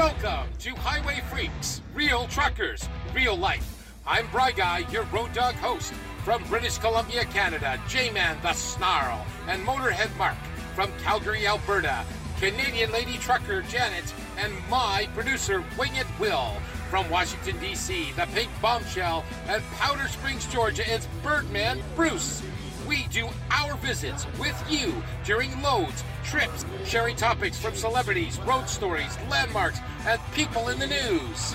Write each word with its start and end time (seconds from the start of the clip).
Welcome 0.00 0.48
to 0.60 0.74
Highway 0.76 1.20
Freaks, 1.28 1.82
real 1.92 2.26
truckers, 2.28 2.88
real 3.14 3.36
life. 3.36 3.92
I'm 4.06 4.26
Bry 4.28 4.50
Guy, 4.50 4.78
your 4.90 5.02
road 5.12 5.34
dog 5.34 5.54
host 5.56 5.92
from 6.24 6.42
British 6.44 6.78
Columbia, 6.78 7.26
Canada, 7.26 7.78
J-Man 7.86 8.38
the 8.40 8.54
Snarl, 8.54 9.26
and 9.46 9.62
Motorhead 9.62 10.16
Mark 10.16 10.38
from 10.74 10.90
Calgary, 11.02 11.46
Alberta, 11.46 12.06
Canadian 12.38 12.90
lady 12.92 13.18
trucker 13.18 13.60
Janet, 13.60 14.14
and 14.38 14.54
my 14.70 15.06
producer 15.12 15.62
Wing 15.78 15.94
It 15.96 16.06
Will 16.18 16.54
from 16.88 17.08
Washington, 17.10 17.60
D.C., 17.60 18.12
the 18.16 18.26
Pink 18.32 18.48
Bombshell, 18.62 19.22
and 19.48 19.62
Powder 19.74 20.08
Springs, 20.08 20.46
Georgia, 20.46 20.82
it's 20.86 21.08
Birdman 21.22 21.78
Bruce. 21.94 22.42
We 22.90 23.06
do 23.06 23.28
our 23.54 23.76
visits 23.76 24.26
with 24.34 24.58
you 24.66 24.90
during 25.22 25.54
loads, 25.62 26.02
trips, 26.24 26.66
sharing 26.82 27.14
topics 27.14 27.54
from 27.56 27.78
celebrities, 27.78 28.34
road 28.42 28.66
stories, 28.66 29.16
landmarks, 29.30 29.78
and 30.02 30.18
people 30.34 30.74
in 30.74 30.80
the 30.82 30.90
news. 30.90 31.54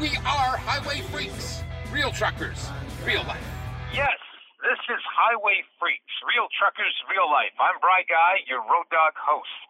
We 0.00 0.16
are 0.24 0.56
Highway 0.56 1.04
Freaks, 1.12 1.60
real 1.92 2.08
truckers, 2.16 2.72
real 3.04 3.20
life. 3.28 3.44
Yes, 3.92 4.16
this 4.64 4.80
is 4.88 5.02
Highway 5.04 5.60
Freaks, 5.76 6.16
real 6.24 6.48
truckers, 6.56 6.96
real 7.12 7.28
life. 7.28 7.52
I'm 7.60 7.76
Bry 7.84 8.08
Guy, 8.08 8.40
your 8.48 8.64
road 8.64 8.88
dog 8.88 9.20
host. 9.20 9.68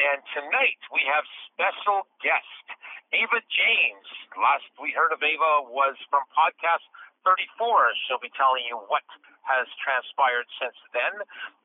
And 0.00 0.24
tonight 0.32 0.80
we 0.88 1.04
have 1.04 1.28
special 1.52 2.08
guest, 2.24 2.64
Ava 3.12 3.44
James. 3.52 4.08
Last 4.40 4.72
we 4.80 4.96
heard 4.96 5.12
of 5.12 5.20
Ava 5.20 5.68
was 5.68 6.00
from 6.08 6.24
podcast 6.32 6.88
34. 7.26 8.06
She'll 8.06 8.22
be 8.22 8.30
telling 8.38 8.62
you 8.70 8.78
what 8.86 9.02
has 9.42 9.66
transpired 9.82 10.46
since 10.62 10.78
then. 10.94 11.14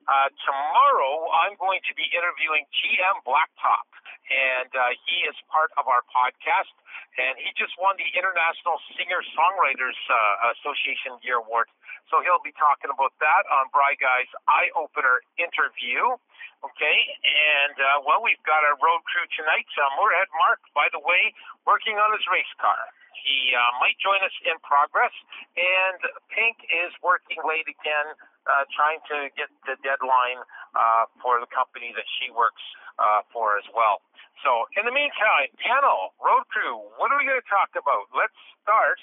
Uh, 0.09 0.29
tomorrow, 0.41 1.29
I'm 1.45 1.53
going 1.61 1.81
to 1.85 1.93
be 1.93 2.09
interviewing 2.09 2.65
GM 2.73 3.21
Blacktop, 3.21 3.85
and 4.29 4.73
uh, 4.73 4.81
he 5.05 5.29
is 5.29 5.37
part 5.53 5.69
of 5.77 5.85
our 5.85 6.01
podcast. 6.09 6.73
And 7.21 7.37
he 7.37 7.53
just 7.53 7.75
won 7.77 7.99
the 7.99 8.07
International 8.17 8.79
Singer 8.95 9.21
Songwriters 9.35 9.99
uh, 10.09 10.55
Association 10.57 11.21
Year 11.21 11.43
Award. 11.43 11.67
So 12.09 12.23
he'll 12.25 12.41
be 12.41 12.55
talking 12.55 12.89
about 12.89 13.13
that 13.21 13.43
on 13.51 13.69
Bry 13.69 13.93
Guy's 13.99 14.31
Eye 14.47 14.71
Opener 14.73 15.21
interview. 15.37 16.17
Okay, 16.61 16.97
and 17.25 17.73
uh, 17.73 18.05
well, 18.05 18.21
we've 18.21 18.41
got 18.45 18.61
our 18.61 18.77
road 18.77 19.01
crew 19.09 19.25
tonight. 19.33 19.65
Uh, 19.73 19.89
Motorhead 19.97 20.29
Mark, 20.37 20.61
by 20.77 20.87
the 20.93 21.01
way, 21.01 21.33
working 21.65 21.97
on 21.97 22.13
his 22.13 22.21
race 22.29 22.53
car. 22.61 22.77
He 23.15 23.53
uh, 23.53 23.61
might 23.83 23.97
join 23.99 24.19
us 24.23 24.33
in 24.47 24.55
progress, 24.63 25.13
and 25.55 25.99
Pink 26.31 26.57
is 26.71 26.91
working 27.03 27.39
late 27.43 27.67
again, 27.67 28.07
uh, 28.47 28.63
trying 28.73 29.03
to 29.11 29.29
get 29.35 29.51
the 29.67 29.75
deadline 29.83 30.41
uh, 30.73 31.05
for 31.21 31.39
the 31.43 31.49
company 31.51 31.91
that 31.93 32.07
she 32.19 32.31
works 32.31 32.63
uh, 32.97 33.21
for 33.29 33.59
as 33.59 33.67
well. 33.75 34.01
So, 34.41 34.65
in 34.73 34.89
the 34.89 34.95
meantime, 34.95 35.53
panel, 35.61 36.17
road 36.17 36.47
crew, 36.49 36.81
what 36.97 37.13
are 37.13 37.17
we 37.21 37.29
going 37.29 37.37
to 37.37 37.51
talk 37.51 37.75
about? 37.77 38.09
Let's 38.09 38.35
start 38.65 38.97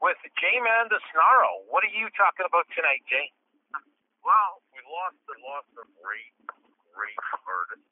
with 0.00 0.16
J 0.40 0.62
Man 0.62 0.88
Snarl. 1.12 1.68
What 1.68 1.84
are 1.84 1.92
you 1.92 2.08
talking 2.16 2.46
about 2.48 2.64
tonight, 2.72 3.04
Jay? 3.04 3.28
Well, 4.24 4.64
we 4.72 4.80
lost 4.88 5.18
we 5.28 5.36
lost 5.44 5.68
great, 6.00 6.32
great 6.94 7.18
artist. 7.44 7.84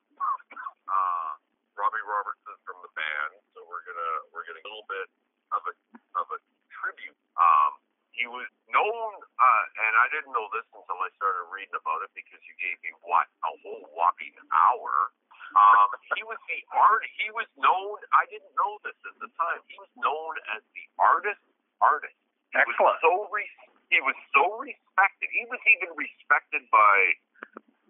Uh, 0.86 1.30
Robbie 1.76 2.04
Robertson 2.08 2.56
from 2.64 2.80
the 2.80 2.92
band. 2.96 3.32
So 3.52 3.60
we're 3.68 3.84
gonna 3.84 4.12
we're 4.32 4.46
getting 4.48 4.64
a 4.64 4.70
little 4.70 4.88
bit 4.88 5.08
of 5.54 5.62
a 5.66 5.74
of 6.18 6.26
a 6.32 6.38
tribute. 6.72 7.18
Um, 7.38 7.72
he 8.16 8.24
was 8.24 8.48
known, 8.72 9.10
uh, 9.36 9.64
and 9.76 9.92
I 10.00 10.06
didn't 10.08 10.32
know 10.32 10.48
this 10.56 10.64
until 10.72 10.98
I 11.04 11.12
started 11.20 11.52
reading 11.52 11.76
about 11.76 12.00
it 12.00 12.10
because 12.16 12.40
you 12.48 12.54
gave 12.56 12.80
me 12.80 12.96
what 13.04 13.28
a 13.44 13.52
whole 13.60 13.84
whopping 13.92 14.32
hour. 14.50 15.12
Um, 15.52 15.88
he 16.16 16.24
was 16.24 16.40
the 16.48 16.60
art. 16.72 17.04
He 17.20 17.28
was 17.36 17.46
known. 17.60 17.96
I 18.16 18.24
didn't 18.32 18.50
know 18.56 18.80
this 18.82 18.96
at 19.04 19.16
the 19.20 19.28
time. 19.36 19.60
He 19.68 19.76
was 19.78 19.92
known 20.00 20.32
as 20.56 20.64
the 20.72 20.84
artist 20.98 21.40
artist. 21.80 22.16
He 22.52 22.58
Excellent. 22.58 22.96
Was 22.96 23.04
so 23.04 23.12
re- 23.28 23.58
he 23.92 24.00
was 24.02 24.16
so 24.34 24.44
respected. 24.58 25.28
He 25.30 25.44
was 25.46 25.60
even 25.76 25.92
respected 25.94 26.66
by, 26.72 26.96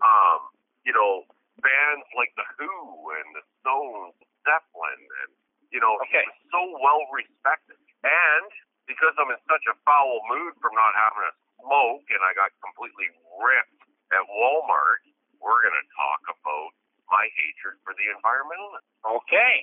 um, 0.03 0.53
you 0.85 0.93
know, 0.93 1.25
bands 1.63 2.07
like 2.19 2.35
the 2.37 2.45
Who 2.61 2.75
and 3.17 3.29
the 3.33 3.45
Stones, 3.63 4.15
Zeppelin, 4.45 5.01
and 5.25 5.33
you 5.71 5.81
know, 5.81 5.99
Okay. 6.07 6.23
he 6.23 6.31
was 6.31 6.41
so 6.53 6.63
well 6.81 7.03
respected. 7.13 7.79
And 8.05 8.49
because 8.87 9.15
I'm 9.19 9.31
in 9.35 9.41
such 9.51 9.65
a 9.67 9.75
foul 9.83 10.23
mood 10.31 10.55
from 10.63 10.75
not 10.75 10.95
having 10.95 11.27
a 11.27 11.35
smoke, 11.63 12.07
and 12.11 12.23
I 12.23 12.33
got 12.39 12.55
completely 12.63 13.11
ripped 13.43 13.83
at 14.15 14.25
Walmart, 14.31 15.03
we're 15.43 15.61
gonna 15.63 15.87
talk 15.97 16.23
about 16.31 16.71
my 17.11 17.27
hatred 17.35 17.79
for 17.83 17.95
the 17.95 18.07
environmentalists. 18.15 18.87
Okay, 19.07 19.57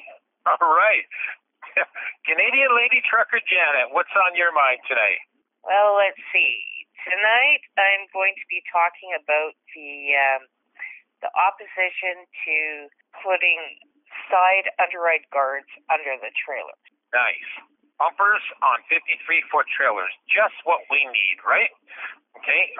all 0.47 0.71
right. 0.75 1.07
Canadian 2.27 2.71
lady 2.75 3.01
trucker 3.07 3.39
Janet, 3.47 3.91
what's 3.95 4.11
on 4.27 4.35
your 4.35 4.51
mind 4.51 4.79
today? 4.87 5.19
Well, 5.63 5.95
let's 5.95 6.19
see. 6.35 6.59
Tonight 7.07 7.63
I'm 7.79 8.07
going 8.11 8.35
to 8.35 8.45
be 8.51 8.63
talking 8.71 9.11
about 9.15 9.55
the 9.75 9.91
um, 10.15 10.41
the 11.23 11.31
opposition 11.35 12.27
to 12.27 12.57
putting 13.23 13.59
side 14.29 14.67
underride 14.79 15.25
guards 15.31 15.69
under 15.91 16.15
the 16.19 16.31
trailer. 16.35 16.77
Nice. 17.11 17.51
Bumpers 18.01 18.43
on 18.65 18.81
53 18.89 18.99
foot 19.53 19.69
trailers. 19.69 20.11
Just 20.27 20.57
what 20.65 20.81
we 20.89 21.05
need, 21.07 21.37
right? 21.45 21.71
Okay. 22.41 22.73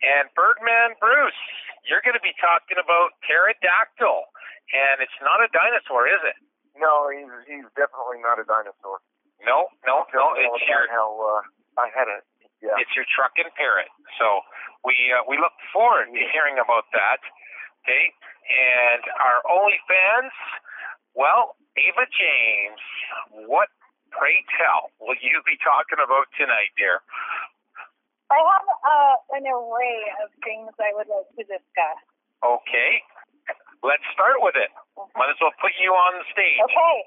And 0.00 0.32
Birdman 0.32 0.96
Bruce, 1.00 1.42
you're 1.84 2.04
going 2.04 2.16
to 2.16 2.24
be 2.24 2.36
talking 2.40 2.80
about 2.80 3.16
pterodactyl. 3.24 4.28
And 4.70 5.02
it's 5.02 5.18
not 5.20 5.42
a 5.42 5.48
dinosaur, 5.50 6.06
is 6.06 6.22
it? 6.24 6.38
No, 6.78 7.10
he's 7.10 7.28
he's 7.50 7.66
definitely 7.74 8.22
not 8.22 8.38
a 8.38 8.46
dinosaur. 8.46 9.02
No, 9.42 9.66
no, 9.82 10.06
no. 10.14 10.24
It's 10.38 10.62
your 10.70 10.86
how 10.88 11.10
uh, 11.18 11.42
I 11.82 11.90
had 11.90 12.06
a 12.06 12.22
yeah. 12.62 12.76
it's 12.78 12.92
your 12.94 13.08
truck 13.10 13.34
and 13.40 13.50
parrot. 13.58 13.90
So 14.20 14.44
we 14.86 14.94
uh, 15.10 15.26
we 15.26 15.36
look 15.40 15.52
forward 15.74 16.12
to 16.12 16.22
hearing 16.30 16.62
about 16.62 16.86
that. 16.94 17.20
Okay, 17.80 18.12
and 18.52 19.02
our 19.16 19.40
OnlyFans, 19.48 20.36
well, 21.16 21.56
Ava 21.80 22.04
James, 22.12 22.82
what 23.48 23.72
pray 24.12 24.44
tell 24.60 24.92
will 25.00 25.16
you 25.16 25.40
be 25.48 25.56
talking 25.64 25.96
about 25.96 26.28
tonight, 26.36 26.76
dear? 26.76 27.00
I 28.28 28.36
have 28.36 28.68
uh, 28.68 29.16
an 29.32 29.48
array 29.48 30.00
of 30.22 30.28
things 30.44 30.70
I 30.76 30.92
would 30.92 31.08
like 31.08 31.32
to 31.40 31.42
discuss. 31.48 32.00
Okay, 32.44 33.00
let's 33.80 34.04
start 34.12 34.44
with 34.44 34.60
it. 34.60 34.68
Might 35.16 35.32
as 35.32 35.40
well 35.40 35.56
put 35.56 35.72
you 35.80 35.96
on 35.96 36.20
the 36.20 36.26
stage. 36.30 36.60
Okay. 36.60 36.98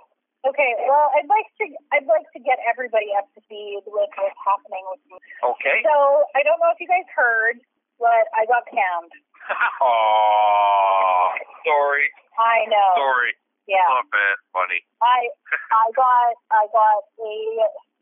Okay. 0.44 0.76
Well, 0.84 1.08
I'd 1.16 1.30
like 1.32 1.48
to 1.64 1.66
I'd 1.96 2.10
like 2.10 2.28
to 2.36 2.40
get 2.44 2.60
everybody 2.68 3.16
up 3.16 3.32
to 3.32 3.40
speed 3.48 3.80
with 3.88 3.96
what's 3.96 4.42
happening 4.44 4.84
with 4.92 5.00
me. 5.08 5.16
Okay. 5.40 5.80
So 5.88 6.28
I 6.36 6.44
don't 6.44 6.60
know 6.60 6.68
if 6.76 6.84
you 6.84 6.90
guys 6.92 7.08
heard, 7.16 7.64
but 8.00 8.26
I 8.34 8.46
got 8.48 8.64
canned. 8.70 9.14
Aww. 9.82 11.30
Sorry, 11.66 12.08
I 12.40 12.66
know. 12.68 12.92
sorry, 12.96 13.34
Yeah. 13.68 13.88
not 13.90 14.08
bad, 14.12 14.38
buddy. 14.54 14.82
I 15.02 15.30
I 15.72 15.86
got 15.96 16.34
I 16.52 16.64
got 16.72 17.04
a 17.20 17.36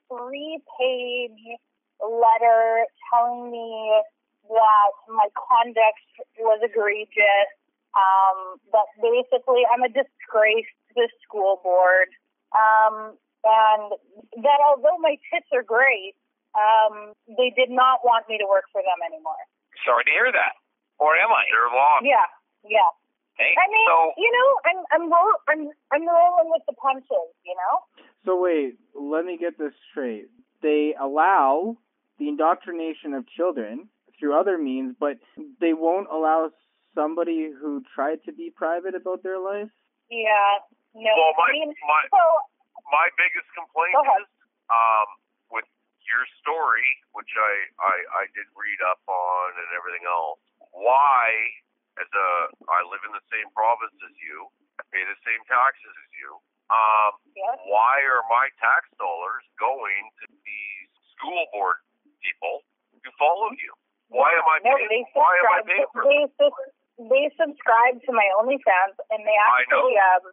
three 0.09 0.59
page 0.79 1.44
letter 2.02 2.85
telling 3.13 3.52
me 3.52 4.02
that 4.50 4.90
my 5.09 5.28
conduct 5.38 6.02
was 6.40 6.59
egregious. 6.63 7.50
Um, 7.91 8.56
that 8.72 8.88
basically 9.03 9.68
I'm 9.68 9.84
a 9.84 9.91
disgrace 9.91 10.69
to 10.90 10.91
the 10.96 11.09
school 11.28 11.59
board. 11.62 12.08
Um, 12.56 13.18
and 13.44 13.91
that 14.44 14.59
although 14.63 14.97
my 15.00 15.18
tits 15.31 15.47
are 15.52 15.63
great, 15.63 16.16
um, 16.56 17.13
they 17.28 17.52
did 17.56 17.69
not 17.69 18.00
want 18.03 18.28
me 18.29 18.38
to 18.38 18.47
work 18.47 18.66
for 18.72 18.81
them 18.81 19.00
anymore. 19.06 19.40
Sorry 19.86 20.03
to 20.06 20.12
hear 20.12 20.31
that. 20.31 20.53
Or 21.02 21.18
am 21.18 21.30
I? 21.34 21.44
They're 21.50 21.74
lost. 21.74 22.05
Yeah, 22.05 22.28
yeah. 22.66 22.90
Hey, 23.38 23.55
I 23.58 23.66
mean, 23.72 23.88
so 23.88 24.14
you 24.17 24.29
know, 24.29 24.50
I'm 24.67 24.79
I'm 24.94 25.05
roll, 25.09 25.34
I'm 25.50 25.61
I'm 25.90 26.05
rolling 26.05 26.50
with 26.52 26.61
the 26.67 26.76
punches. 26.78 27.32
You 27.41 27.55
know. 27.58 28.05
So 28.26 28.38
wait, 28.38 28.78
let 28.94 29.26
me 29.26 29.38
get 29.38 29.58
this 29.58 29.73
straight. 29.90 30.29
They 30.61 30.94
allow 31.00 31.78
the 32.20 32.29
indoctrination 32.29 33.14
of 33.14 33.26
children 33.26 33.90
through 34.20 34.38
other 34.38 34.58
means, 34.58 34.94
but 35.00 35.17
they 35.59 35.73
won't 35.73 36.08
allow 36.11 36.52
somebody 36.94 37.50
who 37.50 37.82
tried 37.96 38.22
to 38.26 38.32
be 38.32 38.53
private 38.53 38.94
about 38.94 39.23
their 39.23 39.40
life. 39.40 39.73
Yeah. 40.11 40.61
No. 40.94 41.09
Well, 41.09 41.34
my 41.40 41.50
I 41.50 41.52
mean, 41.55 41.73
my 41.88 42.02
so 42.11 42.23
my 42.91 43.08
biggest 43.17 43.47
complaint 43.55 43.96
is 44.22 44.28
um, 44.70 45.08
with 45.08 45.30
your 46.11 46.28
story, 46.43 46.85
which 47.16 47.31
I, 47.34 47.53
I 47.79 47.96
I 48.22 48.23
did 48.35 48.46
read 48.53 48.79
up 48.85 48.99
on 49.08 49.47
and 49.55 49.69
everything 49.73 50.03
else. 50.05 50.43
Why, 50.75 51.31
as 51.99 52.08
a 52.11 52.29
I 52.67 52.84
live 52.91 53.02
in 53.08 53.16
the 53.16 53.23
same 53.31 53.47
province 53.55 53.96
as 54.03 54.16
you, 54.19 54.52
I 54.79 54.84
pay 54.91 55.03
the 55.08 55.17
same 55.23 55.41
taxes 55.47 55.96
as 55.96 56.11
you. 56.19 56.31
Um, 56.72 57.11
Yes. 57.35 57.58
why 57.67 57.99
are 58.08 58.23
my 58.31 58.47
tax 58.59 58.87
dollars 58.99 59.43
going 59.59 60.03
to 60.23 60.25
these 60.43 60.90
school 61.16 61.47
board 61.52 61.79
people 62.23 62.64
who 62.91 63.11
follow 63.19 63.52
you? 63.55 63.72
Why 64.11 64.31
am 64.35 64.43
I 64.47 64.59
no, 64.64 64.75
paying? 64.75 64.87
they 64.91 65.03
Why 65.16 65.31
am 65.40 65.47
I 65.52 65.59
paying 65.64 65.87
for? 65.96 66.03
They 66.03 67.07
they 67.09 67.25
subscribe 67.40 67.97
to 68.03 68.11
my 68.14 68.28
OnlyFans 68.40 68.99
and 69.09 69.23
they 69.25 69.35
actually 69.47 69.96
um 69.97 70.28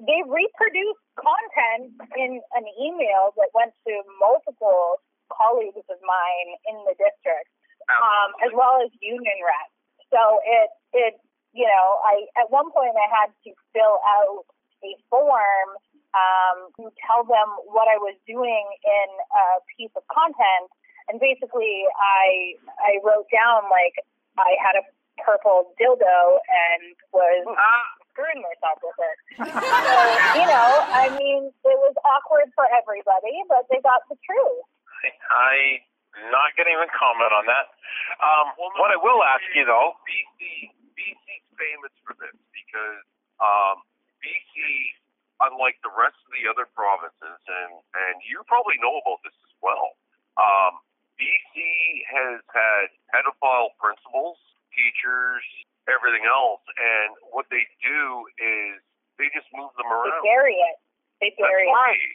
they 0.00 0.20
reproduced 0.24 1.04
content 1.20 1.92
in 2.16 2.40
an 2.56 2.66
email 2.80 3.36
that 3.36 3.52
went 3.52 3.76
to 3.84 3.92
multiple 4.16 5.02
colleagues 5.28 5.84
of 5.88 5.98
mine 6.04 6.50
in 6.68 6.76
the 6.88 6.96
district, 6.96 7.48
um, 7.92 8.32
as 8.44 8.52
well 8.56 8.80
as 8.80 8.88
union 9.00 9.38
reps. 9.44 9.76
So 10.08 10.20
it 10.44 10.68
it 10.92 11.14
you 11.52 11.68
know 11.68 11.86
I 12.04 12.24
at 12.40 12.48
one 12.48 12.72
point 12.72 12.96
I 12.96 13.08
had 13.08 13.30
to 13.32 13.50
fill 13.72 13.96
out 14.04 14.44
a 14.82 14.92
form 15.08 15.68
um, 16.12 16.58
to 16.76 16.92
tell 17.06 17.24
them 17.24 17.48
what 17.72 17.88
I 17.88 17.96
was 17.96 18.16
doing 18.28 18.66
in 18.84 19.08
a 19.32 19.44
piece 19.76 19.92
of 19.96 20.04
content, 20.12 20.68
and 21.08 21.20
basically 21.20 21.84
I 21.96 22.56
I 22.80 23.00
wrote 23.04 23.28
down 23.32 23.68
like 23.72 23.96
I 24.36 24.56
had 24.60 24.80
a 24.80 24.84
purple 25.20 25.72
dildo 25.76 26.40
and 26.48 26.96
was 27.12 27.44
screwing 28.12 28.44
myself 28.44 28.78
with 28.84 28.98
it. 29.00 29.16
So, 29.40 29.44
you 30.38 30.46
know, 30.46 30.68
I 30.92 31.08
mean, 31.16 31.48
it 31.48 31.78
was 31.80 31.96
awkward 32.04 32.52
for 32.52 32.68
everybody, 32.68 33.40
but 33.48 33.64
they 33.72 33.80
got 33.80 34.04
the 34.12 34.16
truth. 34.20 34.68
I 35.32 35.82
not 36.28 36.52
going 36.54 36.68
to 36.68 36.76
even 36.76 36.92
comment 36.92 37.32
on 37.32 37.48
that. 37.48 37.72
Um, 38.20 38.52
what 38.76 38.92
I 38.92 39.00
will 39.00 39.24
ask 39.24 39.44
you 39.56 39.64
though, 39.64 39.96
BC 40.04 40.68
BC's 40.92 41.46
famous 41.56 41.94
for 42.04 42.12
this 42.20 42.36
because 42.52 43.04
um, 43.40 43.80
BC, 44.20 44.60
unlike 45.40 45.80
the 45.80 45.90
rest 45.90 46.20
of 46.28 46.30
the 46.36 46.44
other 46.46 46.68
provinces, 46.76 47.40
and 47.48 47.72
and 47.96 48.14
you 48.28 48.44
probably 48.44 48.76
know 48.84 49.00
about 49.00 49.24
this 49.24 49.34
as 49.48 49.54
well. 49.64 49.96
Um, 50.36 50.84
BC 51.16 51.56
has 52.08 52.40
had 52.52 52.92
pedophile 53.12 53.72
principals, 53.80 54.36
teachers, 54.76 55.44
everything 55.90 56.22
else, 56.26 56.62
and 56.78 57.10
what 57.34 57.46
they 57.50 57.64
do 57.82 58.26
is 58.38 58.78
they 59.18 59.28
just 59.34 59.48
move 59.54 59.70
them 59.78 59.88
around. 59.90 60.22
They 60.22 60.30
bury 60.30 60.56
it. 60.56 60.76
They 61.20 61.30
bury 61.38 61.66
That's 61.66 61.74
it. 61.74 61.82
right. 61.86 62.12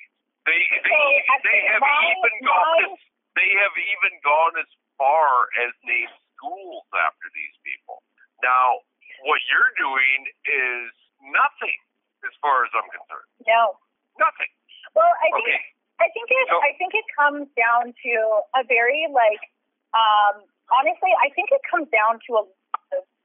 They 0.47 0.59
they 0.83 0.95
So, 0.95 1.43
they 1.43 1.59
have 1.67 1.81
my- 1.83 2.15
even 2.15 2.35
gone 2.47 2.81
my- 2.83 2.93
as 2.95 2.99
they 3.35 3.49
have 3.59 3.75
even 3.77 4.13
gone 4.23 4.55
as 4.57 4.69
far 4.97 5.47
as 5.61 5.71
name 5.83 6.09
schools 6.35 6.85
after 6.95 7.27
these 7.35 7.55
people. 7.63 8.01
Now, 8.41 8.81
what 9.23 9.41
you're 9.51 9.73
doing 9.77 10.27
is 10.45 10.91
nothing, 11.21 11.79
as 12.25 12.33
far 12.41 12.65
as 12.65 12.71
I'm 12.73 12.89
concerned. 12.89 13.29
No. 13.45 13.77
Nothing. 14.17 14.49
Well, 14.95 15.13
I 15.21 15.29
think 15.31 15.47
Okay. 15.47 15.73
I 15.99 16.09
think 16.09 16.31
it 16.31 16.47
So- 16.47 16.61
I 16.61 16.73
think 16.73 16.93
it 16.95 17.05
comes 17.15 17.49
down 17.53 17.93
to 17.93 18.13
a 18.55 18.63
very 18.63 19.05
like 19.07 19.51
um 19.93 20.43
honestly 20.71 21.13
I 21.21 21.29
think 21.29 21.51
it 21.51 21.61
comes 21.69 21.89
down 21.89 22.19
to 22.27 22.37
a 22.37 22.43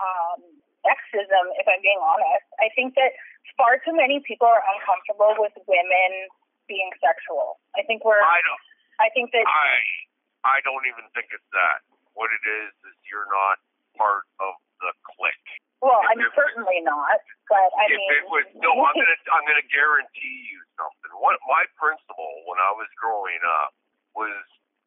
um 0.02 0.42
sexism 0.82 1.44
if 1.62 1.66
I'm 1.70 1.78
being 1.80 2.02
honest. 2.02 2.46
I 2.58 2.68
think 2.74 2.98
that 2.98 3.14
far 3.54 3.78
too 3.86 3.94
many 3.94 4.18
people 4.26 4.50
are 4.50 4.62
uncomfortable 4.74 5.38
with 5.38 5.54
women 5.70 6.10
being 6.66 6.90
sexual. 6.98 7.62
I 7.78 7.86
think 7.86 8.02
we're 8.02 8.18
I 8.22 8.42
don't. 8.42 8.62
I 9.00 9.08
think 9.14 9.30
that 9.32 9.46
I 9.46 9.78
I 10.42 10.58
don't 10.66 10.82
even 10.90 11.06
think 11.14 11.30
it's 11.30 11.46
that. 11.54 11.86
What 12.18 12.28
it 12.34 12.44
is 12.44 12.70
is 12.90 12.94
you're 13.08 13.30
not 13.30 13.56
part 13.96 14.26
of 14.42 14.58
the 14.82 14.90
clique. 15.06 15.48
well, 15.80 16.02
if 16.02 16.12
I'm 16.12 16.20
it 16.20 16.28
was- 16.28 16.34
certainly 16.36 16.80
not, 16.82 17.22
but 17.48 17.70
I 17.78 17.86
if 17.88 17.96
mean 17.96 18.10
it 18.18 18.26
was 18.28 18.46
no, 18.58 18.74
I'm 18.74 18.94
gonna 18.98 19.18
I'm 19.32 19.44
gonna 19.46 19.68
guarantee 19.70 20.38
you 20.50 20.58
something. 20.74 21.10
What 21.22 21.38
my 21.46 21.62
principal 21.78 22.30
when 22.50 22.58
I 22.58 22.74
was 22.74 22.90
growing 22.98 23.38
up 23.62 23.70
was, 24.18 24.34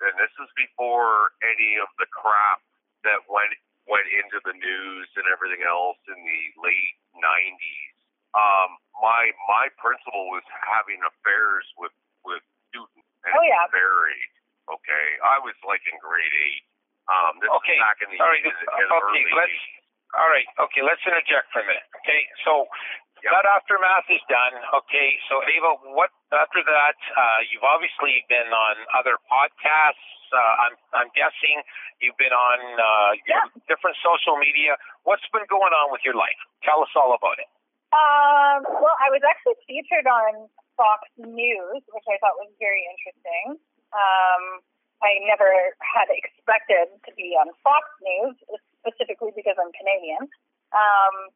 and 0.04 0.14
this 0.20 0.32
is 0.44 0.50
before 0.60 1.32
any 1.42 1.80
of 1.80 1.88
the 1.98 2.06
crap 2.12 2.60
that 3.08 3.24
went 3.32 3.56
went 3.90 4.08
into 4.10 4.38
the 4.46 4.56
news 4.58 5.08
and 5.18 5.26
everything 5.32 5.62
else 5.66 5.98
in 6.10 6.18
the 6.20 6.42
late 6.62 6.96
'90s. 7.18 7.94
Um, 8.36 8.70
my 9.00 9.32
my 9.48 9.70
principal 9.80 10.28
was 10.34 10.44
having 10.66 11.00
affairs 11.06 11.66
with 11.80 11.94
with 12.28 12.44
students 12.74 13.06
and 13.24 13.34
Oh, 13.38 13.46
yeah. 13.46 13.66
married. 13.72 14.32
Okay, 14.66 15.06
I 15.22 15.38
was 15.46 15.54
like 15.64 15.82
in 15.86 15.96
grade 16.02 16.36
eight. 16.36 16.66
Um, 17.06 17.38
this 17.38 17.54
Okay, 17.62 17.78
is 17.78 17.86
back 17.86 18.02
in 18.02 18.10
the, 18.10 18.18
sorry, 18.18 18.42
in, 18.42 18.50
this- 18.50 18.58
the- 18.66 18.82
in 18.82 18.88
the 18.90 18.98
okay, 18.98 19.22
early 19.22 19.34
let's, 19.38 19.62
all 20.18 20.26
right, 20.30 20.50
okay, 20.58 20.82
let's 20.82 21.06
interject 21.06 21.54
for 21.54 21.62
a 21.62 21.66
minute, 21.70 21.86
okay? 22.02 22.26
So 22.42 22.66
Yeah. 23.22 23.30
that 23.30 23.46
aftermath 23.46 24.10
is 24.10 24.22
done, 24.26 24.58
okay? 24.74 25.20
So 25.30 25.38
Ava, 25.46 25.76
what 25.94 26.10
after 26.34 26.64
that? 26.66 26.98
Uh, 27.14 27.40
you've 27.54 27.64
obviously 27.64 28.26
been 28.28 28.50
on 28.52 28.76
other 28.98 29.18
podcasts. 29.30 30.02
Uh, 30.36 30.56
I'm 30.68 30.76
I'm 30.92 31.10
guessing 31.16 31.64
you've 32.04 32.20
been 32.20 32.36
on 32.36 32.60
uh, 32.76 33.12
your 33.24 33.40
different 33.72 33.96
social 34.04 34.36
media. 34.36 34.76
What's 35.08 35.26
been 35.32 35.48
going 35.48 35.72
on 35.72 35.96
with 35.96 36.04
your 36.04 36.20
life? 36.20 36.38
Tell 36.68 36.84
us 36.84 36.92
all 37.00 37.16
about 37.16 37.40
it. 37.40 37.48
Um, 37.96 38.68
well, 38.68 38.98
I 39.00 39.08
was 39.08 39.24
actually 39.24 39.56
featured 39.64 40.04
on 40.04 40.52
Fox 40.76 41.08
News, 41.16 41.82
which 41.96 42.08
I 42.12 42.20
thought 42.20 42.36
was 42.36 42.52
very 42.60 42.84
interesting. 42.84 43.56
Um, 43.96 44.44
I 45.00 45.24
never 45.24 45.48
had 45.80 46.12
expected 46.12 46.92
to 47.08 47.12
be 47.16 47.36
on 47.40 47.56
Fox 47.64 47.88
News, 48.04 48.36
specifically 48.84 49.32
because 49.32 49.56
I'm 49.56 49.72
Canadian. 49.72 50.28
Um, 50.76 51.32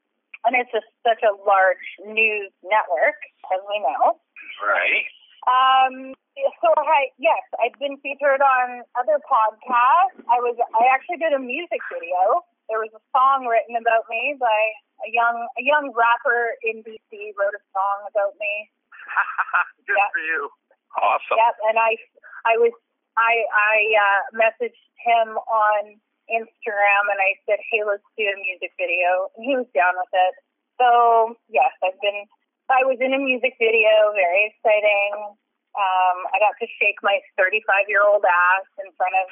and 0.47 0.55
it's 0.55 0.71
just 0.71 0.87
such 1.03 1.19
a 1.23 1.35
large 1.43 1.83
news 2.03 2.51
network, 2.63 3.19
as 3.51 3.59
we 3.67 3.79
know. 3.83 4.19
Right. 4.63 5.07
Um, 5.49 6.13
so 6.61 6.69
I, 6.77 7.09
yes, 7.17 7.41
I've 7.57 7.73
been 7.81 7.97
featured 8.05 8.39
on 8.45 8.85
other 8.93 9.17
podcasts. 9.25 10.21
I 10.29 10.37
was, 10.39 10.55
I 10.61 10.83
actually 10.93 11.17
did 11.17 11.33
a 11.33 11.41
music 11.41 11.81
video. 11.89 12.45
There 12.69 12.77
was 12.77 12.93
a 12.93 13.01
song 13.09 13.49
written 13.49 13.73
about 13.81 14.05
me 14.13 14.37
by 14.37 14.59
a 15.03 15.09
young, 15.09 15.41
a 15.57 15.63
young 15.65 15.89
rapper 15.97 16.53
in 16.61 16.85
BC 16.85 17.33
wrote 17.33 17.57
a 17.57 17.63
song 17.73 18.05
about 18.13 18.37
me. 18.37 18.69
Good 19.89 19.97
Yeah. 19.97 20.13
for 20.13 20.21
you. 20.21 20.53
Awesome. 21.01 21.37
Yep, 21.37 21.55
and 21.73 21.77
I, 21.81 21.97
I 22.45 22.53
was, 22.61 22.73
I, 23.17 23.33
I 23.49 23.75
uh, 23.97 24.21
messaged 24.37 24.85
him 25.01 25.37
on 25.49 25.97
Instagram 26.29 27.03
and 27.09 27.17
I 27.19 27.33
said, 27.49 27.57
hey, 27.73 27.81
let's 27.85 28.05
do 28.17 28.25
a 28.29 28.37
music 28.37 28.69
video, 28.77 29.33
and 29.33 29.41
he 29.45 29.57
was 29.57 29.65
down 29.73 29.97
with 29.97 30.13
it. 30.13 30.33
So 30.77 31.35
yes, 31.49 31.73
I've 31.83 31.97
been, 32.01 32.25
I 32.69 32.85
was 32.85 33.01
in 33.01 33.13
a 33.13 33.21
music 33.21 33.57
video, 33.57 34.13
very 34.13 34.53
exciting. 34.53 35.33
Um, 35.73 36.17
I 36.29 36.37
got 36.37 36.53
to 36.61 36.67
shake 36.77 37.01
my 37.01 37.17
35 37.37 37.89
year 37.89 38.05
old 38.05 38.21
ass 38.21 38.65
in 38.77 38.89
front 38.93 39.13
of 39.17 39.27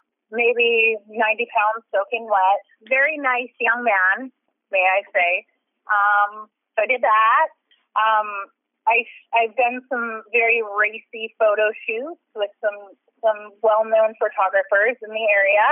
maybe 0.32 0.96
90 1.08 1.46
pounds 1.52 1.84
soaking 1.92 2.24
wet. 2.24 2.60
Very 2.88 3.20
nice 3.20 3.52
young 3.60 3.84
man, 3.84 4.32
may 4.72 4.84
I 4.84 5.04
say. 5.12 5.44
Um, 5.88 6.48
so 6.76 6.84
I 6.84 6.86
did 6.88 7.04
that. 7.04 7.48
Um, 7.96 8.48
I, 8.88 9.04
I've 9.36 9.56
done 9.60 9.84
some 9.92 10.22
very 10.32 10.64
racy 10.64 11.36
photo 11.36 11.68
shoots 11.84 12.24
with 12.34 12.50
some 12.64 12.96
some 13.20 13.52
well-known 13.60 14.16
photographers 14.16 14.96
in 15.04 15.12
the 15.12 15.26
area, 15.28 15.68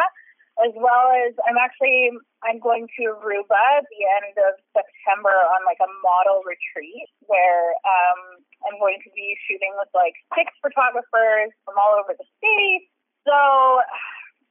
as 0.59 0.75
well 0.75 1.15
as 1.15 1.35
I'm 1.47 1.59
actually 1.59 2.11
I'm 2.43 2.59
going 2.59 2.87
to 2.99 3.03
Aruba 3.15 3.63
at 3.79 3.87
the 3.91 4.03
end 4.23 4.35
of 4.43 4.59
September 4.75 5.35
on 5.55 5.63
like 5.67 5.79
a 5.83 5.91
model 6.03 6.43
retreat 6.47 7.11
where 7.27 7.75
um, 7.83 8.43
I'm 8.67 8.79
going 8.79 8.99
to 9.03 9.11
be 9.15 9.35
shooting 9.47 9.75
with 9.79 9.91
like 9.95 10.15
six 10.35 10.51
photographers 10.63 11.55
from 11.67 11.79
all 11.79 11.99
over 11.99 12.15
the 12.15 12.27
state. 12.39 12.91
So 13.27 13.35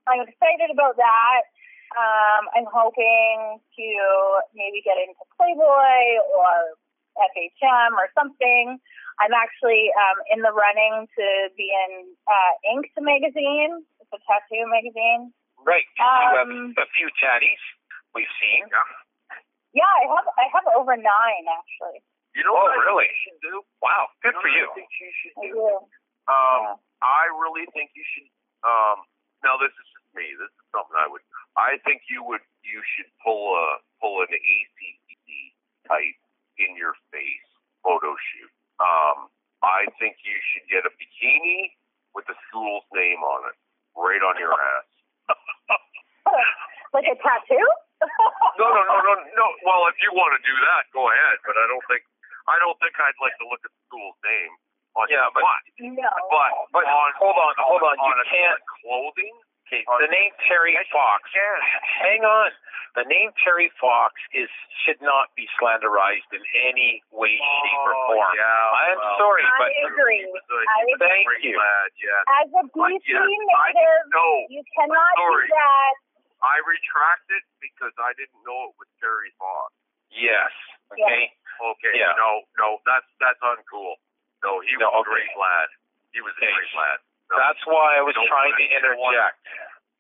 I'm 0.08 0.24
excited 0.24 0.72
about 0.72 0.96
that. 1.00 1.42
Um, 1.96 2.44
I'm 2.56 2.68
hoping 2.68 3.60
to 3.60 3.88
maybe 4.52 4.84
get 4.84 5.00
into 5.00 5.24
Playboy 5.40 6.24
or 6.28 6.76
FHM 7.32 7.96
or 7.96 8.12
something. 8.16 8.80
I'm 9.24 9.34
actually 9.34 9.90
um, 9.96 10.18
in 10.30 10.44
the 10.44 10.54
running 10.54 11.08
to 11.08 11.26
be 11.56 11.72
in 11.72 12.12
uh, 12.28 12.54
Inked 12.76 12.94
magazine. 13.00 13.82
It's 14.04 14.12
a 14.14 14.20
tattoo 14.28 14.68
magazine. 14.68 15.34
Right. 15.64 15.86
you 15.98 16.06
Um, 16.06 16.76
have 16.76 16.86
a 16.86 16.90
few 16.96 17.10
tatties 17.22 17.62
we've 18.16 18.30
seen. 18.40 18.66
Yeah, 19.76 19.84
I 19.86 20.04
have 20.10 20.28
I 20.38 20.46
have 20.54 20.66
over 20.76 20.96
nine 20.96 21.46
actually. 21.50 22.02
You 22.36 22.44
know 22.46 22.54
Oh, 22.56 22.66
what 22.70 22.78
really? 22.86 23.10
you 23.10 23.20
should 23.26 23.42
do? 23.42 23.56
Wow. 23.82 24.10
Good 24.22 24.34
know 24.38 24.42
for 24.42 24.50
you. 24.50 24.70
I 24.70 24.74
think 24.78 24.90
you 25.02 25.12
should 25.22 25.36
I 25.38 25.42
do. 25.50 25.54
do. 25.54 25.74
Um, 26.30 26.62
Yeah. 26.64 26.76
I 27.02 27.24
really 27.38 27.66
think 27.74 27.92
you 27.94 28.06
should. 28.16 28.30
Um, 28.66 29.06
now 29.44 29.58
this 29.58 29.70
is 29.74 29.88
just 29.94 30.08
me. 30.18 30.34
This 30.38 30.50
is 30.50 30.66
something 30.74 30.98
I 30.98 31.08
would. 31.10 31.22
I 31.58 31.78
think 31.86 32.06
you 32.10 32.24
would. 32.26 32.42
You 32.64 32.82
should 32.96 33.10
pull 33.24 33.54
a 33.58 33.82
pull 34.02 34.22
an 34.22 34.30
ACC 34.34 35.28
type 35.90 36.18
in 36.58 36.74
your 36.78 36.94
face 37.14 37.48
photo 37.84 38.14
shoot. 38.18 38.52
Um, 38.82 39.30
I 39.62 39.86
think 40.02 40.18
you 40.26 40.38
should 40.54 40.66
get 40.70 40.86
a 40.86 40.92
bikini 40.98 41.74
with 42.14 42.26
the 42.26 42.36
school's 42.50 42.86
name 42.94 43.22
on 43.22 43.50
it, 43.50 43.58
right 43.98 44.22
on 44.26 44.38
your 44.42 44.54
ass. 44.78 44.90
like 46.96 47.08
a 47.10 47.16
tattoo? 47.20 47.68
No, 48.62 48.68
no, 48.70 48.82
no, 48.86 48.96
no, 49.02 49.14
no. 49.34 49.46
Well, 49.66 49.90
if 49.90 49.98
you 50.06 50.14
want 50.14 50.34
to 50.38 50.42
do 50.46 50.54
that, 50.70 50.86
go 50.94 51.10
ahead. 51.10 51.38
But 51.46 51.58
I 51.58 51.66
don't 51.66 51.84
think. 51.90 52.04
I 52.48 52.56
don't 52.64 52.78
think 52.80 52.96
I'd 52.96 53.20
like 53.20 53.36
to 53.44 53.46
look 53.52 53.60
at 53.66 53.72
the 53.76 53.82
school's 53.92 54.16
name 54.24 54.54
on 54.96 55.06
Yeah, 55.12 55.28
but- 55.36 55.44
butt. 55.44 55.62
no. 55.84 56.08
But 56.32 56.52
But 56.72 56.86
on, 56.88 57.10
hold 57.20 57.36
on, 57.36 57.54
hold 57.60 57.84
on. 57.84 57.96
You 58.00 58.08
on 58.08 58.24
can't- 58.32 58.64
clothing, 58.82 59.36
Okay, 59.68 59.84
the 59.84 60.08
name 60.08 60.32
Terry 60.48 60.80
Fox. 60.96 61.28
Hang 62.00 62.24
on. 62.24 62.52
The 62.96 63.04
name 63.04 63.30
Terry 63.44 63.68
Fox 63.84 64.16
is 64.32 64.48
should 64.88 65.02
not 65.04 65.28
be 65.36 65.44
slanderized 65.60 66.32
in 66.32 66.40
any 66.56 67.04
way, 67.12 67.36
shape, 67.36 67.78
or 67.84 67.94
Oh, 67.94 68.08
form. 68.16 68.32
yeah, 68.34 68.48
I'm 68.88 68.98
well, 68.98 69.18
sorry, 69.20 69.44
I 69.44 69.58
but 69.60 69.70
agree. 69.92 70.24
He 70.24 70.32
was 70.32 70.42
a, 70.50 70.56
I 70.56 70.78
he 70.88 70.94
was 70.96 71.02
a 71.04 71.06
Thank 71.06 71.28
great 71.28 71.44
you. 71.44 71.58
lad, 71.60 71.90
yeah. 72.02 72.32
As 72.42 72.48
a 72.48 72.64
But 72.74 72.90
BC 72.96 73.12
yes, 73.12 73.22
I 73.22 73.70
native, 73.76 74.08
know. 74.16 74.34
you 74.50 74.64
cannot 74.74 75.14
Sorry. 75.20 75.46
do 75.46 75.54
that. 75.54 75.94
I 76.44 76.62
retract 76.66 77.28
it 77.34 77.44
because 77.62 77.94
I 77.98 78.14
didn't 78.18 78.38
know 78.46 78.70
it 78.72 78.76
was 78.78 78.90
Terry 79.02 79.34
Fox. 79.42 79.74
yes. 80.14 80.52
Okay. 80.94 81.34
Okay, 81.58 81.94
Yeah. 82.00 82.14
no, 82.16 82.46
no, 82.62 82.78
that's 82.86 83.10
that's 83.20 83.42
uncool. 83.42 83.98
No, 84.46 84.62
he 84.62 84.78
was 84.78 84.86
No, 84.88 85.02
a 85.02 85.04
great 85.04 85.34
lad. 85.36 85.68
He 86.14 86.22
was 86.22 86.32
a 86.38 86.46
great 86.46 86.74
lad. 86.78 87.02
No, 87.34 87.36
That's 87.42 87.60
why 87.66 87.98
I 87.98 88.02
was 88.06 88.14
No, 88.16 88.24
trying 88.30 88.54
to 88.56 88.64
I 88.64 88.70
didn't 88.78 88.78
interject. 88.96 89.42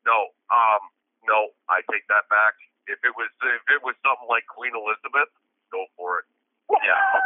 no, 0.06 0.30
um, 0.54 0.82
no, 1.26 1.50
I 1.68 1.82
take 1.92 2.06
that 2.08 2.30
back. 2.30 2.54
If 2.88 3.04
it 3.04 3.12
was 3.18 3.28
if 3.42 3.66
it 3.74 3.82
was 3.84 3.98
something 4.06 4.30
like 4.30 4.46
Queen 4.48 4.72
Elizabeth, 4.78 5.28
go 5.74 5.86
for 5.98 6.20
it. 6.24 6.26
Yeah. 6.72 7.02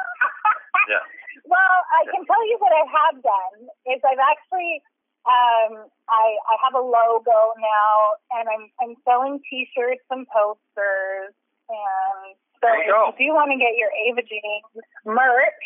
Yeah. 0.90 1.06
Well, 1.46 1.78
I 1.94 2.10
can 2.10 2.26
tell 2.26 2.42
you 2.50 2.58
what 2.58 2.74
I 2.74 2.82
have 2.90 3.22
done 3.22 3.70
is 3.86 4.02
I've 4.02 4.18
actually 4.18 4.82
um 5.30 5.86
I 6.10 6.26
I 6.50 6.56
have 6.66 6.74
a 6.74 6.82
logo 6.84 7.40
now 7.62 7.94
and 8.38 8.50
I'm 8.50 8.66
I'm 8.82 8.94
selling 9.06 9.40
t-shirts 9.50 10.02
and 10.10 10.26
posters 10.28 11.34
and 11.70 12.34
so 12.62 12.66
There 12.70 12.86
go. 12.90 13.10
if 13.14 13.18
you 13.22 13.34
want 13.34 13.50
to 13.54 13.58
get 13.58 13.74
your 13.78 13.90
Ava 14.10 14.22
James 14.26 14.86
merch, 15.06 15.66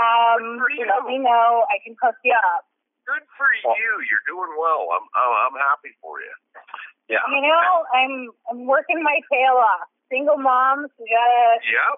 um 0.00 0.60
you. 0.76 0.84
let 0.88 1.04
me 1.04 1.18
know. 1.20 1.64
I 1.68 1.76
can 1.84 1.96
hook 2.00 2.16
you 2.24 2.32
up. 2.56 2.64
Good 3.08 3.24
for 3.36 3.48
you. 3.52 3.90
You're 4.06 4.24
doing 4.28 4.52
well. 4.56 4.88
I'm 4.96 5.04
I'm, 5.12 5.32
I'm 5.52 5.56
happy 5.60 5.92
for 6.00 6.20
you. 6.20 6.32
Yeah. 7.08 7.24
You 7.28 7.42
know, 7.42 7.84
I'm 7.92 8.14
I'm 8.48 8.60
working 8.66 9.02
my 9.02 9.20
tail 9.32 9.60
off. 9.60 9.88
Single 10.08 10.38
moms, 10.38 10.90
we 10.98 11.06
gotta 11.10 11.60
Yep. 11.68 11.94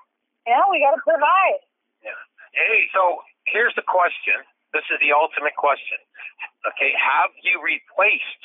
you 0.47 0.53
know, 0.53 0.67
we 0.71 0.81
gotta 0.83 1.01
provide. 1.05 1.63
Yeah. 2.03 2.19
Hey, 2.53 2.85
so 2.93 3.23
here's 3.47 3.73
the 3.77 3.83
question. 3.87 4.43
This 4.73 4.89
is 4.89 4.99
the 5.05 5.13
ultimate 5.13 5.57
question. 5.57 6.01
Okay, 6.65 6.93
have 6.97 7.33
you 7.45 7.61
replaced 7.61 8.43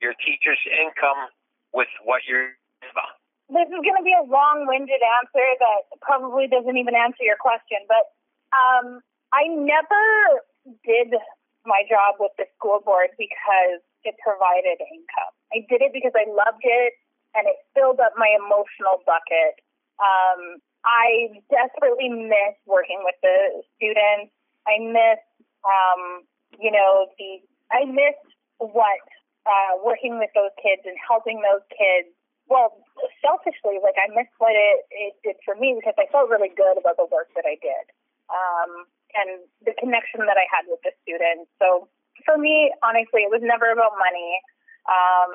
your 0.00 0.12
teacher's 0.20 0.60
income 0.68 1.32
with 1.72 1.88
what 2.04 2.24
you're 2.28 2.56
about? 2.84 3.20
this 3.50 3.66
is 3.66 3.82
going 3.82 3.98
to 3.98 4.06
be 4.06 4.14
a 4.14 4.22
long-winded 4.22 5.02
answer 5.02 5.46
that 5.58 5.90
probably 6.00 6.46
doesn't 6.46 6.78
even 6.78 6.94
answer 6.94 7.26
your 7.26 7.38
question, 7.38 7.82
but 7.90 8.14
um, 8.54 9.02
I 9.34 9.50
never 9.50 10.46
did 10.86 11.18
my 11.66 11.82
job 11.90 12.22
with 12.22 12.30
the 12.38 12.46
school 12.54 12.78
board 12.78 13.10
because 13.18 13.82
it 14.06 14.14
provided 14.22 14.78
income. 14.78 15.34
I 15.50 15.66
did 15.66 15.82
it 15.82 15.90
because 15.90 16.14
I 16.14 16.30
loved 16.30 16.62
it 16.62 16.94
and 17.34 17.46
it 17.46 17.58
filled 17.74 17.98
up 17.98 18.14
my 18.14 18.30
emotional 18.38 19.02
bucket. 19.02 19.58
Um, 19.98 20.62
I 20.86 21.42
desperately 21.50 22.08
miss 22.08 22.56
working 22.64 23.02
with 23.02 23.18
the 23.20 23.66
students. 23.76 24.32
I 24.64 24.78
miss, 24.78 25.20
um, 25.64 26.24
you 26.58 26.70
know, 26.70 27.06
the 27.18 27.40
I 27.70 27.84
miss 27.86 28.18
what 28.58 29.04
uh, 29.46 29.80
working 29.84 30.18
with 30.18 30.30
those 30.34 30.52
kids 30.60 30.82
and 30.84 30.96
helping 31.00 31.40
those 31.40 31.64
kids 31.70 32.10
well, 32.50 32.82
selfishly, 33.22 33.78
like 33.78 33.94
I 33.94 34.10
missed 34.10 34.34
what 34.42 34.52
it, 34.52 34.82
it 34.90 35.14
did 35.22 35.38
for 35.46 35.54
me 35.54 35.78
because 35.78 35.94
I 35.94 36.10
felt 36.10 36.28
really 36.28 36.50
good 36.50 36.74
about 36.74 36.98
the 36.98 37.06
work 37.06 37.30
that 37.38 37.46
I 37.46 37.54
did 37.62 37.86
um, 38.26 38.90
and 39.14 39.46
the 39.62 39.72
connection 39.78 40.26
that 40.26 40.34
I 40.34 40.50
had 40.50 40.66
with 40.66 40.82
the 40.82 40.90
students. 41.06 41.46
So 41.62 41.86
for 42.26 42.34
me, 42.34 42.74
honestly, 42.82 43.22
it 43.22 43.30
was 43.30 43.40
never 43.40 43.70
about 43.70 43.94
money. 43.94 44.42
Um, 44.90 45.30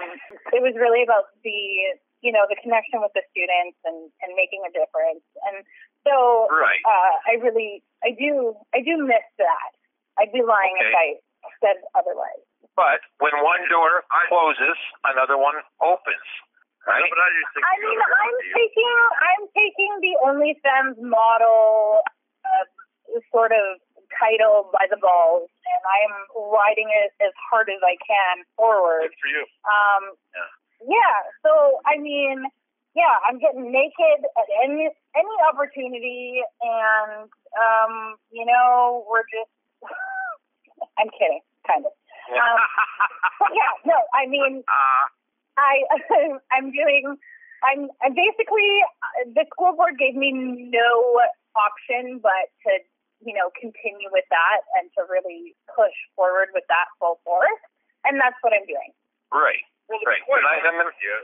it 0.52 0.60
was 0.60 0.76
really 0.76 1.08
about 1.08 1.32
the, 1.48 1.96
you 2.20 2.36
know, 2.36 2.44
the 2.52 2.60
connection 2.60 3.00
with 3.00 3.16
the 3.16 3.24
students 3.32 3.80
and, 3.88 4.12
and 4.20 4.36
making 4.36 4.68
a 4.68 4.72
difference. 4.76 5.24
And 5.48 5.64
so 6.04 6.52
right. 6.52 6.84
uh, 6.84 7.16
I 7.32 7.40
really, 7.40 7.80
I 8.04 8.12
do, 8.12 8.60
I 8.76 8.84
do 8.84 9.00
miss 9.00 9.24
that. 9.40 9.72
I'd 10.20 10.32
be 10.32 10.44
lying 10.44 10.76
if 10.80 10.92
I 10.96 11.08
said 11.62 11.78
otherwise. 11.96 12.44
But 12.76 13.00
when 13.24 13.32
one 13.40 13.64
door 13.72 14.04
closes, 14.28 14.76
another 15.08 15.40
one 15.40 15.56
opens. 15.80 16.28
Right? 16.86 17.02
But 17.02 17.18
I, 17.18 17.30
I 17.66 17.76
mean, 17.82 17.98
I'm 17.98 18.38
taking 18.54 18.94
I'm 19.18 19.44
taking 19.58 19.92
the 20.06 20.14
OnlyFans 20.22 21.02
model 21.02 22.06
uh, 22.46 22.66
sort 23.34 23.58
of 23.58 23.82
title 24.14 24.70
by 24.70 24.86
the 24.86 25.02
balls, 25.02 25.50
and 25.66 25.82
I'm 25.82 26.16
riding 26.54 26.94
it 26.94 27.10
as 27.26 27.34
hard 27.50 27.74
as 27.74 27.82
I 27.82 27.98
can 28.06 28.46
forward. 28.54 29.10
Good 29.10 29.18
for 29.18 29.32
you. 29.34 29.44
Um, 29.66 30.04
yeah. 30.86 31.18
So 31.42 31.82
I 31.90 31.98
mean, 31.98 32.46
yeah, 32.94 33.18
I'm 33.26 33.42
getting 33.42 33.72
naked 33.74 34.22
at 34.38 34.48
any 34.62 34.86
any 35.18 35.36
opportunity, 35.50 36.46
and 36.62 37.26
um, 37.58 38.22
you 38.30 38.46
know, 38.46 39.08
we're 39.10 39.26
just. 39.26 39.50
I'm 41.00 41.10
kidding, 41.14 41.42
kind 41.68 41.86
of. 41.86 41.94
Um, 42.26 42.58
yeah, 43.54 43.72
no, 43.86 43.98
I 44.14 44.26
mean, 44.28 44.64
Uh, 44.70 45.06
I 45.56 45.88
I'm 46.56 46.72
doing 46.76 47.16
I'm 47.64 47.88
I'm 48.04 48.14
basically 48.14 48.70
uh, 49.00 49.30
the 49.32 49.46
school 49.56 49.72
board 49.78 49.96
gave 49.98 50.16
me 50.16 50.34
no 50.34 50.92
option 51.56 52.20
but 52.20 52.52
to 52.68 52.84
you 53.24 53.32
know 53.32 53.48
continue 53.56 54.12
with 54.12 54.28
that 54.34 54.60
and 54.76 54.92
to 55.00 55.08
really 55.08 55.56
push 55.72 55.96
forward 56.20 56.52
with 56.52 56.68
that 56.68 56.92
full 57.00 57.24
force 57.24 57.64
and 58.04 58.20
that's 58.20 58.36
what 58.44 58.52
I'm 58.52 58.68
doing. 58.68 58.92
right. 59.32 59.64
well, 59.88 60.02
Right. 60.04 60.20
quite 60.28 60.44
And 60.44 60.50
I- 60.50 60.68
I'm 60.68 60.76
honest 60.82 61.00
with 61.00 61.08
you, 61.08 61.18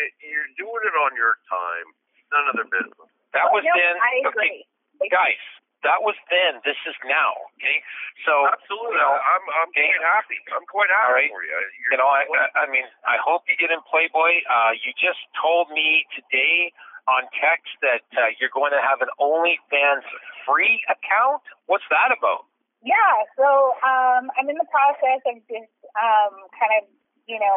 it, 0.00 0.10
you're 0.24 0.48
doing 0.56 0.82
it 0.88 0.96
on 1.04 1.12
your 1.14 1.36
time. 1.46 1.86
None 2.32 2.46
of 2.50 2.54
their 2.58 2.70
business. 2.72 3.10
That 3.36 3.52
was 3.52 3.62
no, 3.62 3.74
then. 3.76 3.94
I 4.00 4.12
okay, 4.32 4.64
guys, 5.12 5.38
that 5.84 6.00
was 6.02 6.16
then. 6.32 6.64
This 6.64 6.80
is 6.88 6.96
now. 7.04 7.36
Okay. 7.60 7.78
So 8.24 8.48
Absolutely. 8.48 8.96
you 8.96 9.00
know, 9.00 9.14
I'm 9.14 9.44
I'm 9.62 9.70
okay. 9.70 9.88
quite 9.92 10.04
happy. 10.04 10.40
I'm 10.50 10.66
quite 10.66 10.90
happy 10.90 11.08
All 11.08 11.16
right. 11.16 11.30
for 11.30 11.44
you. 11.44 11.54
You're 11.84 11.94
you 11.94 11.98
know, 12.00 12.08
I, 12.08 12.24
I 12.26 12.64
I 12.64 12.72
mean, 12.72 12.88
I 13.04 13.20
hope 13.20 13.44
you 13.46 13.54
get 13.60 13.70
in 13.70 13.80
Playboy. 13.86 14.42
Uh, 14.48 14.72
you 14.80 14.90
just 14.96 15.20
told 15.38 15.68
me 15.70 16.08
today 16.16 16.72
on 17.04 17.28
text 17.36 17.68
that 17.84 18.04
uh, 18.16 18.32
you're 18.40 18.52
going 18.52 18.72
to 18.72 18.80
have 18.80 19.04
an 19.04 19.12
OnlyFans 19.20 20.08
free 20.48 20.80
account. 20.88 21.44
What's 21.68 21.84
that 21.92 22.12
about? 22.16 22.48
Yeah, 22.84 23.16
so 23.36 23.76
um, 23.80 24.28
I'm 24.36 24.48
in 24.48 24.56
the 24.60 24.68
process 24.68 25.20
of 25.24 25.40
just 25.48 25.72
um, 25.96 26.48
kind 26.52 26.72
of, 26.80 26.88
you 27.24 27.40
know, 27.40 27.56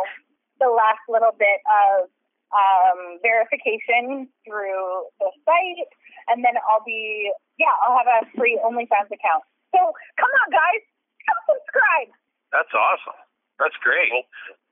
the 0.59 0.71
last 0.71 1.03
little 1.11 1.35
bit 1.35 1.59
of 1.67 2.07
um, 2.53 3.19
verification 3.21 4.27
through 4.47 5.07
the 5.19 5.29
site, 5.43 5.89
and 6.31 6.43
then 6.43 6.55
I'll 6.67 6.83
be, 6.85 7.31
yeah, 7.59 7.73
I'll 7.83 7.97
have 7.97 8.07
a 8.07 8.19
free 8.37 8.59
OnlyFans 8.63 9.11
account. 9.11 9.43
So 9.75 9.79
come 10.15 10.31
on, 10.31 10.47
guys, 10.51 10.83
come 11.27 11.39
subscribe. 11.55 12.09
That's 12.51 12.71
awesome. 12.71 13.19
That's 13.59 13.75
great. 13.83 14.11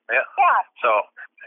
Yeah. 0.07 0.21
Yeah, 0.37 0.61
So, 0.85 0.89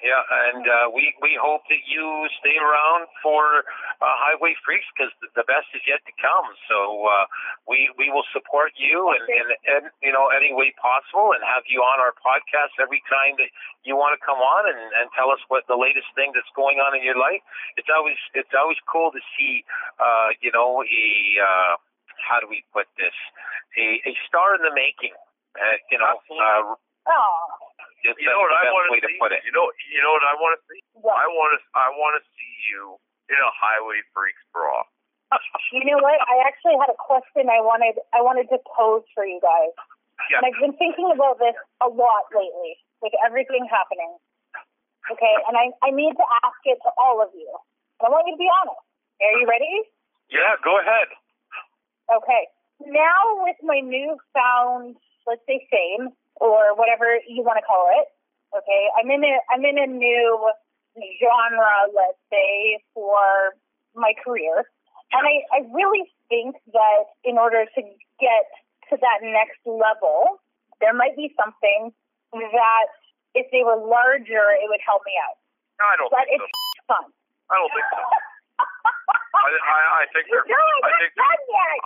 yeah, 0.02 0.22
and 0.50 0.64
uh, 0.64 0.86
we 0.94 1.14
we 1.22 1.34
hope 1.34 1.66
that 1.68 1.82
you 1.86 2.06
stay 2.38 2.54
around 2.58 3.10
for 3.22 3.66
uh, 3.98 4.14
Highway 4.18 4.54
Freaks 4.62 4.86
because 4.94 5.10
the 5.20 5.46
best 5.46 5.66
is 5.74 5.82
yet 5.86 6.02
to 6.06 6.14
come. 6.18 6.46
So 6.70 7.06
uh, 7.06 7.26
we 7.66 7.90
we 7.98 8.10
will 8.10 8.26
support 8.30 8.74
you 8.78 9.14
in, 9.14 9.22
in, 9.26 9.46
in 9.66 9.82
you 10.02 10.12
know 10.14 10.30
any 10.30 10.54
way 10.54 10.70
possible 10.78 11.34
and 11.34 11.42
have 11.42 11.66
you 11.66 11.82
on 11.82 11.98
our 11.98 12.14
podcast 12.18 12.78
every 12.78 13.02
time 13.10 13.38
that 13.42 13.50
you 13.82 13.98
want 13.98 14.14
to 14.14 14.20
come 14.22 14.38
on 14.38 14.70
and, 14.70 14.80
and 14.98 15.10
tell 15.14 15.30
us 15.34 15.42
what 15.50 15.66
the 15.66 15.78
latest 15.78 16.10
thing 16.14 16.30
that's 16.34 16.50
going 16.54 16.78
on 16.78 16.94
in 16.94 17.02
your 17.02 17.18
life. 17.18 17.42
It's 17.74 17.90
always 17.90 18.18
it's 18.34 18.54
always 18.54 18.78
cool 18.86 19.10
to 19.10 19.22
see 19.34 19.66
uh, 19.98 20.34
you 20.38 20.54
know 20.54 20.82
a 20.86 21.06
uh, 21.38 21.72
how 22.22 22.38
do 22.38 22.46
we 22.46 22.62
put 22.72 22.86
this 22.98 23.14
a, 23.78 24.02
a 24.06 24.12
star 24.26 24.54
in 24.54 24.62
the 24.62 24.74
making. 24.74 25.14
Uh, 25.58 25.76
you 25.90 25.98
know, 25.98 26.14
uh, 26.38 26.62
oh, 27.08 27.67
it's 28.06 28.18
You 28.20 28.28
know 28.30 28.38
what 28.42 28.52
the 28.52 28.58
I 28.60 28.64
best 28.68 28.74
want 28.74 28.86
way 28.94 29.00
to 29.00 29.06
to 29.06 29.12
see? 29.12 29.18
put 29.20 29.30
it. 29.34 29.42
You 29.46 29.52
know, 29.54 29.66
you 29.90 30.00
know 30.02 30.12
what 30.14 30.24
I 30.26 30.34
want 30.38 30.52
to 30.58 30.60
see? 30.70 30.80
what? 30.98 31.16
I 31.18 31.26
want 31.30 31.50
to, 31.56 31.58
I 31.74 31.88
want 31.96 32.14
to 32.18 32.22
see 32.36 32.52
you 32.70 32.98
in 33.32 33.38
a 33.38 33.50
Highway 33.54 34.00
Freaks 34.14 34.42
bra. 34.54 34.84
You 35.76 35.84
know 35.84 36.00
what? 36.00 36.16
I 36.24 36.40
actually 36.48 36.80
had 36.80 36.88
a 36.88 36.96
question 36.96 37.52
I 37.52 37.60
wanted 37.60 38.00
I 38.16 38.24
wanted 38.24 38.48
to 38.48 38.58
pose 38.72 39.04
for 39.12 39.28
you 39.28 39.36
guys. 39.44 39.76
Yeah. 40.32 40.40
And 40.40 40.48
I've 40.48 40.56
been 40.60 40.72
thinking 40.80 41.12
about 41.12 41.36
this 41.38 41.52
a 41.84 41.88
lot 41.92 42.24
lately, 42.32 42.80
with 43.04 43.12
everything 43.20 43.68
happening. 43.68 44.16
Okay, 45.12 45.34
and 45.48 45.56
I, 45.56 45.72
I 45.84 45.88
need 45.92 46.16
to 46.16 46.26
ask 46.44 46.60
it 46.64 46.76
to 46.84 46.90
all 47.00 47.20
of 47.20 47.28
you. 47.36 47.48
I 48.04 48.08
want 48.08 48.24
you 48.28 48.34
to 48.36 48.40
be 48.40 48.48
honest. 48.48 48.80
Are 49.20 49.36
you 49.40 49.46
ready? 49.48 49.84
Yeah, 50.32 50.56
go 50.64 50.80
ahead. 50.80 51.08
Okay. 52.12 52.48
Now 52.86 53.44
with 53.44 53.56
my 53.62 53.80
newfound, 53.80 54.96
let's 55.26 55.42
say 55.46 55.66
fame, 55.70 56.12
or 56.40 56.74
whatever 56.74 57.18
you 57.26 57.42
want 57.42 57.58
to 57.58 57.66
call 57.66 57.88
it, 58.00 58.06
okay, 58.56 58.82
I'm 58.98 59.10
in 59.10 59.22
a 59.24 59.34
I'm 59.52 59.64
in 59.64 59.78
a 59.78 59.86
new 59.86 60.50
genre, 61.22 61.90
let's 61.94 62.18
say, 62.30 62.78
for 62.94 63.54
my 63.94 64.12
career. 64.24 64.64
And 65.12 65.24
I, 65.24 65.40
I 65.56 65.58
really 65.72 66.04
think 66.28 66.56
that 66.74 67.02
in 67.24 67.38
order 67.38 67.64
to 67.64 67.80
get 68.20 68.44
to 68.92 68.94
that 69.00 69.18
next 69.24 69.56
level, 69.64 70.36
there 70.84 70.92
might 70.92 71.16
be 71.16 71.32
something 71.38 71.92
that 72.32 72.88
if 73.32 73.48
they 73.52 73.64
were 73.64 73.80
larger, 73.80 74.52
it 74.58 74.68
would 74.68 74.84
help 74.84 75.00
me 75.08 75.16
out. 75.16 75.40
No, 75.80 75.84
I 75.88 75.94
don't 75.96 76.10
But 76.12 76.26
think 76.28 76.42
it's 76.44 76.52
so. 76.84 76.92
fun. 76.92 77.04
I 77.48 77.54
don't 77.56 77.72
think 77.72 77.88
so. 77.88 78.02
I, 79.38 79.48
I, 79.48 79.80
I 80.02 80.04
think 80.12 80.28
they're. 80.28 80.44
I 80.44 80.90
think 80.98 81.14
they're, 81.14 81.40
yet. 81.48 81.78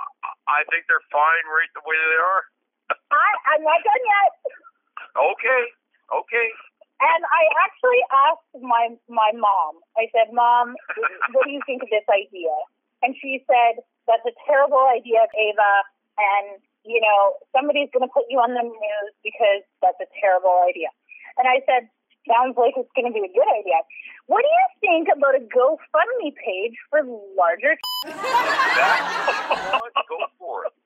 I 0.51 0.61
think 0.73 0.89
they're 0.91 1.05
fine 1.13 1.45
right 1.53 1.71
the 1.79 1.85
way 1.87 1.95
they 1.95 2.19
are. 2.19 2.43
I, 3.11 3.29
I'm 3.55 3.63
not 3.63 3.81
done 3.85 4.03
yet. 4.05 4.33
Okay. 5.17 5.63
Okay. 6.13 6.49
And 7.03 7.23
I 7.27 7.43
actually 7.67 8.03
asked 8.31 8.55
my 8.63 8.95
my 9.11 9.35
mom. 9.35 9.83
I 9.99 10.07
said, 10.15 10.31
"Mom, 10.31 10.77
what 11.35 11.45
do 11.45 11.51
you 11.51 11.61
think 11.67 11.83
of 11.83 11.91
this 11.91 12.07
idea?" 12.07 12.55
And 13.03 13.17
she 13.19 13.43
said, 13.51 13.83
"That's 14.07 14.23
a 14.23 14.35
terrible 14.47 14.87
idea, 14.87 15.27
Ava. 15.35 15.83
And 16.15 16.63
you 16.87 17.01
know, 17.03 17.43
somebody's 17.51 17.91
going 17.91 18.07
to 18.07 18.13
put 18.13 18.31
you 18.31 18.39
on 18.39 18.55
the 18.55 18.63
news 18.63 19.13
because 19.27 19.67
that's 19.83 19.99
a 19.99 20.07
terrible 20.21 20.63
idea." 20.63 20.95
And 21.39 21.51
I 21.51 21.59
said, 21.67 21.91
"Sounds 22.31 22.55
like 22.55 22.79
it's 22.79 22.93
going 22.95 23.11
to 23.11 23.15
be 23.15 23.27
a 23.27 23.33
good 23.35 23.51
idea. 23.51 23.83
What 24.31 24.47
do 24.47 24.51
you 24.53 24.67
think 24.79 25.11
about 25.11 25.35
a 25.35 25.43
GoFundMe 25.43 26.39
page 26.39 26.79
for 26.87 27.03
larger?" 27.35 27.75
Go 30.07 30.19
for 30.39 30.71
it. 30.71 30.82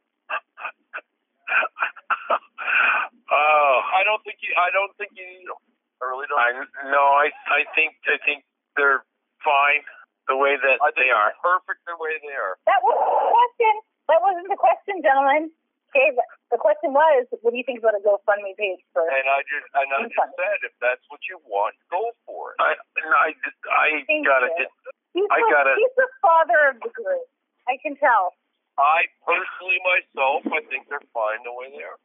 Oh, 3.31 3.75
I 3.99 4.03
don't 4.05 4.23
think 4.25 4.39
you. 4.43 4.53
I 4.59 4.71
don't 4.75 4.93
think 4.99 5.13
you. 5.15 5.55
I 6.03 6.05
really 6.13 6.27
don't. 6.29 6.39
I 6.41 6.51
no, 6.93 7.03
I 7.17 7.33
I 7.49 7.65
think 7.75 7.97
I 8.07 8.19
think 8.27 8.45
they're 8.77 9.03
fine 9.43 9.83
the 10.29 10.37
way 10.37 10.59
that 10.59 10.77
I 10.83 10.91
think 10.93 11.09
they 11.09 11.11
are. 11.15 11.33
perfect 11.41 11.81
the 11.87 11.97
way 11.99 12.19
they 12.21 12.35
are. 12.37 12.59
That 12.69 12.83
wasn't 12.85 13.07
the 13.09 13.27
question. 13.33 13.75
That 14.11 14.21
wasn't 14.23 14.49
the 14.51 14.61
question, 14.61 14.95
gentlemen. 15.03 15.51
Okay, 15.95 16.13
the, 16.13 16.25
the 16.53 16.61
question 16.61 16.93
was, 16.93 17.25
what 17.41 17.55
do 17.55 17.57
you 17.57 17.65
think 17.65 17.79
about 17.81 17.95
a 17.97 18.03
GoFundMe 18.05 18.53
page 18.59 18.83
for? 18.93 19.07
And 19.07 19.27
I 19.31 19.41
just 19.49 19.67
and 19.73 19.89
I 19.91 19.99
Okay. 20.05 20.13
just 20.13 20.33
said, 20.37 20.59
if 20.67 20.75
that's 20.83 21.03
what 21.09 21.23
you 21.31 21.41
want, 21.49 21.73
go 21.89 22.13
for 22.29 22.53
it. 22.53 22.59
I 22.61 22.75
no, 23.01 23.09
I 23.17 23.33
I 23.71 23.89
Thank 24.05 24.27
gotta 24.29 24.51
you. 24.53 24.67
get 24.67 24.71
He's, 25.17 25.25
I 25.33 25.41
the, 25.41 25.49
gotta- 25.49 25.79
he's 25.81 25.95
the 25.97 26.11
father 26.21 26.61
of 26.75 26.77
the 26.85 26.93
group. 26.93 27.25
I 27.67 27.81
can 27.81 27.97
tell. 27.97 28.37
I 28.77 29.09
personally 29.25 29.81
myself, 29.85 30.45
I 30.53 30.61
think 30.69 30.89
they're 30.93 31.05
fine 31.17 31.41
the 31.45 31.53
way 31.57 31.73
they 31.73 31.85
are. 31.85 31.97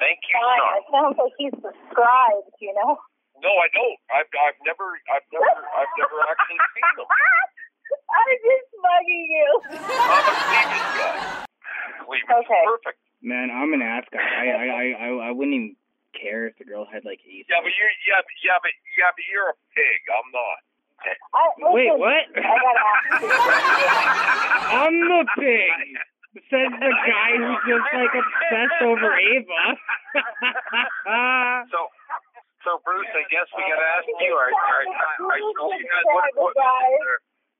thank 0.00 0.20
you, 0.28 0.36
Fine. 0.36 0.60
Star. 0.60 0.72
It 0.76 0.86
sounds 0.92 1.16
like 1.16 1.34
he's 1.40 1.56
prescribed, 1.56 2.52
you 2.60 2.72
know? 2.76 3.00
No, 3.40 3.50
I 3.54 3.68
don't. 3.70 3.98
I've 4.10 4.26
I've 4.34 4.58
never 4.66 4.98
I've 5.14 5.22
never 5.30 5.46
I've 5.46 5.94
never 5.96 6.18
actually 6.26 6.58
seen 6.74 6.90
them. 6.98 7.06
I'm 8.18 8.36
just 8.42 8.68
bugging 8.82 9.26
you. 9.30 9.48
I'm 9.78 10.26
a 10.26 10.34
Cleveland 10.34 10.88
guy. 10.98 11.16
Cleveland's 12.02 12.48
Okay. 12.50 12.64
perfect. 12.66 12.98
Man, 13.22 13.48
I'm 13.54 13.70
an 13.78 13.82
ass 13.82 14.04
guy. 14.10 14.18
I 14.20 14.46
I 14.50 14.66
I 14.66 14.84
I, 14.98 15.08
I 15.28 15.30
wouldn't 15.30 15.54
even 15.54 15.72
care 16.18 16.50
if 16.50 16.58
the 16.58 16.66
girl 16.66 16.82
had 16.82 17.06
like 17.06 17.22
ace. 17.22 17.46
Yeah, 17.46 17.62
but 17.62 17.70
you're 17.78 17.94
yeah, 18.10 18.20
yeah, 18.42 18.58
but 18.58 18.74
yeah, 18.98 19.10
but 19.14 19.24
you're 19.30 19.50
a 19.54 19.58
pig. 19.70 19.98
I'm 20.10 20.28
not. 20.34 20.58
I, 21.04 21.42
Wait, 21.72 21.92
what? 21.94 22.24
I 22.34 22.42
gotta 22.42 22.84
ask 22.92 23.22
you. 23.22 23.28
I'm 24.78 24.96
the 25.08 25.22
pig. 25.38 25.70
Says 26.50 26.70
the 26.70 26.92
guy 26.92 27.30
who's 27.34 27.60
just 27.66 27.86
like 27.92 28.14
obsessed 28.14 28.80
over 28.82 29.10
Ava. 29.18 29.62
So 31.72 31.80
so 32.66 32.70
Bruce, 32.84 33.08
I 33.14 33.24
guess 33.30 33.46
we 33.56 33.62
gotta 33.64 33.88
ask 33.96 34.06
you. 34.08 34.32
Are 34.34 34.50
are, 34.50 34.84
are 35.30 35.38
you 35.38 35.52
What, 35.56 36.30
what, 36.36 36.54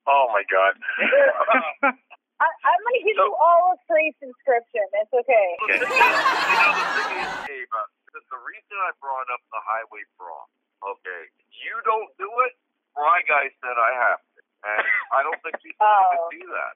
Oh 0.07 0.25
my 0.33 0.43
God. 0.49 0.73
I, 2.39 2.47
I'm 2.47 2.79
gonna 2.87 3.03
give 3.03 3.17
So- 3.19 3.25
you 3.29 3.35
all 3.35 3.75
a 3.75 3.77
free 3.87 4.11
subscription. 4.21 4.85
It's 4.95 5.11
okay. 5.11 5.49
The 5.67 5.85
thing 5.85 5.91
is, 5.91 5.91
you 5.91 6.55
know, 6.55 7.35
the 7.43 7.51
Ava, 7.51 7.81
the, 8.15 8.19
the 8.31 8.39
reason 8.47 8.75
I 8.79 8.91
brought 9.03 9.27
up 9.33 9.41
the 9.51 9.59
highway 9.59 10.03
brawl, 10.15 10.47
okay, 10.95 11.21
you 11.51 11.75
don't 11.83 12.09
do 12.15 12.29
it, 12.47 12.55
Bry 12.99 13.23
Guy 13.23 13.47
said 13.63 13.79
I 13.79 13.91
have 13.95 14.19
to. 14.19 14.39
And 14.59 14.83
I 15.15 15.23
don't 15.23 15.39
think 15.39 15.55
you 15.63 15.71
Oh. 15.79 16.03
can 16.11 16.19
do 16.35 16.43
that. 16.51 16.75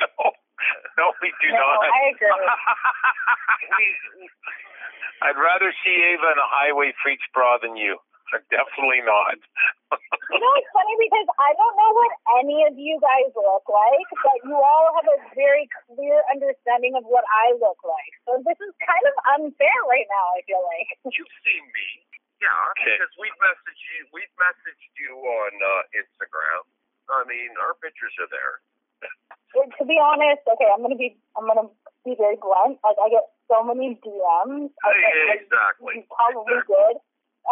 no, 0.00 0.32
no, 0.98 1.12
we 1.20 1.28
do 1.44 1.52
No, 1.52 1.60
not. 1.60 1.92
I 1.92 2.16
agree. 2.16 2.32
I'd 5.22 5.36
rather 5.38 5.70
see 5.84 5.92
Ava 6.16 6.32
in 6.34 6.38
a 6.40 6.48
highway 6.50 6.96
freaks 7.04 7.28
bra 7.36 7.60
than 7.60 7.76
you. 7.76 8.00
Definitely 8.48 9.04
not. 9.04 9.36
You 10.32 10.40
know, 10.40 10.52
it's 10.56 10.72
funny 10.72 10.96
because 11.04 11.28
I 11.36 11.52
don't 11.52 11.76
know 11.76 11.92
what 11.92 12.12
any 12.40 12.64
of 12.64 12.80
you 12.80 12.96
guys 12.96 13.28
look 13.36 13.68
like, 13.68 14.08
but 14.24 14.40
you 14.48 14.56
all 14.56 14.88
have 14.96 15.04
a 15.04 15.20
very 15.36 15.68
clear 15.84 16.24
understanding 16.32 16.96
of 16.96 17.04
what 17.04 17.28
I 17.28 17.52
look 17.60 17.76
like. 17.84 18.12
So 18.24 18.40
this 18.40 18.56
is 18.64 18.72
kind 18.80 19.04
of 19.04 19.12
unfair 19.36 19.76
right 19.84 20.08
now, 20.08 20.26
I 20.32 20.40
feel 20.48 20.64
like. 20.64 20.96
You've 21.12 21.28
seen 21.44 21.60
me. 21.76 21.84
Yeah, 22.42 22.70
Okay. 22.74 22.98
because 22.98 23.14
we've 23.22 23.38
messaged 23.38 23.82
you, 23.94 24.00
we've 24.10 24.34
messaged 24.34 24.90
you 24.98 25.14
on 25.14 25.52
uh, 25.62 25.98
Instagram. 26.02 26.66
I 27.06 27.22
mean, 27.30 27.54
our 27.62 27.78
pictures 27.78 28.14
are 28.18 28.30
there. 28.34 28.54
And 29.52 29.68
to 29.76 29.84
be 29.84 30.00
honest, 30.00 30.40
okay, 30.48 30.64
I'm 30.72 30.80
gonna 30.80 30.96
be 30.96 31.12
I'm 31.36 31.44
gonna 31.44 31.68
be 32.08 32.16
very 32.16 32.40
blunt. 32.40 32.80
Like 32.80 32.96
I 32.96 33.12
get 33.12 33.28
so 33.52 33.60
many 33.60 34.00
DMs. 34.00 34.72
I 34.80 34.90
think, 34.96 35.12
like, 35.28 35.44
Exactly. 35.44 35.92
You 36.00 36.02
probably 36.08 36.56
Exactly. 36.56 36.72
did, 36.72 36.94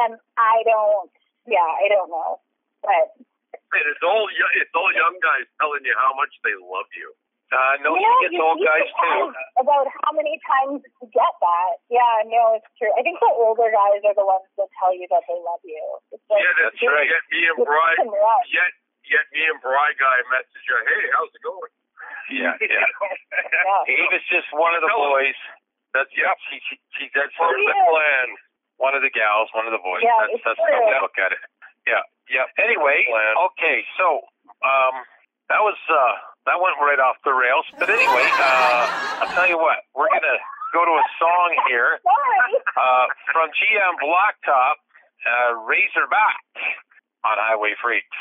and 0.01 0.13
I 0.41 0.65
don't. 0.65 1.13
Yeah, 1.45 1.61
I 1.61 1.93
don't 1.93 2.09
know, 2.09 2.41
but 2.81 3.21
And 3.53 3.85
it's 3.85 4.01
all 4.01 4.25
it's 4.33 4.73
all 4.73 4.89
young 4.97 5.13
guys 5.21 5.45
telling 5.61 5.85
you 5.85 5.93
how 6.01 6.17
much 6.17 6.33
they 6.41 6.57
love 6.57 6.89
you. 6.97 7.13
Uh, 7.51 7.75
no, 7.83 7.99
you 7.99 7.99
she 7.99 8.07
know, 8.07 8.21
gets 8.23 8.35
you'd 8.39 8.47
old 8.47 8.59
be 8.63 8.67
guys 8.71 8.87
too. 8.95 9.35
About 9.59 9.87
how 9.91 10.15
many 10.15 10.39
times 10.47 10.87
you 10.87 11.07
get 11.11 11.35
that? 11.43 11.73
Yeah, 11.91 12.23
no, 12.31 12.55
it's 12.55 12.71
true. 12.79 12.95
I 12.95 13.03
think 13.03 13.19
the 13.19 13.27
older 13.27 13.67
guys 13.75 14.07
are 14.07 14.15
the 14.15 14.23
ones 14.23 14.47
that 14.55 14.71
tell 14.79 14.95
you 14.95 15.11
that 15.11 15.27
they 15.27 15.35
love 15.43 15.59
you. 15.67 15.83
Like, 16.31 16.47
yeah, 16.47 16.55
that's 16.63 16.79
that's 16.79 16.87
right. 16.87 17.11
Yet 17.11 17.25
me 17.35 17.41
and 17.51 17.59
it's 17.59 17.67
Bry, 17.67 17.91
fucking 17.99 18.15
rough. 18.15 18.47
yet 18.55 18.71
yet 19.03 19.27
me 19.35 19.43
and 19.51 19.59
Bry 19.59 19.91
guy 19.99 20.19
message 20.31 20.63
you, 20.63 20.79
hey, 20.79 21.03
how's 21.11 21.33
it 21.35 21.43
going? 21.43 21.73
Yeah, 22.31 22.55
yeah. 22.63 22.87
Yeah. 22.87 23.99
Ava's 24.07 24.23
just 24.31 24.47
one 24.55 24.79
of 24.79 24.87
the 24.87 24.93
boys. 24.95 25.35
That's 25.91 26.11
yeah. 26.15 26.31
She, 26.47 26.63
she, 26.71 26.75
she, 26.95 27.05
that's 27.19 27.35
Part 27.35 27.59
of 27.59 27.67
the 27.67 27.75
Yeah. 27.75 27.91
plan. 27.91 28.29
one 28.79 28.95
of 28.95 29.03
the 29.03 29.11
gals, 29.11 29.51
one 29.59 29.67
of 29.67 29.75
the 29.75 29.83
boys. 29.83 30.07
Yeah, 30.07 30.15
that's 30.23 30.39
it's 30.39 30.47
that's 30.47 30.63
how 30.63 30.71
we 30.87 30.95
look 31.03 31.19
at 31.19 31.35
it. 31.35 31.43
Yeah. 31.83 32.07
Yep. 32.31 32.47
Anyway, 32.63 33.11
okay, 33.51 33.83
so 33.99 34.23
um, 34.63 34.95
that 35.51 35.59
was 35.67 35.75
uh, 35.91 36.15
that 36.47 36.57
went 36.61 36.77
right 36.81 37.01
off 37.01 37.17
the 37.25 37.33
rails. 37.33 37.67
But 37.79 37.91
anyway, 37.91 38.27
uh, 38.41 39.25
I'll 39.25 39.33
tell 39.35 39.49
you 39.49 39.59
what, 39.59 39.85
we're 39.95 40.09
gonna 40.09 40.41
go 40.73 40.85
to 40.85 40.95
a 40.95 41.07
song 41.19 41.51
here 41.69 41.99
uh, 42.05 43.07
from 43.33 43.51
GM 43.51 43.95
Blacktop, 44.01 44.77
uh, 45.27 45.61
Razorback 45.67 46.41
on 47.25 47.37
Highway 47.37 47.75
Freaks. 47.83 48.17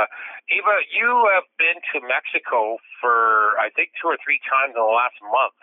Uh, 0.00 0.08
Eva, 0.48 0.74
you 0.96 1.28
have 1.36 1.44
been 1.60 1.76
to 1.92 2.00
Mexico 2.08 2.80
for 3.00 3.60
I 3.60 3.68
think 3.76 3.92
two 4.00 4.08
or 4.08 4.16
three 4.24 4.40
times 4.48 4.72
in 4.72 4.80
the 4.80 4.88
last 4.88 5.20
month. 5.20 5.58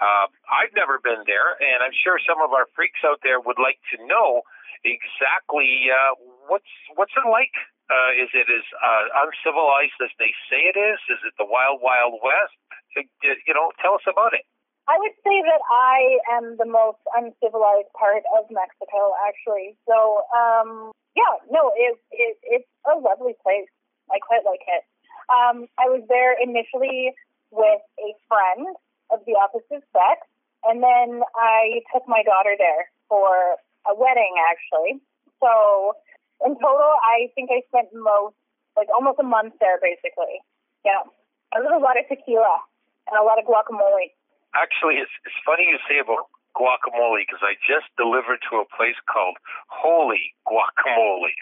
Uh, 0.00 0.28
I've 0.48 0.72
never 0.76 1.00
been 1.00 1.24
there, 1.24 1.56
and 1.60 1.80
I'm 1.84 1.92
sure 1.92 2.16
some 2.24 2.40
of 2.44 2.52
our 2.52 2.68
freaks 2.76 3.00
out 3.04 3.20
there 3.24 3.40
would 3.40 3.60
like 3.60 3.80
to 3.92 4.00
know 4.04 4.44
exactly 4.84 5.88
uh, 5.92 6.16
what's 6.48 6.68
what's 6.96 7.12
it 7.16 7.24
like. 7.28 7.52
Uh, 7.90 8.22
is 8.22 8.30
it 8.36 8.46
as 8.46 8.66
uh, 8.78 9.04
uncivilized 9.26 9.98
as 9.98 10.12
they 10.20 10.30
say 10.46 10.70
it 10.70 10.78
is? 10.78 11.00
Is 11.10 11.20
it 11.26 11.34
the 11.40 11.48
wild, 11.48 11.82
wild 11.82 12.20
west? 12.22 12.54
Uh, 12.96 13.02
You 13.24 13.54
know, 13.54 13.72
tell 13.82 13.98
us 13.98 14.06
about 14.06 14.32
it. 14.32 14.46
I 14.90 14.98
would 14.98 15.14
say 15.22 15.38
that 15.46 15.62
I 15.70 16.18
am 16.34 16.58
the 16.58 16.66
most 16.66 16.98
uncivilized 17.14 17.94
part 17.94 18.26
of 18.34 18.50
Mexico, 18.50 19.14
actually. 19.22 19.78
So, 19.86 20.26
um, 20.34 20.90
yeah, 21.14 21.38
no, 21.46 21.70
it, 21.78 21.94
it, 22.10 22.34
it's 22.42 22.66
a 22.90 22.98
lovely 22.98 23.38
place. 23.38 23.70
I 24.10 24.18
quite 24.18 24.42
like 24.42 24.66
it. 24.66 24.82
Um, 25.30 25.70
I 25.78 25.86
was 25.86 26.02
there 26.10 26.34
initially 26.34 27.14
with 27.54 27.82
a 28.02 28.10
friend 28.26 28.74
of 29.14 29.22
the 29.30 29.38
opposite 29.38 29.86
sex, 29.94 30.26
and 30.66 30.82
then 30.82 31.22
I 31.38 31.86
took 31.94 32.02
my 32.10 32.26
daughter 32.26 32.58
there 32.58 32.90
for 33.06 33.62
a 33.86 33.94
wedding, 33.94 34.34
actually. 34.50 34.98
So, 35.38 35.94
in 36.42 36.58
total, 36.58 36.98
I 36.98 37.30
think 37.38 37.54
I 37.54 37.62
spent 37.70 37.94
most, 37.94 38.34
like 38.74 38.90
almost 38.90 39.22
a 39.22 39.26
month 39.26 39.54
there, 39.62 39.78
basically. 39.78 40.42
Yeah. 40.82 41.06
I 41.54 41.62
was 41.62 41.70
a 41.70 41.78
lot 41.78 41.94
of 41.94 42.10
tequila 42.10 42.58
and 43.06 43.14
a 43.14 43.22
lot 43.22 43.38
of 43.38 43.46
guacamole. 43.46 44.18
Actually, 44.54 44.98
it's, 44.98 45.12
it's 45.24 45.36
funny 45.46 45.70
you 45.70 45.78
say 45.86 45.98
about 46.02 46.26
guacamole 46.58 47.22
because 47.22 47.38
I 47.46 47.54
just 47.62 47.86
delivered 47.94 48.42
to 48.50 48.58
a 48.58 48.66
place 48.74 48.98
called 49.06 49.38
Holy 49.70 50.34
Guacamole. 50.42 51.34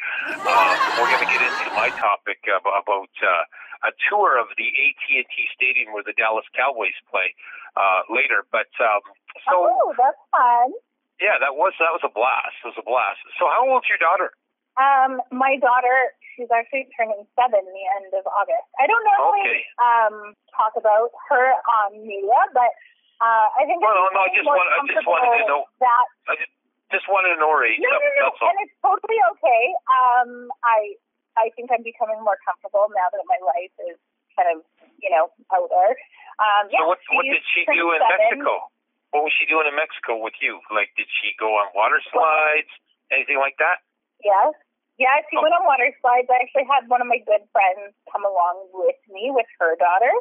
Um, 0.44 0.75
we're 1.01 1.09
going 1.09 1.25
to 1.25 1.33
get 1.33 1.40
into 1.40 1.73
my 1.73 1.88
topic 1.97 2.44
about, 2.44 2.85
about 2.85 3.12
uh, 3.25 3.88
a 3.88 3.92
tour 4.12 4.37
of 4.37 4.53
the 4.61 4.68
AT&T 4.68 5.33
Stadium 5.57 5.97
where 5.97 6.05
the 6.05 6.12
Dallas 6.21 6.44
Cowboys 6.53 6.97
play 7.09 7.33
uh, 7.81 8.05
later. 8.12 8.44
But 8.53 8.68
um, 8.77 9.01
so 9.49 9.73
oh, 9.73 9.97
that's 9.97 10.21
fun. 10.29 10.77
yeah, 11.23 11.40
that 11.40 11.57
was 11.57 11.73
that 11.81 11.94
was 11.97 12.05
a 12.05 12.12
blast. 12.12 12.61
It 12.61 12.77
was 12.77 12.79
a 12.79 12.85
blast. 12.85 13.25
So 13.40 13.49
how 13.49 13.64
old's 13.64 13.88
your 13.88 13.99
daughter? 14.03 14.37
Um, 14.79 15.18
my 15.35 15.59
daughter, 15.59 16.14
she's 16.37 16.53
actually 16.55 16.87
turning 16.94 17.25
seven 17.35 17.64
the 17.64 17.87
end 17.99 18.12
of 18.14 18.23
August. 18.29 18.68
I 18.79 18.85
don't 18.87 19.03
normally 19.16 19.42
Okay. 19.49 19.62
um 19.81 20.14
talk 20.53 20.77
about 20.77 21.11
her 21.33 21.57
on 21.81 21.99
media, 22.05 22.38
but 22.53 22.71
uh, 23.20 23.46
I 23.59 23.62
think 23.66 23.83
I'm 23.83 23.90
no, 24.14 24.20
I 24.22 24.31
just 24.35 24.46
want- 24.46 24.70
I 24.70 24.78
just 24.87 25.07
wanted 25.07 25.31
to 25.42 25.44
know. 25.50 25.62
that. 25.83 26.07
I 26.31 26.35
just, 26.38 26.52
just 26.94 27.07
wanted 27.11 27.35
to 27.35 27.38
know 27.42 27.50
her 27.52 27.62
age. 27.66 27.78
No, 27.83 27.90
no, 27.90 27.98
no, 27.98 28.28
and 28.48 28.57
it's 28.64 28.76
totally 28.81 29.18
okay. 29.37 29.62
Um, 29.90 30.48
I 30.64 30.94
I 31.38 31.50
think 31.54 31.70
I'm 31.70 31.83
becoming 31.87 32.18
more 32.22 32.38
comfortable 32.46 32.87
now 32.94 33.07
that 33.12 33.22
my 33.31 33.38
life 33.42 33.74
is 33.90 33.98
kind 34.38 34.48
of 34.54 34.64
you 35.02 35.11
know 35.11 35.31
out 35.54 35.68
there. 35.70 35.94
Um, 36.38 36.70
yeah, 36.70 36.83
so 36.83 36.94
what 36.94 36.98
what 37.12 37.24
did 37.26 37.42
she 37.54 37.66
do 37.66 37.92
in. 37.92 38.00
Mexico? 38.00 38.70
What 39.11 39.24
was 39.24 39.33
she 39.40 39.46
doing 39.48 39.64
in 39.66 39.74
Mexico 39.74 40.20
with 40.20 40.37
you? 40.44 40.61
Like, 40.68 40.92
did 40.94 41.09
she 41.09 41.33
go 41.40 41.57
on 41.57 41.72
water 41.74 41.96
slides, 42.12 42.68
anything 43.11 43.40
like 43.40 43.57
that? 43.57 43.81
Yes. 44.20 44.52
Yeah, 45.00 45.14
she 45.31 45.38
Oh. 45.38 45.42
went 45.42 45.54
on 45.57 45.64
water 45.64 45.88
slides. 46.04 46.28
I 46.28 46.42
actually 46.44 46.68
had 46.68 46.85
one 46.92 47.00
of 47.00 47.09
my 47.09 47.16
good 47.24 47.40
friends 47.54 47.94
come 48.12 48.20
along 48.26 48.68
with 48.74 48.98
me 49.09 49.31
with 49.33 49.46
her 49.64 49.76
daughter. 49.81 50.12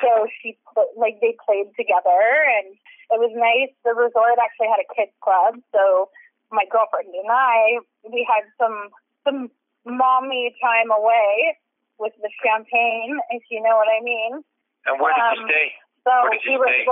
So 0.00 0.26
she 0.40 0.58
like 0.96 1.18
they 1.20 1.34
played 1.42 1.74
together 1.74 2.20
and 2.58 2.74
it 3.10 3.18
was 3.18 3.32
nice. 3.34 3.72
The 3.84 3.94
resort 3.98 4.38
actually 4.38 4.70
had 4.70 4.78
a 4.78 4.88
kids 4.94 5.14
club, 5.24 5.58
so 5.74 6.10
my 6.52 6.64
girlfriend 6.70 7.12
and 7.12 7.30
I 7.30 7.82
we 8.06 8.22
had 8.22 8.46
some 8.60 8.90
some 9.26 9.50
mommy 9.84 10.54
time 10.62 10.90
away 10.94 11.56
with 11.98 12.12
the 12.22 12.30
champagne, 12.44 13.18
if 13.34 13.42
you 13.50 13.58
know 13.62 13.74
what 13.74 13.88
I 13.90 13.98
mean. 14.04 14.44
And 14.86 15.00
where 15.02 15.12
did 15.14 15.24
you 15.34 15.42
Um, 15.42 15.48
stay? 15.50 15.68
So 16.06 16.12
you 16.46 16.52
we 16.52 16.58
were 16.58 16.70
stay? 16.70 16.86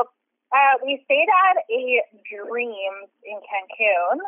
uh, 0.53 0.75
we 0.83 0.99
stayed 1.07 1.31
at 1.47 1.57
a 1.71 1.83
Dreams 2.27 3.11
in 3.23 3.39
Cancun, 3.47 4.19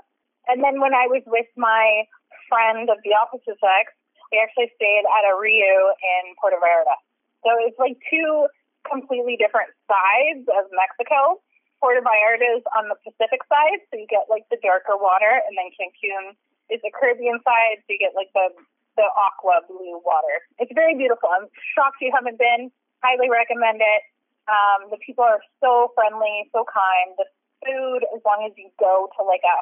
and 0.47 0.63
then 0.63 0.81
when 0.81 0.95
I 0.95 1.07
was 1.11 1.23
with 1.27 1.51
my 1.57 2.07
friend 2.49 2.89
of 2.89 2.99
the 3.05 3.13
opposite 3.19 3.59
sex, 3.59 3.91
we 4.31 4.39
actually 4.39 4.71
stayed 4.77 5.05
at 5.05 5.25
a 5.27 5.35
Rio 5.35 5.93
in 5.99 6.35
Puerto 6.41 6.57
Vallarta. 6.63 6.97
So 7.45 7.51
it's 7.67 7.79
like 7.79 7.99
two 8.09 8.47
completely 8.89 9.37
different 9.37 9.71
sides 9.87 10.45
of 10.49 10.67
Mexico. 10.73 11.39
Puerto 11.79 12.03
Vallarta 12.03 12.59
is 12.59 12.65
on 12.75 12.91
the 12.91 12.99
Pacific 13.07 13.39
side, 13.47 13.81
so 13.89 14.01
you 14.01 14.09
get 14.11 14.27
like 14.27 14.43
the 14.51 14.59
darker 14.59 14.99
water, 14.99 15.31
and 15.47 15.55
then 15.55 15.71
Cancun 15.79 16.35
is 16.69 16.83
the 16.83 16.91
Caribbean 16.91 17.39
side, 17.47 17.79
so 17.87 17.95
you 17.95 18.01
get 18.03 18.19
like 18.19 18.33
the 18.35 18.51
the 18.99 19.07
aqua 19.15 19.63
blue 19.71 20.03
water. 20.03 20.43
It's 20.59 20.75
very 20.75 20.99
beautiful. 20.99 21.31
I'm 21.31 21.47
shocked 21.77 22.03
you 22.03 22.11
haven't 22.11 22.35
been. 22.35 22.75
Highly 22.99 23.31
recommend 23.31 23.79
it. 23.79 24.03
Um, 24.51 24.91
the 24.91 24.99
people 24.99 25.23
are 25.23 25.39
so 25.63 25.95
friendly, 25.95 26.51
so 26.51 26.67
kind. 26.67 27.15
The 27.15 27.31
food, 27.63 28.03
as 28.11 28.19
long 28.27 28.43
as 28.43 28.51
you 28.59 28.75
go 28.83 29.07
to 29.15 29.21
like 29.23 29.47
a, 29.47 29.57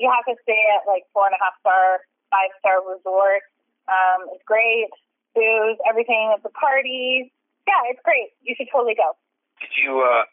you 0.00 0.08
have 0.08 0.24
to 0.24 0.40
stay 0.40 0.62
at 0.72 0.88
like 0.88 1.04
four 1.12 1.28
and 1.28 1.36
a 1.36 1.40
half 1.42 1.52
star, 1.60 2.00
five 2.32 2.48
star 2.64 2.80
resort. 2.80 3.44
Um, 3.92 4.32
it's 4.32 4.44
great. 4.48 4.88
Booze, 5.36 5.76
everything 5.84 6.32
at 6.32 6.40
the 6.40 6.54
party. 6.56 7.28
Yeah, 7.68 7.92
it's 7.92 8.00
great. 8.00 8.32
You 8.40 8.56
should 8.56 8.72
totally 8.72 8.96
go. 8.96 9.12
Did 9.60 9.76
you 9.76 10.00
uh, 10.00 10.24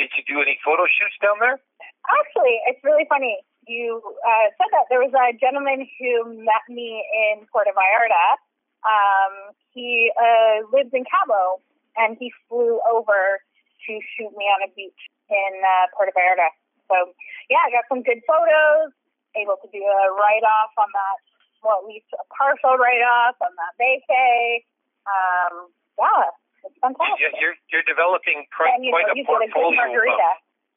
did 0.00 0.08
you 0.16 0.24
do 0.24 0.40
any 0.40 0.56
photo 0.64 0.88
shoots 0.88 1.20
down 1.20 1.36
there? 1.36 1.60
Actually, 2.08 2.56
it's 2.64 2.80
really 2.80 3.04
funny. 3.12 3.44
You 3.68 4.00
uh, 4.24 4.48
said 4.56 4.72
that 4.72 4.88
there 4.88 5.04
was 5.04 5.12
a 5.12 5.36
gentleman 5.36 5.84
who 6.00 6.32
met 6.40 6.64
me 6.72 7.04
in 7.12 7.44
Puerto 7.52 7.70
Vallarta. 7.76 8.40
Um, 8.82 9.54
he 9.70 10.10
uh, 10.18 10.66
lives 10.72 10.90
in 10.90 11.04
Cabo, 11.06 11.62
and 11.94 12.16
he 12.18 12.32
flew 12.48 12.80
over 12.88 13.38
to 13.86 13.92
shoot 14.16 14.32
me 14.34 14.46
on 14.50 14.66
a 14.66 14.70
beach 14.74 14.98
in 15.30 15.52
uh, 15.62 15.86
Puerto 15.94 16.10
Vallarta. 16.16 16.50
So, 16.90 17.14
yeah, 17.46 17.62
I 17.62 17.70
got 17.70 17.86
some 17.86 18.02
good 18.02 18.18
photos. 18.26 18.90
Able 19.38 19.56
to 19.62 19.68
do 19.70 19.80
a 19.80 20.02
write 20.12 20.44
off 20.44 20.74
on 20.76 20.90
that, 20.92 21.18
well, 21.62 21.80
at 21.80 21.88
least 21.88 22.10
a 22.18 22.24
partial 22.34 22.76
write 22.76 23.00
off 23.00 23.38
on 23.40 23.54
that 23.54 23.74
vacay. 23.78 24.66
Um, 25.06 25.70
yeah, 25.96 26.34
it's 26.64 26.78
fantastic. 26.78 27.34
You're 27.38 27.58
you're, 27.70 27.86
developing 27.86 28.46
quite, 28.54 28.78
and 28.78 28.86
you 28.86 28.94
quite 28.94 29.10
know, 29.10 29.14
a 29.14 29.18
get 29.18 29.26
a 29.26 29.50
portfolio 29.50 30.14
of 30.14 30.18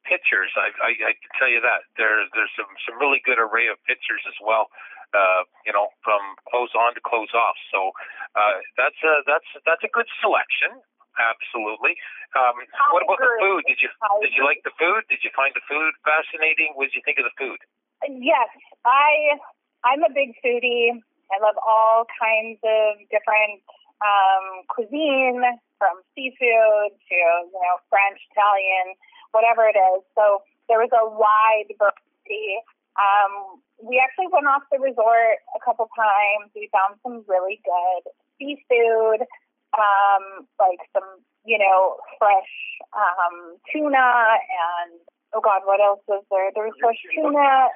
pictures. 0.06 0.54
I, 0.58 0.74
I 0.82 0.92
I 0.94 1.14
can 1.18 1.32
tell 1.38 1.50
you 1.50 1.62
that 1.62 1.86
there's 1.98 2.30
there's 2.34 2.54
some 2.58 2.70
some 2.86 2.98
really 2.98 3.22
good 3.26 3.38
array 3.38 3.70
of 3.70 3.78
pictures 3.86 4.22
as 4.26 4.38
well. 4.42 4.70
Uh, 5.14 5.48
you 5.64 5.72
know, 5.72 5.88
from 6.04 6.20
close 6.50 6.74
on 6.76 6.92
to 6.98 7.02
close 7.02 7.32
off. 7.32 7.56
So 7.70 7.94
uh, 8.36 8.60
that's 8.78 8.98
a 9.06 9.22
that's 9.30 9.50
that's 9.64 9.86
a 9.86 9.92
good 9.94 10.10
selection. 10.20 10.82
Absolutely. 11.16 11.96
Um, 12.36 12.60
what 12.92 13.08
about 13.08 13.24
the 13.24 13.32
food? 13.40 13.64
Did 13.70 13.80
you 13.80 13.90
did 14.20 14.36
you 14.36 14.44
like 14.44 14.60
the 14.68 14.76
food? 14.76 15.08
Did 15.08 15.24
you 15.24 15.32
find 15.32 15.56
the 15.56 15.64
food 15.64 15.96
fascinating? 16.04 16.76
What 16.76 16.92
did 16.92 17.00
you 17.00 17.06
think 17.08 17.22
of 17.22 17.26
the 17.30 17.36
food? 17.40 17.60
Yes, 18.04 18.52
I 18.84 19.40
I'm 19.88 20.04
a 20.04 20.12
big 20.12 20.36
foodie. 20.44 20.92
I 21.32 21.38
love 21.42 21.56
all 21.64 22.06
kinds 22.20 22.60
of 22.62 23.02
different 23.10 23.64
um, 24.04 24.68
cuisine, 24.68 25.42
from 25.78 26.02
seafood 26.16 26.92
to 26.94 27.20
you 27.52 27.60
know 27.62 27.76
French, 27.90 28.20
Italian, 28.32 28.96
whatever 29.32 29.68
it 29.68 29.78
is. 29.78 30.02
So 30.16 30.42
there 30.68 30.80
was 30.80 30.92
a 30.96 31.06
wide 31.06 31.70
variety. 31.78 32.62
Um, 32.96 33.60
we 33.84 34.00
actually 34.00 34.32
went 34.32 34.48
off 34.48 34.64
the 34.72 34.80
resort 34.80 35.44
a 35.52 35.62
couple 35.64 35.88
times. 35.94 36.52
We 36.56 36.72
found 36.72 36.96
some 37.04 37.28
really 37.28 37.60
good 37.68 38.04
seafood, 38.40 39.28
um, 39.76 40.48
like 40.60 40.80
some 40.96 41.22
you 41.44 41.60
know 41.60 42.00
fresh 42.18 42.52
um, 42.96 43.60
tuna 43.72 44.40
and 44.40 44.96
oh 45.36 45.44
god, 45.44 45.62
what 45.68 45.84
else 45.84 46.02
was 46.08 46.24
there? 46.32 46.52
There 46.56 46.66
was 46.66 46.78
fresh 46.80 47.00
tuna. 47.14 47.70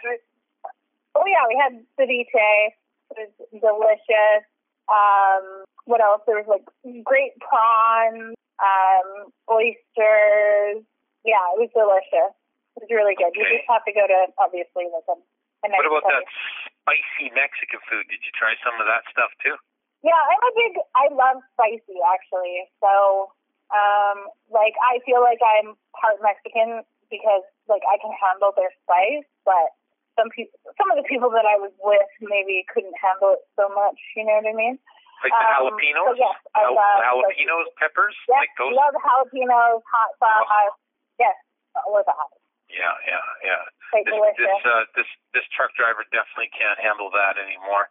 Oh 1.15 1.25
yeah, 1.27 1.43
we 1.51 1.55
had 1.59 1.73
ceviche. 1.99 2.73
It 3.11 3.17
was 3.17 3.31
delicious. 3.51 4.45
Um, 4.89 5.63
what 5.85 6.01
else? 6.01 6.21
There 6.25 6.37
was 6.41 6.49
like 6.49 6.65
great 7.05 7.37
prawns, 7.41 8.33
um, 8.57 9.29
oysters. 9.49 10.81
Yeah, 11.21 11.41
it 11.53 11.57
was 11.61 11.71
delicious. 11.73 12.33
It 12.77 12.85
was 12.85 12.91
really 12.91 13.13
good. 13.13 13.33
You 13.37 13.45
just 13.45 13.69
have 13.69 13.85
to 13.85 13.93
go 13.93 14.05
to 14.07 14.19
obviously 14.41 14.89
like 14.89 15.05
a, 15.09 15.17
a 15.17 15.67
nice 15.69 15.77
What 15.85 16.01
about 16.01 16.05
that 16.09 16.25
place. 16.25 17.05
spicy 17.05 17.27
Mexican 17.33 17.81
food? 17.85 18.05
Did 18.09 18.21
you 18.25 18.33
try 18.33 18.57
some 18.65 18.77
of 18.81 18.85
that 18.89 19.05
stuff 19.13 19.29
too? 19.43 19.55
Yeah, 20.01 20.15
I'm 20.15 20.41
a 20.41 20.53
big. 20.55 20.73
I 20.95 21.11
love 21.11 21.43
spicy 21.53 21.99
actually. 22.07 22.65
So, 22.79 23.29
um, 23.69 24.31
like 24.47 24.73
I 24.79 25.03
feel 25.03 25.19
like 25.19 25.43
I'm 25.43 25.75
part 25.93 26.23
Mexican 26.23 26.87
because 27.11 27.43
like 27.67 27.83
I 27.83 27.99
can 27.99 28.13
handle 28.15 28.55
their 28.55 28.71
spice, 28.85 29.27
but 29.43 29.75
some 30.19 30.27
people, 30.35 30.51
some 30.75 30.91
of 30.91 30.99
the 30.99 31.07
people 31.07 31.31
that 31.31 31.47
I 31.47 31.55
was 31.55 31.71
with 31.79 32.11
maybe 32.19 32.67
couldn't 32.67 32.95
handle 32.99 33.39
it 33.39 33.43
so 33.55 33.71
much. 33.71 33.95
You 34.19 34.27
know 34.27 34.35
what 34.43 34.51
I 34.51 34.55
mean? 34.55 34.75
Like 35.23 35.31
the 35.31 35.47
Um, 35.47 35.71
jalapenos? 35.71 36.07
so 36.11 36.15
yes, 36.19 36.35
I 36.55 36.67
Jal- 36.67 36.75
love 36.75 36.99
jalapenos 36.99 37.67
peppers? 37.79 38.15
Yes, 38.27 38.39
like 38.43 38.51
those? 38.59 38.75
love 38.75 38.95
jalapenos, 38.99 39.79
hot 39.87 40.11
sauce. 40.19 40.75
Yes, 41.19 41.35
all 41.75 41.95
of 41.95 42.03
that. 42.07 42.29
Yeah, 42.67 42.91
yeah, 43.07 43.23
yeah. 43.43 43.63
This 43.95 44.05
delicious. 44.05 44.37
this 44.37 44.59
uh 44.67 44.83
this 44.95 45.09
this 45.33 45.45
truck 45.55 45.73
driver 45.79 46.03
definitely 46.13 46.51
can't 46.53 46.77
handle 46.79 47.09
that 47.15 47.35
anymore. 47.41 47.89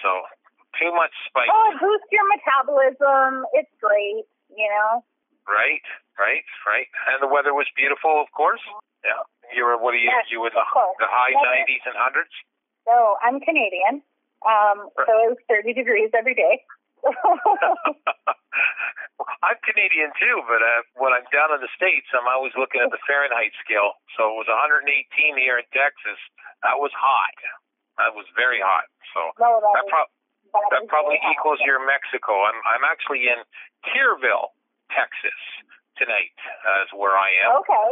So 0.00 0.08
too 0.78 0.92
much 0.94 1.10
spice, 1.28 1.50
Oh, 1.52 1.72
it 1.74 1.80
boosts 1.82 2.08
your 2.14 2.24
metabolism. 2.30 3.44
It's 3.52 3.72
great. 3.82 4.24
You 4.54 4.68
know. 4.70 5.02
right? 5.48 5.82
Right, 6.20 6.44
right. 6.68 6.86
And 7.12 7.20
the 7.20 7.26
weather 7.28 7.52
was 7.52 7.66
beautiful, 7.74 8.20
of 8.20 8.30
course. 8.32 8.60
Yeah. 9.04 9.20
You 9.54 9.64
were 9.64 9.76
what 9.76 9.94
are 9.94 10.00
you 10.00 10.10
Yes, 10.10 10.28
you 10.32 10.40
were 10.40 10.50
the, 10.50 10.64
the 10.64 11.08
high 11.08 11.36
nineties 11.36 11.84
and 11.84 11.94
hundreds? 11.96 12.32
So 12.88 13.16
I'm 13.22 13.40
Canadian. 13.40 14.02
Um, 14.42 14.90
so 14.98 15.10
it 15.22 15.38
was 15.38 15.40
30 15.46 15.70
degrees 15.74 16.10
every 16.10 16.34
day. 16.34 16.66
I'm 19.42 19.58
Canadian 19.62 20.10
too, 20.18 20.42
but 20.50 20.62
uh, 20.62 20.82
when 20.98 21.14
I'm 21.14 21.26
down 21.30 21.54
in 21.54 21.62
the 21.62 21.70
states, 21.74 22.10
I'm 22.10 22.26
always 22.26 22.54
looking 22.58 22.82
at 22.82 22.90
the 22.90 22.98
Fahrenheit 23.06 23.54
scale. 23.62 23.98
So 24.18 24.34
it 24.34 24.36
was 24.38 24.50
118 24.50 24.86
here 25.38 25.58
in 25.58 25.66
Texas. 25.70 26.18
That 26.66 26.78
was 26.82 26.90
hot. 26.94 27.38
That 28.02 28.18
was 28.18 28.26
very 28.34 28.58
hot. 28.58 28.90
So 29.14 29.30
no, 29.38 29.62
that, 29.62 29.74
that, 29.78 29.86
pro- 29.86 30.10
that, 30.56 30.66
that 30.74 30.82
probably 30.90 31.22
really 31.22 31.26
hot. 31.26 31.38
equals 31.38 31.60
your 31.62 31.78
Mexico. 31.82 32.46
I'm 32.46 32.58
I'm 32.66 32.82
actually 32.86 33.30
in 33.30 33.46
Tierville, 33.90 34.54
Texas 34.90 35.38
tonight. 35.98 36.34
Uh, 36.66 36.86
is 36.86 36.90
where 36.96 37.14
I 37.14 37.30
am. 37.46 37.62
Okay. 37.62 37.88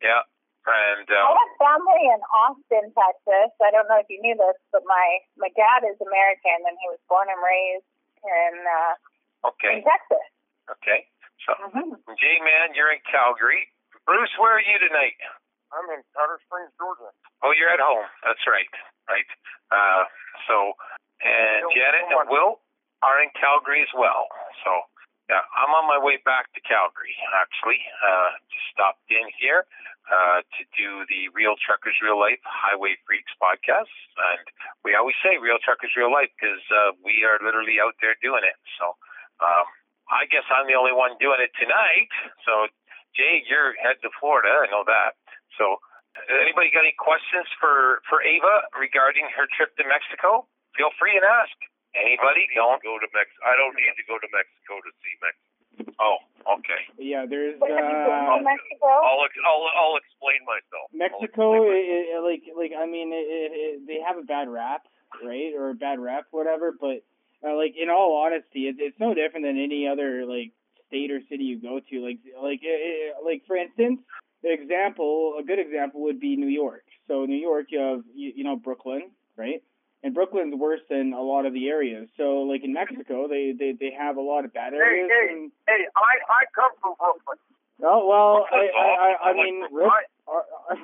Yeah, 0.00 0.24
and 0.70 1.06
I 1.10 1.18
uh, 1.20 1.34
have 1.34 1.54
family 1.58 2.02
in 2.10 2.20
Austin, 2.30 2.86
Texas. 2.94 3.50
I 3.60 3.70
don't 3.74 3.86
know 3.90 3.98
if 4.00 4.06
you 4.08 4.22
knew 4.22 4.34
this, 4.38 4.56
but 4.70 4.82
my 4.86 5.06
my 5.36 5.50
dad 5.58 5.84
is 5.86 5.98
American 6.00 6.58
and 6.66 6.76
he 6.78 6.86
was 6.90 7.00
born 7.10 7.26
and 7.28 7.40
raised 7.42 7.86
in 8.22 8.54
uh, 8.64 8.94
okay, 9.52 9.78
in 9.78 9.84
Texas. 9.84 10.24
okay. 10.78 11.06
So 11.46 11.56
Mm-hmm. 11.56 11.96
J 12.20 12.24
man, 12.44 12.76
you're 12.76 12.92
in 12.92 13.00
Calgary. 13.08 13.68
Bruce, 14.04 14.32
where 14.36 14.52
are 14.60 14.64
you 14.64 14.76
tonight? 14.76 15.16
I'm 15.72 15.86
in 15.94 16.02
Powder 16.12 16.36
Springs, 16.44 16.68
Georgia. 16.76 17.08
Oh, 17.46 17.54
you're 17.56 17.70
at 17.70 17.80
home. 17.80 18.04
That's 18.26 18.42
right. 18.44 18.68
Right. 19.08 19.30
Uh, 19.70 20.04
so, 20.50 20.74
and 21.22 21.64
Janet 21.70 22.10
and 22.10 22.26
Will 22.28 22.58
are 23.06 23.22
in 23.22 23.30
Calgary 23.38 23.80
as 23.86 23.92
well. 23.96 24.26
So, 24.66 24.70
yeah, 25.30 25.46
I'm 25.54 25.70
on 25.70 25.86
my 25.86 26.02
way 26.02 26.18
back 26.26 26.50
to 26.58 26.60
Calgary, 26.66 27.14
actually. 27.38 27.78
Uh, 28.02 28.34
just 28.50 28.66
stopped 28.74 29.06
in 29.06 29.30
here 29.38 29.62
uh, 30.10 30.42
to 30.42 30.62
do 30.74 31.06
the 31.06 31.30
Real 31.30 31.54
Truckers 31.54 31.94
Real 32.02 32.18
Life 32.18 32.42
Highway 32.42 32.98
Freaks 33.06 33.30
podcast. 33.38 33.94
And 34.34 34.42
we 34.82 34.98
always 34.98 35.14
say 35.22 35.38
Real 35.38 35.62
Truckers 35.62 35.94
Real 35.94 36.10
Life 36.10 36.34
because 36.34 36.62
uh, 36.74 36.98
we 37.06 37.22
are 37.22 37.38
literally 37.38 37.78
out 37.78 37.94
there 38.02 38.18
doing 38.18 38.42
it. 38.42 38.58
So, 38.82 38.98
um, 39.38 39.66
I 40.10 40.26
guess 40.26 40.42
I'm 40.50 40.66
the 40.66 40.74
only 40.74 40.90
one 40.90 41.14
doing 41.22 41.38
it 41.38 41.54
tonight. 41.54 42.10
So, 42.42 42.66
Jay, 43.14 43.46
you're 43.46 43.78
head 43.78 44.02
to 44.02 44.10
Florida. 44.18 44.50
I 44.50 44.66
know 44.66 44.82
that. 44.82 45.14
So, 45.54 45.78
Anybody 46.26 46.74
got 46.74 46.82
any 46.82 46.96
questions 46.98 47.46
for 47.62 48.02
for 48.10 48.18
Ava 48.18 48.66
regarding 48.74 49.30
her 49.30 49.46
trip 49.54 49.70
to 49.78 49.86
Mexico? 49.86 50.50
Feel 50.74 50.90
free 50.98 51.14
and 51.14 51.22
ask. 51.22 51.54
Anybody? 51.94 52.46
Don't. 52.54 52.82
go 52.82 52.98
to 52.98 53.08
Mex. 53.10 53.28
I 53.42 53.58
don't 53.58 53.74
need 53.74 53.94
to 53.98 54.04
go 54.06 54.16
to 54.18 54.28
Mexico 54.30 54.78
to 54.78 54.90
see 55.02 55.14
Mexico. 55.18 55.50
Oh, 55.98 56.18
okay. 56.58 56.82
Yeah, 56.98 57.26
there's 57.26 57.58
What 57.58 57.70
have 57.70 57.82
you 57.82 57.98
been 58.04 58.24
uh, 58.26 58.38
to 58.38 58.44
Mexico? 58.44 58.90
I'll 58.90 59.22
I'll 59.22 59.64
I'll 59.74 59.96
explain 59.96 60.40
myself. 60.44 60.86
Mexico, 60.92 61.56
explain 61.56 61.72
it, 61.72 62.04
it, 62.14 62.20
like 62.22 62.44
like 62.54 62.72
I 62.76 62.86
mean, 62.86 63.12
it, 63.12 63.26
it, 63.26 63.50
it, 63.52 63.86
they 63.86 63.98
have 64.04 64.18
a 64.18 64.26
bad 64.26 64.48
rap, 64.48 64.86
right, 65.24 65.52
or 65.56 65.70
a 65.70 65.74
bad 65.74 65.98
rap, 65.98 66.26
whatever. 66.30 66.74
But 66.78 67.02
uh, 67.42 67.56
like 67.56 67.74
in 67.80 67.88
all 67.88 68.22
honesty, 68.22 68.68
it's 68.68 68.78
it's 68.80 68.98
no 69.00 69.14
different 69.14 69.46
than 69.46 69.56
any 69.56 69.88
other 69.88 70.26
like 70.26 70.52
state 70.88 71.10
or 71.10 71.20
city 71.28 71.44
you 71.44 71.60
go 71.60 71.80
to. 71.80 71.94
Like 72.04 72.18
like 72.36 72.60
it, 72.62 72.80
it, 72.80 73.14
like 73.24 73.42
for 73.46 73.56
instance, 73.56 74.00
the 74.42 74.52
example, 74.52 75.36
a 75.40 75.42
good 75.42 75.58
example 75.58 76.02
would 76.02 76.20
be 76.20 76.36
New 76.36 76.48
York. 76.48 76.84
So 77.08 77.24
New 77.24 77.40
York, 77.40 77.66
you 77.70 77.80
have 77.80 78.02
you, 78.14 78.32
you 78.36 78.44
know 78.44 78.56
Brooklyn, 78.56 79.10
right? 79.36 79.62
And 80.02 80.14
Brooklyn's 80.14 80.54
worse 80.54 80.80
than 80.88 81.12
a 81.12 81.20
lot 81.20 81.44
of 81.44 81.52
the 81.52 81.68
areas. 81.68 82.08
So 82.16 82.42
like 82.42 82.64
in 82.64 82.72
Mexico, 82.72 83.28
they 83.28 83.52
they 83.58 83.72
they 83.78 83.90
have 83.98 84.16
a 84.16 84.20
lot 84.22 84.44
of 84.46 84.52
bad 84.54 84.72
areas. 84.72 85.10
hey. 85.10 85.34
and, 85.34 85.52
Hey, 85.68 85.84
I 85.94 86.32
I 86.32 86.44
come 86.54 86.70
from 86.80 86.94
Brooklyn. 86.98 87.38
oh 87.84 88.06
well, 88.08 88.46
I 88.50 88.68
I, 88.76 88.88
I, 89.26 89.30
I 89.30 89.32
mean, 89.34 89.62
rip, 89.70 89.90
I- 90.28 90.76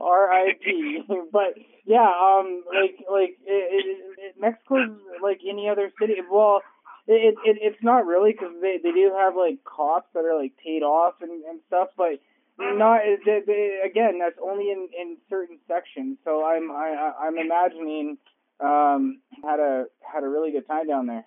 R.I.P. 0.00 1.02
but 1.32 1.54
yeah, 1.84 2.08
um, 2.08 2.64
like 2.66 2.96
like 3.10 3.38
it, 3.46 3.86
it, 3.86 4.18
it, 4.18 4.34
Mexico's 4.40 4.96
like 5.22 5.40
any 5.48 5.68
other 5.68 5.92
city. 6.00 6.14
Well, 6.30 6.62
it, 7.06 7.34
it 7.44 7.58
it's 7.60 7.82
not 7.82 8.06
really 8.06 8.32
because 8.32 8.54
they 8.60 8.78
they 8.82 8.92
do 8.92 9.12
have 9.16 9.36
like 9.36 9.62
cops 9.64 10.08
that 10.14 10.24
are 10.24 10.36
like 10.40 10.52
paid 10.62 10.82
off 10.82 11.14
and 11.20 11.44
and 11.44 11.60
stuff, 11.68 11.88
but 11.96 12.18
not 12.58 13.00
they, 13.24 13.40
they, 13.44 13.80
again 13.84 14.18
that's 14.18 14.38
only 14.40 14.70
in 14.72 14.88
in 14.96 15.16
certain 15.28 15.58
sections. 15.68 16.18
So 16.24 16.44
I'm 16.44 16.70
I 16.72 16.92
I- 16.96 17.18
I'm 17.28 17.36
imagining 17.38 18.16
um 18.60 19.20
had 19.44 19.60
a 19.60 19.86
had 20.00 20.24
a 20.24 20.28
really 20.28 20.50
good 20.52 20.66
time 20.66 20.88
down 20.88 21.06
there. 21.06 21.24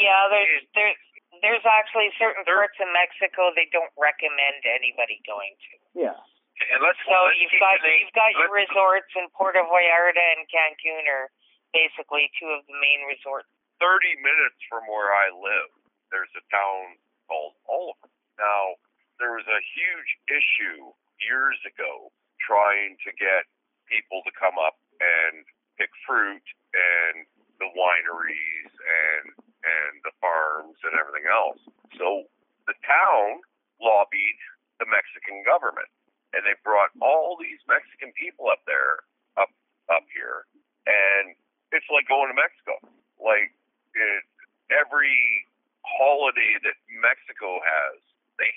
Yeah, 0.00 0.28
there's 0.28 0.64
there's 0.74 0.98
there's 1.40 1.64
actually 1.64 2.10
certain 2.18 2.44
parts 2.44 2.76
of 2.82 2.88
Mexico 2.92 3.52
they 3.54 3.68
don't 3.72 3.92
recommend 3.96 4.60
anybody 4.66 5.22
going 5.24 5.54
to. 5.56 5.72
Yeah. 6.08 6.18
And 6.74 6.82
let's 6.82 6.98
So 7.06 7.14
let's 7.14 7.38
you've 7.38 7.54
got 7.62 7.78
the 7.80 7.86
name- 7.86 8.02
you've 8.02 8.16
got 8.18 8.34
your 8.34 8.50
resorts 8.50 9.08
in 9.14 9.30
Puerto 9.38 9.62
Vallarta 9.62 10.24
and 10.36 10.42
Cancun 10.50 11.06
are 11.06 11.30
basically 11.72 12.28
two 12.40 12.50
of 12.50 12.66
the 12.66 12.74
main 12.82 13.06
resorts. 13.06 13.46
30 13.78 14.18
minutes 14.18 14.58
from 14.66 14.82
where 14.90 15.14
I 15.14 15.30
live, 15.30 15.70
there's 16.10 16.32
a 16.34 16.42
town 16.50 16.98
called 17.30 17.54
Oliver. 17.70 18.10
Now, 18.34 18.74
there 19.18 19.34
was 19.34 19.46
a 19.46 19.60
huge 19.74 20.10
issue 20.30 20.94
years 21.18 21.58
ago 21.66 22.14
trying 22.38 22.96
to 23.02 23.10
get 23.18 23.46
people 23.90 24.22
to 24.22 24.32
come 24.38 24.56
up 24.58 24.78
and 25.02 25.42
pick 25.78 25.90
fruit 26.06 26.44
and 26.74 27.26
the 27.58 27.68
wineries 27.74 28.70
and 28.70 29.34
and 29.58 29.92
the 30.06 30.14
farms 30.22 30.78
and 30.86 30.94
everything 30.94 31.26
else. 31.26 31.58
So 31.98 32.30
the 32.70 32.78
town 32.86 33.42
lobbied 33.82 34.38
the 34.78 34.86
Mexican 34.86 35.42
government 35.42 35.90
and 36.30 36.46
they 36.46 36.54
brought 36.62 36.94
all 37.02 37.34
these 37.34 37.58
Mexican 37.66 38.14
people 38.14 38.46
up 38.46 38.62
there 38.70 39.02
up 39.34 39.50
up 39.90 40.06
here 40.14 40.46
and 40.86 41.34
it's 41.74 41.88
like 41.90 42.06
going 42.06 42.30
to 42.30 42.38
Mexico. 42.38 42.78
Like 43.18 43.52
it, 43.98 44.22
every 44.70 45.44
holiday 45.84 46.56
that 46.64 46.76
Mexico 46.88 47.60
has, 47.60 47.98
they 48.38 48.52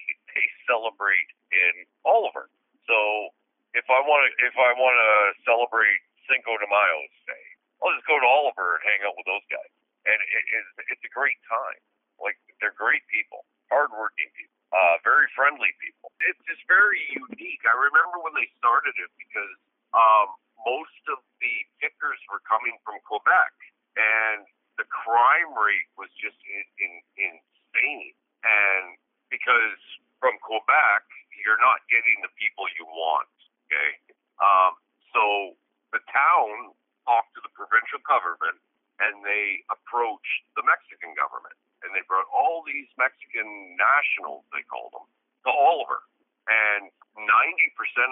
celebrate 0.71 1.29
in 1.51 1.83
Oliver. 2.07 2.47
So 2.87 3.31
if 3.75 3.83
I 3.91 3.99
want 4.03 4.23
to 4.23 4.29
if 4.47 4.55
I 4.55 4.71
want 4.79 4.95
to 4.95 5.11
celebrate 5.43 5.99
Cinco 6.31 6.55
de 6.55 6.67
Mayo, 6.67 6.99
say, 7.27 7.41
I'll 7.83 7.91
just 7.91 8.07
go 8.07 8.15
to 8.15 8.27
Oliver 8.27 8.79
and 8.79 8.83
hang 8.87 9.03
out 9.03 9.19
with 9.19 9.27
those 9.27 9.43
guys, 9.51 9.71
and 10.07 10.15
it 10.15 10.45
is 10.55 10.65
it's 10.95 11.03
a 11.03 11.11
great 11.11 11.39
time. 11.47 11.79
Like 12.19 12.39
they're 12.63 12.75
great 12.75 13.03
people, 13.11 13.43
hardworking 13.67 14.31
people, 14.39 14.59
uh, 14.71 14.95
very 15.03 15.27
friendly 15.35 15.75
people. 15.83 16.13
It's 16.23 16.39
just 16.47 16.63
very 16.71 17.01
unique. 17.11 17.63
I 17.67 17.75
remember 17.75 18.23
when 18.23 18.35
they 18.37 18.47
started 18.61 18.95
it 18.95 19.11
because 19.19 19.55
um, 19.91 20.37
most 20.63 21.03
of 21.11 21.19
the 21.41 21.53
pick 21.81 21.91
truckers 22.01 22.21
were 22.27 22.43
coming 22.43 22.75
from 22.83 22.99
Quebec, 23.05 23.53
and 23.95 24.43
the 24.75 24.85
crime 24.89 25.53
rate 25.53 25.89
was 25.95 26.09
just 26.17 26.37
in, 26.49 26.65
in, 26.81 26.93
insane. 27.15 28.17
And 28.43 28.97
because 29.29 29.79
from 30.21 30.37
Quebec, 30.45 31.03
you're 31.41 31.59
not 31.59 31.81
getting 31.89 32.21
the 32.21 32.31
people 32.37 32.69
you 32.77 32.85
want. 32.85 33.27
Okay, 33.67 33.91
um, 34.39 34.77
so 35.11 35.57
the 35.91 35.99
town 36.13 36.71
talked 37.03 37.33
to 37.35 37.41
the 37.41 37.51
provincial 37.57 37.99
government, 38.05 38.61
and 39.01 39.25
they 39.25 39.65
approached 39.73 40.45
the 40.53 40.63
Mexican 40.63 41.17
government, 41.17 41.57
and 41.81 41.91
they 41.97 42.05
brought 42.05 42.29
all 42.29 42.61
these 42.61 42.87
Mexican 43.01 43.73
nationals, 43.75 44.45
they 44.53 44.61
called 44.69 44.93
them, 44.93 45.07
to 45.47 45.51
Oliver, 45.51 46.05
and 46.45 46.93
90% 47.17 47.25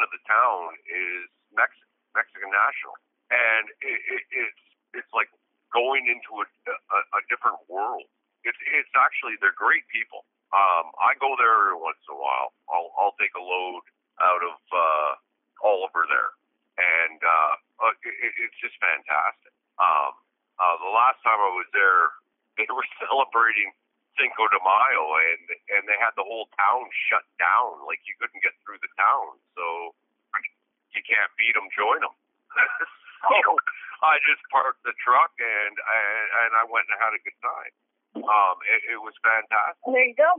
of 0.02 0.10
the 0.10 0.22
town 0.26 0.74
is 0.90 1.30
Mex- 1.54 1.88
Mexican 2.18 2.50
national, 2.50 2.98
and 3.30 3.70
it, 3.86 4.00
it, 4.10 4.24
it's 4.34 4.64
it's 4.98 5.12
like 5.14 5.30
going 5.70 6.10
into 6.10 6.42
a, 6.42 6.46
a, 6.74 7.00
a 7.18 7.22
different 7.30 7.62
world. 7.70 8.06
It's 8.44 8.58
it's 8.74 8.94
actually 8.98 9.38
they're 9.42 9.56
great 9.56 9.86
people. 9.94 10.26
Um, 10.50 10.90
I 10.98 11.14
go 11.22 11.38
there 11.38 11.54
every 11.54 11.78
once 11.78 12.02
in 12.10 12.18
a 12.18 12.20
while. 12.20 12.58
I'll 12.74 12.90
I'll 12.98 13.18
take 13.22 13.34
a 13.38 13.44
load 13.44 13.86
out 14.18 14.42
of 14.42 14.58
uh, 14.74 15.12
Oliver 15.62 16.10
there, 16.10 16.34
and 16.82 17.20
uh, 17.22 17.54
uh, 17.86 17.94
it, 18.02 18.34
it's 18.42 18.58
just 18.58 18.74
fantastic. 18.82 19.54
Um, 19.78 20.18
uh, 20.58 20.76
the 20.82 20.92
last 20.92 21.22
time 21.22 21.38
I 21.38 21.54
was 21.54 21.70
there, 21.72 22.12
they 22.58 22.66
were 22.74 22.88
celebrating 22.98 23.70
Cinco 24.18 24.50
de 24.50 24.60
Mayo, 24.60 25.06
and 25.22 25.46
and 25.78 25.82
they 25.86 25.96
had 26.02 26.18
the 26.18 26.26
whole 26.26 26.50
town 26.58 26.90
shut 27.08 27.24
down. 27.38 27.86
Like 27.86 28.02
you 28.10 28.18
couldn't 28.18 28.42
get 28.42 28.58
through 28.66 28.82
the 28.82 28.92
town, 28.98 29.38
so 29.54 29.94
you 30.98 31.02
can't 31.06 31.32
beat 31.38 31.54
them, 31.54 31.70
join 31.78 32.02
them. 32.02 32.16
so 33.30 33.38
I 34.02 34.18
just 34.26 34.42
parked 34.50 34.82
the 34.82 34.98
truck 34.98 35.32
and 35.38 35.76
and, 35.78 36.26
and 36.42 36.52
I 36.58 36.66
went 36.66 36.90
and 36.90 36.98
had 36.98 37.14
a 37.14 37.22
good 37.22 37.38
time. 37.38 37.74
Um, 38.18 38.56
it, 38.66 38.98
it 38.98 39.00
was 39.02 39.14
fantastic. 39.22 39.86
There 39.86 40.06
you 40.06 40.18
go. 40.18 40.32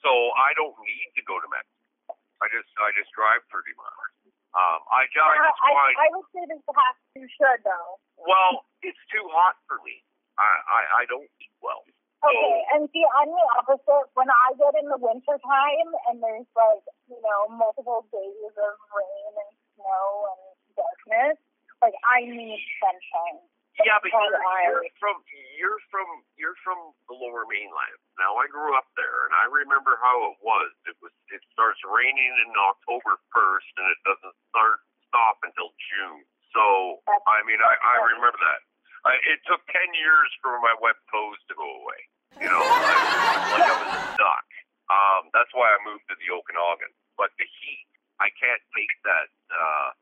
So 0.00 0.10
I 0.34 0.56
don't 0.56 0.74
need 0.80 1.10
to 1.16 1.22
go 1.28 1.38
to 1.38 1.48
Mexico. 1.48 2.16
I 2.42 2.50
just 2.50 2.70
I 2.80 2.90
just 2.98 3.12
drive 3.14 3.44
30 3.54 3.70
miles. 3.78 4.12
Um, 4.52 4.80
I, 4.92 5.08
I 5.08 5.36
just 5.48 5.60
I, 5.64 5.72
I 5.96 6.08
would 6.12 6.28
say 6.34 6.42
this 6.44 6.60
has 6.60 6.96
you 7.16 7.24
should 7.24 7.60
though. 7.64 7.96
well, 8.20 8.66
it's 8.84 9.00
too 9.08 9.24
hot 9.32 9.56
for 9.64 9.80
me. 9.86 10.02
I 10.36 10.44
I, 10.44 10.80
I 11.00 11.02
don't 11.08 11.28
eat 11.40 11.54
well. 11.62 11.86
Okay, 12.22 12.58
and 12.70 12.86
see, 12.94 13.02
I'm 13.18 13.30
the 13.34 13.46
opposite. 13.58 14.06
When 14.14 14.30
I 14.30 14.54
get 14.54 14.78
in 14.78 14.86
the 14.86 15.00
winter 15.00 15.42
time 15.42 15.88
and 16.06 16.22
there's 16.22 16.46
like, 16.54 16.86
you 17.10 17.18
know, 17.18 17.50
multiple 17.50 18.06
days 18.14 18.54
of 18.54 18.74
rain 18.94 19.32
and 19.42 19.52
snow 19.74 20.30
and 20.30 20.42
darkness, 20.78 21.34
like 21.82 21.98
I 22.06 22.22
need 22.22 22.62
sunshine. 22.78 23.42
Yeah, 23.80 23.96
but 24.04 24.12
you're, 24.12 24.36
you're 24.36 24.84
from 25.00 25.16
you're 25.56 25.80
from 25.88 26.08
you're 26.36 26.58
from 26.60 26.76
the 27.08 27.16
Lower 27.16 27.48
Mainland. 27.48 27.98
Now 28.20 28.36
I 28.36 28.44
grew 28.52 28.76
up 28.76 28.84
there, 29.00 29.24
and 29.24 29.32
I 29.32 29.48
remember 29.48 29.96
how 30.04 30.28
it 30.28 30.36
was. 30.44 30.70
It 30.84 30.96
was 31.00 31.14
it 31.32 31.40
starts 31.56 31.80
raining 31.88 32.32
in 32.44 32.52
October 32.52 33.16
first, 33.32 33.72
and 33.80 33.88
it 33.88 34.00
doesn't 34.04 34.36
start 34.52 34.84
stop 35.08 35.40
until 35.40 35.72
June. 35.88 36.20
So 36.52 37.00
I 37.08 37.40
mean, 37.48 37.64
I 37.64 37.72
I 37.80 37.96
remember 38.12 38.36
that. 38.36 38.60
I, 39.08 39.16
it 39.32 39.40
took 39.48 39.64
ten 39.72 39.88
years 39.96 40.28
for 40.44 40.60
my 40.60 40.76
wet 40.76 41.00
toes 41.08 41.40
to 41.48 41.56
go 41.56 41.64
away. 41.64 42.00
You 42.44 42.48
know, 42.52 42.60
I, 42.68 43.56
like 43.56 43.68
I 43.72 43.76
was 43.88 43.92
stuck. 44.20 44.48
Um, 44.92 45.32
that's 45.32 45.50
why 45.56 45.72
I 45.72 45.80
moved 45.80 46.04
to 46.12 46.16
the 46.20 46.28
Okanagan. 46.28 46.92
But 47.16 47.32
the 47.40 47.48
heat, 47.48 47.88
I 48.20 48.28
can't 48.36 48.60
take 48.76 48.92
that 49.08 49.32
uh, 49.48 49.96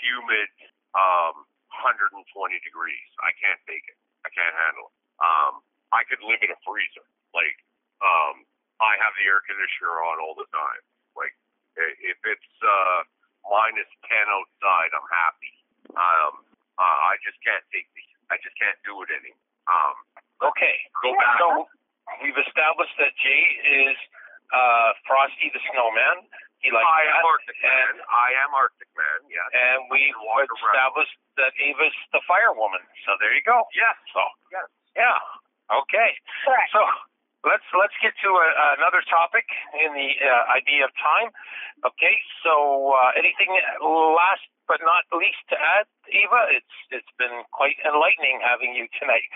humid 0.00 0.48
um, 0.96 1.44
120 1.72 2.12
degrees. 2.66 3.08
I 3.22 3.30
can't 3.38 3.60
take 3.66 3.84
it. 3.86 3.98
I 4.26 4.30
can't 4.34 4.54
handle 4.54 4.90
it. 4.90 4.94
Um, 5.22 5.52
I 5.94 6.02
could 6.06 6.20
live 6.24 6.40
in 6.42 6.50
a 6.50 6.60
freezer. 6.66 7.06
Like, 7.34 7.56
um, 8.02 8.44
I 8.80 8.96
have 9.00 9.12
the 9.18 9.24
air 9.28 9.40
conditioner 9.44 10.00
on 10.06 10.18
all 10.22 10.34
the 10.38 10.48
time. 10.50 10.82
Like, 11.14 11.34
if 11.78 12.18
it's 12.26 12.52
uh, 12.64 13.00
minus 13.46 13.88
10 14.08 14.16
outside, 14.30 14.90
I'm 14.96 15.08
happy. 15.10 15.54
Um, 15.94 16.34
uh, 16.80 16.98
I 17.12 17.18
just 17.22 17.36
can't 17.44 17.64
take 17.74 17.86
the. 17.92 18.04
I 18.30 18.38
just 18.40 18.54
can't 18.56 18.78
do 18.86 18.94
it 19.02 19.10
anymore. 19.10 19.42
Um, 19.68 19.96
Okay. 20.40 20.76
go 21.04 21.12
back. 21.20 21.36
So 21.36 21.68
we've 22.24 22.38
established 22.48 22.96
that 22.96 23.12
Jay 23.20 23.44
is 23.84 23.96
uh, 24.54 24.96
Frosty 25.04 25.52
the 25.52 25.60
Snowman. 25.68 26.24
He 26.60 26.68
likes 26.68 26.84
I 26.84 27.02
am 27.08 27.16
that. 27.16 27.24
Arctic 27.24 27.58
Man. 27.64 27.92
I 28.08 28.28
am 28.44 28.50
Arctic 28.52 28.90
Man. 28.96 29.18
Yes. 29.32 29.48
And 29.56 29.88
we 29.88 30.12
Walk 30.20 30.44
around. 30.44 30.56
established 30.76 31.16
that 31.40 31.52
Ava's 31.56 31.96
the 32.12 32.20
firewoman. 32.28 32.84
So 33.08 33.16
there 33.20 33.32
you 33.32 33.40
go. 33.44 33.64
Yes. 33.72 33.96
So 34.12 34.20
Yes. 34.52 34.68
yeah. 34.96 35.18
Okay. 35.72 36.10
Correct. 36.44 36.68
So 36.76 36.82
let's 37.48 37.64
let's 37.72 37.96
get 38.04 38.12
to 38.20 38.30
a, 38.36 38.48
another 38.76 39.00
topic 39.08 39.48
in 39.80 39.96
the 39.96 40.10
uh, 40.20 40.52
idea 40.52 40.84
of 40.84 40.92
time. 41.00 41.32
Okay. 41.88 42.20
So 42.44 42.92
uh, 42.92 43.16
anything 43.16 43.48
last 43.80 44.44
but 44.68 44.84
not 44.84 45.02
least 45.16 45.40
to 45.50 45.56
add, 45.56 45.88
Eva? 46.12 46.52
It's 46.52 46.74
it's 46.92 47.12
been 47.16 47.42
quite 47.56 47.80
enlightening 47.88 48.44
having 48.44 48.76
you 48.76 48.84
tonight. 49.00 49.32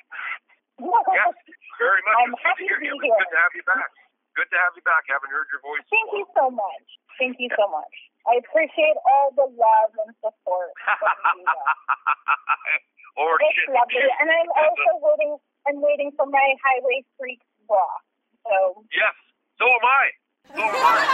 Yes. 0.77 1.33
Very 1.81 2.03
much. 2.05 2.17
I'm 2.21 2.35
happy 2.45 2.67
to 2.69 2.77
be 2.83 2.87
here. 2.87 2.99
Good 3.01 3.31
to 3.33 3.39
have 3.41 3.55
you 3.57 3.65
back. 3.65 3.89
Good 4.35 4.51
to 4.51 4.59
have 4.67 4.75
you 4.75 4.83
back. 4.83 5.07
I 5.07 5.15
Haven't 5.15 5.31
heard 5.31 5.47
your 5.55 5.63
voice. 5.63 5.87
Thank 5.91 6.11
you 6.11 6.27
so 6.35 6.51
much. 6.51 6.87
Thank 7.23 7.39
you 7.39 7.47
so 7.55 7.71
much. 7.71 7.95
I 8.27 8.41
appreciate 8.43 8.99
all 9.07 9.31
the 9.37 9.47
love 9.55 9.91
and 10.03 10.11
support 10.19 10.75
or 13.21 13.39
It's 13.39 13.55
shit. 13.55 13.71
lovely. 13.71 14.03
And 14.19 14.27
I'm 14.33 14.51
also 14.59 14.91
waiting 14.99 15.39
I'm 15.71 15.79
waiting 15.81 16.11
for 16.19 16.27
my 16.27 16.43
HiWay 16.61 17.07
Freeks 17.15 17.47
block. 17.71 18.03
So 18.43 18.83
Yes. 18.91 19.15
So 19.63 19.71
am 19.71 19.87
I. 19.87 20.05
So 20.59 20.63
am 20.67 20.83
I. 20.83 20.99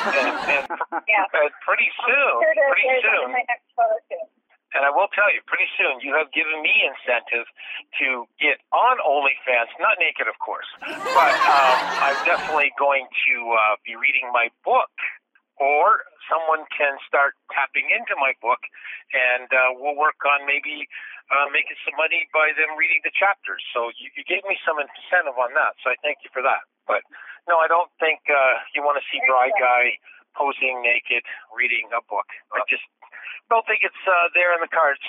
And, 0.00 0.32
and, 0.32 0.64
yeah. 1.06 1.26
and 1.28 1.52
pretty 1.66 1.90
soon, 2.06 2.32
Sure 2.40 2.54
to 2.56 2.62
pretty 2.72 2.88
soon, 3.04 3.28
my 3.32 3.44
next 3.48 3.68
photo 3.76 3.96
shoot. 4.08 4.28
And 4.70 4.86
I 4.86 4.90
will 4.94 5.10
tell 5.10 5.26
you, 5.34 5.42
pretty 5.50 5.66
soon 5.74 5.98
you 5.98 6.14
have 6.14 6.30
given 6.30 6.62
me 6.62 6.70
incentive 6.86 7.46
to 7.98 8.30
get 8.38 8.62
on 8.70 9.02
OnlyFans, 9.02 9.70
not 9.82 9.98
naked, 9.98 10.30
of 10.30 10.38
course, 10.38 10.66
but 10.80 11.34
um, 11.34 11.78
I'm 12.06 12.18
definitely 12.22 12.70
going 12.78 13.10
to 13.10 13.34
uh, 13.50 13.74
be 13.82 13.98
reading 13.98 14.30
my 14.30 14.46
book, 14.62 14.94
or 15.58 16.06
someone 16.30 16.70
can 16.70 16.96
start 17.02 17.34
tapping 17.50 17.90
into 17.90 18.14
my 18.22 18.30
book, 18.38 18.62
and 19.10 19.50
uh, 19.50 19.74
we'll 19.74 19.98
work 19.98 20.22
on 20.22 20.46
maybe 20.46 20.86
uh, 21.34 21.50
making 21.50 21.74
some 21.82 21.98
money 21.98 22.30
by 22.30 22.54
them 22.54 22.78
reading 22.78 23.02
the 23.02 23.10
chapters. 23.10 23.62
So 23.74 23.90
you, 23.98 24.10
you 24.14 24.22
gave 24.22 24.46
me 24.46 24.54
some 24.62 24.78
incentive 24.78 25.34
on 25.34 25.50
that, 25.58 25.74
so 25.82 25.90
I 25.90 25.98
thank 26.06 26.22
you 26.22 26.30
for 26.30 26.46
that. 26.46 26.62
But 26.86 27.02
no, 27.50 27.58
I 27.58 27.66
don't 27.66 27.90
think 27.98 28.22
uh, 28.30 28.62
you 28.70 28.86
want 28.86 29.02
to 29.02 29.04
see 29.10 29.18
Bry 29.26 29.50
Guy 29.58 29.98
posing 30.38 30.78
naked 30.82 31.26
reading 31.50 31.90
a 31.90 32.02
book. 32.06 32.26
I 32.54 32.62
just 32.70 32.86
don't 33.48 33.66
think 33.66 33.82
it's 33.82 34.02
uh, 34.06 34.30
there 34.34 34.54
in 34.54 34.60
the 34.60 34.70
cards. 34.70 35.02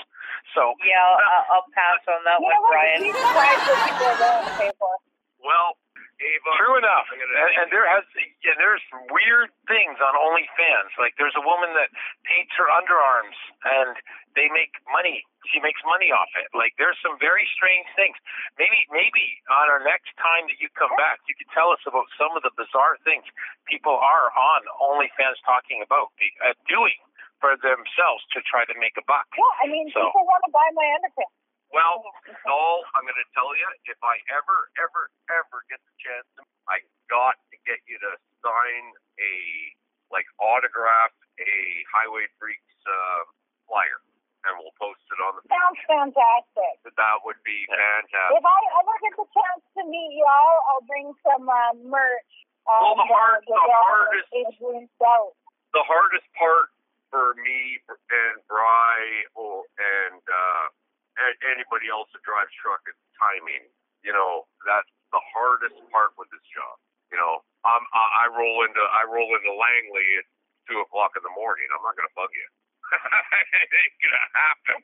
So 0.54 0.74
Yeah, 0.82 1.00
I'll, 1.00 1.46
I'll 1.60 1.70
pass 1.72 2.02
on 2.10 2.22
that 2.26 2.42
one. 2.42 2.54
Brian. 2.70 3.02
Be 3.04 3.12
surprised 3.14 3.64
what 3.68 3.80
people 3.86 4.08
are 4.08 4.20
willing 4.20 4.46
to 4.48 4.54
pay 4.58 4.72
for. 4.78 4.94
Well, 5.42 5.78
Ava. 6.22 6.52
True 6.54 6.78
enough, 6.78 7.10
and, 7.10 7.22
and 7.26 7.68
there 7.74 7.90
has 7.90 8.06
and 8.14 8.58
there's 8.62 8.86
weird 9.10 9.50
things 9.66 9.98
on 9.98 10.14
OnlyFans. 10.14 10.94
Like 11.02 11.18
there's 11.18 11.34
a 11.34 11.42
woman 11.42 11.74
that 11.74 11.90
paints 12.30 12.54
her 12.62 12.70
underarms, 12.70 13.38
and 13.66 13.98
they 14.38 14.46
make 14.54 14.70
money. 14.94 15.26
She 15.50 15.58
makes 15.66 15.82
money 15.82 16.14
off 16.14 16.30
it. 16.38 16.54
Like 16.54 16.78
there's 16.78 16.98
some 17.02 17.18
very 17.18 17.50
strange 17.58 17.90
things. 17.98 18.14
Maybe 18.62 18.86
maybe 18.94 19.42
on 19.50 19.74
our 19.74 19.82
next 19.82 20.14
time 20.22 20.46
that 20.46 20.62
you 20.62 20.70
come 20.78 20.94
back, 20.94 21.26
you 21.26 21.34
could 21.34 21.50
tell 21.58 21.74
us 21.74 21.82
about 21.90 22.06
some 22.22 22.38
of 22.38 22.46
the 22.46 22.54
bizarre 22.54 23.02
things 23.02 23.26
people 23.66 23.98
are 23.98 24.30
on 24.38 24.62
OnlyFans 24.78 25.42
talking 25.42 25.82
about 25.82 26.14
uh, 26.46 26.54
doing 26.70 27.02
for 27.42 27.58
themselves 27.58 28.22
to 28.38 28.40
try 28.46 28.64
to 28.70 28.76
make 28.78 28.94
a 29.02 29.06
buck. 29.10 29.26
Yeah, 29.34 29.66
I 29.66 29.66
mean, 29.68 29.90
So- 29.92 30.06
people 30.08 30.24
want 30.30 30.46
to 30.46 30.52
buy 30.54 30.70
my 30.78 30.86
underpants. 31.02 31.34
Well, 31.74 32.04
all 32.52 32.84
I'm 32.96 33.04
going 33.08 33.16
to 33.16 33.30
tell 33.34 33.48
you, 33.56 33.64
if 33.88 33.96
I 34.04 34.20
ever, 34.30 34.58
ever, 34.78 35.08
ever 35.32 35.58
get 35.72 35.80
the 35.88 35.96
chance, 36.04 36.28
I 36.68 36.84
got 37.08 37.40
to 37.50 37.56
get 37.64 37.80
you 37.88 37.96
to 38.00 38.12
sign 38.44 38.84
a 39.20 39.34
like 40.12 40.28
autograph 40.44 41.16
a 41.40 41.52
HiWay 41.96 42.28
Freeks 42.36 42.76
uh, 42.84 43.24
flyer, 43.72 44.04
and 44.44 44.60
we'll 44.60 44.76
post 44.76 45.00
it 45.16 45.20
on 45.24 45.40
the. 45.40 45.48
Sounds 45.48 45.80
fantastic. 45.88 46.76
That 47.00 47.24
would 47.24 47.40
be 47.48 47.64
fantastic. 47.72 48.36
If 48.36 48.44
I 48.44 48.60
ever 48.84 48.96
get 49.08 49.14
the 49.16 49.28
chance 49.32 49.64
to 49.80 49.88
meet 49.88 50.12
y'all, 50.20 50.58
I'll 50.76 50.84
bring 50.84 51.16
some 51.24 51.48
uh, 51.48 51.72
merch. 51.88 52.32
Uh, 52.68 52.84
Well, 52.84 53.00
the 53.00 53.08
hard- 53.08 53.48
the 53.48 53.56
hardest- 53.56 54.28
the 55.72 55.84
hardest 55.88 56.28
part 56.36 56.68
for 57.12 57.36
me 57.38 57.78
and 57.88 58.40
Bry 58.48 58.98
or 59.36 59.68
and 59.78 60.24
uh, 60.24 60.66
anybody 61.52 61.92
else 61.92 62.08
that 62.16 62.24
drives 62.24 62.52
truck 62.58 62.82
is 62.88 62.98
timing. 63.20 63.68
You 64.02 64.16
know, 64.16 64.48
that's 64.66 64.90
the 65.14 65.22
hardest 65.36 65.78
part 65.92 66.16
with 66.18 66.32
this 66.32 66.42
job. 66.50 66.80
You 67.12 67.20
know, 67.20 67.44
I'm, 67.68 67.84
I, 67.92 68.26
I 68.26 68.34
roll 68.34 68.64
into 68.66 68.82
I 68.82 69.04
roll 69.06 69.30
into 69.36 69.52
Langley 69.54 70.08
at 70.24 70.26
two 70.66 70.80
o'clock 70.82 71.14
in 71.20 71.22
the 71.22 71.36
morning. 71.36 71.68
I'm 71.76 71.84
not 71.84 72.00
to 72.00 72.16
bug 72.18 72.32
you. 72.32 72.48
it 73.62 73.70
ain't 73.70 73.96
to 74.16 74.24
happen. 74.34 74.80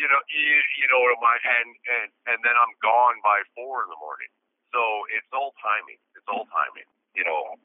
you 0.00 0.08
know, 0.08 0.20
you, 0.32 0.56
you 0.80 0.86
know 0.88 1.00
what 1.04 1.20
my 1.20 1.36
and 1.36 1.70
and 2.00 2.08
and 2.32 2.38
then 2.42 2.56
I'm 2.56 2.74
gone 2.80 3.20
by 3.20 3.44
four 3.54 3.84
in 3.84 3.92
the 3.92 4.00
morning. 4.00 4.32
So 4.72 4.80
it's 5.12 5.28
all 5.36 5.52
timing. 5.60 6.00
It's 6.16 6.26
all 6.32 6.48
timing. 6.48 6.88
You 7.12 7.28
know, 7.28 7.60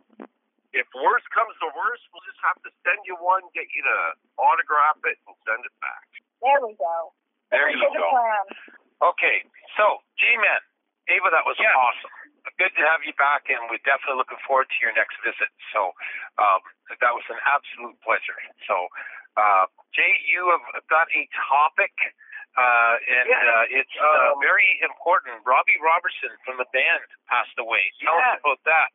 if 0.78 0.88
worst 0.94 1.26
comes 1.34 1.52
to 1.60 1.68
worst, 1.74 2.06
we'll 2.14 2.24
just 2.30 2.40
have 2.46 2.58
to 2.62 2.70
send 2.86 3.02
you 3.10 3.18
one, 3.18 3.42
get 3.58 3.66
you 3.74 3.82
to 3.82 3.98
autograph 4.38 5.02
it, 5.10 5.18
and 5.26 5.34
send 5.44 5.66
it 5.66 5.74
back. 5.82 6.06
There 6.46 6.62
we 6.62 6.78
go. 6.78 7.12
There 7.50 7.68
you 7.74 7.82
go. 7.82 8.10
plan. 8.14 8.46
Okay, 9.02 9.46
so 9.78 10.02
Jay-Man, 10.18 10.62
Ava, 11.10 11.30
that 11.34 11.46
was 11.46 11.58
Yeah. 11.60 11.74
awesome. 11.74 12.12
Good 12.58 12.74
to 12.78 12.84
have 12.88 13.04
you 13.04 13.14
back, 13.20 13.50
and 13.50 13.60
we're 13.70 13.82
definitely 13.84 14.18
looking 14.18 14.40
forward 14.48 14.70
to 14.70 14.78
your 14.82 14.94
next 14.94 15.18
visit. 15.22 15.50
So 15.74 15.94
um, 16.38 16.62
that 17.02 17.14
was 17.14 17.24
an 17.30 17.38
absolute 17.44 18.00
pleasure. 18.02 18.38
So, 18.66 18.88
uh, 19.36 19.68
Jay, 19.94 20.16
you 20.32 20.50
have 20.56 20.88
got 20.88 21.08
a 21.14 21.28
topic, 21.50 21.94
uh, 22.56 22.96
and 23.06 23.28
Yeah. 23.30 23.52
uh, 23.62 23.66
it's 23.70 23.96
uh, 24.00 24.32
Um, 24.34 24.40
very 24.42 24.80
important. 24.82 25.46
Robbie 25.46 25.78
Robertson 25.82 26.32
from 26.46 26.58
the 26.58 26.66
band 26.74 27.04
passed 27.28 27.58
away. 27.60 27.92
Tell 28.02 28.16
Yeah. 28.18 28.34
us 28.34 28.40
about 28.40 28.64
that. 28.64 28.92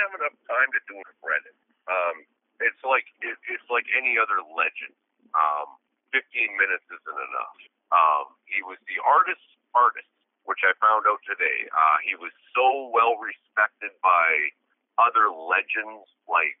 didn't 0.00 0.16
have 0.16 0.20
enough 0.24 0.38
time 0.48 0.70
to 0.72 0.80
do 0.88 0.96
it 0.96 1.12
Brendan. 1.20 1.56
Um, 1.84 2.16
it's 2.64 2.80
like 2.80 3.04
it, 3.20 3.36
it's 3.52 3.68
like 3.68 3.84
any 3.92 4.16
other 4.16 4.40
legend. 4.56 4.96
Um, 5.36 5.76
15 6.16 6.24
minutes 6.56 6.84
isn't 6.88 7.20
enough. 7.30 7.56
Um, 7.92 8.34
he 8.48 8.64
was 8.64 8.80
the 8.88 8.98
artist's 9.04 9.46
artist, 9.76 10.08
which 10.48 10.64
I 10.64 10.72
found 10.80 11.04
out 11.06 11.20
today. 11.22 11.68
Uh, 11.70 11.96
he 12.02 12.16
was 12.16 12.32
so 12.56 12.90
well 12.90 13.20
respected 13.20 13.92
by 14.00 14.56
other 14.98 15.28
legends 15.30 16.08
like 16.26 16.56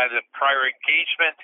had 0.00 0.10
a 0.16 0.22
prior 0.32 0.64
engagement, 0.64 1.36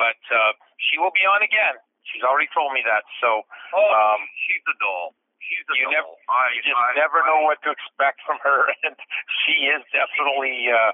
but 0.00 0.18
uh, 0.32 0.52
she 0.88 0.96
will 0.96 1.12
be 1.12 1.24
on 1.28 1.44
again. 1.44 1.76
She's 2.08 2.24
already 2.24 2.48
told 2.56 2.72
me 2.72 2.80
that. 2.88 3.04
So, 3.20 3.44
oh, 3.44 3.90
um, 3.92 4.20
she's 4.46 4.64
a 4.64 4.76
doll. 4.80 5.12
She's 5.44 5.64
a 5.68 5.74
you 5.76 5.84
doll. 5.84 5.92
Never, 5.92 6.12
I, 6.32 6.42
you 6.56 6.62
just 6.64 6.78
I, 6.78 6.96
never 6.96 7.20
I, 7.20 7.28
know 7.28 7.40
what 7.44 7.60
to 7.66 7.70
expect 7.72 8.24
from 8.24 8.40
her, 8.40 8.72
and 8.86 8.96
she 9.44 9.68
is 9.68 9.84
definitely 9.92 10.72
uh, 10.72 10.92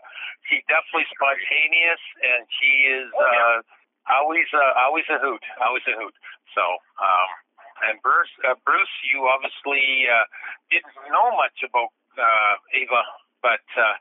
she's 0.51 0.65
definitely 0.67 1.07
spontaneous, 1.15 2.03
and 2.19 2.43
she 2.59 2.73
is 2.91 3.09
oh, 3.15 3.23
yeah. 3.23 3.63
uh, 3.63 4.19
always 4.19 4.49
uh, 4.51 4.73
always 4.83 5.07
a 5.13 5.19
hoot, 5.23 5.43
always 5.63 5.87
a 5.87 5.95
hoot. 5.95 6.15
So. 6.55 6.63
Um, 6.99 7.31
and 7.83 7.99
Bruce, 8.07 8.31
uh, 8.47 8.55
Bruce, 8.63 8.95
you 9.03 9.27
obviously 9.27 10.07
uh, 10.07 10.25
didn't 10.71 10.95
know 11.11 11.35
much 11.35 11.59
about 11.67 11.91
uh, 12.15 12.55
Ava, 12.71 13.03
but 13.43 13.67
uh, 13.75 13.99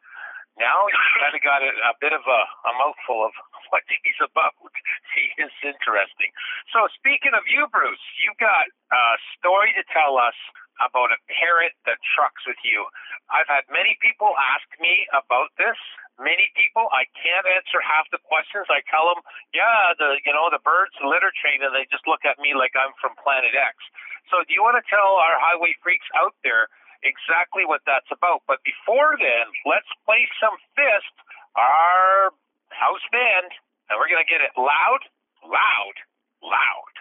now 0.57 0.85
he's 0.85 1.09
kind 1.17 1.33
of 1.33 1.41
got 1.41 1.61
a, 1.65 1.71
a 1.89 1.93
bit 1.97 2.13
of 2.13 2.21
a, 2.25 2.41
a 2.69 2.71
mouthful 2.77 3.25
of 3.25 3.33
what 3.73 3.83
he's 3.89 4.19
about. 4.21 4.53
He 5.13 5.29
is 5.37 5.53
interesting. 5.61 6.33
So 6.73 6.89
speaking 6.97 7.37
of 7.37 7.45
you, 7.45 7.69
Bruce, 7.69 8.01
you've 8.17 8.39
got 8.41 8.65
a 8.89 9.03
story 9.37 9.69
to 9.77 9.85
tell 9.93 10.17
us 10.17 10.33
about 10.81 11.13
a 11.13 11.21
parrot 11.29 11.77
that 11.85 12.01
trucks 12.17 12.41
with 12.49 12.57
you. 12.65 12.81
I've 13.29 13.45
had 13.45 13.69
many 13.69 13.93
people 14.01 14.33
ask 14.57 14.65
me 14.81 15.05
about 15.13 15.53
this. 15.61 15.77
Many 16.17 16.49
people, 16.57 16.89
I 16.93 17.05
can't 17.17 17.45
answer 17.45 17.81
half 17.81 18.09
the 18.09 18.21
questions. 18.25 18.65
I 18.69 18.81
tell 18.89 19.09
them, 19.13 19.21
yeah, 19.53 19.93
the 19.97 20.17
you 20.25 20.33
know 20.33 20.49
the 20.53 20.61
birds 20.61 20.93
litter 21.01 21.33
train, 21.41 21.65
and 21.65 21.73
they 21.73 21.89
just 21.89 22.05
look 22.05 22.21
at 22.25 22.37
me 22.37 22.53
like 22.53 22.73
I'm 22.77 22.93
from 23.01 23.17
Planet 23.17 23.53
X. 23.53 23.77
So, 24.29 24.45
do 24.45 24.53
you 24.53 24.61
want 24.61 24.77
to 24.77 24.85
tell 24.85 25.17
our 25.17 25.37
highway 25.41 25.73
freaks 25.81 26.05
out 26.13 26.37
there 26.45 26.69
exactly 27.03 27.67
what 27.67 27.83
that's 27.85 28.09
about. 28.11 28.43
But 28.47 28.63
before 28.63 29.15
then, 29.19 29.47
let's 29.67 29.89
play 30.07 30.25
some 30.39 30.55
Fist, 30.75 31.15
our 31.55 32.31
house 32.73 33.05
band, 33.11 33.51
and 33.91 33.99
we're 33.99 34.09
going 34.09 34.23
to 34.23 34.31
get 34.31 34.41
it 34.41 34.55
loud, 34.57 35.03
loud, 35.45 35.95
loud. 36.41 36.95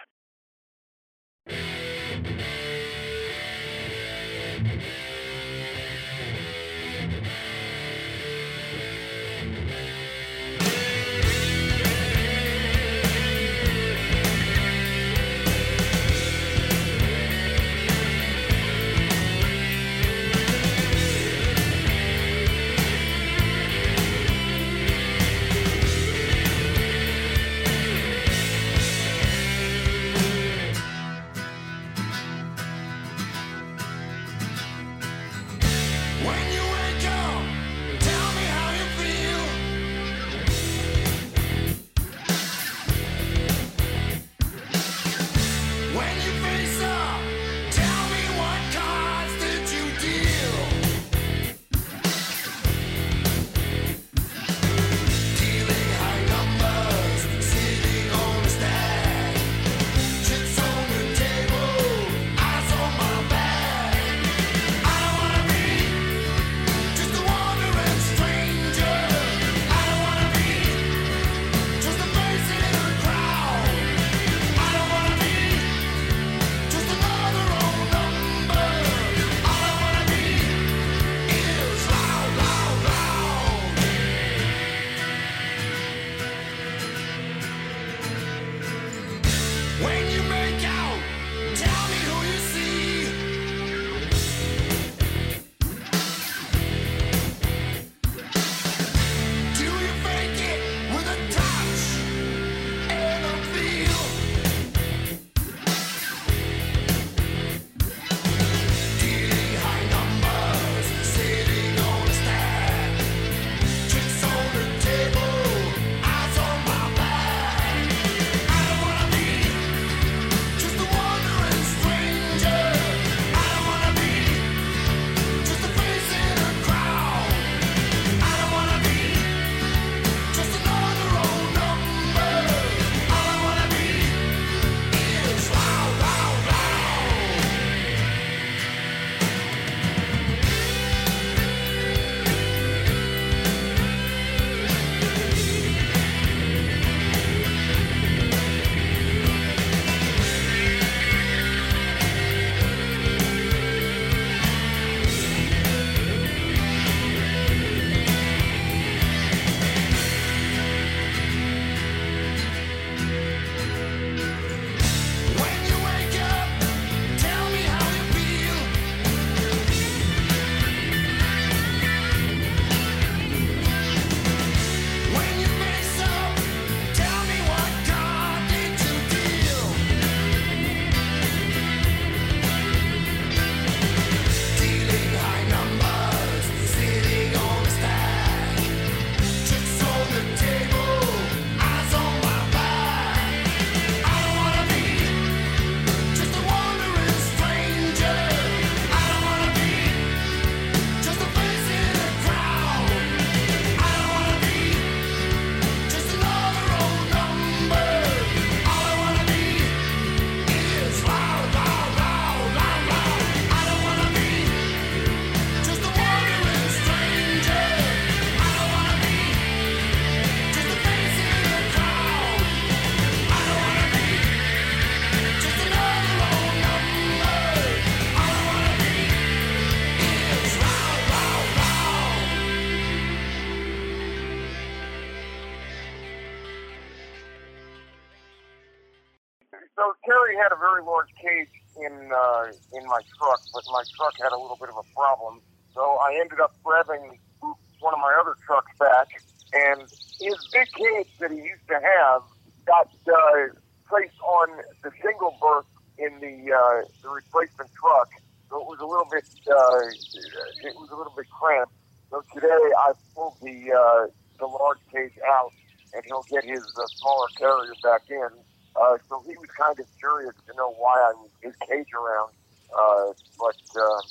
Uh, 242.49 242.77
in 242.77 242.85
my 242.87 243.01
truck, 243.17 243.41
but 243.53 243.63
my 243.71 243.83
truck 243.95 244.13
had 244.21 244.31
a 244.31 244.39
little 244.39 244.57
bit 244.59 244.69
of 244.69 244.77
a 244.77 244.87
problem. 244.95 245.41
So 245.73 245.81
I 245.81 246.17
ended 246.19 246.39
up 246.39 246.53
grabbing 246.63 247.19
one 247.41 247.93
of 247.93 247.99
my 247.99 248.13
other 248.19 248.35
trucks 248.45 248.71
back, 248.79 249.07
and 249.53 249.81
his 250.19 250.37
big 250.51 250.67
cage 250.73 251.11
that 251.19 251.31
he 251.31 251.37
used 251.37 251.67
to 251.67 251.75
have 251.75 252.21
got 252.65 252.89
uh, 253.07 253.53
placed 253.87 254.19
on 254.21 254.47
the 254.83 254.91
single 255.01 255.37
berth 255.41 255.65
in 255.97 256.19
the 256.19 256.53
uh, 256.53 256.87
the 257.01 257.09
replacement 257.09 257.69
truck. 257.73 258.09
So 258.49 258.61
it 258.61 258.67
was 258.67 258.79
a 258.79 258.85
little 258.85 259.07
bit 259.11 259.25
uh, 259.49 260.67
it 260.67 260.75
was 260.75 260.89
a 260.91 260.95
little 260.95 261.13
bit 261.15 261.27
cramped. 261.29 261.73
So 262.09 262.21
today 262.33 262.63
I 262.77 262.93
pulled 263.15 263.37
the 263.41 263.73
uh, 263.73 264.07
the 264.39 264.45
large 264.47 264.79
cage 264.91 265.17
out, 265.25 265.51
and 265.93 266.03
he'll 266.05 266.25
get 266.29 266.45
his 266.45 266.63
uh, 266.77 266.85
smaller 267.01 267.27
carrier 267.37 267.73
back 267.83 268.03
in. 268.09 268.29
Uh, 268.75 268.97
so 269.09 269.23
he 269.27 269.35
was 269.37 269.49
kind 269.57 269.79
of 269.79 269.85
curious 269.99 270.33
to 270.47 270.53
know 270.57 270.73
why 270.79 270.95
I 270.97 271.13
moved 271.21 271.35
his 271.41 271.55
cage 271.67 271.91
around, 271.93 272.33
uh, 272.73 273.13
but 273.39 273.59
uh, 273.77 274.01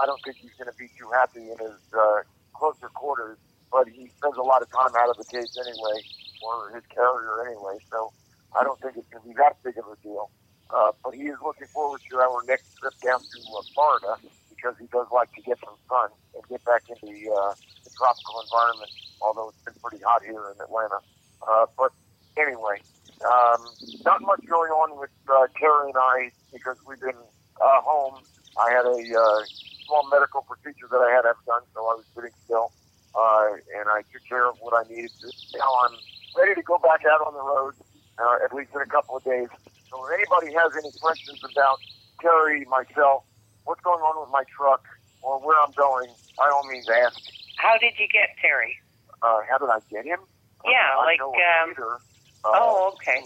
I 0.00 0.06
don't 0.06 0.22
think 0.24 0.38
he's 0.40 0.54
going 0.58 0.70
to 0.70 0.78
be 0.78 0.88
too 0.98 1.10
happy 1.14 1.42
in 1.50 1.58
his 1.58 1.80
uh, 1.94 2.22
closer 2.54 2.88
quarters. 2.94 3.38
But 3.72 3.88
he 3.88 4.10
spends 4.20 4.36
a 4.38 4.42
lot 4.44 4.62
of 4.62 4.70
time 4.70 4.92
out 4.98 5.10
of 5.10 5.16
the 5.18 5.24
cage 5.26 5.52
anyway, 5.58 5.98
or 6.42 6.70
his 6.74 6.84
carrier 6.94 7.46
anyway. 7.48 7.78
So 7.90 8.12
I 8.58 8.64
don't 8.64 8.80
think 8.80 8.96
it's 8.96 9.08
going 9.10 9.22
to 9.24 9.28
be 9.30 9.34
that 9.38 9.58
big 9.64 9.78
of 9.78 9.86
a 9.90 9.96
deal. 10.02 10.30
Uh, 10.70 10.92
but 11.04 11.14
he 11.14 11.24
is 11.28 11.38
looking 11.44 11.68
forward 11.74 12.00
to 12.10 12.16
our 12.18 12.42
next 12.48 12.66
trip 12.80 12.94
down 13.04 13.20
to 13.20 13.38
uh, 13.58 13.62
Florida 13.74 14.16
because 14.50 14.74
he 14.80 14.86
does 14.92 15.06
like 15.12 15.32
to 15.34 15.42
get 15.42 15.58
some 15.64 15.76
sun 15.88 16.10
and 16.34 16.42
get 16.48 16.64
back 16.64 16.82
into 16.88 17.06
the, 17.06 17.28
uh, 17.32 17.54
the 17.84 17.90
tropical 17.96 18.40
environment. 18.44 18.90
although 19.20 19.50
it's 19.50 19.62
been 19.64 19.74
pretty 19.82 20.02
hot 20.04 20.22
here 20.24 20.52
in 20.52 20.58
Atlanta. 20.62 21.00
Uh, 21.46 21.66
but 21.78 21.92
anyway, 22.38 22.78
um, 23.24 23.74
not 24.04 24.22
much 24.22 24.42
going 24.46 24.70
on 24.70 24.98
with 24.98 25.12
uh, 25.28 25.46
Carrie 25.58 25.90
and 25.90 25.98
I 25.98 26.30
because 26.52 26.76
we've 26.86 27.00
been 27.00 27.18
uh, 27.60 27.80
home. 27.82 28.22
I 28.58 28.70
had 28.70 28.84
a 28.84 29.00
uh, 29.00 29.40
small 29.86 30.04
medical 30.10 30.42
procedure 30.42 30.88
that 30.90 31.00
I 31.00 31.10
had 31.10 31.22
to 31.24 31.32
have 31.32 31.44
done, 31.46 31.64
so 31.72 31.80
I 31.88 31.94
was 31.96 32.04
sitting 32.14 32.34
still, 32.44 32.72
uh, 33.16 33.56
and 33.78 33.88
I 33.88 34.04
took 34.12 34.24
care 34.28 34.48
of 34.48 34.56
what 34.60 34.76
I 34.76 34.84
needed 34.90 35.10
to. 35.24 35.28
Now 35.56 35.70
I'm 35.88 35.96
ready 36.36 36.54
to 36.54 36.64
go 36.64 36.76
back 36.78 37.04
out 37.08 37.24
on 37.24 37.32
the 37.32 37.44
road, 37.44 37.74
uh, 38.20 38.44
at 38.44 38.52
least 38.52 38.70
in 38.74 38.82
a 38.84 38.90
couple 38.90 39.16
of 39.16 39.24
days. 39.24 39.48
So 39.88 40.00
if 40.04 40.10
anybody 40.12 40.52
has 40.52 40.72
any 40.76 40.92
questions 41.00 41.40
about 41.44 41.80
Terry, 42.20 42.64
myself, 42.68 43.24
what's 43.64 43.80
going 43.80 44.00
on 44.00 44.20
with 44.20 44.32
my 44.32 44.44
truck, 44.52 44.84
or 45.22 45.40
where 45.40 45.56
I'm 45.60 45.72
going, 45.72 46.12
by 46.36 46.50
all 46.50 46.64
means 46.64 46.86
ask. 46.88 47.16
How 47.56 47.78
did 47.78 47.94
you 47.96 48.08
get 48.10 48.34
Terry? 48.40 48.76
Uh, 49.22 49.40
how 49.48 49.56
did 49.58 49.70
I 49.70 49.78
get 49.88 50.04
him? 50.04 50.18
Yeah, 50.64 50.98
I 50.98 51.04
like, 51.04 51.20
um, 51.20 51.98
oh, 52.44 52.94
okay. 52.94 53.22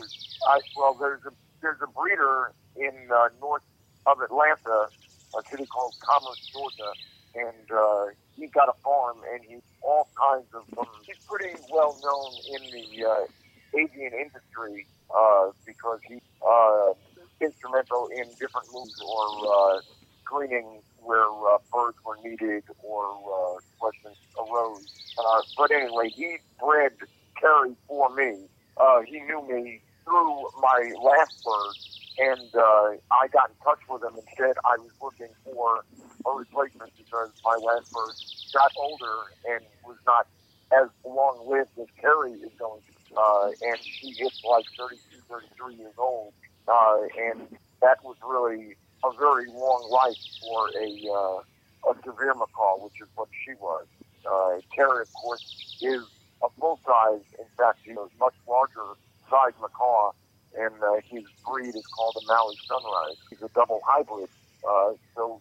I, 0.49 0.61
well, 0.77 0.97
there's 0.99 1.21
a 1.27 1.33
there's 1.62 1.81
a 1.83 1.87
breeder 1.87 2.53
in 2.77 3.09
uh, 3.11 3.29
north 3.41 3.62
of 4.07 4.21
Atlanta, 4.21 4.89
a 5.35 5.43
city 5.51 5.67
called 5.67 5.95
Commerce, 6.01 6.41
Georgia, 6.53 6.93
and 7.35 7.71
uh, 7.71 8.07
he 8.37 8.47
got 8.47 8.69
a 8.69 8.77
farm 8.85 9.19
and 9.33 9.43
he's 9.49 9.62
all 9.83 10.09
kinds 10.17 10.47
of. 10.55 10.62
Um, 10.79 10.87
he's 11.07 11.17
pretty 11.29 11.57
well 11.71 11.99
known 12.05 12.33
in 12.55 12.62
the 12.71 13.07
uh, 13.07 13.79
avian 13.79 14.12
industry 14.12 14.87
uh, 15.14 15.51
because 15.64 16.01
he's 16.09 16.21
uh, 16.47 16.93
instrumental 17.41 18.09
in 18.09 18.25
different 18.41 18.69
moves 18.73 18.95
or 19.01 19.77
uh, 19.77 19.81
screening 20.25 20.83
where 20.99 21.25
uh, 21.25 21.59
birds 21.73 21.97
were 22.05 22.19
needed 22.25 22.64
or 22.83 23.05
uh, 23.05 23.59
questions 23.79 24.17
arose. 24.39 24.83
Uh, 25.19 25.41
but 25.57 25.71
anyway, 25.71 26.11
he 26.14 26.37
bred 26.61 26.93
Terry 27.41 27.75
for 27.87 28.14
me. 28.14 28.35
Uh, 28.77 29.01
he 29.07 29.20
knew 29.20 29.43
me 29.49 29.81
through 30.05 30.49
my 30.61 30.93
last 31.03 31.33
bird, 31.45 31.74
and 32.18 32.49
uh, 32.55 32.97
I 33.11 33.29
got 33.33 33.51
in 33.51 33.57
touch 33.64 33.81
with 33.89 34.03
him 34.03 34.14
and 34.14 34.29
said 34.37 34.55
I 34.64 34.77
was 34.79 34.93
looking 35.03 35.33
for 35.45 35.85
a 36.27 36.31
replacement 36.31 36.93
because 36.97 37.31
my 37.45 37.57
last 37.57 37.91
bird 37.93 38.14
got 38.53 38.72
older 38.77 39.33
and 39.49 39.64
was 39.85 39.97
not 40.07 40.27
as 40.72 40.89
long 41.05 41.47
lived 41.49 41.70
as 41.81 41.87
Terry 42.01 42.33
is 42.33 42.53
going 42.59 42.81
to. 42.83 42.93
Uh, 43.16 43.51
and 43.62 43.79
she 43.83 44.12
hits 44.18 44.37
like 44.45 44.64
32, 44.77 45.01
33 45.31 45.77
years 45.77 45.95
old. 45.99 46.33
Uh, 46.68 47.07
and 47.31 47.47
that 47.81 48.03
was 48.03 48.16
really 48.27 48.77
a 49.05 49.11
very 49.18 49.47
long 49.53 49.89
life 49.91 50.18
for 50.43 50.70
a, 50.74 50.89
uh, 51.07 51.91
a 51.91 51.95
severe 52.05 52.35
macaw, 52.35 52.83
which 52.83 52.99
is 53.01 53.09
what 53.14 53.29
she 53.45 53.55
was. 53.61 53.87
Uh, 54.27 54.59
Terry, 54.74 55.03
of 55.03 55.12
course, 55.12 55.41
is 55.81 56.03
a 56.43 56.49
full 56.61 56.80
size. 56.84 57.24
In 57.39 57.49
fact, 57.57 57.80
he 57.84 57.93
was 57.93 58.11
much 58.20 58.34
larger 58.49 58.97
size 59.30 59.55
macaw, 59.61 60.12
and 60.57 60.74
uh, 60.82 61.01
his 61.09 61.24
breed 61.47 61.74
is 61.76 61.87
called 61.95 62.16
a 62.18 62.24
Maui 62.26 62.57
Sunrise. 62.68 63.18
He's 63.30 63.43
a 63.43 63.51
double 63.55 63.80
hybrid. 63.87 64.28
Uh, 64.66 64.93
so 65.14 65.41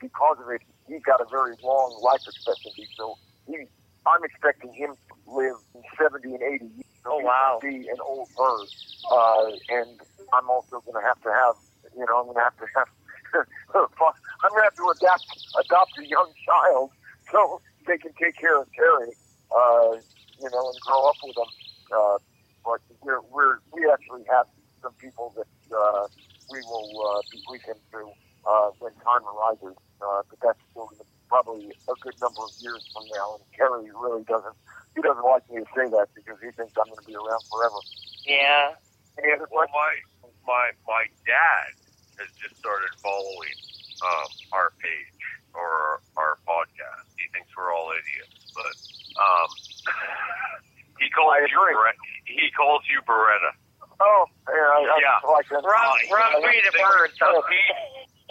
because 0.00 0.36
of 0.40 0.50
it, 0.50 0.62
he's 0.86 1.02
got 1.02 1.20
a 1.20 1.26
very 1.30 1.54
long 1.62 1.98
life 2.02 2.20
expectancy. 2.26 2.88
So 2.96 3.18
he, 3.46 3.66
I'm 4.06 4.22
expecting 4.24 4.72
him 4.74 4.94
to 4.94 5.14
live 5.26 5.56
70 5.98 6.34
and 6.34 6.42
80 6.42 6.64
years. 6.64 6.86
So 7.04 7.10
Oh, 7.12 7.18
wow. 7.22 7.58
Be 7.62 7.86
an 7.88 8.02
old 8.04 8.28
bird, 8.36 8.66
uh, 9.10 9.54
and 9.70 10.00
I'm 10.34 10.50
also 10.50 10.82
going 10.84 10.98
to 10.98 11.06
have 11.06 11.20
to 11.22 11.30
have, 11.30 11.54
you 11.94 12.04
know, 12.04 12.18
I'm 12.18 12.26
going 12.26 12.36
to 12.36 12.42
have 12.42 12.58
to 12.58 12.66
have, 12.74 12.88
I'm 13.74 14.50
going 14.50 14.62
to 14.62 14.66
have 14.66 14.76
to 14.76 14.86
adapt, 14.90 15.26
adopt 15.54 15.92
a 15.98 16.06
young 16.06 16.32
child 16.44 16.90
so 17.30 17.60
they 17.86 17.96
can 17.98 18.10
take 18.20 18.36
care 18.38 18.60
of 18.60 18.66
Terry, 18.74 19.14
uh, 19.54 20.02
you 20.40 20.50
know, 20.50 20.70
and 20.70 20.80
grow 20.80 21.08
up 21.08 21.16
with 21.22 21.36
him. 21.36 21.50
Uh, 21.92 22.18
but 22.64 22.80
we're, 23.02 23.20
we're, 23.30 23.58
we 23.72 23.88
actually 23.90 24.24
have 24.28 24.46
some 24.82 24.92
people 24.94 25.32
that 25.36 25.48
uh, 25.74 26.06
we 26.50 26.62
will 26.62 26.90
uh, 26.90 27.22
bequeath 27.30 27.64
him 27.64 27.78
to 27.92 28.10
uh, 28.46 28.70
when 28.78 28.92
time 29.04 29.22
arises. 29.24 29.76
Uh, 30.02 30.22
but 30.28 30.38
that's 30.42 30.60
still 30.70 30.86
gonna 30.86 31.08
probably 31.28 31.70
a 31.88 31.94
good 32.00 32.14
number 32.20 32.42
of 32.42 32.52
years 32.60 32.86
from 32.92 33.04
now. 33.14 33.36
And 33.36 33.44
Terry 33.54 33.90
really 33.90 34.22
doesn't, 34.24 34.54
he 34.94 35.02
doesn't 35.02 35.24
like 35.24 35.44
me 35.50 35.60
to 35.60 35.68
say 35.74 35.86
that 35.90 36.08
because 36.14 36.38
he 36.40 36.50
thinks 36.54 36.72
I'm 36.78 36.86
going 36.86 37.02
to 37.02 37.06
be 37.06 37.14
around 37.14 37.42
forever. 37.50 37.78
Yeah. 38.26 38.78
Any 39.18 39.32
other 39.34 39.46
questions? 39.46 39.74
questions? 39.74 40.06
Uh, 40.22 40.30
my 40.46 40.46
my 40.46 40.66
my 40.86 41.04
dad 41.26 41.74
has 42.18 42.30
just 42.38 42.56
started 42.62 42.90
following 43.02 43.56
um, 44.00 44.30
our 44.52 44.70
page 44.78 45.20
or 45.52 46.00
our 46.16 46.38
podcast. 46.46 47.08
He 47.18 47.26
thinks 47.32 47.50
we're 47.56 47.72
all 47.74 47.90
idiots, 47.90 48.52
but 48.54 48.76
um, 49.18 49.50
he 51.00 51.08
calls 51.10 51.32
I 51.34 51.46
you. 51.46 51.56
Baretta. 51.56 51.92
He 52.26 52.46
calls 52.56 52.82
you 52.90 53.00
Baretta. 53.06 53.52
Oh, 54.00 54.26
yeah, 54.48 54.54
I, 54.54 54.80
I 54.84 54.98
Yeah. 55.00 55.30
like 55.30 55.48
that. 55.48 55.64
Wrong, 55.64 55.96
he- 56.04 56.12
wrong 56.12 56.32
he 56.36 56.44
breed 56.44 56.62
thinks- 56.68 56.80
bird, 56.80 57.10
though. 57.20 57.42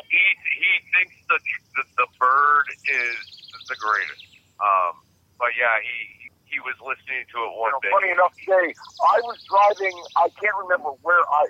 He 0.06 0.22
he 0.22 0.26
he 0.62 0.72
thinks 0.94 1.16
the 1.28 1.40
the, 1.76 1.84
the 2.04 2.08
bird 2.20 2.68
is 2.86 3.18
the 3.68 3.76
greatest. 3.76 4.22
Um, 4.62 5.02
but 5.40 5.50
yeah, 5.58 5.82
he 5.82 6.30
he 6.46 6.60
was 6.62 6.76
listening 6.84 7.26
to 7.34 7.38
it 7.48 7.52
one 7.58 7.74
You 7.74 7.80
know, 7.80 7.80
day. 7.82 7.92
funny 7.96 8.12
enough, 8.14 8.34
today 8.38 8.70
I 9.02 9.18
was 9.26 9.40
driving. 9.50 9.96
I 10.16 10.30
can't 10.40 10.56
remember 10.62 10.94
where 11.02 11.24
I 11.32 11.48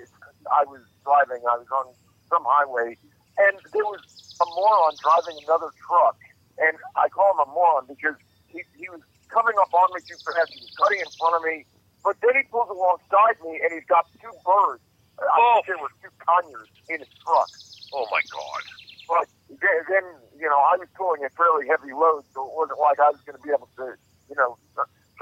I 0.50 0.62
was 0.64 0.80
driving. 1.04 1.42
I 1.44 1.58
was 1.60 1.68
on 1.74 1.92
some 2.32 2.42
highway, 2.48 2.96
and 3.38 3.54
there 3.74 3.84
was 3.86 4.00
a 4.40 4.46
moron 4.56 4.96
driving 5.02 5.36
another 5.44 5.70
truck. 5.86 6.16
And 6.56 6.78
I 6.96 7.10
call 7.12 7.36
him 7.36 7.44
a 7.44 7.50
moron 7.52 7.84
because 7.86 8.16
he, 8.48 8.62
he 8.78 8.88
was 8.88 9.02
coming 9.32 9.54
up 9.60 9.72
on 9.74 9.88
me 9.94 10.00
too 10.06 10.18
fast. 10.24 10.52
He 10.54 10.60
was 10.60 10.72
cutting 10.78 11.00
in 11.02 11.10
front 11.18 11.36
of 11.36 11.42
me, 11.42 11.66
but 12.04 12.16
then 12.22 12.34
he 12.38 12.44
pulls 12.50 12.70
alongside 12.70 13.38
me, 13.42 13.58
and 13.62 13.70
he's 13.74 13.86
got 13.88 14.06
two 14.20 14.32
birds. 14.46 14.82
I 15.20 15.24
Oh. 15.26 15.62
think 15.62 15.66
there 15.72 15.80
were 15.80 15.92
two 16.02 16.12
conures 16.22 16.70
in 16.88 17.00
his 17.00 17.12
truck. 17.24 17.50
Oh 17.92 18.06
my 18.12 18.20
god! 18.28 18.62
But 19.08 19.26
then, 19.48 19.78
then, 19.88 20.06
you 20.36 20.48
know, 20.50 20.58
I 20.58 20.76
was 20.76 20.88
pulling 20.98 21.24
a 21.24 21.30
fairly 21.38 21.66
heavy 21.70 21.94
load, 21.94 22.26
so 22.34 22.44
it 22.46 22.54
wasn't 22.54 22.80
like 22.82 22.98
I 22.98 23.10
was 23.14 23.22
going 23.24 23.38
to 23.38 23.44
be 23.46 23.54
able 23.54 23.70
to, 23.78 23.94
you 24.28 24.36
know, 24.36 24.58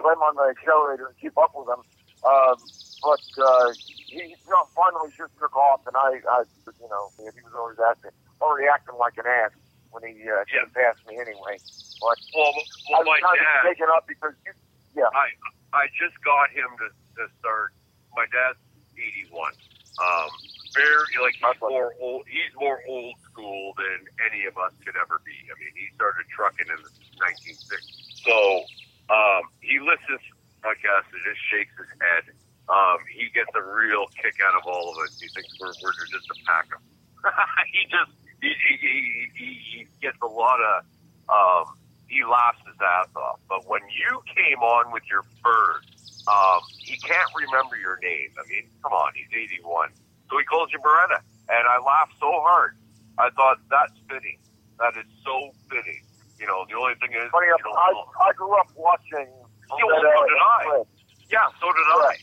slam 0.00 0.18
on 0.24 0.34
the 0.36 0.48
accelerator 0.57 1.07
and 1.12 1.16
keep 1.20 1.36
up 1.36 1.52
with 1.55 1.68
him. 1.68 1.84
Um, 2.24 2.72
but 3.05 3.22
uh, 3.36 3.76
he 4.09 4.32
you 4.32 4.50
know, 4.50 4.64
finally 4.74 5.12
just 5.12 5.36
took 5.36 5.52
off, 5.55 5.84
and 5.86 5.94
I, 5.96 6.24
I, 6.24 6.48
you 6.66 6.88
know, 6.88 7.12
he 7.20 7.28
was 7.44 7.52
always 7.55 7.76
acting, 7.78 8.16
already 8.40 8.66
acting 8.66 8.96
like 8.96 9.14
an 9.20 9.28
ass 9.28 9.52
when 9.95 10.03
he 10.11 10.18
uh, 10.26 10.42
Yeah. 10.51 10.66
yeah. 10.66 10.66
passed 10.74 11.07
me 11.07 11.14
anyway. 11.22 11.62
But 12.03 12.18
Well, 12.34 12.51
I 12.51 12.99
well, 12.99 13.07
was 13.07 13.07
my 13.07 13.18
kind 13.22 13.38
dad. 13.38 13.62
of 13.62 13.70
taken 13.70 13.88
up 13.95 14.05
because, 14.11 14.34
you, 14.45 14.53
yeah, 14.99 15.09
I 15.14 15.30
I 15.72 15.86
just 15.95 16.18
got 16.26 16.51
him 16.51 16.66
to, 16.82 16.88
to 17.22 17.24
start. 17.38 17.70
My 18.18 18.26
dad's 18.34 18.59
eighty 18.99 19.26
one. 19.30 19.55
Um, 20.03 20.30
very 20.74 21.07
like 21.22 21.38
he's 21.38 21.62
more 21.62 21.95
old. 22.03 22.26
He's 22.26 22.51
more 22.59 22.82
old 22.90 23.14
school 23.30 23.74
than 23.78 24.11
any 24.26 24.45
of 24.47 24.59
us 24.59 24.74
could 24.82 24.99
ever 24.99 25.22
be. 25.22 25.34
I 25.51 25.55
mean, 25.59 25.70
he 25.78 25.86
started 25.95 26.26
trucking 26.34 26.66
in 26.66 26.78
the 26.82 26.90
nineteen 27.22 27.55
sixties. 27.62 28.22
So 28.26 28.34
um, 29.11 29.47
he 29.62 29.78
listens 29.78 30.18
to 30.18 30.32
podcasts 30.66 31.11
and 31.14 31.22
just 31.22 31.38
shakes 31.51 31.74
his 31.78 31.90
head. 32.03 32.26
Um, 32.66 32.99
he 33.11 33.30
gets 33.30 33.51
a 33.55 33.62
real 33.62 34.11
kick 34.18 34.38
out 34.42 34.55
of 34.59 34.66
all 34.66 34.90
of 34.90 34.99
us. 35.07 35.14
He 35.18 35.30
thinks 35.30 35.51
we're 35.62 35.74
we're 35.82 35.95
just 36.11 36.26
a 36.30 36.38
pack 36.47 36.66
of. 36.74 36.82
he 37.74 37.86
just 37.90 38.11
he, 38.53 38.74
he, 38.80 39.28
he, 39.34 39.49
he, 39.72 39.86
gets 40.01 40.18
a 40.22 40.26
lot 40.26 40.61
of 40.61 40.84
um, 41.32 41.74
he 42.09 42.20
laughs 42.24 42.61
his 42.68 42.76
ass 42.76 43.09
off. 43.16 43.40
But 43.49 43.64
when 43.68 43.80
you 43.88 44.20
came 44.36 44.61
on 44.61 44.92
with 44.92 45.03
your 45.09 45.24
bird, 45.42 45.80
um, 46.28 46.61
he 46.76 46.97
can't 47.01 47.30
remember 47.32 47.76
your 47.76 47.99
name. 48.05 48.36
I 48.36 48.45
mean, 48.49 48.68
come 48.82 48.92
on, 48.92 49.12
he's 49.16 49.32
81. 49.32 49.90
So 50.28 50.36
he 50.36 50.45
calls 50.45 50.68
you 50.72 50.78
Baretta. 50.78 51.24
And 51.49 51.64
I 51.68 51.80
laughed 51.80 52.16
so 52.20 52.28
hard. 52.45 52.76
I 53.18 53.30
thought, 53.30 53.61
that's 53.70 53.92
fitting. 54.09 54.38
That 54.78 54.97
is 54.97 55.09
so 55.24 55.53
fitting. 55.70 56.05
You 56.38 56.47
know, 56.47 56.66
the 56.68 56.76
only 56.76 56.95
thing 57.01 57.12
is, 57.12 57.30
funny 57.30 57.47
you 57.47 57.57
know, 57.64 57.72
I, 57.72 58.28
I 58.28 58.32
grew 58.32 58.53
up 58.59 58.68
watching. 58.76 59.28
So 59.68 59.76
did 59.80 60.36
I. 60.36 60.84
Yeah, 61.30 61.49
so 61.61 61.66
did 61.72 61.88
I, 61.88 62.14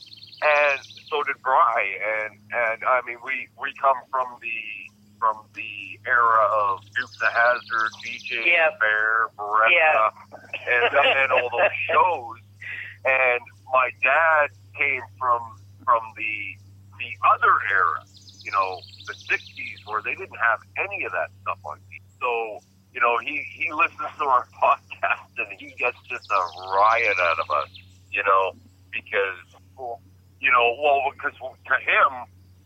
and 0.45 0.79
so 1.09 1.23
did 1.23 1.41
Bry, 1.41 1.97
and 1.99 2.37
and 2.53 2.83
I 2.85 3.01
mean 3.07 3.17
we 3.25 3.47
we 3.59 3.73
come 3.81 3.97
from 4.11 4.37
the 4.41 4.90
from 5.21 5.45
the 5.53 6.01
era 6.09 6.49
of 6.49 6.81
Dukes 6.97 7.21
of 7.21 7.29
Hazzard, 7.29 7.93
DJ 8.01 8.41
Yeah. 8.49 8.73
Bear, 8.81 9.29
Baretta, 9.37 9.69
Yeah. 9.69 10.09
and 10.65 10.89
and 11.21 11.29
all 11.31 11.45
those 11.53 11.77
shows. 11.87 12.41
And 13.05 13.41
my 13.71 13.93
dad 14.01 14.49
came 14.73 15.05
from 15.21 15.61
from 15.85 16.01
the 16.17 16.57
the 16.97 17.13
other 17.29 17.53
era, 17.69 18.01
you 18.41 18.49
know, 18.51 18.81
the 19.05 19.13
'60s, 19.29 19.79
where 19.85 20.01
they 20.01 20.17
didn't 20.17 20.41
have 20.41 20.59
any 20.81 21.05
of 21.05 21.11
that 21.13 21.29
stuff 21.45 21.61
on 21.65 21.77
TV. 21.85 22.01
So 22.19 22.65
you 22.91 22.99
know, 22.99 23.21
he 23.21 23.45
he 23.53 23.69
listens 23.71 24.09
to 24.17 24.25
our 24.25 24.49
podcast 24.61 25.29
and 25.37 25.53
he 25.61 25.69
gets 25.77 25.97
just 26.09 26.25
a 26.33 26.41
riot 26.73 27.17
out 27.21 27.37
of 27.39 27.49
us, 27.53 27.69
you 28.09 28.23
know, 28.25 28.57
because 28.89 29.37
you 30.41 30.49
know, 30.49 30.73
well, 30.81 31.05
because 31.13 31.37
to 31.37 31.75
him 31.85 32.09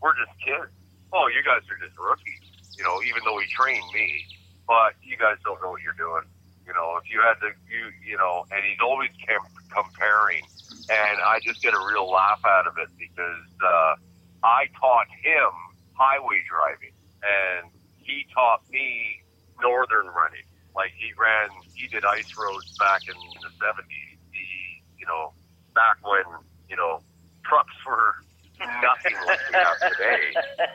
we're 0.00 0.16
just 0.16 0.32
kids. 0.40 0.72
Oh, 1.14 1.28
you 1.32 1.40
guys 1.46 1.62
are 1.70 1.78
just 1.80 1.96
rookies, 1.96 2.44
you 2.76 2.84
know. 2.84 3.02
Even 3.02 3.24
though 3.24 3.38
he 3.40 3.46
trained 3.50 3.88
me, 3.92 4.28
but 4.66 4.94
you 5.02 5.16
guys 5.16 5.36
don't 5.44 5.60
know 5.62 5.72
what 5.74 5.82
you're 5.82 5.98
doing. 5.98 6.28
You 6.66 6.74
know, 6.74 6.98
if 6.98 7.06
you 7.08 7.22
had 7.22 7.38
to, 7.46 7.54
you 7.70 7.90
you 8.02 8.16
know, 8.18 8.46
and 8.50 8.60
he's 8.64 8.80
always 8.82 9.10
kept 9.22 9.48
comparing, 9.70 10.44
and 10.88 11.16
I 11.22 11.40
just 11.44 11.62
get 11.62 11.74
a 11.74 11.82
real 11.82 12.10
laugh 12.10 12.42
out 12.44 12.66
of 12.66 12.74
it 12.78 12.90
because 12.98 13.46
uh, 13.62 13.94
I 14.42 14.66
taught 14.78 15.06
him 15.22 15.52
highway 15.94 16.42
driving, 16.44 16.94
and 17.22 17.70
he 17.96 18.26
taught 18.34 18.62
me 18.70 19.22
northern 19.62 20.10
running. 20.10 20.46
Like 20.74 20.92
he 20.98 21.14
ran, 21.16 21.48
he 21.72 21.88
did 21.88 22.04
ice 22.04 22.28
roads 22.36 22.68
back 22.78 23.06
in 23.08 23.16
the 23.40 23.50
seventies. 23.62 24.18
He, 24.34 24.82
you 24.98 25.06
know, 25.06 25.32
back 25.74 26.02
when 26.02 26.26
you 26.68 26.76
know 26.76 27.00
trucks 27.46 27.74
were 27.86 28.18
nothing 28.82 29.16
like 29.26 29.40
we 29.48 29.54
have 29.54 29.78
today. 29.86 30.24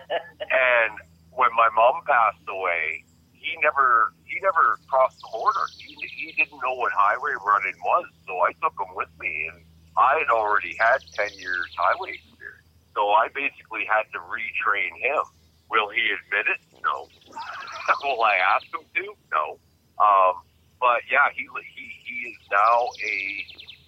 And 0.51 0.99
when 1.41 1.49
my 1.57 1.73
mom 1.73 2.05
passed 2.05 2.45
away, 2.45 3.01
he 3.33 3.57
never 3.65 4.13
he 4.29 4.37
never 4.45 4.77
crossed 4.85 5.17
the 5.25 5.31
border. 5.33 5.73
He, 5.81 5.97
he 6.13 6.37
didn't 6.37 6.61
know 6.61 6.77
what 6.77 6.93
highway 6.93 7.33
running 7.41 7.77
was, 7.81 8.05
so 8.29 8.37
I 8.45 8.53
took 8.61 8.77
him 8.77 8.93
with 8.93 9.09
me, 9.17 9.49
and 9.49 9.65
I 9.97 10.21
had 10.21 10.29
already 10.29 10.77
had 10.77 11.01
ten 11.17 11.33
years 11.41 11.73
highway 11.73 12.13
experience. 12.21 12.69
So 12.93 13.09
I 13.17 13.33
basically 13.33 13.89
had 13.89 14.05
to 14.13 14.21
retrain 14.29 14.93
him. 15.01 15.25
Will 15.73 15.89
he 15.89 16.05
admit 16.13 16.45
it? 16.53 16.61
No. 16.85 17.09
Will 18.05 18.21
I 18.21 18.37
ask 18.37 18.69
him 18.69 18.85
to? 18.85 19.05
No. 19.33 19.57
Um, 19.97 20.45
but 20.77 21.01
yeah, 21.09 21.33
he 21.33 21.49
he 21.73 21.85
he 22.05 22.17
is 22.29 22.39
now 22.53 22.93
a 23.01 23.17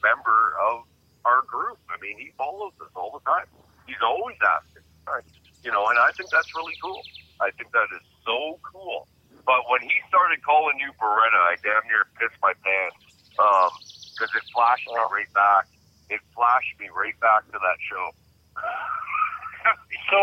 member 0.02 0.58
of 0.66 0.90
our 1.30 1.46
group. 1.46 1.78
I 1.94 2.02
mean, 2.02 2.18
he 2.18 2.34
follows 2.42 2.74
us 2.82 2.90
all 2.98 3.14
the 3.14 3.24
time. 3.30 3.46
He's 3.86 4.02
always 4.02 4.42
asking, 4.42 4.90
right? 5.06 5.22
you 5.64 5.72
know, 5.72 5.88
and 5.90 6.00
I 6.00 6.12
think 6.18 6.32
that's 6.34 6.50
really 6.58 6.78
cool. 6.82 7.06
I 7.42 7.50
think 7.56 7.72
that 7.74 7.90
is 7.94 8.04
so 8.26 8.60
cool. 8.62 9.08
But 9.46 9.68
when 9.68 9.84
he 9.84 9.96
started 10.08 10.40
calling 10.44 10.80
you 10.80 10.94
Baretta, 10.96 11.42
I 11.52 11.60
damn 11.66 11.84
near 11.90 12.08
pissed 12.16 12.38
my 12.40 12.56
pants 12.64 13.00
because 13.36 14.32
it 14.36 14.46
flashed 14.54 14.88
me 14.88 15.00
right 15.12 15.32
back. 15.36 15.68
It 16.10 16.22
flashed 16.32 16.74
me 16.80 16.88
right 16.94 17.18
back 17.20 17.44
to 17.52 17.58
that 17.60 17.80
show. 17.84 18.06
So, 20.12 20.20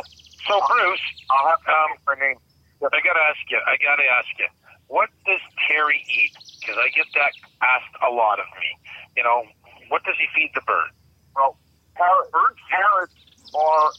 so 0.48 0.54
Bruce, 0.66 1.06
I'll 1.30 1.48
have 1.54 1.62
to 1.62 1.72
um, 1.72 1.90
my 2.06 2.16
name. 2.18 2.38
I 2.82 3.00
gotta 3.00 3.22
ask 3.22 3.40
you. 3.48 3.60
I 3.64 3.78
gotta 3.80 4.04
ask 4.04 4.30
you. 4.38 4.48
What 4.88 5.08
does 5.24 5.40
Terry 5.68 6.04
eat? 6.10 6.34
Because 6.60 6.76
I 6.76 6.92
get 6.92 7.08
that 7.16 7.32
asked 7.62 7.96
a 8.04 8.10
lot 8.12 8.40
of 8.40 8.48
me. 8.60 8.68
You 9.16 9.24
know, 9.24 9.44
what 9.88 10.04
does 10.04 10.16
he 10.20 10.26
feed 10.36 10.52
the 10.54 10.60
bird? 10.66 10.92
Well, 11.36 11.56
parrot, 11.96 12.28
birds, 12.32 12.60
parrots 12.68 13.16
are 13.54 13.92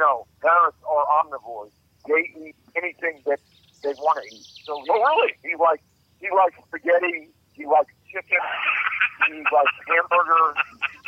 no 0.00 0.24
parrots 0.40 0.80
are 0.88 1.04
omnivores. 1.20 1.72
They 2.08 2.24
eat 2.40 2.56
anything 2.74 3.20
that 3.28 3.40
they 3.84 3.92
want 4.00 4.24
to 4.24 4.26
eat. 4.32 4.48
So 4.66 4.80
he, 4.82 4.88
Oh, 4.90 4.98
really? 5.04 5.32
he 5.44 5.54
likes 5.60 5.84
he 6.18 6.28
likes 6.32 6.56
spaghetti. 6.66 7.28
He 7.52 7.66
likes 7.68 7.92
chicken. 8.08 8.40
he 9.28 9.44
likes 9.52 9.76
hamburger. 9.86 10.46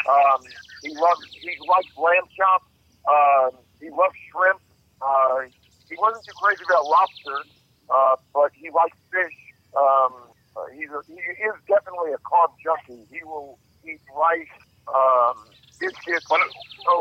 Um, 0.04 0.40
he 0.84 0.92
loves 0.92 1.24
he 1.40 1.56
likes 1.64 1.92
lamb 1.96 2.28
chops. 2.36 2.68
Um, 3.08 3.52
he 3.80 3.88
loves 3.90 4.14
shrimp. 4.30 4.60
Uh, 5.00 5.48
he 5.88 5.96
wasn't 5.98 6.24
too 6.28 6.36
crazy 6.38 6.62
about 6.64 6.86
lobster, 6.86 7.48
uh, 7.90 8.16
but 8.32 8.52
he 8.54 8.70
likes 8.70 8.96
fish. 9.10 9.38
Um, 9.74 10.30
uh, 10.54 10.68
he's 10.76 10.88
a, 10.92 11.00
he 11.08 11.16
is 11.18 11.56
definitely 11.66 12.12
a 12.12 12.20
carb 12.22 12.52
junkie. 12.62 13.08
He 13.10 13.24
will 13.24 13.58
eat 13.84 14.00
rice, 14.14 14.52
um, 14.88 15.50
biscuits. 15.82 16.26
What, 16.30 16.40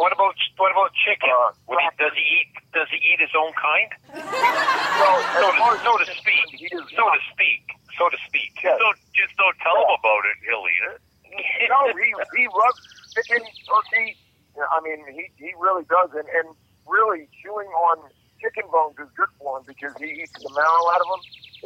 what 0.02 0.12
about 0.12 0.34
what 0.58 0.72
about 0.74 0.90
chicken? 1.06 1.30
Uh, 1.30 1.54
What 1.70 1.78
he, 1.86 1.90
does 2.02 2.14
he 2.18 2.26
eat? 2.42 2.52
Does 2.74 2.90
he 2.90 2.98
eat 2.98 3.20
his 3.22 3.34
own 3.38 3.54
kind? 3.54 3.90
So, 5.02 5.08
So 5.34 5.48
to, 5.50 5.82
so 5.82 5.92
to 5.98 6.06
speak. 6.14 6.46
is 6.62 6.86
So 6.94 7.02
to 7.10 7.22
speak. 7.34 7.64
So 7.98 8.06
to 8.10 8.18
speak. 8.30 8.54
Yes. 8.62 8.78
So 8.78 8.86
just 9.18 9.34
don't 9.34 9.58
tell 9.66 9.74
him 9.82 9.98
about 9.98 10.24
it. 10.30 10.38
He'll 10.46 10.68
eat 10.70 10.84
it. 10.94 11.00
no, 11.74 11.80
he 11.98 12.10
he 12.38 12.46
loves 12.54 12.78
chicken, 13.18 13.42
turkey. 13.66 14.14
I 14.62 14.78
mean, 14.86 15.02
he 15.10 15.26
he 15.42 15.50
really 15.58 15.86
does, 15.90 16.12
and 16.14 16.28
and 16.30 16.54
really 16.86 17.26
chewing 17.42 17.70
on 17.90 17.98
chicken 18.44 18.70
bones 18.70 18.94
is 19.02 19.10
good 19.18 19.32
for 19.42 19.58
him 19.58 19.64
because 19.66 19.96
he 19.98 20.22
eats 20.22 20.38
the 20.38 20.50
marrow 20.54 20.86
out 20.94 21.02
of 21.02 21.08
them. 21.10 21.22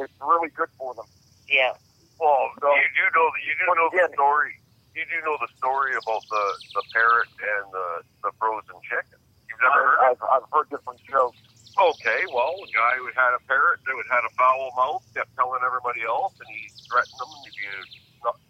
It's 0.06 0.16
really 0.24 0.52
good 0.56 0.70
for 0.80 0.94
them. 0.96 1.06
Yeah. 1.52 1.74
Well, 2.22 2.56
So- 2.62 2.72
you 2.72 2.88
do 2.96 3.06
know 3.20 3.28
you 3.44 3.54
do 3.60 3.66
Once 3.68 3.80
know 3.84 3.90
the 3.92 4.14
story. 4.16 4.54
Did 4.96 5.12
you 5.12 5.20
do 5.20 5.28
know 5.28 5.36
the 5.44 5.52
story 5.60 5.92
about 6.00 6.24
the 6.32 6.46
the 6.72 6.84
parrot 6.96 7.28
and 7.36 7.68
the 7.76 7.88
the 8.24 8.32
frozen 8.40 8.80
chicken. 8.88 9.20
You've 9.52 9.60
never 9.60 9.76
heard? 9.76 10.00
I, 10.00 10.16
I've 10.16 10.24
I've 10.24 10.48
heard 10.56 10.72
different 10.72 11.04
jokes. 11.04 11.36
Okay, 11.76 12.24
well, 12.32 12.56
a 12.64 12.70
guy 12.72 12.96
who 12.96 13.12
had 13.12 13.36
a 13.36 13.44
parrot 13.44 13.84
that 13.84 13.92
would 13.92 14.08
had 14.08 14.24
a 14.24 14.32
foul 14.40 14.72
mouth 14.80 15.04
kept 15.12 15.36
telling 15.36 15.60
everybody 15.68 16.08
else, 16.08 16.32
and 16.40 16.48
he 16.48 16.72
threatened 16.88 17.20
them. 17.20 17.28
If 17.44 17.60
you 17.60 17.76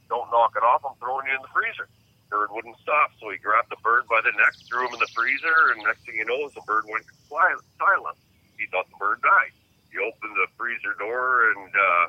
don't 0.05 0.29
knock 0.29 0.53
it 0.53 0.61
off, 0.61 0.85
I'm 0.85 0.93
throwing 1.01 1.25
you 1.25 1.33
in 1.33 1.41
the 1.41 1.49
freezer. 1.49 1.89
Bird 2.29 2.53
wouldn't 2.53 2.77
stop, 2.85 3.09
so 3.17 3.33
he 3.33 3.41
grabbed 3.41 3.73
the 3.73 3.81
bird 3.81 4.05
by 4.05 4.21
the 4.21 4.29
neck, 4.37 4.53
threw 4.69 4.85
him 4.85 4.93
in 4.93 5.01
the 5.01 5.09
freezer, 5.17 5.73
and 5.73 5.81
next 5.81 6.05
thing 6.05 6.21
you 6.21 6.29
know, 6.29 6.45
the 6.53 6.61
bird 6.69 6.85
went 6.85 7.05
silent. 7.25 8.17
He 8.61 8.69
thought 8.69 8.85
the 8.93 9.01
bird 9.01 9.25
died. 9.25 9.53
He 9.89 9.97
opened 9.97 10.37
the 10.37 10.45
freezer 10.53 10.93
door, 11.01 11.49
and 11.57 11.73
uh, 11.73 12.05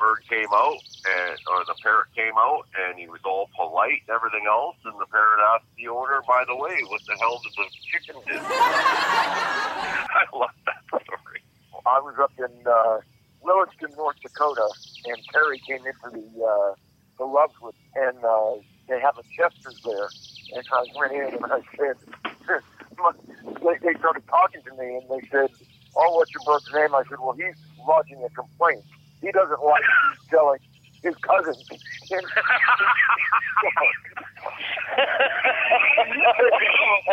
bird 0.00 0.24
came 0.32 0.48
out, 0.56 0.80
and 1.04 1.36
or 1.44 1.68
the 1.68 1.76
parrot 1.84 2.08
came 2.16 2.34
out, 2.40 2.64
and 2.72 2.96
he 2.96 3.06
was 3.06 3.20
all 3.28 3.52
polite 3.52 4.00
and 4.08 4.16
everything 4.16 4.48
else. 4.48 4.80
And 4.88 4.96
the 4.96 5.06
parrot 5.12 5.44
asked 5.52 5.68
the 5.76 5.92
owner, 5.92 6.24
"By 6.24 6.48
the 6.48 6.56
way, 6.56 6.80
what 6.88 7.04
the 7.04 7.20
hell 7.20 7.44
did 7.44 7.52
the 7.60 7.68
chicken 7.84 8.16
do?" 8.24 8.34
I 8.40 10.24
love 10.32 10.56
that 10.64 10.80
story. 10.88 11.44
I 11.84 12.00
was 12.00 12.16
up 12.16 12.32
in 12.40 12.50
uh, 12.64 13.04
Williston, 13.44 13.92
North 13.96 14.16
Dakota, 14.24 14.72
and 15.04 15.20
Terry 15.28 15.60
came 15.68 15.84
into 15.84 16.08
the 16.08 16.26
uh, 16.40 16.72
the 17.20 17.28
Lovewood, 17.28 17.76
and 17.94 18.24
uh, 18.24 18.56
they 18.88 18.98
have 19.00 19.20
a 19.20 19.24
Chester's 19.36 19.78
there. 19.84 20.12
And 20.50 20.64
I 20.72 20.82
went 20.98 21.12
in 21.12 21.38
and 21.38 21.52
I 21.52 21.62
said, 21.78 21.94
they, 23.62 23.76
they 23.86 23.94
started 24.02 24.26
talking 24.26 24.62
to 24.66 24.72
me, 24.74 24.98
and 24.98 25.06
they 25.06 25.22
said, 25.30 25.50
"Oh, 25.94 26.10
what's 26.16 26.34
your 26.34 26.42
bird's 26.42 26.66
name?" 26.74 26.90
I 26.94 27.04
said, 27.08 27.22
"Well, 27.22 27.36
he's 27.38 27.54
lodging 27.78 28.18
a 28.24 28.30
complaint. 28.34 28.82
He 29.22 29.30
doesn't 29.32 29.62
like 29.62 29.84
telling 30.30 30.60
his 31.02 31.14
cousin. 31.24 31.56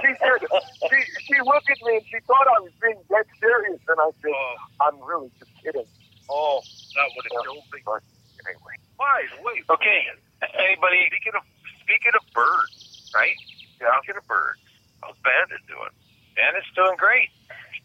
She 0.02 0.12
said, 0.22 0.40
she, 0.90 1.00
she 1.28 1.38
looked 1.46 1.70
at 1.70 1.80
me 1.86 2.00
and 2.00 2.06
she 2.08 2.20
thought 2.28 2.48
I 2.48 2.60
was 2.64 2.74
being 2.82 3.00
dead 3.10 3.26
serious, 3.42 3.82
and 3.88 4.00
I 4.00 4.10
said, 4.22 4.36
"I'm 4.82 4.98
really 5.04 5.32
just 5.40 5.52
kidding." 5.64 5.88
Oh, 6.30 6.62
that 6.96 7.08
would 7.16 7.26
have 7.30 7.38
killed 7.44 7.68
me. 7.74 7.80
But 7.86 8.02
anyway, 8.48 8.76
By 9.00 9.26
the 9.34 9.40
way, 9.44 9.58
Okay. 9.70 10.00
Anybody? 10.58 11.10
speaking 11.12 11.36
of 11.38 11.44
speaking 11.84 12.16
of 12.16 12.24
birds, 12.34 12.74
right? 13.16 13.38
Yeah. 13.82 13.94
Speaking 14.04 14.22
of 14.22 14.28
birds, 14.30 14.62
how's 15.04 15.18
Bandit 15.26 15.62
doing? 15.68 15.94
Dan 16.38 16.54
is 16.58 16.68
doing 16.78 16.96
great. 17.02 17.30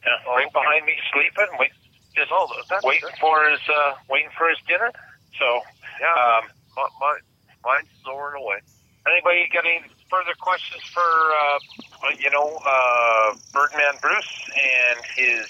Uh, 0.05 0.19
right 0.37 0.51
behind 0.53 0.85
me, 0.87 0.95
sleeping. 1.15 1.51
Wait, 1.59 1.73
just 2.15 2.31
Oh, 2.33 2.49
that's 2.69 2.85
waiting 2.85 3.09
good. 3.09 3.19
for 3.21 3.49
his 3.51 3.61
uh, 3.69 3.93
waiting 4.09 4.31
for 4.37 4.49
his 4.49 4.59
dinner. 4.69 4.91
So, 5.39 5.61
Yeah, 6.01 6.13
um, 6.13 6.45
my, 6.77 6.87
my, 7.01 7.13
mine's 7.65 7.89
soaring 8.05 8.41
away. 8.43 8.61
anybody 9.09 9.49
got 9.53 9.65
any 9.65 9.81
further 10.11 10.37
questions 10.41 10.83
for 10.93 11.01
uh, 11.03 11.59
uh, 12.05 12.13
you 12.21 12.31
know 12.31 12.61
uh, 12.65 13.35
Birdman 13.53 13.97
Bruce 14.01 14.33
and 14.57 14.99
his 15.17 15.47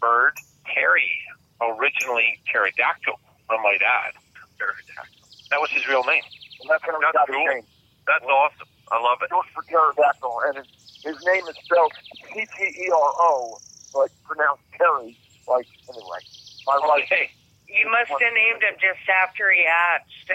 bird 0.00 0.34
Terry? 0.74 1.10
Originally 1.56 2.36
pterodactyl, 2.52 3.16
I 3.48 3.56
might 3.64 3.80
add. 3.80 4.12
Pterodactyl. 4.60 5.24
That 5.50 5.56
was 5.60 5.70
his 5.72 5.86
real 5.88 6.04
name. 6.04 6.20
and 6.60 6.68
that's 6.68 6.84
how 6.84 7.00
he 7.00 7.32
cool. 7.32 7.46
name. 7.48 7.64
That's 8.04 8.24
awesome. 8.28 8.68
I 8.92 9.00
love 9.00 9.18
it. 9.24 9.30
Goes 9.32 9.48
for 9.56 9.64
pterodactyl, 9.64 10.36
and 10.46 10.58
his, 10.60 10.68
his 11.02 11.16
name 11.24 11.48
is 11.48 11.56
spelled 11.64 11.92
C 12.28 12.44
T 12.44 12.58
E 12.76 12.90
R 12.92 13.12
O, 13.18 13.58
but 13.94 14.12
pronounced 14.28 14.62
Terry. 14.76 15.16
Like 15.46 15.66
anyway, 15.88 16.20
my 16.66 16.78
wife. 16.82 17.06
Okay. 17.06 17.30
You 17.66 17.90
must 17.90 18.10
have 18.14 18.34
named 18.34 18.62
him 18.62 18.78
just 18.78 19.02
after 19.10 19.50
he 19.50 19.66
hatched. 19.66 20.28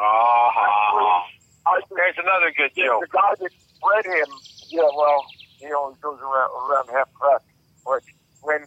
Ah, 0.00 1.24
I, 1.68 1.80
there's 1.92 2.16
another 2.16 2.48
good 2.56 2.72
joke. 2.72 3.04
the 3.04 3.12
guy 3.12 3.36
that 3.36 3.52
bred 3.84 4.06
him, 4.08 4.30
yeah, 4.72 4.88
well, 4.96 5.24
he 5.60 5.68
always 5.72 6.00
goes 6.00 6.16
around 6.24 6.50
around 6.56 6.88
half 6.88 7.12
cracked. 7.12 7.44
But 7.84 8.00
when 8.40 8.64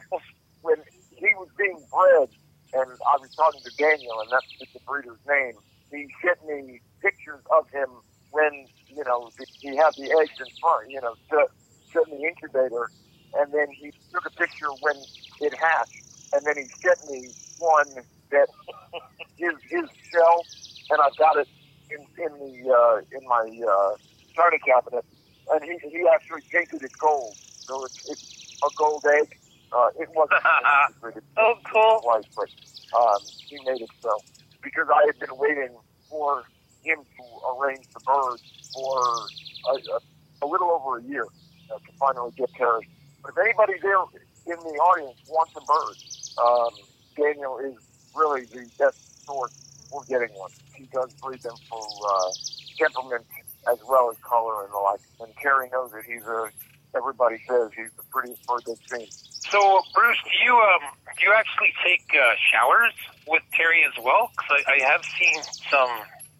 when 0.62 0.78
he 1.10 1.34
was 1.41 1.49
being 1.58 1.82
bred, 1.89 2.30
and 2.74 2.89
I 3.10 3.18
was 3.18 3.30
talking 3.36 3.62
to 3.66 3.74
Daniel, 3.78 4.22
and 4.22 4.30
that's 4.30 4.45
the 4.74 4.80
breeder's 4.86 5.22
name, 5.26 5.58
he 5.89 6.06
sent 6.22 6.38
me 6.45 6.82
pictures 7.01 7.41
of 7.49 7.66
him 7.74 7.89
when 8.30 8.70
you 8.89 9.04
know 9.06 9.34
he 9.62 9.74
had 9.76 9.97
the 9.97 10.10
eggs 10.22 10.38
in 10.38 10.49
front, 10.62 10.89
you 10.89 11.01
know, 11.01 11.18
set, 11.30 11.49
set 11.93 12.06
in 12.14 12.22
the 12.22 12.24
incubator, 12.30 12.93
and 13.39 13.53
then 13.53 13.67
he 13.71 13.91
took 14.13 14.25
a 14.25 14.34
picture 14.34 14.71
when 14.79 15.05
it 15.41 15.53
hatched, 15.57 16.03
and 16.34 16.45
then 16.45 16.55
he 16.57 16.67
sent 16.86 16.99
me 17.09 17.31
one 17.57 18.05
that 18.31 18.47
his 19.38 19.55
his 19.69 19.88
shell, 20.11 20.45
and 20.89 21.01
I 21.01 21.09
got 21.17 21.38
it 21.38 21.49
in 21.89 22.01
in 22.17 22.31
the 22.39 22.53
uh, 22.69 22.97
in 23.11 23.23
my 23.27 23.45
uh, 23.49 23.93
china 24.36 24.57
cabinet, 24.65 25.05
and 25.51 25.61
he 25.63 25.77
he 25.89 26.05
actually 26.09 26.41
painted 26.51 26.84
it 26.84 26.91
gold, 26.99 27.36
so 27.67 27.86
it's, 27.86 27.99
it's 28.07 28.27
a 28.63 28.69
gold 28.77 29.03
egg. 29.05 29.29
Uh, 29.73 29.89
it 29.99 30.09
wasn't 30.13 30.38
oh, 31.38 31.55
cool. 31.71 32.01
twice, 32.05 32.29
but 32.38 32.49
um, 32.93 33.25
he 33.49 33.57
made 33.65 33.81
it 33.81 33.89
so. 34.03 34.21
because 34.61 34.86
I 34.93 35.01
had 35.09 35.17
been 35.17 35.36
waiting 35.38 35.75
for 36.09 36.45
him 36.84 36.99
to 37.17 37.23
arrange 37.49 37.86
the 37.93 38.01
birds 38.05 38.43
for 38.71 39.31
a, 39.65 39.73
a, 39.73 39.99
a 40.45 40.47
little 40.47 40.69
over 40.69 40.99
a 40.99 41.03
year 41.03 41.25
uh, 41.73 41.79
to 41.81 41.91
finally 41.99 42.31
get 42.38 42.49
Terry. 42.57 42.88
If 43.28 43.38
anybody 43.38 43.74
there 43.82 43.99
in 44.45 44.59
the 44.59 44.78
audience 44.80 45.19
wants 45.30 45.53
a 45.55 45.61
bird, 45.61 45.95
um, 46.43 46.74
Daniel 47.15 47.57
is 47.59 47.76
really 48.15 48.45
the 48.45 48.69
best 48.78 49.26
source 49.26 49.53
for 49.89 50.03
getting 50.05 50.30
one. 50.36 50.51
He 50.76 50.86
does 50.91 51.13
breed 51.21 51.41
them 51.41 51.55
for 51.69 51.82
uh, 51.82 52.32
temperament 52.78 53.26
as 53.71 53.78
well 53.88 54.11
as 54.11 54.17
color 54.17 54.63
and 54.65 54.74
the 54.74 54.78
like. 54.78 54.99
And 55.21 55.32
Terry 55.41 55.69
knows 55.71 55.91
it. 55.93 56.05
He's 56.05 56.24
a 56.24 56.49
everybody 56.95 57.38
says 57.49 57.71
he's 57.76 57.89
the 57.97 58.03
prettiest 58.11 58.45
bird 58.45 58.61
they've 58.67 58.78
seen. 58.91 59.07
So, 59.49 59.82
Bruce, 59.93 60.17
do 60.24 60.45
you 60.45 60.53
um 60.53 60.93
do 61.19 61.26
you 61.26 61.34
actually 61.36 61.74
take 61.84 62.05
uh, 62.13 62.34
showers 62.51 62.93
with 63.28 63.43
Terry 63.53 63.84
as 63.86 64.03
well? 64.03 64.30
Because 64.36 64.63
I, 64.67 64.74
I 64.74 64.91
have 64.91 65.03
seen 65.03 65.41
some 65.69 65.89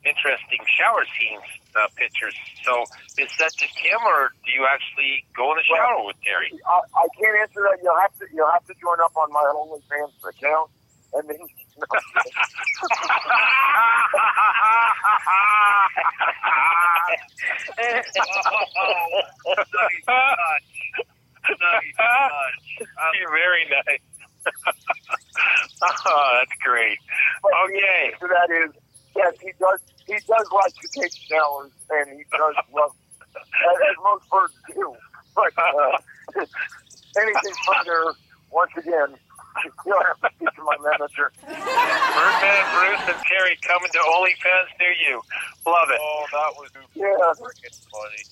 interesting 0.06 0.60
shower 0.68 1.04
scenes 1.16 1.48
uh, 1.76 1.88
pictures. 1.96 2.36
So, 2.64 2.84
is 3.18 3.32
that 3.40 3.56
just 3.56 3.76
him, 3.80 4.00
or 4.04 4.32
do 4.46 4.52
you 4.52 4.68
actually 4.68 5.26
go 5.36 5.52
in 5.52 5.58
the 5.58 5.66
shower 5.68 6.04
with 6.06 6.20
Terry? 6.24 6.52
I, 6.68 6.82
I 6.96 7.08
can't 7.20 7.36
answer 7.42 7.64
that. 7.68 7.80
You'll 7.82 8.00
have 8.00 8.14
to 8.20 8.26
you'll 8.34 8.52
have 8.52 8.66
to 8.68 8.76
join 8.80 9.00
up 9.02 9.16
on 9.16 9.32
my 9.32 9.44
OnlyFans 9.56 10.14
account, 10.24 10.70
and 11.14 11.30
then 11.30 11.40
You're 23.20 23.32
very 23.32 23.66
nice. 23.70 24.00
oh, 26.06 26.40
that's 26.40 26.58
great. 26.64 26.98
Okay. 27.66 28.14
So 28.20 28.28
that 28.28 28.50
is 28.52 28.72
yes, 29.16 29.34
he 29.42 29.52
does. 29.60 29.80
He 30.08 30.14
does 30.14 30.48
like 30.52 30.74
to 30.76 30.88
take 31.00 31.14
showers, 31.16 31.72
and 31.90 32.18
he 32.18 32.24
does 32.32 32.56
love, 32.74 32.92
as, 33.36 33.78
as 33.90 33.96
most 34.04 34.30
birds 34.30 34.54
do. 34.74 34.94
But 35.36 35.54
uh, 35.58 35.98
anything 37.18 37.56
further, 37.66 38.14
once 38.52 38.72
again, 38.78 39.16
you'll 39.86 40.04
have 40.04 40.20
to 40.22 40.30
speak 40.36 40.50
to 40.56 40.64
my 40.64 40.78
manager. 40.84 41.32
Birdman, 41.48 42.64
Bruce, 42.76 43.06
and 43.16 43.20
Terry 43.26 43.58
coming 43.66 43.90
to 43.94 44.00
OnlyFans 44.00 44.70
near 44.80 44.94
you. 45.08 45.22
Love 45.66 45.90
it. 45.90 46.00
Oh, 46.02 46.26
that 46.34 46.52
was 46.60 46.70
Yeah. 46.94 47.06
freaking 47.40 47.74
funny. 47.90 48.24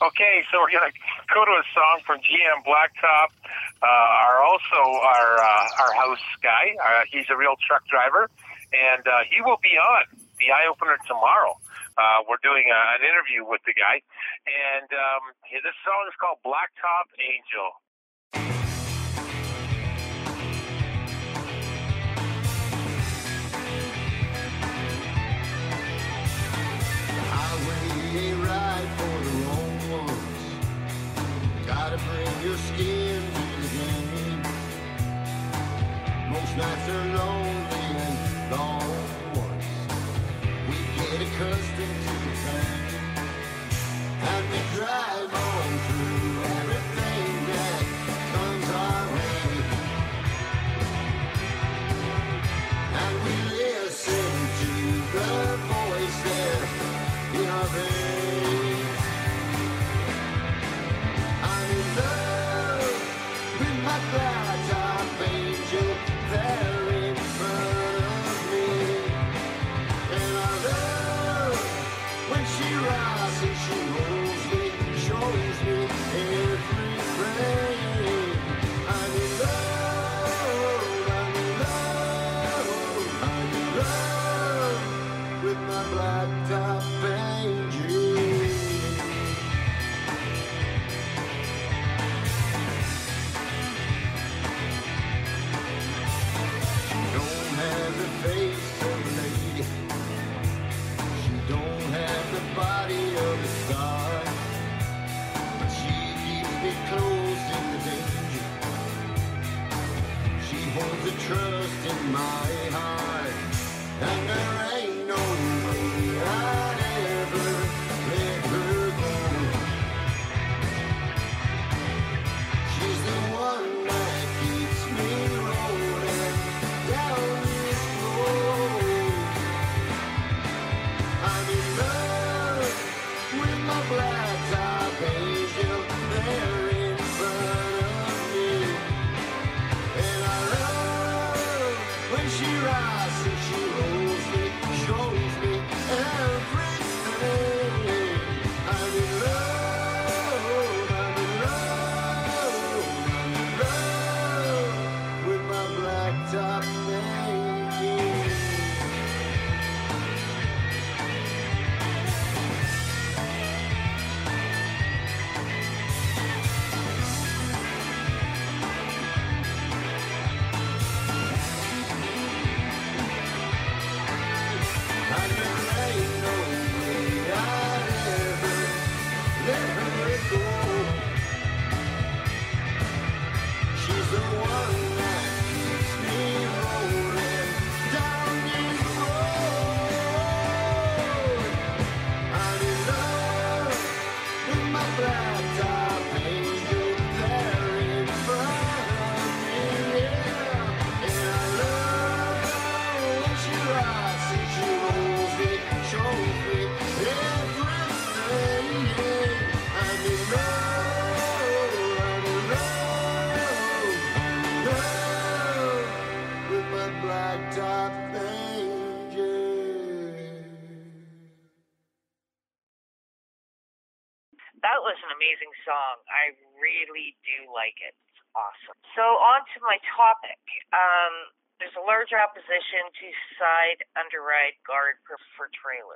Okay, 0.00 0.44
so 0.52 0.60
we're 0.60 0.70
gonna 0.70 0.92
go 1.34 1.44
to 1.44 1.50
a 1.52 1.64
song 1.74 2.00
from 2.06 2.18
GM 2.20 2.62
Blacktop. 2.64 3.34
Uh, 3.82 3.86
our 3.86 4.42
also 4.42 4.80
our 5.02 5.38
uh, 5.42 5.82
our 5.82 5.92
house 5.94 6.22
guy. 6.42 6.74
Uh, 6.78 7.02
he's 7.10 7.26
a 7.30 7.36
real 7.36 7.54
truck 7.66 7.82
driver, 7.88 8.30
and 8.72 9.06
uh, 9.06 9.26
he 9.28 9.42
will 9.42 9.58
be 9.62 9.74
on 9.76 10.04
the 10.38 10.54
eye 10.54 10.66
opener 10.70 10.96
tomorrow. 11.06 11.58
Uh, 11.98 12.22
we're 12.30 12.40
doing 12.46 12.70
uh, 12.70 12.96
an 12.98 13.02
interview 13.02 13.42
with 13.42 13.62
the 13.66 13.74
guy, 13.74 13.98
and 14.46 14.88
um, 14.94 15.34
this 15.50 15.74
song 15.82 16.06
is 16.06 16.14
called 16.18 16.38
Blacktop 16.46 17.10
Angel. 17.18 17.74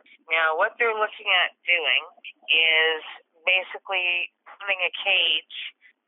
For. 0.05 0.22
Now, 0.32 0.59
what 0.59 0.76
they're 0.78 0.96
looking 0.96 1.28
at 1.44 1.55
doing 1.66 2.03
is 2.50 3.03
basically 3.46 4.30
putting 4.46 4.78
a 4.82 4.92
cage, 5.03 5.57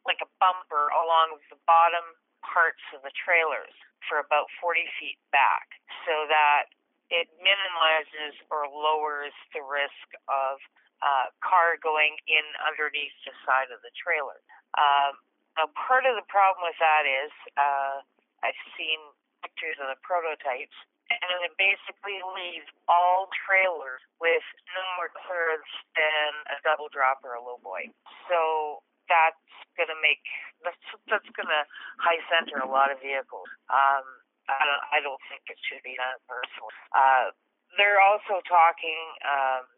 like 0.07 0.21
a 0.23 0.31
bumper, 0.39 0.91
along 0.95 1.39
the 1.51 1.59
bottom 1.67 2.05
parts 2.45 2.83
of 2.93 3.01
the 3.03 3.15
trailers 3.17 3.73
for 4.05 4.21
about 4.21 4.53
40 4.61 4.85
feet 5.01 5.17
back 5.33 5.65
so 6.05 6.29
that 6.29 6.69
it 7.09 7.29
minimizes 7.41 8.37
or 8.53 8.69
lowers 8.69 9.33
the 9.57 9.65
risk 9.65 10.09
of 10.29 10.61
uh, 11.05 11.29
car 11.45 11.77
going 11.81 12.17
in 12.29 12.45
underneath 12.65 13.13
the 13.29 13.35
side 13.45 13.69
of 13.73 13.81
the 13.85 13.93
trailer. 13.93 14.41
Um, 14.77 15.21
now, 15.57 15.69
part 15.77 16.09
of 16.09 16.17
the 16.17 16.27
problem 16.27 16.65
with 16.67 16.79
that 16.81 17.05
is 17.05 17.33
uh, 17.55 18.03
I've 18.43 18.63
seen 18.75 18.99
pictures 19.45 19.77
of 19.79 19.93
the 19.93 20.01
prototypes, 20.01 20.75
and 21.13 21.39
it 21.45 21.53
basically 21.61 22.17
leaves 22.33 22.69
all 22.89 23.29
trailers 23.45 24.01
with 24.21 24.45
no 24.73 24.83
more 24.97 25.13
clearance 25.13 25.69
than 25.93 26.31
a 26.49 26.57
double 26.65 26.89
drop 26.89 27.21
or 27.21 27.37
a 27.37 27.43
low 27.43 27.61
boy. 27.61 27.93
So 28.29 28.81
that's 29.09 29.45
going 29.77 29.93
to 29.93 29.99
make 30.01 30.23
that's 30.65 30.81
that's 31.11 31.29
going 31.37 31.51
to 31.51 31.63
high 32.01 32.21
center 32.33 32.65
a 32.65 32.69
lot 32.69 32.89
of 32.89 33.01
vehicles. 33.05 33.49
Um, 33.69 34.05
I 34.49 34.65
don't 34.65 34.85
I 34.97 34.99
don't 35.05 35.21
think 35.29 35.45
it 35.49 35.61
should 35.69 35.85
be 35.85 35.97
done 35.97 36.21
personally. 36.25 36.77
Uh, 36.93 37.33
they're 37.77 38.01
also 38.01 38.41
talking. 38.49 39.03
Um, 39.25 39.69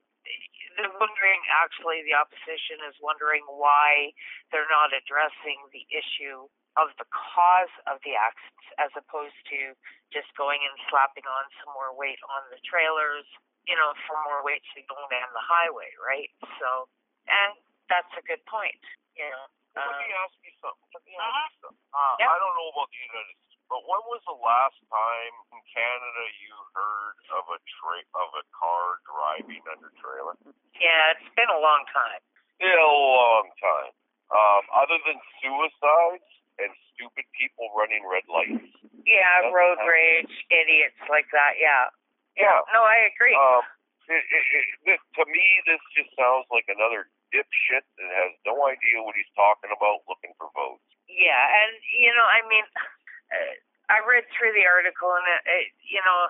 they're 0.78 0.94
wondering. 0.98 1.40
Actually, 1.50 2.06
the 2.06 2.14
opposition 2.14 2.82
is 2.86 2.94
wondering 3.02 3.42
why 3.50 4.14
they're 4.54 4.70
not 4.70 4.94
addressing 4.94 5.58
the 5.74 5.86
issue 5.90 6.46
of 6.76 6.92
the 7.00 7.08
cause 7.12 7.72
of 7.88 7.98
the 8.04 8.12
accidents 8.16 8.68
as 8.76 8.92
opposed 8.96 9.36
to 9.48 9.72
just 10.12 10.28
going 10.36 10.60
and 10.60 10.76
slapping 10.92 11.24
on 11.24 11.44
some 11.60 11.72
more 11.72 11.92
weight 11.96 12.20
on 12.28 12.44
the 12.52 12.60
trailers, 12.64 13.24
you 13.64 13.74
know, 13.74 13.96
for 14.04 14.16
more 14.28 14.44
weight 14.44 14.62
to 14.76 14.80
go 14.86 14.96
down 15.08 15.26
the 15.32 15.42
highway, 15.44 15.88
right? 15.98 16.30
So, 16.60 16.86
and 17.26 17.56
that's 17.88 18.12
a 18.20 18.24
good 18.24 18.44
point, 18.46 18.78
you 19.16 19.26
know. 19.26 19.46
Let 19.76 19.92
me 20.00 20.08
ask 20.24 20.32
you 20.40 20.52
something. 20.64 20.88
Let 20.96 21.02
me 21.04 21.12
ask 21.20 21.52
you 21.60 21.68
something. 21.68 21.88
Uh, 21.92 22.14
Yep. 22.20 22.28
I 22.32 22.36
don't 22.40 22.54
know 22.56 22.68
about 22.72 22.88
the 22.88 23.00
United 23.04 23.36
States, 23.44 23.60
but 23.68 23.80
when 23.84 24.00
was 24.08 24.24
the 24.24 24.38
last 24.40 24.78
time 24.88 25.34
in 25.52 25.60
Canada 25.68 26.22
you 26.40 26.54
heard 26.72 27.16
of 27.36 27.44
a 27.52 27.58
tra- 27.60 28.10
of 28.16 28.28
a 28.40 28.44
car 28.56 28.84
driving 29.04 29.60
under 29.68 29.92
trailer? 30.00 30.32
yeah, 30.80 31.12
it's 31.12 31.28
been 31.36 31.48
a 31.52 31.60
long 31.60 31.84
time. 31.92 32.20
In 32.60 32.72
a 32.72 32.88
long 32.88 33.52
time. 33.60 33.92
Um, 34.32 34.62
other 34.72 34.96
than 35.04 35.20
suicides 35.44 36.24
and 36.62 36.72
stupid 36.94 37.24
people 37.36 37.68
running 37.76 38.00
red 38.08 38.24
lights. 38.30 38.64
Yeah, 39.04 39.22
Doesn't 39.44 39.52
road 39.54 39.76
happen. 39.78 39.92
rage, 39.92 40.34
idiots 40.50 40.98
like 41.12 41.28
that. 41.36 41.60
Yeah. 41.60 41.92
Yeah. 42.36 42.60
No, 42.72 42.82
I 42.84 43.08
agree. 43.12 43.32
Um, 43.36 43.62
it, 44.08 44.22
it, 44.22 44.44
it, 44.54 44.66
this, 44.86 45.00
to 45.18 45.24
me, 45.28 45.44
this 45.66 45.82
just 45.96 46.12
sounds 46.16 46.46
like 46.54 46.64
another 46.70 47.10
dipshit 47.34 47.82
that 47.98 48.10
has 48.22 48.32
no 48.46 48.54
idea 48.70 49.02
what 49.02 49.16
he's 49.18 49.28
talking 49.34 49.72
about, 49.74 50.06
looking 50.06 50.30
for 50.38 50.48
votes. 50.54 50.84
Yeah, 51.10 51.38
and 51.38 51.74
you 51.96 52.10
know, 52.14 52.26
I 52.26 52.40
mean, 52.50 52.66
uh, 53.34 53.54
I 53.90 54.02
read 54.06 54.26
through 54.34 54.54
the 54.54 54.66
article, 54.66 55.10
and 55.14 55.26
it, 55.26 55.42
it, 55.48 55.66
you 55.86 56.02
know, 56.02 56.20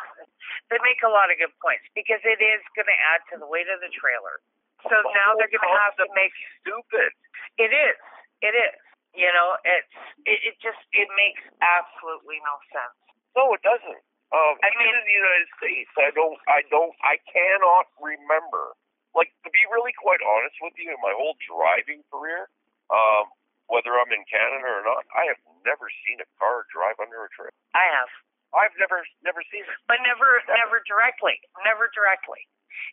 they 0.72 0.80
make 0.84 1.00
a 1.04 1.12
lot 1.12 1.28
of 1.32 1.36
good 1.40 1.52
points 1.64 1.84
because 1.96 2.20
it 2.24 2.40
is 2.40 2.60
going 2.76 2.88
to 2.88 2.98
add 3.12 3.20
to 3.32 3.40
the 3.40 3.48
weight 3.48 3.68
of 3.72 3.80
the 3.84 3.92
trailer. 3.92 4.40
So 4.84 4.92
The 4.92 5.12
now 5.16 5.32
they're 5.36 5.50
going 5.52 5.64
to 5.64 5.80
have 5.84 5.96
to 6.00 6.06
make. 6.16 6.32
stupid. 6.64 7.12
It 7.60 7.72
is. 7.72 7.96
It 8.44 8.52
is. 8.56 8.76
You 9.16 9.32
know, 9.32 9.56
it's. 9.64 9.96
It, 10.28 10.38
it 10.52 10.54
just. 10.60 10.78
It 10.92 11.08
makes 11.16 11.40
absolutely 11.64 12.38
no 12.44 12.54
sense. 12.70 12.96
No, 13.36 13.52
it 13.56 13.64
doesn't. 13.64 14.02
Um, 14.34 14.54
I 14.60 14.70
mean- 14.76 14.92
in 14.92 15.04
the 15.06 15.16
United 15.16 15.48
States, 15.56 15.90
I 15.96 16.10
don't, 16.10 16.34
I 16.50 16.66
don't, 16.66 16.92
I 17.06 17.16
cannot 17.30 17.86
remember. 18.02 18.74
Like 19.14 19.30
to 19.46 19.50
be 19.54 19.62
really 19.72 19.94
quite 19.96 20.20
honest 20.20 20.56
with 20.60 20.74
you, 20.76 20.92
in 20.92 21.00
my 21.00 21.14
whole 21.16 21.38
driving 21.46 22.04
career, 22.12 22.50
um, 22.92 23.32
whether 23.70 23.96
I'm 23.96 24.10
in 24.12 24.20
Canada 24.28 24.66
or 24.66 24.84
not, 24.84 25.08
I 25.16 25.30
have 25.32 25.40
never 25.64 25.88
seen 26.04 26.20
a 26.20 26.28
car 26.36 26.68
drive 26.68 27.00
under 27.00 27.24
a 27.24 27.30
trailer. 27.32 27.54
I 27.72 27.86
have, 27.96 28.10
I've 28.52 28.76
never, 28.76 29.00
never 29.24 29.40
seen 29.48 29.64
it. 29.64 29.72
but 29.88 30.02
never, 30.04 30.42
never 30.52 30.84
directly. 30.84 31.40
Never 31.64 31.88
directly. 31.96 32.44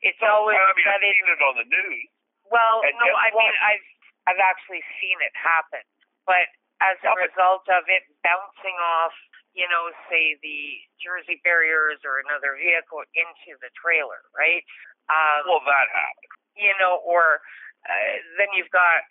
It's 0.05 0.21
always 0.23 0.55
I 0.55 0.71
mean, 0.79 0.87
I've 0.87 1.01
seen 1.03 1.27
it 1.27 1.41
on 1.43 1.55
the 1.59 1.67
news. 1.67 2.07
Well, 2.47 2.85
no, 2.87 3.07
I 3.19 3.29
mean? 3.35 3.55
I've 3.59 3.87
I've 4.23 4.39
actually 4.39 4.79
seen 5.03 5.19
it 5.19 5.33
happen, 5.35 5.83
but 6.25 6.47
as 6.81 6.97
a 7.03 7.13
result 7.15 7.63
of 7.71 7.87
it 7.87 8.03
bouncing 8.23 8.75
off, 8.81 9.15
you 9.55 9.69
know, 9.69 9.91
say 10.09 10.35
the 10.41 10.81
Jersey 10.99 11.39
barriers 11.45 12.01
or 12.03 12.19
another 12.25 12.57
vehicle 12.57 13.05
into 13.13 13.55
the 13.61 13.69
trailer, 13.77 14.19
right? 14.35 14.65
Um, 15.07 15.45
Well, 15.47 15.63
that 15.63 15.87
happened. 15.93 16.33
you 16.57 16.73
know, 16.81 16.99
or 17.05 17.39
uh, 17.87 18.13
then 18.39 18.47
you've 18.57 18.71
got, 18.73 19.03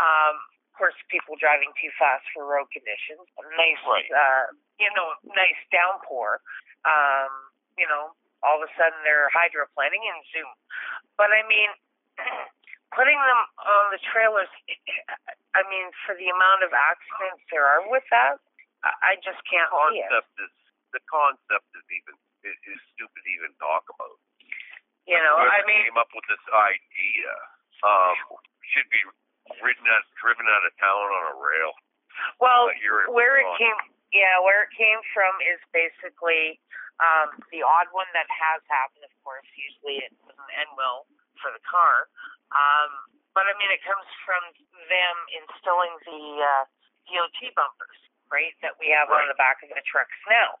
um, 0.00 0.36
of 0.72 0.74
course, 0.78 0.96
people 1.12 1.36
driving 1.36 1.70
too 1.82 1.90
fast 2.00 2.24
for 2.32 2.46
road 2.48 2.70
conditions. 2.72 3.22
A 3.38 3.42
nice, 3.58 3.82
Right. 3.84 4.08
uh, 4.10 4.46
you 4.80 4.88
know, 4.96 5.12
nice 5.36 5.58
downpour. 5.70 6.40
Um, 6.88 7.30
you 7.76 7.86
know, 7.86 8.16
all 8.42 8.62
of 8.62 8.64
a 8.64 8.72
sudden 8.78 8.96
they're 9.04 9.28
hydroplaning 9.36 10.00
and 10.00 10.20
zoom. 10.32 10.48
But 11.20 11.28
I 11.32 11.44
mean, 11.44 11.68
putting 12.94 13.18
them 13.18 13.40
on 13.62 13.84
the 13.94 14.00
trailers. 14.10 14.50
I 15.54 15.62
mean, 15.66 15.90
for 16.06 16.14
the 16.14 16.30
amount 16.30 16.66
of 16.66 16.70
accidents 16.74 17.42
there 17.50 17.66
are 17.66 17.86
with 17.90 18.06
that, 18.10 18.38
I 18.82 19.20
just 19.20 19.40
can't 19.46 19.68
see 19.90 20.00
it. 20.00 20.08
Concept 20.08 20.32
is 20.40 20.54
the 20.90 21.02
concept 21.06 21.68
is 21.76 21.86
even 21.90 22.14
is, 22.42 22.80
stupid 22.96 23.20
to 23.22 23.30
even 23.36 23.52
talk 23.60 23.86
about. 23.92 24.18
You 25.06 25.18
know, 25.18 25.36
I 25.38 25.62
mean, 25.66 25.90
came 25.90 26.00
up 26.00 26.10
with 26.14 26.26
this 26.30 26.44
idea 26.50 27.30
um, 27.84 28.16
should 28.72 28.88
be 28.92 29.02
ridden 29.60 29.86
out, 29.90 30.04
driven 30.20 30.46
out 30.46 30.62
of 30.62 30.72
town 30.78 31.06
on 31.10 31.24
a 31.34 31.36
rail. 31.40 31.72
well, 32.38 32.68
where 33.10 33.40
it 33.40 33.48
came 33.58 33.76
yeah 34.12 34.42
where 34.42 34.66
it 34.66 34.72
came 34.74 34.98
from 35.14 35.30
is 35.46 35.62
basically 35.70 36.58
um 36.98 37.38
the 37.54 37.62
odd 37.62 37.88
one 37.94 38.10
that 38.12 38.26
has 38.28 38.58
happened 38.66 39.06
of 39.06 39.14
course 39.22 39.46
usually 39.54 40.02
it 40.02 40.12
doesn't 40.26 40.52
end 40.58 40.70
well 40.74 41.06
for 41.38 41.54
the 41.54 41.62
car 41.62 42.10
um 42.54 42.90
but 43.34 43.46
i 43.46 43.54
mean 43.58 43.70
it 43.70 43.82
comes 43.86 44.06
from 44.26 44.42
them 44.90 45.16
instilling 45.34 45.94
the 46.06 46.22
uh 46.42 46.64
dot 47.10 47.34
bumpers 47.56 48.00
right 48.30 48.54
that 48.62 48.78
we 48.78 48.88
have 48.94 49.10
on 49.10 49.26
the 49.26 49.34
back 49.36 49.58
of 49.66 49.68
the 49.74 49.82
trucks 49.82 50.14
now. 50.30 50.54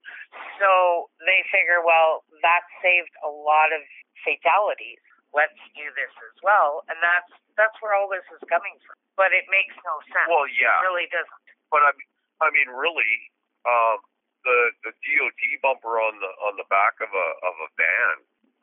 So 0.58 1.08
they 1.22 1.46
figure 1.48 1.80
well 1.80 2.26
that 2.42 2.66
saved 2.82 3.14
a 3.22 3.30
lot 3.30 3.70
of 3.70 3.80
fatalities. 4.26 5.00
Let's 5.30 5.56
do 5.78 5.86
this 5.94 6.10
as 6.10 6.36
well. 6.42 6.82
And 6.90 6.98
that's 6.98 7.30
that's 7.54 7.78
where 7.78 7.94
all 7.94 8.10
this 8.10 8.26
is 8.34 8.42
coming 8.50 8.74
from. 8.82 8.98
But 9.14 9.30
it 9.30 9.46
makes 9.48 9.78
no 9.86 10.02
sense. 10.10 10.26
Well, 10.26 10.50
yeah, 10.50 10.82
it 10.82 10.90
really 10.90 11.06
doesn't. 11.08 11.46
But 11.70 11.86
I 11.86 11.94
mean, 11.94 12.10
I 12.42 12.48
mean, 12.50 12.68
really, 12.74 13.14
um, 13.62 14.02
the 14.42 14.58
the 14.90 14.92
DOT 14.92 15.40
bumper 15.62 16.02
on 16.02 16.18
the 16.18 16.30
on 16.50 16.58
the 16.58 16.66
back 16.66 16.98
of 16.98 17.10
a 17.14 17.26
of 17.46 17.54
a 17.62 17.68
van, 17.78 18.16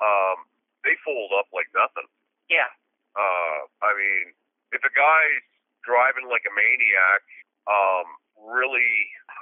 um, 0.03 0.37
they 0.83 0.99
fold 1.07 1.31
up 1.39 1.47
like 1.55 1.71
nothing. 1.71 2.11
yeah 2.51 2.67
Uh, 3.17 3.59
I 3.81 3.91
mean, 3.97 4.37
if 4.71 4.85
a 4.85 4.93
guy's 4.93 5.45
driving 5.81 6.29
like 6.29 6.45
a 6.45 6.53
maniac, 6.53 7.23
um, 7.65 8.07
really, 8.37 8.93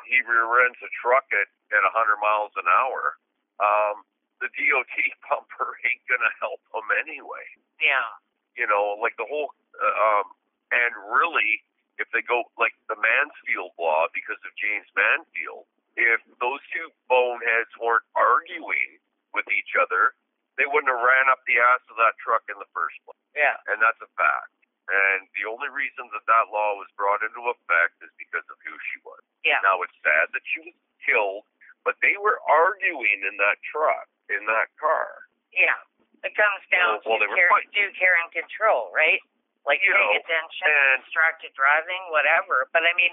he 0.07 0.23
rear 0.23 0.47
ends 0.65 0.79
a 0.79 0.89
truck 1.03 1.27
at 1.35 1.49
at 1.75 1.83
100 1.83 2.21
miles 2.23 2.53
an 2.55 2.69
hour. 2.71 3.19
Um, 3.59 4.07
the 4.39 4.47
DOT 4.53 4.95
bumper 5.27 5.75
ain't 5.83 6.03
gonna 6.07 6.33
help 6.39 6.61
him 6.71 6.87
anyway. 7.03 7.45
yeah 7.81 8.07
You 8.55 8.67
know, 8.67 8.95
like 9.01 9.17
the 9.19 9.27
whole, 9.27 9.51
uh, 9.75 9.95
um, 9.95 10.27
and 10.71 10.93
really, 11.11 11.63
if 11.99 12.07
they 12.11 12.23
go 12.23 12.47
like 12.55 12.75
the 12.87 12.95
Mansfield 12.99 13.75
law 13.79 14.07
because 14.15 14.39
of 14.47 14.51
Jayne 14.55 14.87
Mansfield, 14.95 15.67
if 15.95 16.19
those 16.43 16.59
two 16.75 16.91
boneheads 17.07 17.71
weren't 17.79 18.07
arguing 18.15 18.99
with 19.31 19.47
each 19.51 19.75
other, 19.79 20.15
they 20.57 20.67
wouldn't 20.67 20.91
have 20.91 21.01
ran 21.03 21.27
up 21.31 21.39
the 21.47 21.57
ass 21.59 21.83
of 21.91 21.95
that 21.99 22.15
truck 22.21 22.43
in 22.51 22.55
the 22.59 22.69
first 22.75 22.95
place 23.03 23.19
yeah 23.35 23.55
and 23.71 23.79
that's 23.83 23.99
a 24.03 24.09
fact. 24.19 24.51
And 24.85 25.25
the 25.33 25.49
only 25.49 25.65
reason 25.73 26.05
that 26.13 26.29
that 26.29 26.45
law 26.53 26.77
was 26.77 26.85
brought 26.93 27.25
into 27.25 27.41
effect 27.49 27.97
is 28.05 28.13
because 28.21 28.45
of 28.53 28.57
who 28.61 28.69
she 28.93 29.01
was. 29.01 29.17
Yeah. 29.41 29.57
Now 29.65 29.81
it's 29.81 29.97
sad 30.05 30.29
that 30.29 30.45
she 30.45 30.61
was 30.61 30.77
killed, 31.01 31.41
but 31.81 31.97
they 32.05 32.13
were 32.21 32.37
arguing 32.45 33.25
in 33.25 33.33
that 33.41 33.57
truck, 33.65 34.05
in 34.29 34.45
that 34.45 34.69
car. 34.77 35.25
Yeah. 35.49 35.73
It 36.21 36.37
comes 36.37 36.61
down 36.69 37.01
Well, 37.01 37.17
well, 37.17 37.25
to 37.25 37.25
they 37.25 37.33
care, 37.33 37.49
fighting. 37.49 37.73
due 37.73 37.89
care 37.97 38.13
and 38.21 38.29
control, 38.29 38.93
right? 38.93 39.17
Like 39.65 39.81
You 39.81 39.89
paying 39.89 40.05
know, 40.05 40.21
attention, 40.21 40.69
and- 40.69 41.01
distracted 41.01 41.49
driving, 41.57 42.05
whatever. 42.13 42.69
But 42.69 42.85
I 42.85 42.93
mean, 42.93 43.09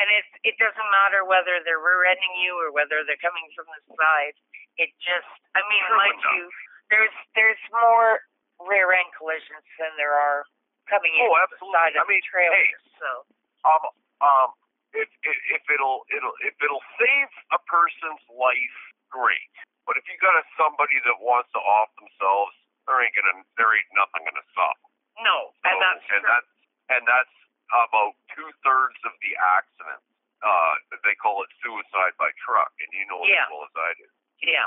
and 0.00 0.08
it's 0.16 0.32
it 0.48 0.56
doesn't 0.56 0.88
matter 0.88 1.28
whether 1.28 1.60
they're 1.68 1.84
rear-ending 1.84 2.32
you 2.40 2.56
or 2.56 2.72
whether 2.72 3.04
they're 3.04 3.20
coming 3.20 3.44
from 3.52 3.68
the 3.76 3.80
side. 3.92 4.40
It 4.80 4.88
just, 5.04 5.28
I 5.52 5.60
mean, 5.68 5.84
mind 5.92 6.16
enough. 6.16 6.32
you, 6.32 6.44
there's 6.90 7.14
there's 7.38 7.62
more 7.72 8.20
rear-end 8.68 9.08
collisions 9.16 9.64
than 9.80 9.90
there 9.96 10.12
are 10.14 10.44
coming 10.90 11.14
in 11.16 11.24
Oh, 11.24 11.32
the 11.32 11.46
absolutely. 11.48 11.74
side 11.74 11.94
of 11.96 12.04
I 12.04 12.10
mean, 12.10 12.20
the 12.20 12.28
trailers. 12.28 12.82
So 13.00 13.10
um, 13.64 13.82
um, 14.20 14.48
if, 14.92 15.08
if 15.24 15.36
if 15.54 15.62
it'll 15.70 16.04
it'll 16.12 16.36
if 16.44 16.54
it'll 16.60 16.84
save 17.00 17.30
a 17.54 17.60
person's 17.70 18.22
life, 18.34 18.78
great. 19.08 19.50
But 19.88 19.96
if 19.96 20.04
you 20.10 20.14
got 20.20 20.36
a, 20.36 20.44
somebody 20.60 21.00
that 21.08 21.18
wants 21.24 21.50
to 21.56 21.60
off 21.62 21.90
themselves, 21.96 22.54
there 22.86 23.00
ain't 23.00 23.14
gonna 23.16 23.42
there 23.56 23.70
ain't 23.72 23.90
nothing 23.96 24.22
gonna 24.28 24.44
stop. 24.52 24.76
no, 25.24 25.54
and 25.64 25.78
that's 25.80 26.04
and 26.10 26.20
true. 26.22 26.30
that's 26.30 26.52
and 26.90 27.02
that's 27.06 27.36
about 27.70 28.18
two 28.34 28.50
thirds 28.66 28.98
of 29.06 29.14
the 29.22 29.32
accidents. 29.56 30.04
Uh, 30.42 30.74
they 31.04 31.14
call 31.20 31.44
it 31.44 31.50
suicide 31.62 32.16
by 32.18 32.32
truck, 32.42 32.72
and 32.80 32.90
you 32.96 33.04
know 33.08 33.20
Yeah. 33.28 33.44
as 33.44 33.52
well 33.52 33.64
as 33.68 33.74
I 33.78 33.90
do. 34.00 34.06
yeah. 34.42 34.66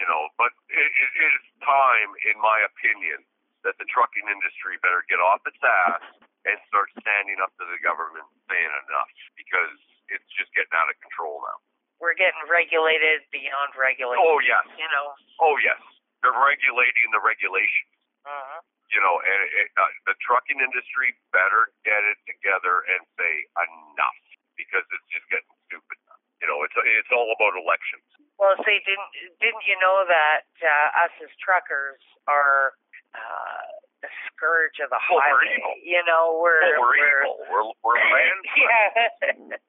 You 0.00 0.08
know, 0.08 0.32
but 0.40 0.48
it, 0.72 0.88
it 0.88 1.12
is 1.20 1.40
time, 1.60 2.10
in 2.24 2.40
my 2.40 2.56
opinion, 2.64 3.20
that 3.68 3.76
the 3.76 3.84
trucking 3.92 4.24
industry 4.32 4.80
better 4.80 5.04
get 5.12 5.20
off 5.20 5.44
its 5.44 5.60
ass 5.60 6.00
and 6.48 6.56
start 6.72 6.88
standing 6.96 7.36
up 7.44 7.52
to 7.60 7.64
the 7.68 7.76
government 7.84 8.24
saying 8.48 8.72
enough 8.88 9.12
because 9.36 9.76
it's 10.08 10.24
just 10.40 10.48
getting 10.56 10.72
out 10.72 10.88
of 10.88 10.96
control 11.04 11.44
now. 11.44 11.60
We're 12.00 12.16
getting 12.16 12.40
regulated 12.48 13.28
beyond 13.28 13.76
regulated. 13.76 14.24
Oh 14.24 14.40
yes, 14.40 14.64
You 14.80 14.88
know. 14.88 15.12
oh 15.44 15.60
yes, 15.60 15.76
they're 16.24 16.32
regulating 16.32 17.12
the 17.12 17.20
regulations. 17.20 17.92
Uh-huh. 18.24 18.64
You 18.88 19.04
know, 19.04 19.20
and 19.20 19.40
it, 19.52 19.68
uh, 19.76 19.84
the 20.08 20.16
trucking 20.24 20.58
industry 20.64 21.12
better 21.30 21.70
get 21.84 22.00
it 22.08 22.16
together 22.24 22.88
and 22.88 23.04
say 23.20 23.32
enough 23.68 24.20
because 24.56 24.82
it's 24.96 25.08
just 25.12 25.28
getting 25.28 25.52
stupid. 25.68 26.00
You 26.40 26.48
know, 26.48 26.64
it's 26.64 26.72
it's 26.72 27.12
all 27.12 27.28
about 27.36 27.52
elections. 27.60 28.08
Well, 28.40 28.56
see, 28.64 28.80
didn't 28.88 29.12
didn't 29.36 29.64
you 29.68 29.76
know 29.84 30.08
that 30.08 30.48
uh, 30.64 31.04
us 31.04 31.12
as 31.20 31.28
truckers 31.44 32.00
are 32.24 32.72
uh, 33.12 33.64
the 34.00 34.08
scourge 34.32 34.80
of 34.80 34.88
the 34.88 34.96
we're 35.12 35.20
highway? 35.20 35.60
evil. 35.60 35.76
You 35.84 36.00
know, 36.08 36.40
we're 36.40 36.64
Oh, 36.64 36.80
we're 36.80 36.88
we're 36.88 37.20
evil. 37.20 37.36
We're 37.52 37.66
we're 37.84 38.00
land. 38.16 38.40
yeah. 38.56 39.60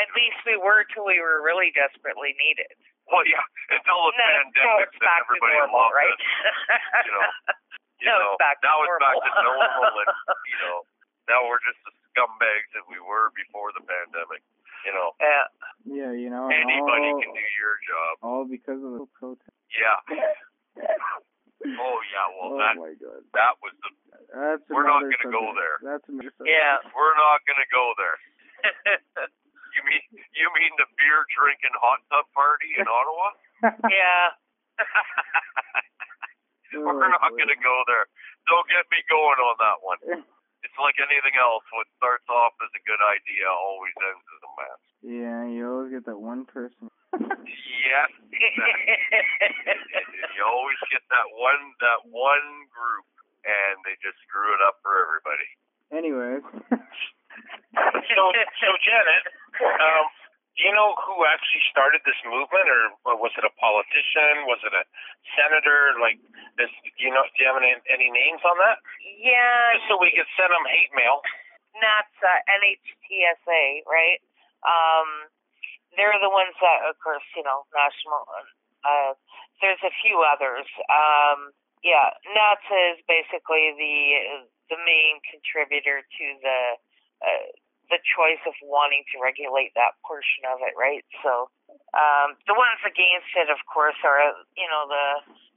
At 0.00 0.08
least 0.16 0.40
we 0.48 0.56
were 0.56 0.84
till 0.96 1.04
we 1.04 1.20
were 1.20 1.44
really 1.44 1.72
desperately 1.76 2.32
needed. 2.40 2.72
Well, 3.08 3.24
yeah, 3.28 3.42
until 3.68 4.00
the 4.08 4.16
Now, 4.16 4.28
now 4.28 4.48
pandemic, 4.48 4.88
it's 4.88 4.96
then 4.96 5.04
back 5.04 5.20
to 5.20 5.36
everybody 5.36 5.56
normal, 5.60 5.80
loved 5.82 5.96
right? 6.00 6.16
it. 6.16 6.24
You 7.04 7.12
know, 7.12 7.26
you 8.00 8.06
Now 8.08 8.16
know, 8.16 8.32
it's 8.32 8.40
back 8.40 8.56
to 8.60 8.64
now 8.64 8.76
it's 8.80 8.96
back 9.02 9.16
normal. 9.18 9.28
to 9.28 9.42
normal, 9.44 9.92
and 10.00 10.10
you 10.52 10.56
know, 10.64 10.76
now 11.28 11.40
we're 11.44 11.60
just 11.68 11.80
the 11.84 11.92
scumbags 12.16 12.68
that 12.78 12.86
we 12.88 12.96
were 13.02 13.28
before 13.36 13.74
the 13.76 13.82
pandemic. 13.84 14.40
You 14.88 14.92
know, 14.96 15.12
yeah. 15.20 15.44
Yeah, 15.84 16.12
you 16.16 16.28
know, 16.32 16.48
anybody 16.48 17.08
all, 17.12 17.20
can 17.20 17.32
do 17.34 17.39
your 17.60 17.76
job. 17.84 18.12
all 18.24 18.48
because 18.48 18.80
of 18.80 18.96
the 18.96 19.06
protest. 19.14 19.52
Yeah. 19.76 20.00
Oh 21.60 21.98
yeah, 22.08 22.24
well 22.40 22.56
oh 22.56 22.58
that 22.58 22.80
my 22.80 22.96
god, 22.96 23.20
that 23.36 23.52
was 23.60 23.76
the. 23.84 23.92
that's 24.32 24.64
We're 24.72 24.88
not 24.88 25.04
gonna 25.04 25.28
go 25.28 25.52
there. 25.52 25.76
That's 25.84 26.08
another 26.08 26.32
subject. 26.32 26.48
Yeah. 26.56 26.80
We're 26.88 27.12
not 27.20 27.44
gonna 27.44 27.68
go 27.68 27.84
there. 28.00 28.16
You 29.70 29.82
mean 29.86 30.02
you 30.34 30.50
mean 30.50 30.72
the 30.82 30.88
beer 30.98 31.22
drinking 31.30 31.74
hot 31.78 32.02
tub 32.10 32.26
party 32.34 32.74
in 32.74 32.86
Ottawa? 32.90 33.28
yeah. 33.86 34.34
We're 36.74 36.90
oh, 36.90 37.06
not 37.06 37.30
gonna 37.38 37.58
go 37.58 37.76
there. 37.86 38.06
Don't 38.50 38.66
get 38.66 38.86
me 38.90 38.98
going 39.06 39.38
on 39.38 39.56
that 39.62 39.78
one. 39.82 40.00
It's 40.62 40.78
like 40.78 40.98
anything 40.98 41.38
else. 41.38 41.62
What 41.70 41.86
starts 41.98 42.26
off 42.30 42.54
as 42.62 42.70
a 42.74 42.82
good 42.82 42.98
idea 42.98 43.46
always 43.46 43.94
ends 43.98 44.26
as 44.26 44.42
a 44.42 44.50
mess. 44.58 44.80
Yeah, 45.06 45.40
you 45.50 45.62
always 45.66 45.90
get 45.94 46.04
that 46.10 46.18
one 46.18 46.46
person. 46.46 46.90
Yes. 47.14 48.10
you 50.34 50.42
always 50.46 50.80
get 50.94 51.02
that 51.10 51.26
one 51.34 51.62
that 51.82 52.00
one 52.10 52.48
group, 52.70 53.06
and 53.42 53.82
they 53.86 53.98
just 54.02 54.18
screw 54.26 54.50
it 54.54 54.62
up 54.62 54.78
for 54.82 54.94
everybody. 54.94 55.50
Anyways, 55.90 56.42
So, 57.74 58.22
so 58.62 58.68
Janet, 58.82 59.24
um, 59.62 60.06
do 60.54 60.60
you 60.66 60.72
know 60.74 60.94
who 61.02 61.24
actually 61.26 61.62
started 61.90 62.06
this 62.06 62.22
movement, 62.22 62.70
or, 62.70 62.94
or 63.02 63.14
was 63.18 63.34
it 63.34 63.42
a 63.42 63.50
politician? 63.58 64.46
Was 64.46 64.62
it 64.62 64.70
a 64.70 64.86
senator? 65.34 65.98
Like, 65.98 66.22
this, 66.54 66.70
do 66.86 67.02
you 67.02 67.10
know? 67.10 67.26
Do 67.34 67.42
you 67.42 67.50
have 67.50 67.58
any, 67.58 67.74
any 67.90 68.14
names 68.14 68.38
on 68.46 68.54
that? 68.62 68.78
yeah. 69.18 69.74
Just 69.74 69.90
so 69.90 69.98
we 69.98 70.14
can 70.14 70.22
send 70.38 70.54
them 70.54 70.62
hate 70.70 70.94
mail. 70.94 71.18
That's 71.82 72.14
uh, 72.22 72.38
NHTSA, 72.46 73.90
right? 73.90 74.22
Um, 74.62 75.34
they're 75.98 76.14
the 76.22 76.30
ones 76.30 76.54
that, 76.62 76.86
of 76.86 76.94
course, 77.02 77.26
you 77.34 77.42
know, 77.42 77.66
national. 77.74 78.22
Uh, 78.86 79.18
there's 79.58 79.82
a 79.82 79.90
few 80.06 80.22
others. 80.22 80.70
Um, 80.86 81.50
yeah, 81.82 82.14
NHTSA 82.22 82.78
is 82.94 82.98
basically 83.10 83.74
the 83.74 84.46
the 84.70 84.78
main 84.86 85.18
contributor 85.26 86.06
to 86.06 86.26
the 86.38 86.60
uh, 87.18 87.50
the 87.90 87.98
choice 88.06 88.38
of 88.46 88.54
wanting 88.62 89.02
to 89.10 89.18
regulate 89.18 89.74
that 89.74 89.98
portion 90.06 90.46
of 90.46 90.62
it, 90.62 90.78
right? 90.78 91.02
So 91.26 91.50
um, 91.94 92.38
the 92.46 92.54
ones 92.54 92.78
against 92.86 93.30
it, 93.34 93.50
of 93.50 93.58
course, 93.66 93.98
are 94.06 94.34
you 94.54 94.68
know 94.70 94.86
the 94.86 95.06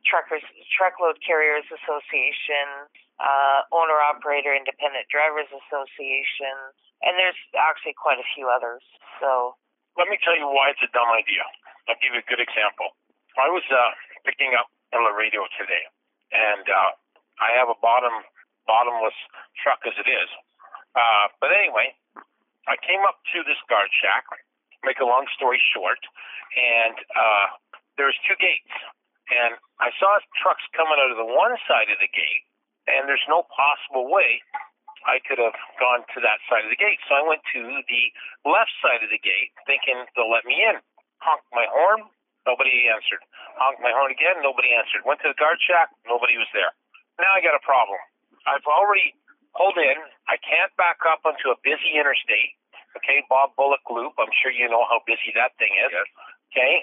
truckers, 0.06 0.44
truckload 0.74 1.22
carriers 1.24 1.66
association, 1.70 2.90
uh, 3.22 3.64
owner 3.72 3.98
operator 4.02 4.52
independent 4.54 5.08
drivers 5.08 5.48
association, 5.52 6.56
and 7.06 7.16
there's 7.20 7.38
actually 7.56 7.94
quite 7.96 8.20
a 8.20 8.28
few 8.36 8.50
others. 8.50 8.82
So 9.22 9.56
Let 9.98 10.10
me 10.10 10.18
tell 10.26 10.34
you 10.36 10.50
why 10.50 10.74
it's 10.74 10.82
a 10.82 10.90
dumb 10.90 11.10
idea. 11.14 11.46
I'll 11.88 12.00
give 12.02 12.18
you 12.18 12.22
a 12.24 12.28
good 12.28 12.42
example. 12.42 12.98
I 13.38 13.50
was 13.50 13.64
uh, 13.70 13.92
picking 14.26 14.54
up 14.58 14.70
the 14.92 15.00
radio 15.14 15.46
today, 15.58 15.86
and 16.34 16.66
uh, 16.66 16.92
I 17.42 17.54
have 17.58 17.70
a 17.70 17.78
bottom 17.82 18.14
bottomless 18.66 19.18
truck 19.62 19.84
as 19.86 19.94
it 20.00 20.08
is. 20.08 20.30
Uh, 20.96 21.26
but 21.42 21.52
anyway, 21.52 21.94
I 22.70 22.78
came 22.80 23.02
up 23.04 23.20
to 23.36 23.44
this 23.44 23.60
guard 23.68 23.90
shack. 24.00 24.24
Make 24.84 25.00
a 25.00 25.08
long 25.08 25.26
story 25.32 25.60
short, 25.72 26.00
and 26.60 26.96
uh, 27.16 27.48
there's 27.96 28.18
two 28.28 28.36
gates, 28.36 28.74
and 29.32 29.56
I 29.80 29.96
saw 29.96 30.20
trucks 30.44 30.64
coming 30.76 31.00
out 31.00 31.12
of 31.12 31.20
the 31.20 31.28
one 31.28 31.56
side 31.68 31.88
of 31.88 32.00
the 32.04 32.12
gate, 32.12 32.44
and 32.92 33.08
there's 33.08 33.24
no 33.32 33.48
possible 33.48 34.12
way 34.12 34.44
I 35.08 35.20
could 35.24 35.40
have 35.40 35.56
gone 35.80 36.04
to 36.16 36.20
that 36.24 36.40
side 36.48 36.64
of 36.68 36.72
the 36.72 36.80
gate. 36.80 37.00
So 37.08 37.16
I 37.16 37.24
went 37.24 37.44
to 37.56 37.62
the 37.64 38.04
left 38.48 38.72
side 38.84 39.04
of 39.04 39.12
the 39.12 39.20
gate, 39.20 39.52
thinking 39.68 40.04
they'll 40.16 40.32
let 40.32 40.48
me 40.48 40.60
in. 40.60 40.80
Honked 41.24 41.48
my 41.56 41.68
horn, 41.68 42.08
nobody 42.44 42.88
answered. 42.92 43.24
Honked 43.60 43.80
my 43.84 43.92
horn 43.92 44.12
again, 44.12 44.44
nobody 44.44 44.76
answered. 44.76 45.08
Went 45.08 45.24
to 45.24 45.32
the 45.32 45.40
guard 45.40 45.60
shack, 45.64 45.92
nobody 46.08 46.36
was 46.36 46.52
there. 46.52 46.72
Now 47.20 47.32
I 47.32 47.40
got 47.40 47.56
a 47.56 47.64
problem. 47.64 48.00
I've 48.48 48.68
already 48.68 49.16
pulled 49.56 49.80
in. 49.80 49.98
I 50.28 50.36
can't 50.44 50.72
back 50.76 51.00
up 51.08 51.24
onto 51.24 51.52
a 51.52 51.58
busy 51.64 51.96
interstate. 51.96 52.60
Okay, 52.98 53.26
Bob 53.30 53.56
Bullock 53.58 53.84
Loop. 53.90 54.14
I'm 54.22 54.32
sure 54.34 54.54
you 54.54 54.70
know 54.70 54.86
how 54.90 55.02
busy 55.06 55.34
that 55.36 55.58
thing 55.58 55.74
is. 55.82 55.92
Yes. 55.92 56.08
Okay, 56.54 56.74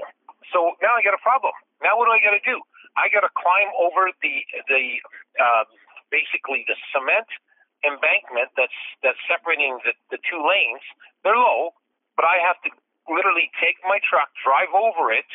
so 0.51 0.74
now 0.82 0.99
I 0.99 1.03
got 1.07 1.15
a 1.15 1.23
problem. 1.23 1.55
Now 1.82 1.95
what 1.95 2.11
do 2.11 2.12
I 2.12 2.20
got 2.23 2.35
to 2.35 2.43
do? 2.43 2.59
I 2.99 3.07
got 3.09 3.23
to 3.23 3.32
climb 3.39 3.70
over 3.78 4.11
the 4.19 4.35
the 4.66 4.85
uh, 5.39 5.65
basically 6.11 6.66
the 6.66 6.74
cement 6.91 7.31
embankment 7.87 8.51
that's 8.59 8.77
that's 9.07 9.20
separating 9.31 9.78
the, 9.87 9.95
the 10.11 10.19
two 10.27 10.43
lanes. 10.43 10.82
They're 11.23 11.39
low, 11.39 11.73
but 12.19 12.27
I 12.27 12.43
have 12.43 12.59
to 12.66 12.70
literally 13.09 13.51
take 13.59 13.78
my 13.87 13.99
truck, 14.05 14.31
drive 14.43 14.70
over 14.74 15.11
it 15.15 15.28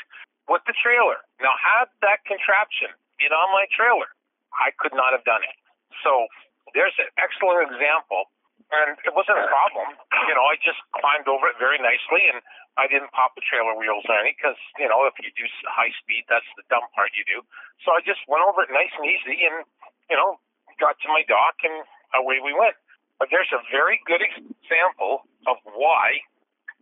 with 0.48 0.62
the 0.70 0.76
trailer. 0.78 1.20
Now, 1.42 1.58
had 1.58 1.90
that 2.06 2.22
contraption 2.30 2.94
been 3.18 3.34
on 3.34 3.50
my 3.52 3.66
trailer, 3.74 4.08
I 4.56 4.72
could 4.78 4.94
not 4.94 5.12
have 5.16 5.26
done 5.26 5.42
it. 5.42 5.58
So 6.04 6.30
there's 6.78 6.96
an 7.02 7.10
excellent 7.18 7.72
example, 7.72 8.30
and 8.74 8.98
it 9.06 9.14
wasn't 9.14 9.38
a 9.38 9.48
problem. 9.48 9.94
You 10.26 10.34
know, 10.34 10.46
I 10.48 10.58
just 10.58 10.82
climbed 10.98 11.30
over 11.30 11.46
it 11.52 11.58
very 11.62 11.78
nicely, 11.78 12.26
and 12.32 12.42
I 12.82 12.90
didn't 12.90 13.14
pop 13.14 13.38
the 13.38 13.46
trailer 13.46 13.78
wheels 13.78 14.04
or 14.10 14.18
anything 14.18 14.42
because 14.42 14.60
you 14.82 14.90
know 14.90 15.06
if 15.06 15.14
you 15.22 15.30
do 15.38 15.46
high 15.70 15.94
speed, 16.02 16.26
that's 16.26 16.48
the 16.58 16.66
dumb 16.68 16.86
part 16.98 17.14
you 17.14 17.26
do. 17.30 17.46
So 17.86 17.94
I 17.94 18.02
just 18.02 18.26
went 18.26 18.42
over 18.42 18.66
it 18.66 18.74
nice 18.74 18.92
and 18.98 19.06
easy, 19.06 19.46
and 19.46 19.64
you 20.10 20.18
know 20.18 20.42
got 20.82 20.98
to 21.06 21.08
my 21.08 21.24
dock, 21.30 21.56
and 21.64 21.86
away 22.18 22.42
we 22.44 22.52
went. 22.52 22.76
But 23.22 23.32
there's 23.32 23.52
a 23.56 23.62
very 23.72 24.02
good 24.04 24.20
example 24.20 25.24
of 25.48 25.62
why 25.78 26.20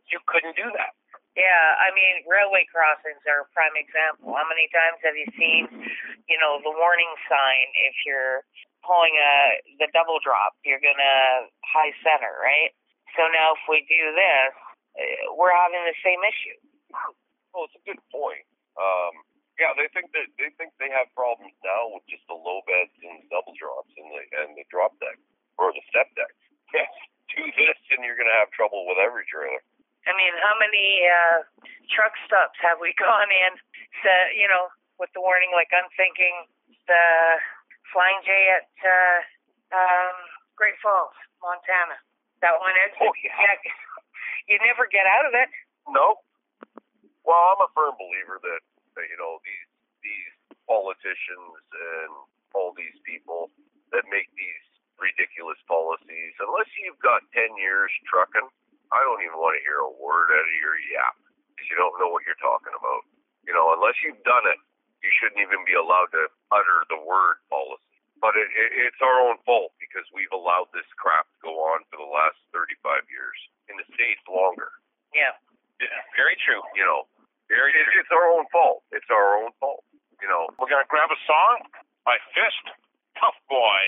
you 0.10 0.18
couldn't 0.26 0.58
do 0.58 0.66
that. 0.74 0.98
Yeah, 1.34 1.66
I 1.82 1.90
mean, 1.98 2.22
railway 2.30 2.70
crossings 2.70 3.22
are 3.26 3.46
a 3.46 3.50
prime 3.58 3.74
example. 3.74 4.38
How 4.38 4.46
many 4.46 4.70
times 4.70 5.02
have 5.02 5.18
you 5.18 5.26
seen, 5.34 5.66
you 6.30 6.38
know, 6.38 6.62
the 6.62 6.70
warning 6.70 7.10
sign 7.26 7.66
if 7.90 7.98
you're 8.06 8.46
pulling 8.86 9.18
a 9.18 9.34
the 9.82 9.90
double 9.98 10.22
drop, 10.22 10.54
you're 10.62 10.84
gonna 10.84 11.50
high 11.66 11.90
center, 12.06 12.30
right? 12.38 12.70
So 13.18 13.26
now 13.34 13.58
if 13.58 13.64
we 13.66 13.82
do 13.90 14.04
this, 14.14 14.54
uh, 14.94 15.34
we're 15.34 15.56
having 15.56 15.82
the 15.90 15.98
same 16.06 16.22
issue. 16.22 16.60
Well, 17.50 17.66
it's 17.66 17.78
a 17.82 17.86
good 17.86 18.02
point. 18.14 18.46
Um, 18.78 19.26
yeah, 19.58 19.74
they 19.74 19.90
think 19.90 20.14
that 20.14 20.30
they 20.38 20.54
think 20.58 20.78
they 20.78 20.94
have 20.94 21.10
problems 21.18 21.58
now 21.66 21.98
with 21.98 22.06
just 22.10 22.26
the 22.30 22.38
low 22.38 22.62
beds 22.70 22.94
and 23.02 23.26
double 23.34 23.58
drops 23.58 23.90
and 23.98 24.06
the 24.06 24.22
and 24.46 24.50
the 24.54 24.66
drop 24.70 24.94
deck 25.02 25.18
or 25.58 25.74
the 25.74 25.82
step 25.90 26.14
deck. 26.14 26.30
Yes, 26.74 26.90
do 27.30 27.46
this 27.54 27.78
and 27.94 28.02
you're 28.02 28.18
gonna 28.18 28.34
have 28.42 28.50
trouble 28.50 28.86
with 28.90 28.98
every 28.98 29.26
trailer. 29.30 29.62
I 30.04 30.12
mean, 30.16 30.34
how 30.44 30.56
many 30.60 31.08
uh, 31.08 31.40
truck 31.92 32.14
stops 32.28 32.60
have 32.64 32.80
we 32.80 32.92
gone 33.02 33.32
in? 33.32 33.56
So, 34.04 34.12
you 34.36 34.48
know, 34.48 34.72
with 35.00 35.12
the 35.16 35.24
warning, 35.24 35.52
like 35.56 35.72
I'm 35.72 35.88
thinking 35.96 36.48
the 36.88 37.06
Flying 37.92 38.20
J 38.26 38.32
at 38.52 38.72
uh, 38.84 39.20
um, 39.74 40.16
Great 40.60 40.76
Falls, 40.84 41.16
Montana. 41.40 41.98
That 42.44 42.60
one 42.60 42.76
exit. 42.84 43.08
Oh, 43.08 43.16
yeah. 43.24 43.58
You 44.44 44.60
never 44.60 44.84
get 44.92 45.08
out 45.08 45.24
of 45.24 45.32
it. 45.32 45.48
No. 45.88 46.20
Well, 47.24 47.56
I'm 47.56 47.64
a 47.64 47.72
firm 47.72 47.96
believer 47.96 48.44
that, 48.44 48.60
that 49.00 49.08
you 49.08 49.16
know 49.16 49.40
these 49.40 49.72
these 50.04 50.36
politicians 50.68 51.64
and 51.72 52.12
all 52.52 52.76
these 52.76 53.00
people 53.08 53.48
that 53.96 54.04
make 54.12 54.28
these 54.36 54.66
ridiculous 55.00 55.56
policies, 55.64 56.36
unless 56.44 56.68
you've 56.76 57.00
got 57.00 57.24
ten 57.32 57.56
years 57.56 57.88
trucking, 58.04 58.52
I 58.92 59.00
don't 59.06 59.22
even 59.24 59.40
want 59.40 59.56
to 59.56 59.64
hear 59.64 59.80
a 59.84 59.94
word 60.02 60.34
out 60.34 60.48
of 60.48 60.58
your 60.60 60.76
yap 60.92 61.16
because 61.54 61.68
you 61.72 61.78
don't 61.80 61.96
know 62.02 62.12
what 62.12 62.28
you're 62.28 62.40
talking 62.44 62.74
about. 62.76 63.08
You 63.48 63.54
know, 63.56 63.72
unless 63.76 63.96
you've 64.04 64.22
done 64.28 64.44
it, 64.50 64.60
you 65.04 65.12
shouldn't 65.20 65.40
even 65.44 65.64
be 65.68 65.76
allowed 65.76 66.12
to 66.16 66.32
utter 66.52 66.84
the 66.92 67.00
word 67.04 67.40
policy. 67.52 67.84
But 68.24 68.40
it, 68.40 68.48
it, 68.56 68.70
it's 68.88 69.02
our 69.04 69.20
own 69.28 69.36
fault 69.44 69.76
because 69.84 70.08
we've 70.16 70.32
allowed 70.32 70.72
this 70.72 70.88
crap 70.96 71.28
to 71.28 71.38
go 71.44 71.54
on 71.76 71.84
for 71.92 72.00
the 72.00 72.08
last 72.08 72.40
35 72.56 73.04
years. 73.12 73.36
In 73.68 73.76
the 73.80 73.88
States, 73.96 74.24
longer. 74.28 74.72
Yeah. 75.12 75.36
Yeah, 75.80 76.00
very 76.16 76.40
true. 76.40 76.64
You 76.76 76.88
know, 76.88 77.08
very 77.52 77.76
it, 77.76 77.88
it's 78.00 78.12
our 78.12 78.28
own 78.32 78.48
fault. 78.52 78.84
It's 78.96 79.08
our 79.12 79.40
own 79.44 79.52
fault. 79.60 79.84
You 80.24 80.28
know, 80.32 80.48
We're 80.56 80.72
going 80.72 80.84
to 80.84 80.88
grab 80.88 81.12
a 81.12 81.20
song 81.28 81.68
by 82.08 82.16
Fist, 82.32 82.64
Tough 83.20 83.36
Boy. 83.52 83.84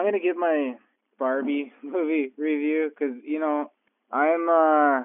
I'm 0.00 0.06
gonna 0.06 0.18
give 0.18 0.38
my 0.38 0.76
Barbie 1.18 1.72
movie 1.82 2.32
review 2.38 2.88
because 2.88 3.16
you 3.22 3.38
know 3.38 3.70
I'm 4.10 4.48
uh 4.48 5.02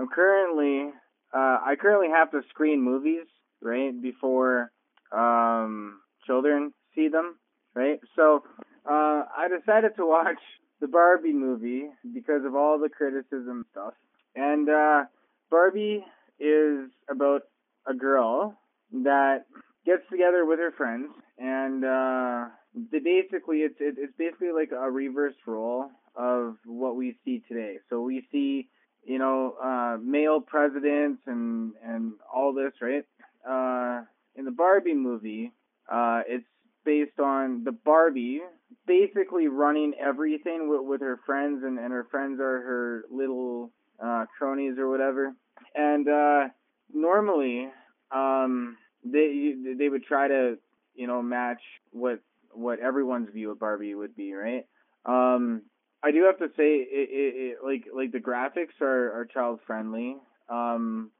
I'm 0.00 0.08
currently 0.10 0.90
uh, 1.34 1.58
I 1.66 1.74
currently 1.78 2.08
have 2.08 2.30
to 2.30 2.40
screen 2.48 2.80
movies 2.80 3.26
right 3.60 3.92
before 4.00 4.72
um, 5.12 6.00
children 6.26 6.72
see 6.94 7.08
them, 7.08 7.36
right? 7.74 8.00
So 8.16 8.42
uh, 8.88 9.24
I 9.36 9.48
decided 9.54 9.96
to 9.96 10.06
watch 10.06 10.40
the 10.80 10.88
Barbie 10.88 11.34
movie 11.34 11.90
because 12.14 12.46
of 12.46 12.54
all 12.54 12.78
the 12.78 12.88
criticism 12.88 13.66
stuff. 13.72 13.92
And 14.34 14.70
uh, 14.70 15.04
Barbie 15.50 16.02
is 16.40 16.88
about 17.10 17.42
a 17.86 17.92
girl 17.92 18.56
that 19.04 19.44
gets 19.84 20.08
together 20.10 20.46
with 20.46 20.58
her 20.60 20.72
friends, 20.72 21.10
and 21.38 21.84
uh, 21.84 22.46
they 22.90 22.98
basically 22.98 23.58
it's 23.58 23.76
it, 23.80 23.96
it's 23.98 24.12
basically 24.16 24.52
like 24.52 24.70
a 24.72 24.90
reverse 24.90 25.34
role 25.46 25.90
of 26.16 26.56
what 26.64 26.96
we 26.96 27.16
see 27.24 27.42
today. 27.48 27.76
So 27.88 28.00
we 28.00 28.26
see 28.32 28.68
you 29.04 29.18
know 29.18 29.54
uh, 29.62 29.96
male 30.02 30.40
presidents 30.40 31.22
and 31.26 31.72
and 31.84 32.12
all 32.32 32.52
this, 32.52 32.72
right? 32.80 33.04
Uh, 33.48 34.04
in 34.36 34.44
the 34.44 34.50
Barbie 34.50 34.94
movie, 34.94 35.52
uh, 35.90 36.22
it's 36.26 36.46
based 36.84 37.18
on 37.18 37.64
the 37.64 37.72
Barbie 37.72 38.40
basically 38.86 39.48
running 39.48 39.94
everything 40.00 40.68
with, 40.68 40.82
with 40.82 41.00
her 41.00 41.20
friends, 41.26 41.62
and, 41.64 41.78
and 41.78 41.92
her 41.92 42.06
friends 42.10 42.40
are 42.40 42.60
her 42.62 43.04
little 43.10 43.70
uh, 44.02 44.24
cronies 44.36 44.78
or 44.78 44.88
whatever. 44.88 45.34
And 45.74 46.08
uh, 46.08 46.48
normally, 46.92 47.68
um, 48.10 48.76
they 49.04 49.54
they 49.76 49.88
would 49.88 50.04
try 50.04 50.28
to 50.28 50.56
you 50.94 51.06
know 51.06 51.22
match 51.22 51.60
what 51.92 52.20
what 52.52 52.80
everyone's 52.80 53.28
view 53.32 53.50
of 53.50 53.58
Barbie 53.58 53.94
would 53.94 54.16
be, 54.16 54.32
right? 54.34 54.66
Um, 55.04 55.62
I 56.02 56.12
do 56.12 56.24
have 56.24 56.38
to 56.38 56.48
say, 56.56 56.76
it, 56.76 57.08
it, 57.10 57.34
it 57.36 57.56
like 57.64 57.84
like 57.94 58.12
the 58.12 58.18
graphics 58.18 58.80
are 58.80 59.20
are 59.20 59.24
child 59.32 59.60
friendly, 59.66 60.16
um, 60.48 61.10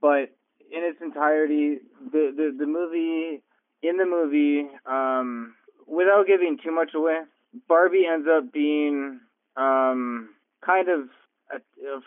but 0.00 0.34
in 0.70 0.82
its 0.82 1.00
entirety, 1.00 1.78
the 2.10 2.32
the 2.36 2.56
the 2.58 2.66
movie 2.66 3.42
in 3.82 3.96
the 3.96 4.06
movie, 4.06 4.68
um, 4.86 5.54
without 5.86 6.26
giving 6.26 6.58
too 6.62 6.72
much 6.72 6.94
away, 6.94 7.18
Barbie 7.68 8.06
ends 8.10 8.26
up 8.30 8.52
being 8.52 9.20
um, 9.56 10.30
kind 10.64 10.88
of, 10.88 11.08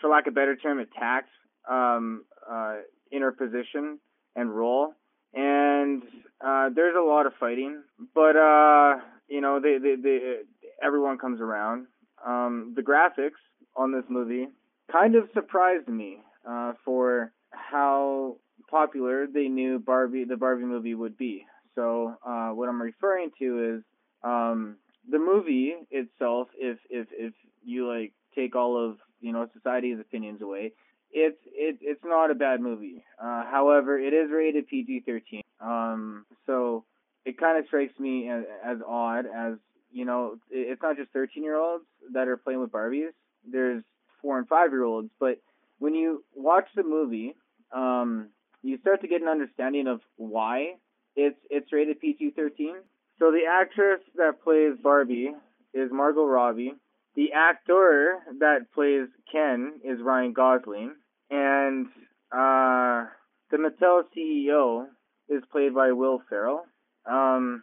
for 0.00 0.08
lack 0.08 0.26
of 0.26 0.32
a 0.32 0.34
better 0.34 0.56
term, 0.56 0.78
attacked 0.78 1.30
um, 1.68 2.24
uh, 2.50 2.76
in 3.10 3.22
her 3.22 3.32
position 3.32 3.98
and 4.34 4.54
role. 4.54 4.94
And 5.36 6.02
uh, 6.44 6.70
there's 6.74 6.96
a 6.98 7.04
lot 7.04 7.26
of 7.26 7.32
fighting, 7.38 7.82
but 8.14 8.36
uh, 8.36 8.96
you 9.28 9.40
know, 9.40 9.60
they, 9.60 9.76
they, 9.78 9.94
they, 10.02 10.36
everyone 10.82 11.18
comes 11.18 11.40
around. 11.40 11.86
Um, 12.26 12.72
the 12.74 12.82
graphics 12.82 13.40
on 13.76 13.92
this 13.92 14.04
movie 14.08 14.48
kind 14.90 15.14
of 15.14 15.28
surprised 15.34 15.88
me 15.88 16.18
uh, 16.48 16.72
for 16.84 17.32
how 17.50 18.36
popular 18.70 19.26
they 19.26 19.48
knew 19.48 19.78
Barbie, 19.78 20.24
the 20.24 20.36
Barbie 20.36 20.64
movie 20.64 20.94
would 20.94 21.16
be. 21.16 21.44
So 21.74 22.14
uh, 22.26 22.48
what 22.50 22.68
I'm 22.68 22.80
referring 22.80 23.30
to 23.38 23.76
is 23.76 23.82
um, 24.24 24.76
the 25.08 25.18
movie 25.18 25.74
itself. 25.90 26.48
If 26.56 26.78
if 26.88 27.08
if 27.12 27.34
you 27.64 27.86
like 27.86 28.12
take 28.34 28.56
all 28.56 28.82
of 28.82 28.96
you 29.20 29.32
know 29.32 29.46
society's 29.54 30.00
opinions 30.00 30.40
away, 30.40 30.72
it's 31.18 31.38
it 31.46 31.78
it's 31.80 32.04
not 32.04 32.30
a 32.30 32.34
bad 32.34 32.60
movie. 32.60 33.02
Uh, 33.18 33.44
however, 33.50 33.98
it 33.98 34.12
is 34.12 34.30
rated 34.30 34.68
PG-13. 34.68 35.40
Um, 35.60 36.26
so 36.46 36.84
it 37.24 37.38
kind 37.38 37.58
of 37.58 37.66
strikes 37.66 37.98
me 37.98 38.28
as, 38.28 38.44
as 38.62 38.78
odd 38.86 39.24
as 39.26 39.54
you 39.90 40.04
know 40.04 40.38
it- 40.50 40.68
it's 40.70 40.82
not 40.82 40.96
just 40.96 41.10
13 41.12 41.42
year 41.42 41.56
olds 41.56 41.84
that 42.12 42.28
are 42.28 42.36
playing 42.36 42.60
with 42.60 42.70
Barbies. 42.70 43.12
There's 43.50 43.82
four 44.20 44.38
and 44.38 44.46
five 44.46 44.70
year 44.72 44.84
olds, 44.84 45.10
but 45.18 45.38
when 45.78 45.94
you 45.94 46.22
watch 46.34 46.68
the 46.74 46.82
movie, 46.82 47.34
um, 47.72 48.28
you 48.62 48.76
start 48.78 49.00
to 49.00 49.08
get 49.08 49.22
an 49.22 49.28
understanding 49.28 49.86
of 49.86 50.00
why 50.16 50.74
it's 51.16 51.38
it's 51.48 51.72
rated 51.72 51.98
PG-13. 52.00 52.74
So 53.18 53.30
the 53.32 53.46
actress 53.50 54.00
that 54.16 54.42
plays 54.44 54.74
Barbie 54.82 55.32
is 55.72 55.90
Margot 55.90 56.26
Robbie. 56.26 56.74
The 57.14 57.32
actor 57.32 58.18
that 58.40 58.70
plays 58.74 59.08
Ken 59.32 59.80
is 59.82 59.98
Ryan 60.02 60.34
Gosling, 60.34 60.92
and 61.30 61.86
uh, 62.32 63.06
the 63.50 63.56
Mattel 63.56 64.02
CEO 64.16 64.86
is 65.28 65.42
played 65.50 65.74
by 65.74 65.92
Will 65.92 66.22
Ferrell. 66.28 66.64
Um, 67.10 67.62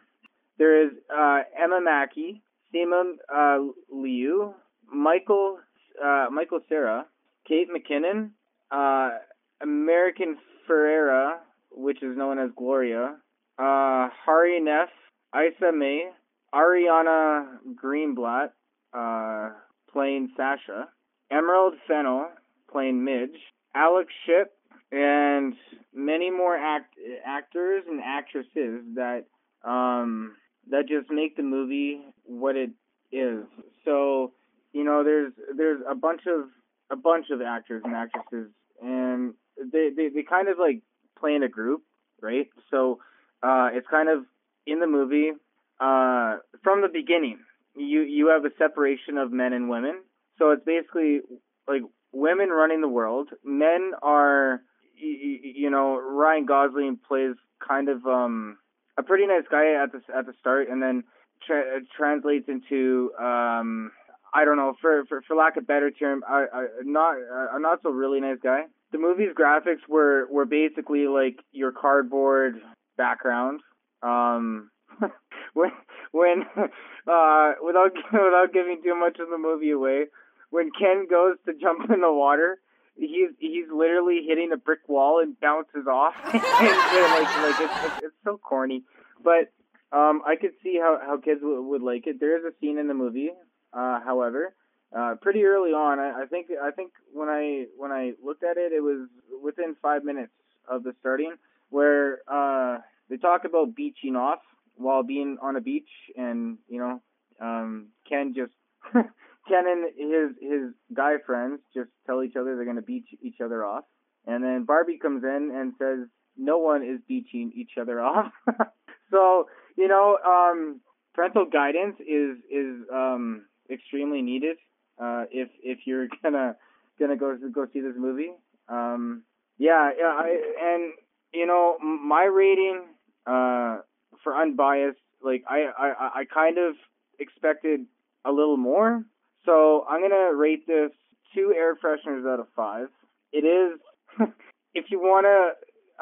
there 0.58 0.84
is 0.84 0.92
uh, 1.14 1.40
Emma 1.62 1.80
Mackey, 1.82 2.42
Simu 2.72 3.14
uh, 3.34 3.58
Liu, 3.90 4.54
Michael 4.92 5.58
uh, 6.02 6.26
Michael 6.30 6.60
Cera, 6.68 7.06
Kate 7.46 7.68
McKinnon, 7.70 8.30
uh, 8.70 9.18
America 9.62 10.24
Ferrera, 10.68 11.38
which 11.70 12.02
is 12.02 12.16
known 12.16 12.38
as 12.38 12.50
Gloria, 12.56 13.16
uh, 13.58 14.08
Hari 14.24 14.60
Nef, 14.60 14.88
Issa 15.34 15.72
Rae, 15.72 16.10
Ariana 16.54 17.58
Greenblatt, 17.74 18.50
uh, 18.92 19.50
playing 19.92 20.30
Sasha, 20.36 20.88
Emerald 21.30 21.74
Fennell, 21.86 22.28
playing 22.70 23.04
Midge, 23.04 23.38
Alex 23.74 24.12
Shipp, 24.26 24.52
and 24.92 25.54
many 25.94 26.30
more 26.30 26.56
act- 26.56 26.94
actors 27.24 27.84
and 27.88 28.00
actresses 28.00 28.82
that 28.94 29.24
um, 29.64 30.36
that 30.70 30.88
just 30.88 31.10
make 31.10 31.36
the 31.36 31.42
movie 31.42 32.02
what 32.24 32.56
it 32.56 32.70
is. 33.12 33.44
So, 33.84 34.32
you 34.72 34.84
know, 34.84 35.04
there's 35.04 35.32
there's 35.56 35.80
a 35.88 35.94
bunch 35.94 36.22
of 36.26 36.48
a 36.90 36.96
bunch 36.96 37.26
of 37.30 37.40
actors 37.40 37.82
and 37.84 37.94
actresses, 37.94 38.50
and 38.82 39.34
they 39.58 39.90
they, 39.96 40.08
they 40.08 40.22
kind 40.22 40.48
of 40.48 40.58
like 40.58 40.82
play 41.18 41.34
in 41.34 41.42
a 41.42 41.48
group, 41.48 41.82
right? 42.20 42.48
So, 42.70 43.00
uh, 43.42 43.70
it's 43.72 43.86
kind 43.88 44.08
of 44.08 44.24
in 44.66 44.80
the 44.80 44.86
movie 44.86 45.32
uh, 45.80 46.36
from 46.62 46.82
the 46.82 46.88
beginning. 46.92 47.38
You 47.76 48.02
you 48.02 48.28
have 48.28 48.44
a 48.44 48.54
separation 48.58 49.18
of 49.18 49.32
men 49.32 49.52
and 49.52 49.68
women. 49.68 50.02
So 50.38 50.50
it's 50.50 50.64
basically 50.64 51.20
like 51.68 51.82
women 52.14 52.48
running 52.48 52.80
the 52.80 52.88
world. 52.88 53.28
Men 53.44 53.92
are, 54.02 54.62
you 54.96 55.70
know, 55.70 55.98
Ryan 55.98 56.46
Gosling 56.46 56.98
plays 57.06 57.34
kind 57.66 57.88
of 57.88 58.06
um 58.06 58.58
a 58.96 59.02
pretty 59.02 59.26
nice 59.26 59.44
guy 59.50 59.82
at 59.82 59.92
the 59.92 60.00
at 60.16 60.26
the 60.26 60.32
start, 60.40 60.68
and 60.68 60.82
then 60.82 61.04
tra- 61.46 61.80
translates 61.96 62.48
into 62.48 63.12
um 63.18 63.90
I 64.32 64.44
don't 64.44 64.56
know 64.56 64.74
for 64.80 65.04
for 65.06 65.22
for 65.22 65.36
lack 65.36 65.56
of 65.56 65.66
better 65.66 65.90
term, 65.90 66.24
I, 66.28 66.46
I 66.52 66.66
not 66.82 67.16
a 67.16 67.60
not 67.60 67.80
so 67.82 67.90
really 67.90 68.20
nice 68.20 68.38
guy. 68.42 68.64
The 68.92 68.98
movie's 68.98 69.34
graphics 69.38 69.88
were 69.88 70.26
were 70.30 70.44
basically 70.44 71.06
like 71.06 71.38
your 71.52 71.72
cardboard 71.72 72.60
background. 72.96 73.60
Um, 74.02 74.70
when 75.54 75.70
when 76.12 76.42
uh 76.56 77.52
without 77.62 77.92
without 78.12 78.52
giving 78.52 78.80
too 78.82 78.94
much 78.98 79.18
of 79.20 79.30
the 79.30 79.38
movie 79.38 79.70
away, 79.70 80.06
when 80.54 80.70
Ken 80.70 81.08
goes 81.10 81.34
to 81.46 81.52
jump 81.52 81.90
in 81.90 82.00
the 82.00 82.12
water, 82.12 82.60
he's 82.96 83.30
he's 83.40 83.66
literally 83.74 84.20
hitting 84.24 84.52
a 84.52 84.56
brick 84.56 84.88
wall 84.88 85.20
and 85.20 85.38
bounces 85.40 85.88
off. 85.90 86.14
and, 86.32 86.42
like 86.42 87.28
like 87.42 87.60
it's, 87.60 87.72
it's 87.84 88.04
it's 88.04 88.14
so 88.22 88.38
corny, 88.38 88.84
but 89.22 89.50
um 89.90 90.22
I 90.24 90.36
could 90.40 90.52
see 90.62 90.78
how 90.80 91.00
how 91.04 91.16
kids 91.16 91.40
w- 91.40 91.60
would 91.60 91.82
like 91.82 92.06
it. 92.06 92.20
There 92.20 92.38
is 92.38 92.44
a 92.44 92.54
scene 92.60 92.78
in 92.78 92.86
the 92.86 92.94
movie, 92.94 93.30
uh, 93.72 93.98
however, 94.04 94.54
uh, 94.96 95.16
pretty 95.20 95.42
early 95.44 95.72
on. 95.72 95.98
I, 95.98 96.22
I 96.22 96.26
think 96.26 96.46
I 96.62 96.70
think 96.70 96.92
when 97.12 97.28
I 97.28 97.64
when 97.76 97.90
I 97.90 98.12
looked 98.24 98.44
at 98.44 98.56
it, 98.56 98.72
it 98.72 98.80
was 98.80 99.08
within 99.42 99.74
five 99.82 100.04
minutes 100.04 100.32
of 100.68 100.84
the 100.84 100.94
starting 101.00 101.34
where 101.70 102.20
uh 102.28 102.78
they 103.10 103.16
talk 103.16 103.44
about 103.44 103.74
beaching 103.74 104.14
off 104.14 104.38
while 104.76 105.02
being 105.02 105.36
on 105.42 105.56
a 105.56 105.60
beach, 105.60 105.90
and 106.16 106.58
you 106.68 106.78
know, 106.78 107.02
um, 107.40 107.88
Ken 108.08 108.34
just 108.36 108.52
Ken 109.48 109.64
and 109.66 109.84
his 109.96 110.36
his 110.40 110.74
guy 110.94 111.14
friends 111.24 111.60
just 111.74 111.90
tell 112.06 112.22
each 112.22 112.36
other 112.36 112.56
they're 112.56 112.64
gonna 112.64 112.82
beach 112.82 113.08
each 113.22 113.40
other 113.44 113.64
off, 113.64 113.84
and 114.26 114.42
then 114.42 114.64
Barbie 114.64 114.98
comes 114.98 115.22
in 115.24 115.50
and 115.54 115.74
says 115.78 116.08
no 116.36 116.58
one 116.58 116.82
is 116.82 117.00
beaching 117.06 117.52
each 117.54 117.72
other 117.80 118.00
off. 118.00 118.32
so 119.10 119.46
you 119.76 119.88
know, 119.88 120.18
um, 120.26 120.80
parental 121.14 121.46
guidance 121.46 121.96
is 122.00 122.38
is 122.50 122.86
um, 122.92 123.46
extremely 123.70 124.22
needed 124.22 124.56
uh, 125.02 125.24
if 125.30 125.48
if 125.62 125.80
you're 125.86 126.08
gonna 126.22 126.56
gonna 126.98 127.16
go 127.16 127.36
go 127.52 127.66
see 127.72 127.80
this 127.80 127.94
movie. 127.96 128.32
Um, 128.68 129.24
yeah, 129.58 129.90
yeah, 129.98 130.06
I, 130.06 130.36
and 130.60 130.92
you 131.32 131.46
know, 131.46 131.78
my 131.78 132.24
rating 132.24 132.84
uh, 133.26 133.78
for 134.22 134.36
unbiased, 134.36 134.98
like 135.22 135.44
I, 135.48 135.66
I, 135.76 136.20
I 136.20 136.24
kind 136.32 136.58
of 136.58 136.74
expected 137.18 137.80
a 138.24 138.32
little 138.32 138.56
more, 138.56 139.04
so 139.44 139.84
I'm 139.88 140.00
gonna 140.02 140.34
rate 140.34 140.66
this 140.66 140.90
two 141.34 141.52
air 141.56 141.74
fresheners 141.76 142.30
out 142.32 142.40
of 142.40 142.46
five. 142.56 142.88
It 143.32 143.44
is, 143.44 143.80
if 144.74 144.86
you 144.90 145.00
wanna 145.00 145.52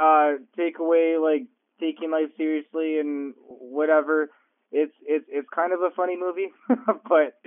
uh, 0.00 0.38
take 0.56 0.78
away 0.78 1.16
like 1.18 1.46
taking 1.80 2.10
life 2.10 2.30
seriously 2.36 2.98
and 2.98 3.34
whatever, 3.46 4.30
it's 4.70 4.94
it's 5.02 5.26
it's 5.28 5.48
kind 5.54 5.72
of 5.72 5.80
a 5.80 5.90
funny 5.94 6.16
movie, 6.18 6.50
but 6.68 7.40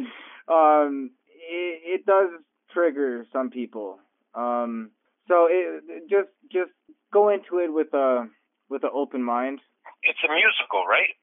um, 0.53 1.11
it, 1.27 2.01
it 2.01 2.05
does 2.05 2.30
trigger 2.72 3.26
some 3.31 3.49
people. 3.49 3.99
Um, 4.34 4.91
So 5.27 5.47
it, 5.49 5.84
it 5.88 6.03
just 6.09 6.30
just 6.51 6.72
go 7.11 7.30
into 7.30 7.59
it 7.59 7.73
with 7.73 7.93
a 7.93 8.27
with 8.69 8.84
an 8.84 8.91
open 8.93 9.23
mind. 9.23 9.59
It's 10.03 10.19
a 10.23 10.31
musical, 10.31 10.84
right? 10.85 11.13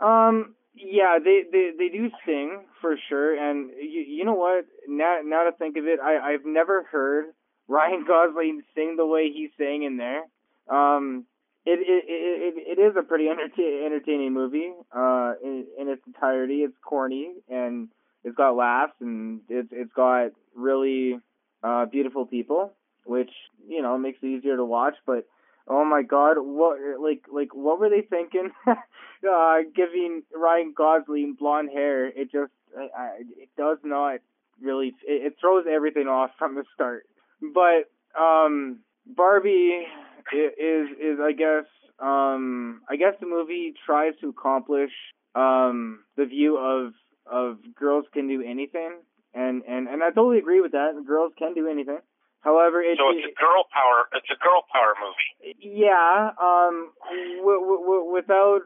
Um, 0.00 0.54
yeah, 0.74 1.18
they 1.22 1.42
they 1.50 1.70
they 1.76 1.88
do 1.88 2.10
sing 2.24 2.64
for 2.80 2.96
sure, 3.08 3.34
and 3.36 3.70
you 3.78 4.00
you 4.00 4.24
know 4.24 4.34
what? 4.34 4.64
Now 4.88 5.18
now 5.24 5.44
to 5.44 5.52
think 5.52 5.76
of 5.76 5.86
it, 5.86 6.00
I 6.00 6.32
I've 6.32 6.46
never 6.46 6.84
heard 6.84 7.26
Ryan 7.68 8.04
Gosling 8.08 8.62
sing 8.74 8.96
the 8.96 9.06
way 9.06 9.30
he 9.32 9.50
sang 9.58 9.82
in 9.82 9.96
there. 9.96 10.22
Um, 10.68 11.26
it 11.64 11.78
it 11.80 12.04
it 12.08 12.78
it 12.78 12.80
is 12.80 12.96
a 12.96 13.02
pretty 13.02 13.28
entertain, 13.28 13.84
entertaining 13.84 14.32
movie. 14.32 14.72
Uh, 14.94 15.34
in, 15.42 15.66
in 15.78 15.88
its 15.88 16.02
entirety, 16.06 16.62
it's 16.62 16.76
corny 16.82 17.32
and 17.48 17.88
it's 18.24 18.36
got 18.36 18.56
laughs 18.56 18.94
and 19.00 19.40
it's 19.48 19.68
it's 19.72 19.92
got 19.92 20.30
really 20.54 21.18
uh 21.62 21.84
beautiful 21.86 22.26
people, 22.26 22.72
which 23.04 23.30
you 23.68 23.82
know 23.82 23.98
makes 23.98 24.18
it 24.22 24.26
easier 24.26 24.56
to 24.56 24.64
watch. 24.64 24.94
But 25.06 25.26
oh 25.68 25.84
my 25.84 26.02
god, 26.02 26.36
what 26.38 26.78
like 27.00 27.24
like 27.32 27.54
what 27.54 27.80
were 27.80 27.90
they 27.90 28.02
thinking? 28.02 28.50
uh, 28.66 29.56
giving 29.74 30.22
Ryan 30.34 30.74
Gosling 30.76 31.36
blonde 31.38 31.70
hair, 31.72 32.06
it 32.06 32.30
just 32.32 32.52
I, 32.76 32.82
I, 32.96 33.08
it 33.36 33.48
does 33.56 33.78
not 33.84 34.20
really 34.60 34.88
it, 35.06 35.26
it 35.26 35.36
throws 35.40 35.64
everything 35.70 36.06
off 36.08 36.30
from 36.38 36.54
the 36.54 36.64
start. 36.74 37.04
But 37.40 37.90
um 38.20 38.80
Barbie 39.06 39.86
is 40.32 40.88
is 41.00 41.18
I 41.20 41.32
guess 41.32 41.64
um 41.98 42.82
I 42.88 42.96
guess 42.96 43.14
the 43.20 43.26
movie 43.26 43.74
tries 43.86 44.14
to 44.20 44.28
accomplish 44.28 44.92
um 45.34 46.04
the 46.16 46.26
view 46.26 46.58
of 46.58 46.92
of 47.26 47.58
girls 47.78 48.04
can 48.12 48.28
do 48.28 48.42
anything 48.42 48.98
and 49.34 49.62
and 49.66 49.88
and 49.88 50.02
I 50.02 50.10
totally 50.10 50.38
agree 50.38 50.60
with 50.60 50.72
that. 50.72 50.92
Girls 51.06 51.32
can 51.38 51.54
do 51.54 51.68
anything. 51.68 51.98
However, 52.42 52.82
it, 52.82 52.98
So 52.98 53.10
it's 53.10 53.24
a 53.26 53.40
girl 53.40 53.64
power. 53.72 54.08
It's 54.14 54.28
a 54.30 54.38
girl 54.42 54.62
power 54.72 54.94
movie. 55.00 55.56
yeah, 55.60 56.30
um, 56.40 56.90
w- 57.38 57.60
w- 57.60 57.80
w- 57.80 58.12
without 58.12 58.60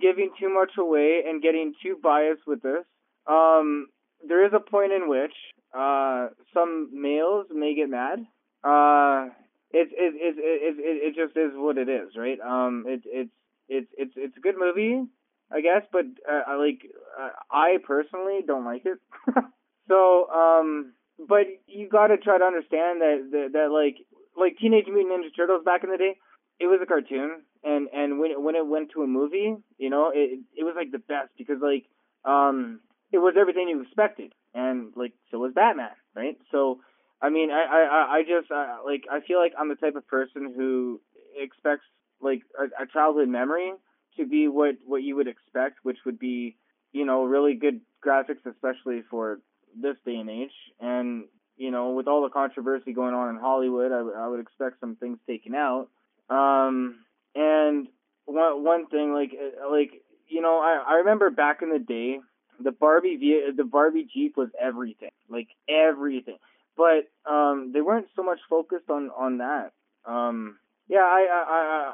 giving 0.00 0.30
too 0.38 0.48
much 0.52 0.72
away 0.78 1.22
and 1.26 1.42
getting 1.42 1.74
too 1.82 1.98
biased 2.02 2.46
with 2.46 2.62
this, 2.62 2.84
um, 3.26 3.88
there 4.26 4.44
is 4.46 4.52
a 4.54 4.60
point 4.60 4.92
in 4.92 5.08
which 5.08 5.34
uh, 5.74 6.28
some 6.52 6.90
males 6.92 7.46
may 7.50 7.74
get 7.74 7.88
mad. 7.90 8.26
Uh, 8.62 9.28
it 9.72 9.88
it, 9.92 10.14
it 10.16 10.34
it 10.38 10.76
it 10.78 10.96
it 11.08 11.14
just 11.16 11.36
is 11.36 11.52
what 11.54 11.76
it 11.78 11.88
is, 11.88 12.10
right? 12.16 12.38
Um, 12.40 12.84
it 12.86 13.02
it's 13.04 13.30
it's 13.68 13.88
it's 13.98 14.12
it's 14.16 14.36
a 14.36 14.40
good 14.40 14.56
movie, 14.58 15.02
I 15.50 15.60
guess, 15.60 15.82
but 15.92 16.04
uh, 16.30 16.42
I 16.46 16.54
like 16.56 16.80
uh, 17.20 17.30
I 17.50 17.78
personally 17.84 18.40
don't 18.46 18.64
like 18.64 18.84
it. 18.86 18.98
so 19.88 20.28
um, 20.30 20.92
but 21.18 21.46
you 21.66 21.88
got 21.88 22.08
to 22.08 22.16
try 22.16 22.38
to 22.38 22.44
understand 22.44 23.00
that, 23.00 23.28
that 23.32 23.48
that 23.52 23.70
like 23.70 23.96
like 24.36 24.58
Teenage 24.58 24.86
Mutant 24.88 25.12
Ninja 25.24 25.34
Turtles 25.34 25.64
back 25.64 25.84
in 25.84 25.90
the 25.90 25.96
day, 25.98 26.16
it 26.60 26.66
was 26.66 26.80
a 26.82 26.86
cartoon, 26.86 27.42
and 27.62 27.88
and 27.92 28.18
when 28.18 28.30
it, 28.32 28.40
when 28.40 28.56
it 28.56 28.66
went 28.66 28.90
to 28.92 29.02
a 29.02 29.06
movie, 29.06 29.54
you 29.78 29.90
know, 29.90 30.10
it 30.14 30.40
it 30.56 30.64
was 30.64 30.74
like 30.76 30.90
the 30.92 30.98
best 30.98 31.30
because 31.38 31.58
like 31.62 31.84
um 32.24 32.80
it 33.12 33.18
was 33.18 33.34
everything 33.38 33.68
you 33.68 33.82
expected, 33.82 34.32
and 34.54 34.92
like 34.96 35.12
so 35.30 35.38
was 35.38 35.52
Batman, 35.54 35.90
right? 36.14 36.36
So 36.50 36.80
I 37.22 37.30
mean, 37.30 37.50
I 37.50 37.62
I 37.64 37.80
I- 37.82 38.16
I 38.18 38.22
just 38.22 38.50
uh, 38.50 38.78
like 38.84 39.04
I 39.10 39.20
feel 39.20 39.38
like 39.38 39.52
I'm 39.58 39.68
the 39.68 39.76
type 39.76 39.96
of 39.96 40.06
person 40.08 40.52
who 40.54 41.00
expects 41.36 41.84
like 42.20 42.42
a, 42.58 42.82
a 42.82 42.86
childhood 42.86 43.28
memory 43.28 43.72
to 44.16 44.26
be 44.26 44.48
what 44.48 44.76
what 44.84 45.02
you 45.02 45.16
would 45.16 45.28
expect, 45.28 45.78
which 45.82 45.98
would 46.04 46.18
be 46.18 46.56
you 46.92 47.04
know 47.04 47.24
really 47.24 47.54
good 47.54 47.80
graphics, 48.04 48.44
especially 48.46 49.02
for 49.10 49.40
this 49.80 49.96
day 50.04 50.16
and 50.16 50.30
age, 50.30 50.52
and 50.80 51.24
you 51.56 51.70
know, 51.70 51.90
with 51.90 52.08
all 52.08 52.22
the 52.22 52.30
controversy 52.30 52.92
going 52.92 53.14
on 53.14 53.30
in 53.34 53.40
Hollywood, 53.40 53.92
I, 53.92 54.02
would- 54.02 54.14
I 54.16 54.28
would 54.28 54.40
expect 54.40 54.80
some 54.80 54.96
things 54.96 55.18
taken 55.26 55.54
out. 55.54 55.88
Um, 56.28 56.96
and 57.34 57.88
one 58.26 58.64
one 58.64 58.86
thing, 58.86 59.12
like 59.12 59.32
uh, 59.34 59.70
like 59.70 60.02
you 60.28 60.40
know, 60.40 60.58
I 60.58 60.82
I 60.86 60.94
remember 60.98 61.30
back 61.30 61.62
in 61.62 61.70
the 61.70 61.78
day, 61.78 62.20
the 62.62 62.72
Barbie 62.72 63.18
the 63.56 63.64
Barbie 63.64 64.08
Jeep 64.12 64.36
was 64.36 64.48
everything, 64.60 65.10
like 65.28 65.48
everything. 65.68 66.38
But 66.76 67.08
um, 67.30 67.70
they 67.72 67.80
weren't 67.82 68.08
so 68.16 68.22
much 68.22 68.40
focused 68.48 68.90
on 68.90 69.10
on 69.10 69.38
that. 69.38 69.72
Um, 70.06 70.58
yeah, 70.88 70.98
I 71.00 71.26
I 71.30 71.44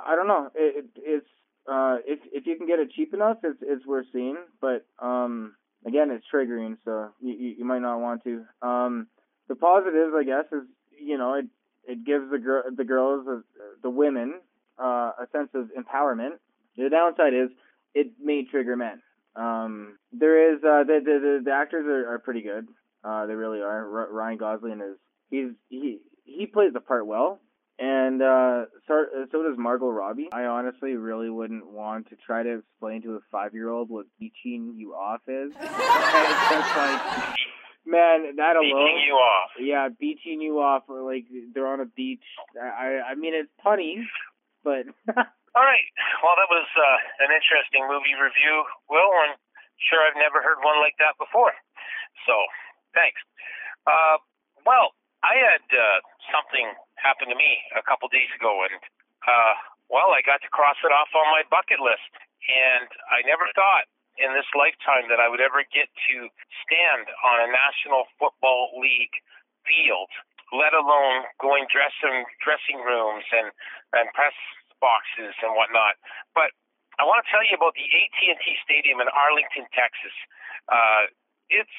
I, 0.09 0.13
I 0.13 0.17
don't 0.17 0.29
know. 0.29 0.51
It, 0.55 0.85
it 0.85 0.85
it's 0.97 1.27
uh 1.71 1.99
if 2.07 2.21
if 2.33 2.47
you 2.47 2.57
can 2.57 2.67
get 2.67 2.79
it 2.79 2.93
cheap 2.93 3.13
enough, 3.13 3.39
it's 3.45 3.59
it's 3.63 3.85
worth 3.87 4.07
seeing. 4.13 4.37
But 4.61 4.87
um, 4.99 5.55
again, 5.87 6.11
it's 6.11 6.25
triggering, 6.33 6.77
so 6.85 7.11
you 7.21 7.35
you, 7.35 7.55
you 7.59 7.65
might 7.65 7.83
not 7.83 8.01
want 8.01 8.23
to. 8.25 8.45
Um, 8.63 9.07
the 9.49 9.55
positives, 9.55 10.13
I 10.17 10.25
guess, 10.25 10.45
is 10.53 10.67
you 10.99 11.19
know 11.19 11.35
it 11.35 11.47
it 11.85 12.05
gives 12.05 12.31
the 12.31 12.39
girl 12.39 12.63
the 12.75 12.85
girls 12.85 13.27
uh, 13.29 13.41
the 13.83 13.91
women 13.91 14.41
uh, 14.79 15.13
a 15.19 15.27
sense 15.33 15.51
of 15.55 15.69
empowerment. 15.77 16.39
The 16.77 16.89
downside 16.89 17.35
is 17.35 17.51
it 17.95 18.13
may 18.23 18.45
trigger 18.45 18.77
men. 18.77 19.03
Um, 19.37 19.99
there 20.13 20.55
is 20.55 20.59
uh, 20.59 20.85
the, 20.85 21.01
the 21.05 21.19
the 21.21 21.43
the 21.47 21.53
actors 21.53 21.87
are, 21.87 22.15
are 22.15 22.19
pretty 22.19 22.43
good. 22.43 22.67
Uh, 23.05 23.27
they 23.27 23.35
really 23.35 23.61
are. 23.61 24.01
R- 24.01 24.13
Ryan 24.13 24.39
Gosling 24.39 24.81
is 24.81 24.97
he's 25.31 25.51
he 25.69 25.99
he 26.25 26.47
plays 26.47 26.73
the 26.73 26.81
part 26.81 27.07
well, 27.07 27.41
and 27.81 28.23
uh, 28.23 28.65
so 28.87 29.05
so 29.33 29.43
does 29.43 29.57
Margot 29.57 29.89
Robbie. 29.89 30.29
I 30.33 30.45
honestly 30.45 30.95
really 30.97 31.31
wouldn't 31.31 31.67
want 31.67 32.11
to 32.11 32.17
try 32.17 32.43
to 32.43 32.59
explain 32.59 33.03
to 33.03 33.15
a 33.17 33.21
five 33.33 33.55
year 33.55 33.71
old 33.71 33.89
what 33.89 34.07
beaching 34.19 34.75
you 34.77 34.95
off 34.95 35.23
is. 35.27 35.53
just 35.61 36.77
like 36.77 37.01
man, 37.87 38.37
that 38.37 38.57
alone. 38.57 38.87
Beating 38.87 39.03
you 39.07 39.15
off. 39.15 39.51
Yeah, 39.59 39.89
beaching 39.99 40.41
you 40.41 40.61
off, 40.61 40.85
or 40.89 41.03
like 41.03 41.25
they're 41.55 41.67
on 41.67 41.81
a 41.81 41.87
beach. 41.87 42.25
I 42.61 42.67
I 42.67 43.11
I 43.13 43.15
mean 43.15 43.33
it's 43.35 43.51
punny, 43.65 44.05
but 44.63 44.85
All 45.51 45.67
right. 45.67 45.89
Well, 46.23 46.39
that 46.39 46.47
was 46.47 46.69
uh, 46.79 46.99
an 47.27 47.35
interesting 47.35 47.83
movie 47.91 48.15
review, 48.15 48.63
Will, 48.87 49.11
and 49.27 49.35
sure 49.83 49.99
I've 49.99 50.15
never 50.15 50.39
heard 50.39 50.63
one 50.63 50.79
like 50.79 50.95
that 51.03 51.19
before. 51.19 51.51
So, 52.23 52.39
thanks. 52.95 53.19
Uh, 53.83 54.23
well, 54.63 54.95
I 55.21 55.35
had 55.37 55.65
uh, 55.69 55.99
something 56.33 56.73
happen 56.97 57.29
to 57.29 57.37
me 57.37 57.61
a 57.77 57.85
couple 57.85 58.09
days 58.09 58.31
ago, 58.33 58.65
and 58.65 58.81
uh, 59.25 59.55
well, 59.93 60.17
I 60.17 60.25
got 60.25 60.41
to 60.41 60.51
cross 60.53 60.81
it 60.81 60.93
off 60.93 61.13
on 61.13 61.29
my 61.35 61.45
bucket 61.53 61.81
list, 61.83 62.13
and 62.49 62.89
I 63.13 63.21
never 63.29 63.45
thought 63.53 63.91
in 64.17 64.33
this 64.33 64.49
lifetime 64.57 65.09
that 65.13 65.21
I 65.21 65.29
would 65.29 65.41
ever 65.41 65.65
get 65.69 65.89
to 65.89 66.17
stand 66.65 67.05
on 67.25 67.37
a 67.45 67.49
National 67.53 68.09
Football 68.17 68.77
League 68.81 69.17
field, 69.65 70.09
let 70.57 70.73
alone 70.73 71.29
going 71.41 71.69
dressing 71.69 72.25
dressing 72.41 72.81
rooms 72.81 73.25
and 73.33 73.53
and 73.93 74.09
press 74.17 74.37
boxes 74.81 75.37
and 75.45 75.53
whatnot. 75.53 76.01
But 76.33 76.57
I 76.97 77.05
want 77.05 77.25
to 77.25 77.29
tell 77.29 77.45
you 77.45 77.57
about 77.57 77.77
the 77.77 77.85
AT&T 77.85 78.45
Stadium 78.65 79.01
in 79.01 79.09
Arlington, 79.13 79.69
Texas. 79.73 80.17
Uh, 80.69 81.13
it's 81.49 81.79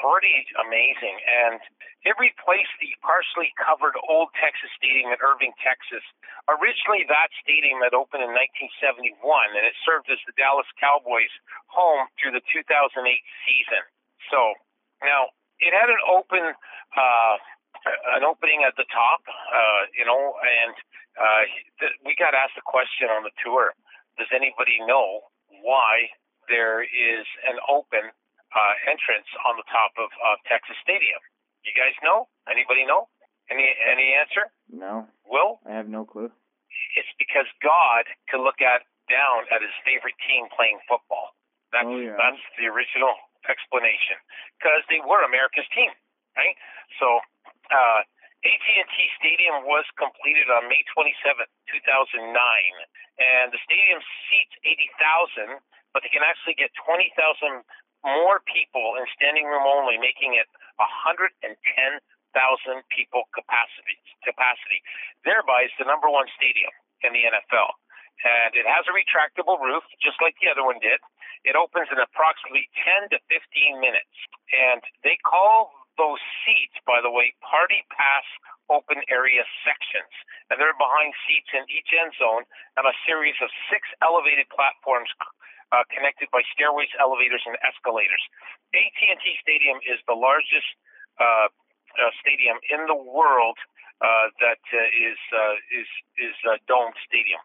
pretty 0.00 0.46
amazing, 0.56 1.16
and 1.24 1.60
it 2.02 2.16
replaced 2.18 2.72
the 2.80 2.92
partially 3.04 3.52
covered 3.60 3.94
old 4.08 4.32
Texas 4.38 4.72
Stadium 4.74 5.12
in 5.12 5.20
Irving, 5.20 5.52
Texas. 5.60 6.02
Originally, 6.48 7.06
that 7.06 7.30
stadium 7.40 7.80
had 7.84 7.94
opened 7.94 8.24
in 8.24 8.32
1971, 8.32 9.16
and 9.54 9.64
it 9.64 9.76
served 9.86 10.08
as 10.08 10.18
the 10.24 10.34
Dallas 10.34 10.68
Cowboys' 10.80 11.32
home 11.70 12.08
through 12.18 12.34
the 12.34 12.44
2008 12.50 13.00
season. 13.44 13.82
So 14.32 14.56
now 15.04 15.30
it 15.60 15.72
had 15.76 15.92
an 15.92 16.02
open. 16.08 16.56
Uh, 16.92 17.36
an 18.14 18.22
opening 18.22 18.62
at 18.62 18.76
the 18.78 18.86
top, 18.94 19.26
uh, 19.26 19.82
you 19.96 20.06
know, 20.06 20.38
and 20.38 20.74
uh, 21.18 21.42
th- 21.80 21.98
we 22.06 22.14
got 22.14 22.30
asked 22.30 22.54
a 22.54 22.62
question 22.62 23.10
on 23.10 23.26
the 23.26 23.34
tour. 23.42 23.74
Does 24.18 24.30
anybody 24.30 24.78
know 24.86 25.26
why 25.64 26.12
there 26.46 26.82
is 26.82 27.26
an 27.48 27.58
open 27.66 28.12
uh, 28.54 28.74
entrance 28.88 29.28
on 29.48 29.56
the 29.56 29.66
top 29.72 29.92
of, 29.98 30.08
of 30.24 30.38
Texas 30.48 30.76
Stadium? 30.84 31.20
You 31.64 31.72
guys 31.76 31.94
know? 32.04 32.28
Anybody 32.50 32.84
know? 32.86 33.08
Any 33.50 33.66
any 33.84 34.14
answer? 34.16 34.48
no, 34.70 35.06
Will? 35.26 35.58
I 35.66 35.74
have 35.76 35.90
no 35.90 36.06
clue. 36.06 36.30
It's 36.96 37.12
because 37.20 37.44
God 37.60 38.08
could 38.30 38.40
look 38.40 38.62
at 38.64 38.86
down 39.10 39.44
at 39.52 39.60
his 39.60 39.74
favorite 39.84 40.16
team 40.24 40.48
playing 40.54 40.78
football. 40.88 41.34
That's 41.74 41.88
Oh, 41.88 41.98
yeah. 42.00 42.16
that's 42.16 42.40
the 42.56 42.68
original 42.70 43.12
explanation. 43.48 44.16
Because 44.56 44.80
they 44.88 45.00
were 45.04 45.20
America's 45.26 45.66
team, 45.74 45.90
right? 46.38 46.56
So 47.02 47.18
uh, 47.68 48.00
AT&T 48.46 48.96
Stadium 49.20 49.66
was 49.68 49.84
completed 49.98 50.48
on 50.50 50.68
May 50.70 50.82
27th, 50.94 51.50
2009, 51.70 52.24
and 53.20 53.52
the 53.52 53.60
stadium 53.66 54.00
seats 54.30 54.54
80,000, 55.46 55.60
but 55.92 56.02
they 56.06 56.12
can 56.12 56.24
actually 56.24 56.54
get 56.56 56.70
20,000 56.86 57.10
more 58.04 58.42
people 58.46 58.98
in 58.98 59.06
standing 59.14 59.46
room 59.46 59.66
only, 59.66 59.98
making 59.98 60.34
it 60.34 60.46
110,000 60.78 61.42
people 62.90 63.26
capacity. 63.34 63.98
Capacity, 64.26 64.82
thereby 65.26 65.66
is 65.66 65.74
the 65.78 65.86
number 65.86 66.10
one 66.10 66.26
stadium 66.34 66.70
in 67.02 67.10
the 67.14 67.26
NFL, 67.26 67.74
and 68.22 68.54
it 68.54 68.66
has 68.66 68.86
a 68.86 68.94
retractable 68.94 69.58
roof, 69.58 69.82
just 69.98 70.18
like 70.22 70.38
the 70.38 70.50
other 70.50 70.62
one 70.62 70.78
did. 70.78 71.02
It 71.42 71.58
opens 71.58 71.90
in 71.90 71.98
approximately 71.98 72.70
10 73.02 73.10
to 73.10 73.18
15 73.26 73.82
minutes, 73.82 74.14
and 74.54 74.82
they 75.02 75.18
call 75.26 75.74
those 75.98 76.22
seats, 76.46 76.78
by 76.86 77.02
the 77.02 77.10
way, 77.10 77.34
Party 77.42 77.82
Pass 77.90 78.24
open 78.70 79.02
area 79.10 79.44
sections, 79.66 80.14
and 80.48 80.56
they're 80.56 80.76
behind 80.78 81.12
seats 81.26 81.50
in 81.52 81.66
each 81.68 81.90
end 81.92 82.14
zone 82.16 82.46
and 82.78 82.86
a 82.86 82.94
series 83.04 83.36
of 83.42 83.50
six 83.68 83.84
elevated 84.00 84.48
platforms 84.48 85.10
uh, 85.72 85.84
connected 85.88 86.28
by 86.30 86.44
stairways, 86.52 86.92
elevators, 87.00 87.42
and 87.48 87.56
escalators. 87.64 88.20
AT&T 88.76 89.24
Stadium 89.40 89.80
is 89.88 89.98
the 90.04 90.14
largest 90.14 90.68
uh, 91.16 91.48
uh, 91.48 92.12
stadium 92.20 92.60
in 92.68 92.84
the 92.88 92.96
world 92.96 93.56
uh, 94.00 94.28
that 94.40 94.62
uh, 94.72 94.78
is 95.08 95.20
uh, 95.32 95.56
is 95.72 95.88
is 96.20 96.36
a 96.48 96.60
domed 96.68 96.96
stadium. 97.04 97.40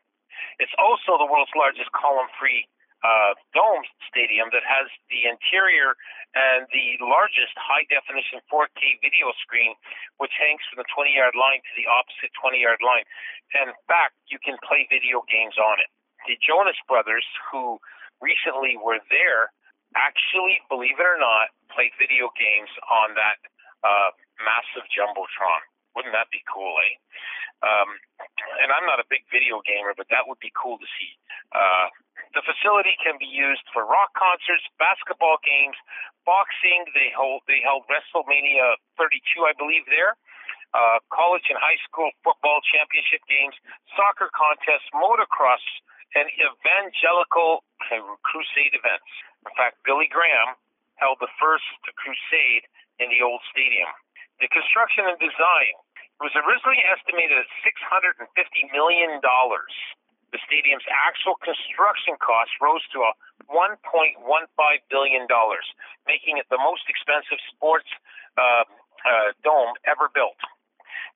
It's 0.60 0.74
also 0.78 1.18
the 1.18 1.26
world's 1.26 1.54
largest 1.58 1.90
column-free 1.94 2.66
uh, 3.06 3.38
dome 3.54 3.86
stadium 4.10 4.50
that 4.54 4.66
has 4.66 4.90
the 5.10 5.30
interior 5.30 5.94
and 6.34 6.66
the 6.74 6.98
largest 7.02 7.54
high-definition 7.58 8.42
4K 8.50 9.02
video 9.02 9.34
screen, 9.42 9.74
which 10.18 10.34
hangs 10.38 10.62
from 10.70 10.82
the 10.82 10.90
20-yard 10.90 11.38
line 11.38 11.62
to 11.62 11.74
the 11.78 11.86
opposite 11.90 12.34
20-yard 12.38 12.82
line. 12.82 13.06
In 13.54 13.74
fact, 13.86 14.18
you 14.30 14.42
can 14.42 14.58
play 14.66 14.90
video 14.90 15.22
games 15.30 15.58
on 15.62 15.78
it. 15.82 15.90
The 16.26 16.38
Jonas 16.42 16.78
Brothers, 16.90 17.26
who 17.50 17.78
recently 18.22 18.78
were 18.78 19.02
there, 19.10 19.54
actually, 19.96 20.60
believe 20.70 21.00
it 21.00 21.08
or 21.08 21.20
not, 21.20 21.54
played 21.72 21.94
video 21.98 22.30
games 22.36 22.72
on 22.90 23.16
that 23.16 23.38
uh, 23.86 24.10
massive 24.42 24.86
jumbotron. 24.92 25.62
Wouldn't 25.96 26.14
that 26.14 26.30
be 26.30 26.46
cool, 26.46 26.78
eh? 26.86 26.96
Um, 27.66 27.90
and 28.62 28.70
I'm 28.70 28.86
not 28.86 29.02
a 29.02 29.08
big 29.10 29.26
video 29.34 29.66
gamer, 29.66 29.98
but 29.98 30.06
that 30.14 30.30
would 30.30 30.38
be 30.38 30.54
cool 30.54 30.78
to 30.78 30.88
see. 30.98 31.12
Uh, 31.50 31.90
the 32.38 32.46
facility 32.46 32.94
can 33.02 33.18
be 33.18 33.26
used 33.26 33.66
for 33.74 33.82
rock 33.82 34.14
concerts, 34.14 34.62
basketball 34.78 35.42
games, 35.42 35.74
boxing. 36.22 36.86
They 36.94 37.10
hold 37.18 37.42
they 37.50 37.66
held 37.66 37.90
WrestleMania 37.90 38.78
32, 39.00 39.48
I 39.48 39.58
believe, 39.58 39.90
there. 39.90 40.14
Uh, 40.76 41.02
college 41.10 41.48
and 41.50 41.58
high 41.58 41.80
school 41.88 42.12
football 42.22 42.62
championship 42.62 43.24
games, 43.26 43.56
soccer 43.96 44.30
contests, 44.36 44.86
motocross, 44.94 45.64
and 46.16 46.28
evangelical 46.38 47.64
crusade 48.24 48.76
events. 48.76 49.10
In 49.44 49.54
fact, 49.56 49.84
Billy 49.84 50.08
Graham 50.08 50.56
held 50.96 51.18
the 51.20 51.32
first 51.40 51.68
crusade 51.96 52.66
in 53.00 53.10
the 53.14 53.22
old 53.22 53.42
stadium. 53.52 53.90
The 54.42 54.50
construction 54.50 55.06
and 55.10 55.18
design 55.18 55.76
was 56.22 56.34
originally 56.34 56.82
estimated 56.86 57.38
at 57.38 57.50
$650 57.62 58.26
million. 58.74 59.22
The 59.22 60.42
stadium's 60.44 60.86
actual 60.90 61.38
construction 61.40 62.18
cost 62.20 62.52
rose 62.60 62.84
to 62.94 63.06
a 63.06 63.14
$1.15 63.48 64.18
billion, 64.90 65.24
making 66.06 66.38
it 66.42 66.46
the 66.50 66.60
most 66.60 66.84
expensive 66.90 67.40
sports 67.54 67.88
uh, 68.36 68.66
uh, 69.06 69.32
dome 69.46 69.78
ever 69.86 70.10
built. 70.12 70.38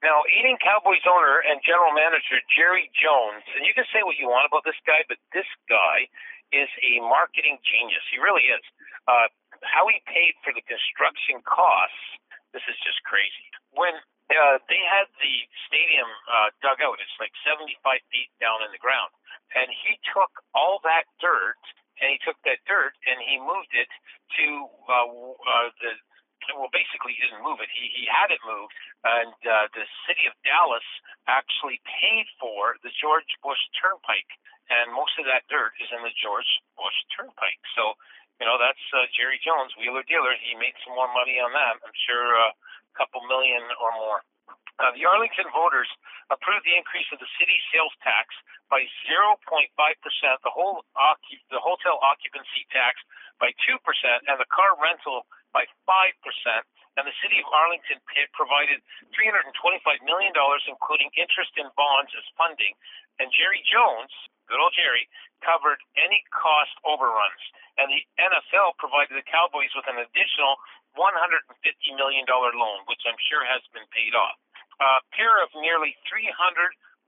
Now, 0.01 0.25
eating 0.33 0.57
Cowboys 0.57 1.05
owner 1.05 1.45
and 1.45 1.61
general 1.61 1.93
manager 1.93 2.41
Jerry 2.49 2.89
Jones, 2.97 3.45
and 3.53 3.61
you 3.65 3.73
can 3.77 3.85
say 3.93 4.01
what 4.01 4.17
you 4.17 4.25
want 4.25 4.49
about 4.49 4.65
this 4.65 4.77
guy, 4.81 5.05
but 5.05 5.21
this 5.29 5.45
guy 5.69 6.09
is 6.49 6.69
a 6.81 6.99
marketing 7.05 7.61
genius. 7.61 8.01
He 8.09 8.17
really 8.17 8.49
is. 8.49 8.65
Uh, 9.05 9.29
how 9.61 9.85
he 9.85 10.01
paid 10.09 10.33
for 10.41 10.51
the 10.57 10.65
construction 10.65 11.45
costs, 11.45 12.01
this 12.49 12.65
is 12.65 12.77
just 12.81 12.97
crazy. 13.05 13.45
When 13.77 13.93
uh, 14.33 14.57
they 14.65 14.81
had 14.89 15.05
the 15.21 15.35
stadium 15.69 16.09
uh, 16.25 16.49
dug 16.65 16.81
out, 16.81 16.97
it's 16.97 17.17
like 17.21 17.31
75 17.45 18.01
feet 18.09 18.33
down 18.41 18.65
in 18.65 18.73
the 18.73 18.81
ground, 18.81 19.13
and 19.53 19.69
he 19.69 20.01
took 20.09 20.33
all 20.57 20.81
that 20.81 21.05
dirt, 21.21 21.61
and 22.01 22.09
he 22.09 22.17
took 22.25 22.35
that 22.43 22.57
dirt 22.65 22.97
and 23.05 23.21
he 23.21 23.37
moved 23.37 23.71
it 23.77 23.87
to 24.41 24.45
uh, 24.89 25.05
uh, 25.05 25.69
the 25.79 25.93
well, 26.57 26.71
basically 26.73 27.13
he 27.15 27.21
didn't 27.21 27.45
move 27.45 27.61
it. 27.61 27.69
He 27.71 27.89
he 27.93 28.05
had 28.09 28.33
it 28.33 28.41
moved, 28.45 28.73
and 29.05 29.33
uh, 29.45 29.67
the 29.73 29.85
city 30.09 30.25
of 30.25 30.33
Dallas 30.41 30.85
actually 31.29 31.81
paid 31.85 32.25
for 32.41 32.77
the 32.81 32.91
George 32.97 33.29
Bush 33.45 33.61
Turnpike, 33.77 34.31
and 34.69 34.93
most 34.93 35.15
of 35.21 35.25
that 35.29 35.45
dirt 35.51 35.73
is 35.77 35.89
in 35.93 36.01
the 36.01 36.13
George 36.17 36.49
Bush 36.79 36.97
Turnpike. 37.13 37.61
So, 37.77 37.93
you 38.41 38.45
know, 38.49 38.57
that's 38.57 38.81
uh, 38.95 39.05
Jerry 39.13 39.37
Jones, 39.43 39.75
wheeler 39.77 40.05
dealer. 40.07 40.33
He 40.39 40.57
made 40.57 40.73
some 40.81 40.97
more 40.97 41.11
money 41.13 41.37
on 41.37 41.53
that. 41.53 41.77
I'm 41.81 41.97
sure 42.09 42.25
uh, 42.39 42.51
a 42.51 42.93
couple 42.97 43.21
million 43.29 43.61
or 43.77 43.91
more. 43.97 44.19
Uh, 44.81 44.89
the 44.97 45.05
Arlington 45.05 45.45
voters 45.53 45.85
approved 46.33 46.65
the 46.65 46.73
increase 46.73 47.05
of 47.13 47.21
the 47.21 47.29
city 47.37 47.59
sales 47.69 47.93
tax 48.01 48.33
by 48.71 48.81
0.5 49.05 49.69
percent, 50.01 50.41
the 50.41 50.49
whole 50.49 50.81
occup- 50.97 51.45
the 51.53 51.61
hotel 51.61 52.01
occupancy 52.01 52.65
tax 52.73 52.97
by 53.37 53.53
two 53.67 53.77
percent, 53.85 54.25
and 54.25 54.41
the 54.41 54.49
car 54.49 54.73
rental 54.81 55.27
by 55.51 55.67
5%, 55.87 56.15
and 56.99 57.07
the 57.07 57.15
city 57.23 57.39
of 57.39 57.47
Arlington 57.47 58.03
provided 58.35 58.83
$325 59.15 59.51
million, 60.03 60.35
including 60.67 61.07
interest 61.15 61.55
in 61.55 61.71
bonds 61.79 62.11
as 62.11 62.27
funding. 62.35 62.75
And 63.19 63.31
Jerry 63.31 63.63
Jones, 63.63 64.11
good 64.51 64.59
old 64.59 64.75
Jerry, 64.75 65.07
covered 65.39 65.79
any 65.95 66.19
cost 66.35 66.75
overruns. 66.83 67.43
And 67.79 67.87
the 67.87 68.03
NFL 68.19 68.75
provided 68.75 69.15
the 69.15 69.23
Cowboys 69.23 69.71
with 69.71 69.87
an 69.87 70.03
additional 70.03 70.59
$150 70.99 71.47
million 71.95 72.27
loan, 72.27 72.83
which 72.91 73.03
I'm 73.07 73.19
sure 73.31 73.47
has 73.47 73.63
been 73.71 73.87
paid 73.95 74.11
off. 74.11 74.35
A 74.83 74.99
pair 75.15 75.39
of 75.39 75.53
nearly 75.55 75.95
300 76.11 76.27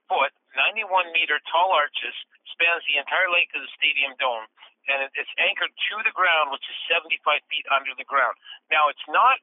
foot, 0.07 0.31
91 0.55 1.11
meter 1.11 1.43
tall 1.51 1.75
arches 1.75 2.15
spans 2.55 2.85
the 2.87 3.01
entire 3.01 3.27
length 3.27 3.51
of 3.57 3.65
the 3.65 3.71
stadium 3.75 4.15
dome 4.21 4.47
and 4.87 5.07
it's 5.15 5.33
anchored 5.39 5.71
to 5.71 5.95
the 6.03 6.11
ground, 6.11 6.51
which 6.51 6.65
is 6.67 6.77
75 6.91 7.39
feet 7.47 7.65
under 7.71 7.95
the 7.95 8.07
ground. 8.07 8.35
Now, 8.67 8.91
it's 8.91 9.07
not 9.07 9.39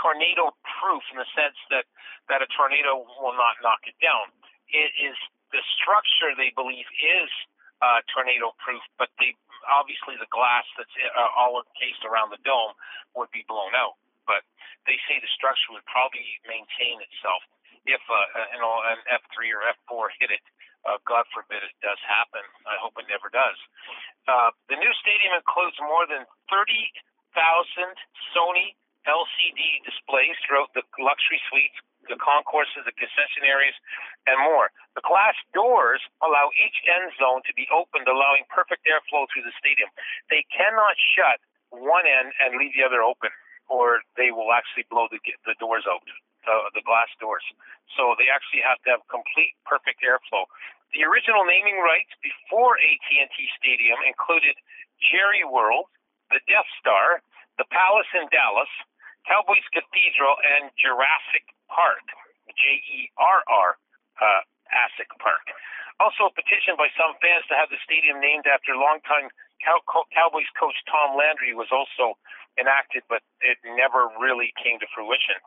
tornado 0.00 0.52
proof 0.80 1.04
in 1.12 1.20
the 1.20 1.28
sense 1.36 1.56
that, 1.68 1.84
that 2.28 2.40
a 2.40 2.48
tornado 2.56 3.04
will 3.20 3.36
not 3.36 3.60
knock 3.60 3.84
it 3.84 3.96
down. 4.00 4.32
It 4.72 4.92
is 4.96 5.16
the 5.52 5.60
structure 5.80 6.32
they 6.32 6.52
believe 6.56 6.88
is 6.96 7.30
uh, 7.84 8.00
tornado 8.08 8.56
proof, 8.62 8.80
but 8.96 9.12
they 9.20 9.36
obviously 9.68 10.16
the 10.18 10.30
glass 10.32 10.64
that's 10.74 10.92
uh, 10.96 11.38
all 11.38 11.60
encased 11.60 12.02
around 12.08 12.32
the 12.32 12.40
dome 12.42 12.72
would 13.14 13.30
be 13.30 13.44
blown 13.46 13.76
out. 13.76 14.00
But 14.24 14.46
they 14.88 14.96
say 15.06 15.18
the 15.18 15.30
structure 15.34 15.74
would 15.76 15.86
probably 15.86 16.24
maintain 16.46 17.02
itself 17.02 17.42
if 17.84 18.02
uh, 18.06 18.54
you 18.54 18.62
an 18.62 19.00
F3 19.10 19.50
or 19.50 19.60
F4 19.90 20.06
hit 20.22 20.30
it. 20.30 20.44
Uh, 20.82 20.98
God 21.06 21.24
forbid 21.30 21.62
it 21.62 21.76
does 21.78 21.98
happen. 22.02 22.42
I 22.66 22.74
hope 22.82 22.98
it 22.98 23.06
never 23.06 23.30
does. 23.30 23.58
Uh, 24.26 24.50
the 24.66 24.78
new 24.78 24.90
stadium 24.98 25.34
includes 25.38 25.78
more 25.78 26.06
than 26.10 26.26
30,000 26.50 26.74
Sony 28.34 28.74
LCD 29.06 29.82
displays 29.82 30.38
throughout 30.46 30.70
the 30.74 30.82
luxury 31.02 31.42
suites, 31.50 31.74
the 32.06 32.18
concourses, 32.18 32.86
the 32.86 32.94
concession 32.94 33.46
areas, 33.46 33.74
and 34.26 34.38
more. 34.42 34.70
The 34.94 35.06
glass 35.06 35.34
doors 35.54 36.02
allow 36.22 36.50
each 36.54 36.78
end 36.86 37.10
zone 37.18 37.42
to 37.46 37.54
be 37.54 37.66
opened, 37.70 38.06
allowing 38.06 38.46
perfect 38.50 38.86
airflow 38.86 39.26
through 39.30 39.46
the 39.46 39.54
stadium. 39.58 39.90
They 40.30 40.46
cannot 40.50 40.98
shut 41.14 41.42
one 41.70 42.06
end 42.06 42.34
and 42.42 42.58
leave 42.58 42.74
the 42.78 42.86
other 42.86 43.02
open, 43.02 43.30
or 43.66 44.02
they 44.18 44.30
will 44.30 44.54
actually 44.54 44.86
blow 44.90 45.10
the, 45.10 45.18
the 45.46 45.58
doors 45.58 45.86
out 45.86 46.02
uh, 46.46 46.70
the 46.74 46.82
glass 46.84 47.08
doors. 47.18 47.44
So 47.96 48.16
they 48.16 48.28
actually 48.32 48.64
have 48.64 48.80
to 48.86 48.98
have 48.98 49.02
complete 49.12 49.54
perfect 49.66 50.00
airflow. 50.02 50.48
The 50.92 51.04
original 51.08 51.44
naming 51.48 51.80
rights 51.80 52.12
before 52.20 52.76
AT&T 52.76 53.36
Stadium 53.56 53.96
included 54.04 54.56
Jerry 55.00 55.44
World, 55.44 55.88
the 56.28 56.40
Death 56.48 56.68
Star, 56.80 57.24
the 57.56 57.68
Palace 57.72 58.08
in 58.16 58.28
Dallas, 58.32 58.70
Cowboys 59.24 59.64
Cathedral, 59.72 60.36
and 60.58 60.72
Jurassic 60.76 61.44
Park, 61.70 62.04
J-E-R-R, 62.52 63.68
uh, 64.20 64.42
Asic 64.72 65.10
Park. 65.20 65.44
Also, 66.00 66.26
a 66.28 66.34
petition 66.34 66.74
by 66.74 66.88
some 66.98 67.14
fans 67.22 67.46
to 67.46 67.54
have 67.54 67.70
the 67.70 67.78
stadium 67.84 68.18
named 68.18 68.48
after 68.48 68.74
longtime 68.74 69.30
Cow- 69.62 69.84
Cowboys 70.10 70.48
coach 70.58 70.74
Tom 70.90 71.14
Landry 71.14 71.54
was 71.54 71.70
also 71.70 72.18
enacted, 72.58 73.06
but 73.08 73.22
it 73.40 73.56
never 73.64 74.10
really 74.18 74.50
came 74.58 74.82
to 74.82 74.88
fruition. 74.90 75.38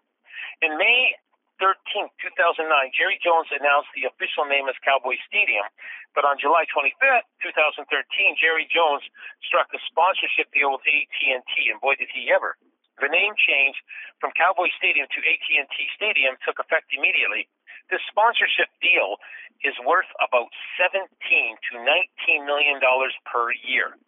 In 0.62 0.78
May 0.78 1.16
13, 1.60 2.12
2009, 2.20 2.68
Jerry 2.92 3.16
Jones 3.24 3.48
announced 3.56 3.92
the 3.96 4.08
official 4.08 4.44
name 4.44 4.68
as 4.68 4.76
Cowboy 4.84 5.16
Stadium, 5.24 5.64
but 6.12 6.28
on 6.28 6.36
July 6.36 6.68
25, 6.68 7.24
2013, 7.40 7.88
Jerry 8.36 8.68
Jones 8.68 9.04
struck 9.44 9.72
a 9.72 9.80
sponsorship 9.88 10.52
deal 10.52 10.76
with 10.76 10.84
AT&T, 10.84 11.52
and 11.72 11.80
boy 11.80 11.96
did 11.96 12.12
he 12.12 12.28
ever. 12.28 12.60
The 13.00 13.12
name 13.12 13.36
change 13.36 13.76
from 14.24 14.32
Cowboy 14.36 14.72
Stadium 14.80 15.08
to 15.12 15.20
AT&T 15.20 15.76
Stadium 15.96 16.40
took 16.48 16.60
effect 16.60 16.92
immediately. 16.96 17.48
This 17.92 18.04
sponsorship 18.08 18.72
deal 18.80 19.20
is 19.64 19.76
worth 19.84 20.08
about 20.24 20.52
17 20.80 21.08
to 21.12 21.72
19 21.80 22.48
million 22.48 22.80
dollars 22.80 23.16
per 23.28 23.52
year. 23.68 24.00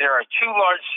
There 0.00 0.12
are 0.12 0.24
two 0.24 0.52
large, 0.52 0.88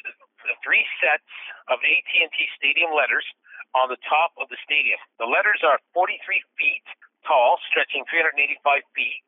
three 0.63 0.87
sets 1.03 1.27
of 1.67 1.83
AT&T 1.83 2.35
Stadium 2.55 2.95
letters 2.95 3.27
on 3.73 3.89
the 3.89 3.99
top 4.05 4.33
of 4.37 4.49
the 4.49 4.59
stadium. 4.61 4.97
The 5.17 5.29
letters 5.29 5.61
are 5.65 5.81
43 5.93 6.17
feet 6.57 6.85
tall, 7.25 7.57
stretching 7.69 8.05
385 8.09 8.85
feet. 8.93 9.21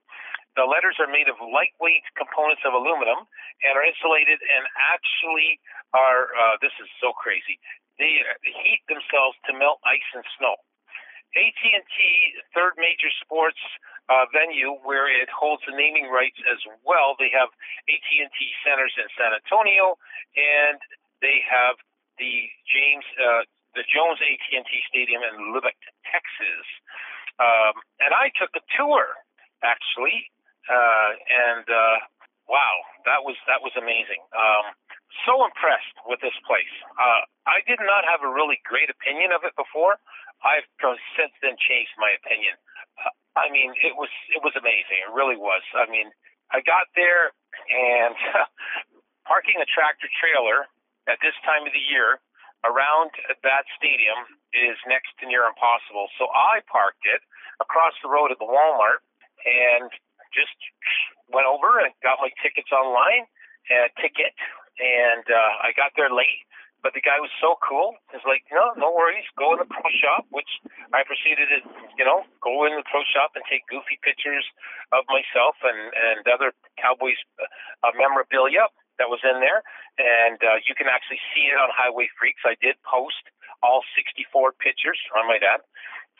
The 0.55 0.63
letters 0.63 0.95
are 1.03 1.11
made 1.11 1.27
of 1.27 1.35
lightweight 1.43 2.07
components 2.15 2.63
of 2.63 2.72
aluminum 2.72 3.27
and 3.65 3.73
are 3.76 3.84
insulated 3.84 4.39
and 4.39 4.63
actually 4.80 5.59
are, 5.91 6.31
uh, 6.31 6.55
this 6.63 6.72
is 6.80 6.88
so 7.03 7.11
crazy, 7.11 7.59
they 7.99 8.23
heat 8.43 8.84
themselves 8.88 9.35
to 9.47 9.55
melt 9.55 9.80
ice 9.84 10.07
and 10.15 10.23
snow. 10.39 10.55
AT&T, 11.35 11.95
third 12.55 12.80
major 12.80 13.11
sports 13.19 13.59
uh, 14.07 14.23
venue 14.31 14.80
where 14.88 15.11
it 15.11 15.27
holds 15.27 15.59
the 15.67 15.76
naming 15.76 16.07
rights 16.07 16.39
as 16.47 16.59
well. 16.88 17.19
They 17.19 17.27
have 17.35 17.51
AT&T 17.91 18.39
centers 18.63 18.95
in 18.95 19.07
San 19.19 19.35
Antonio, 19.35 19.99
and 20.39 20.80
they 21.19 21.43
have 21.43 21.76
the 22.15 22.47
James 22.72 23.03
uh, 23.19 23.43
the 23.76 23.84
Jones 23.91 24.19
AT&T 24.23 24.72
Stadium 24.88 25.22
in 25.22 25.53
Lubbock, 25.53 25.77
Texas. 26.07 26.68
Um, 27.38 27.76
and 27.99 28.15
I 28.15 28.31
took 28.39 28.52
a 28.56 28.64
tour 28.80 29.19
actually, 29.64 30.31
uh, 30.72 31.11
and 31.27 31.68
uh, 31.68 31.97
wow, 32.47 32.76
that 33.03 33.22
was 33.27 33.35
that 33.52 33.60
was 33.60 33.76
amazing. 33.76 34.23
Um, 34.31 34.72
so 35.27 35.43
impressed 35.43 35.95
with 36.07 36.23
this 36.23 36.35
place. 36.47 36.72
Uh, 36.95 37.27
I 37.47 37.61
did 37.68 37.84
not 37.84 38.07
have 38.07 38.23
a 38.23 38.31
really 38.31 38.60
great 38.64 38.88
opinion 38.88 39.35
of 39.35 39.43
it 39.43 39.53
before. 39.60 39.99
I've 40.43 40.68
since 41.15 41.34
then 41.43 41.56
changed 41.60 41.95
my 41.99 42.15
opinion. 42.15 42.56
Uh, 42.99 43.11
I 43.35 43.52
mean, 43.52 43.76
it 43.84 43.99
was 43.99 44.11
it 44.31 44.39
was 44.39 44.56
amazing. 44.56 45.03
It 45.03 45.11
really 45.11 45.38
was. 45.38 45.64
I 45.76 45.88
mean, 45.91 46.07
I 46.56 46.64
got 46.64 46.88
there 46.95 47.35
and 47.68 48.15
parking 49.30 49.60
a 49.60 49.68
tractor 49.68 50.07
trailer 50.15 50.72
at 51.11 51.19
this 51.19 51.35
time 51.43 51.68
of 51.68 51.73
the 51.76 51.84
year 51.84 52.23
around 52.65 53.13
that 53.45 53.63
stadium 53.77 54.25
is 54.51 54.77
next 54.89 55.13
to 55.21 55.29
near 55.29 55.45
impossible. 55.45 56.09
So 56.17 56.27
I 56.33 56.65
parked 56.65 57.05
it 57.05 57.21
across 57.61 57.93
the 58.01 58.09
road 58.09 58.33
at 58.33 58.39
the 58.41 58.49
Walmart 58.49 59.05
and 59.45 59.89
just 60.33 60.57
went 61.31 61.47
over 61.47 61.79
and 61.79 61.93
got 62.01 62.19
my 62.19 62.33
tickets 62.41 62.69
online, 62.73 63.29
uh, 63.71 63.87
ticket, 64.01 64.35
and 64.81 65.23
uh, 65.25 65.65
I 65.65 65.71
got 65.77 65.95
there 65.95 66.11
late. 66.11 66.43
But 66.83 66.93
the 66.93 67.01
guy 67.01 67.17
was 67.17 67.33
so 67.41 67.57
cool. 67.65 67.97
He's 68.13 68.21
like, 68.29 68.45
no, 68.53 68.77
no 68.77 68.93
worries. 68.93 69.25
Go 69.41 69.57
in 69.57 69.59
the 69.63 69.65
pro 69.65 69.89
shop, 69.97 70.29
which 70.29 70.61
I 70.93 71.01
proceeded 71.01 71.49
to, 71.49 71.59
you 71.97 72.05
know, 72.05 72.21
go 72.45 72.61
in 72.69 72.77
the 72.77 72.85
pro 72.85 73.01
shop 73.09 73.33
and 73.33 73.41
take 73.49 73.65
goofy 73.65 73.97
pictures 74.05 74.45
of 74.93 75.01
myself 75.09 75.57
and, 75.65 75.89
and 75.97 76.21
other 76.29 76.53
Cowboys 76.77 77.17
uh, 77.41 77.89
memorabilia 77.97 78.69
that 78.97 79.09
was 79.11 79.19
in 79.23 79.39
there. 79.39 79.61
And 79.99 80.39
uh, 80.41 80.59
you 80.67 80.76
can 80.76 80.88
actually 80.88 81.19
see 81.34 81.47
it 81.47 81.57
on 81.57 81.72
HiWay 81.72 82.11
Freeks. 82.19 82.43
I 82.43 82.55
did 82.59 82.76
post 82.84 83.22
all 83.63 83.81
64 83.95 84.53
pictures, 84.59 84.99
I 85.15 85.23
might 85.27 85.43
add. 85.43 85.63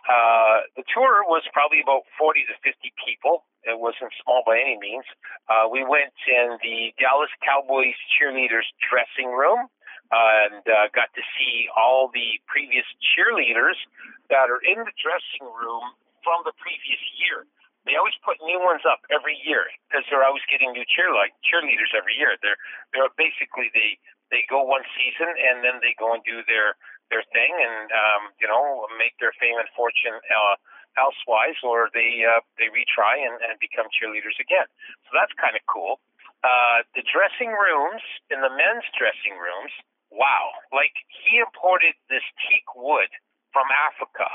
Uh, 0.06 0.70
the 0.78 0.86
tour 0.94 1.26
was 1.26 1.42
probably 1.50 1.82
about 1.82 2.06
40 2.18 2.46
to 2.46 2.56
50 2.62 2.94
people. 3.02 3.42
It 3.66 3.82
wasn't 3.82 4.14
small 4.22 4.46
by 4.46 4.62
any 4.62 4.78
means. 4.78 5.06
Uh, 5.50 5.66
we 5.66 5.82
went 5.82 6.14
in 6.30 6.62
the 6.62 6.94
Dallas 7.02 7.34
Cowboys 7.42 7.98
cheerleaders 8.14 8.70
dressing 8.86 9.34
room 9.34 9.66
and 10.14 10.62
uh, 10.70 10.94
got 10.94 11.10
to 11.18 11.24
see 11.34 11.66
all 11.74 12.14
the 12.14 12.38
previous 12.46 12.86
cheerleaders 13.02 13.82
that 14.30 14.54
are 14.54 14.62
in 14.62 14.86
the 14.86 14.94
dressing 15.02 15.50
room 15.50 15.82
from 16.22 16.46
the 16.46 16.54
previous 16.62 17.02
year. 17.18 17.50
They 17.86 17.96
always 17.96 18.18
put 18.26 18.42
new 18.42 18.58
ones 18.58 18.82
up 18.84 19.06
every 19.14 19.38
year 19.46 19.70
because 19.88 20.06
they're 20.10 20.26
always 20.26 20.46
getting 20.50 20.74
new 20.74 20.86
cheer 20.90 21.14
like 21.14 21.38
cheerleaders 21.46 21.94
every 21.94 22.18
year. 22.18 22.34
They're 22.42 22.58
they're 22.94 23.14
basically 23.14 23.70
they 23.78 24.02
they 24.34 24.42
go 24.50 24.66
one 24.66 24.84
season 24.98 25.30
and 25.30 25.62
then 25.62 25.80
they 25.86 25.94
go 25.98 26.14
and 26.14 26.26
do 26.26 26.42
their 26.50 26.74
their 27.14 27.22
thing 27.30 27.54
and 27.54 27.94
um, 27.94 28.34
you 28.42 28.50
know 28.50 28.90
make 28.98 29.14
their 29.22 29.34
fame 29.38 29.62
and 29.62 29.70
fortune 29.78 30.18
uh, 30.18 30.56
elsewise, 30.98 31.60
or 31.64 31.92
they 31.94 32.24
uh, 32.26 32.42
they 32.58 32.72
retry 32.72 33.22
and, 33.22 33.38
and 33.46 33.60
become 33.60 33.88
cheerleaders 33.92 34.36
again. 34.40 34.68
So 35.08 35.16
that's 35.16 35.34
kind 35.38 35.56
of 35.56 35.64
cool. 35.70 36.00
Uh, 36.44 36.86
the 36.94 37.04
dressing 37.06 37.54
rooms 37.54 38.04
in 38.30 38.42
the 38.42 38.52
men's 38.52 38.86
dressing 38.96 39.38
rooms, 39.38 39.74
wow! 40.12 40.56
Like 40.72 40.94
he 41.10 41.40
imported 41.40 41.96
this 42.10 42.26
teak 42.48 42.66
wood 42.76 43.10
from 43.54 43.68
Africa, 43.72 44.28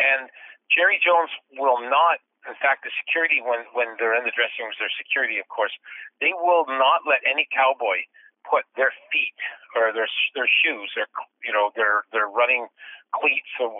and 0.00 0.28
Jerry 0.72 0.98
Jones 1.00 1.30
will 1.54 1.80
not. 1.86 2.20
In 2.46 2.54
fact, 2.62 2.86
the 2.86 2.94
security 3.02 3.42
when 3.42 3.66
when 3.74 3.98
they're 3.98 4.14
in 4.14 4.22
the 4.22 4.34
dressing 4.34 4.66
rooms, 4.66 4.78
their 4.78 4.92
security, 4.94 5.42
of 5.42 5.48
course, 5.50 5.74
they 6.22 6.30
will 6.32 6.66
not 6.66 7.02
let 7.02 7.22
any 7.26 7.46
cowboy 7.50 8.06
put 8.46 8.62
their 8.78 8.94
feet 9.10 9.38
or 9.74 9.90
their 9.90 10.06
their 10.38 10.46
shoes, 10.46 10.94
their 10.94 11.10
you 11.42 11.50
know 11.50 11.74
their 11.74 12.06
their 12.14 12.30
running 12.30 12.70
cleats 13.14 13.50
or 13.58 13.70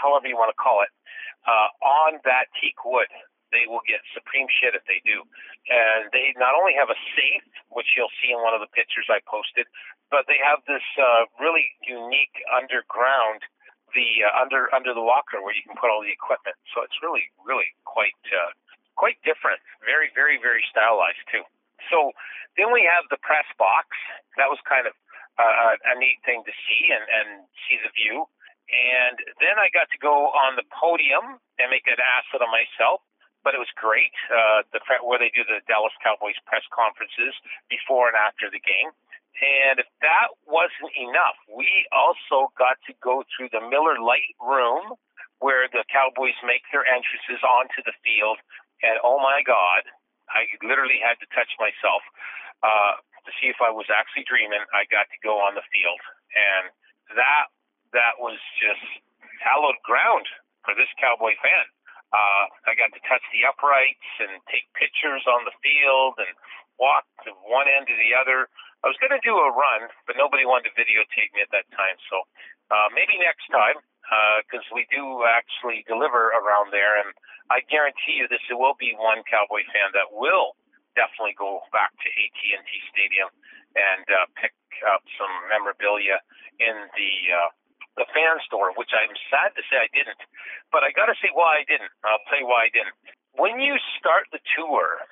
however 0.00 0.28
you 0.28 0.36
want 0.36 0.52
to 0.52 0.58
call 0.60 0.84
it, 0.84 0.92
uh, 1.48 1.68
on 1.80 2.20
that 2.24 2.52
teak 2.60 2.76
wood. 2.84 3.08
They 3.52 3.70
will 3.70 3.84
get 3.86 4.02
supreme 4.10 4.50
shit 4.50 4.74
if 4.74 4.82
they 4.90 4.98
do. 5.06 5.22
And 5.70 6.10
they 6.10 6.34
not 6.34 6.58
only 6.58 6.74
have 6.74 6.90
a 6.90 6.98
safe, 7.14 7.46
which 7.70 7.94
you'll 7.94 8.10
see 8.18 8.34
in 8.34 8.42
one 8.42 8.50
of 8.50 8.58
the 8.58 8.66
pictures 8.74 9.06
I 9.06 9.22
posted, 9.30 9.70
but 10.10 10.26
they 10.26 10.42
have 10.42 10.58
this 10.66 10.82
uh, 10.98 11.30
really 11.38 11.70
unique 11.86 12.34
underground 12.50 13.46
the 13.94 14.26
uh, 14.26 14.42
under 14.42 14.68
under 14.74 14.92
the 14.92 15.02
locker 15.02 15.40
where 15.40 15.54
you 15.54 15.62
can 15.62 15.78
put 15.78 15.88
all 15.88 16.02
the 16.02 16.12
equipment. 16.12 16.58
So 16.74 16.82
it's 16.82 16.98
really 17.00 17.30
really 17.42 17.70
quite 17.86 18.18
uh, 18.30 18.52
quite 18.98 19.18
different. 19.22 19.62
Very 19.86 20.10
very 20.14 20.36
very 20.38 20.62
stylized 20.68 21.22
too. 21.30 21.46
So 21.90 22.12
then 22.58 22.70
we 22.70 22.86
have 22.86 23.06
the 23.10 23.18
press 23.22 23.46
box. 23.58 23.90
That 24.38 24.50
was 24.50 24.58
kind 24.66 24.86
of 24.86 24.94
uh, 25.38 25.74
a 25.74 25.94
neat 25.98 26.22
thing 26.22 26.46
to 26.46 26.54
see 26.66 26.82
and, 26.94 27.02
and 27.02 27.28
see 27.66 27.78
the 27.82 27.90
view. 27.94 28.26
And 28.70 29.20
then 29.44 29.60
I 29.60 29.68
got 29.76 29.90
to 29.92 30.00
go 30.00 30.32
on 30.32 30.56
the 30.56 30.64
podium 30.72 31.36
and 31.60 31.66
make 31.68 31.84
an 31.86 32.00
ass 32.00 32.26
of 32.32 32.40
myself. 32.48 33.04
But 33.44 33.52
it 33.52 33.60
was 33.60 33.70
great. 33.76 34.16
Uh, 34.32 34.64
the 34.72 34.80
where 35.04 35.20
they 35.20 35.30
do 35.30 35.44
the 35.44 35.60
Dallas 35.68 35.92
Cowboys 36.00 36.36
press 36.48 36.64
conferences 36.72 37.36
before 37.68 38.08
and 38.08 38.16
after 38.16 38.48
the 38.48 38.60
game. 38.60 38.90
And 39.34 39.82
if 39.82 39.90
that 40.00 40.32
wasn't 40.46 40.94
enough, 40.96 41.36
we 41.50 41.66
also 41.90 42.54
got 42.56 42.78
to 42.86 42.94
go 43.02 43.26
through 43.34 43.50
the 43.52 43.60
Miller 43.60 43.98
Lite 43.98 44.32
room 44.38 44.96
where 45.42 45.66
the 45.68 45.84
Cowboys 45.90 46.38
make 46.46 46.62
their 46.70 46.86
entrances 46.86 47.42
onto 47.44 47.82
the 47.84 47.92
field. 48.00 48.38
And 48.80 48.96
oh 49.02 49.18
my 49.18 49.42
God, 49.44 49.84
I 50.30 50.48
literally 50.64 51.02
had 51.02 51.20
to 51.20 51.28
touch 51.34 51.50
myself 51.60 52.00
uh, 52.64 52.96
to 53.28 53.30
see 53.40 53.52
if 53.52 53.60
I 53.60 53.68
was 53.68 53.90
actually 53.92 54.24
dreaming. 54.24 54.62
I 54.72 54.88
got 54.88 55.10
to 55.10 55.18
go 55.20 55.36
on 55.42 55.58
the 55.58 55.66
field, 55.68 56.00
and 56.32 56.72
that 57.18 57.52
that 57.92 58.16
was 58.18 58.40
just 58.56 58.84
hallowed 59.40 59.76
ground 59.84 60.24
for 60.64 60.72
this 60.72 60.88
Cowboy 60.96 61.36
fan. 61.44 61.64
Uh, 62.14 62.70
I 62.70 62.78
got 62.78 62.94
to 62.94 63.02
touch 63.10 63.26
the 63.34 63.42
uprights 63.42 64.06
and 64.22 64.38
take 64.46 64.70
pictures 64.78 65.26
on 65.26 65.42
the 65.42 65.54
field 65.58 66.14
and 66.22 66.30
walk 66.78 67.02
from 67.26 67.34
one 67.42 67.66
end 67.66 67.90
to 67.90 67.96
the 67.98 68.14
other. 68.14 68.46
I 68.86 68.92
was 68.92 68.94
going 69.02 69.16
to 69.16 69.24
do 69.26 69.34
a 69.34 69.50
run, 69.50 69.90
but 70.06 70.14
nobody 70.14 70.46
wanted 70.46 70.70
to 70.70 70.78
videotape 70.78 71.34
me 71.34 71.42
at 71.42 71.50
that 71.50 71.66
time. 71.74 71.98
So 72.06 72.22
uh, 72.70 72.88
maybe 72.94 73.18
next 73.18 73.50
time, 73.50 73.82
because 74.46 74.62
uh, 74.70 74.76
we 74.78 74.86
do 74.94 75.26
actually 75.26 75.82
deliver 75.90 76.30
around 76.36 76.70
there, 76.70 77.00
and 77.02 77.10
I 77.50 77.66
guarantee 77.66 78.20
you 78.20 78.28
this 78.30 78.44
will 78.52 78.78
be 78.78 78.94
one 78.94 79.26
Cowboy 79.26 79.66
fan 79.74 79.90
that 79.96 80.12
will 80.14 80.54
definitely 80.94 81.34
go 81.34 81.66
back 81.74 81.90
to 81.98 82.08
AT&T 82.08 82.70
Stadium 82.94 83.32
and 83.74 84.06
uh, 84.06 84.30
pick 84.38 84.54
up 84.86 85.02
some 85.18 85.32
memorabilia 85.50 86.22
in 86.62 86.76
the 86.94 87.12
uh, 87.34 87.50
the 87.96 88.06
fan 88.10 88.42
store, 88.42 88.74
which 88.74 88.90
I'm 88.90 89.14
sad 89.30 89.54
to 89.54 89.62
say 89.70 89.78
I 89.78 89.90
didn't. 89.94 90.18
But 90.74 90.82
I 90.82 90.90
got 90.90 91.06
to 91.06 91.16
say 91.22 91.30
why 91.30 91.62
I 91.62 91.64
didn't. 91.66 91.90
I'll 92.02 92.22
tell 92.26 92.42
you 92.42 92.48
why 92.50 92.66
I 92.66 92.72
didn't. 92.74 92.94
When 93.38 93.58
you 93.62 93.78
start 93.98 94.30
the 94.30 94.42
tour, 94.54 95.02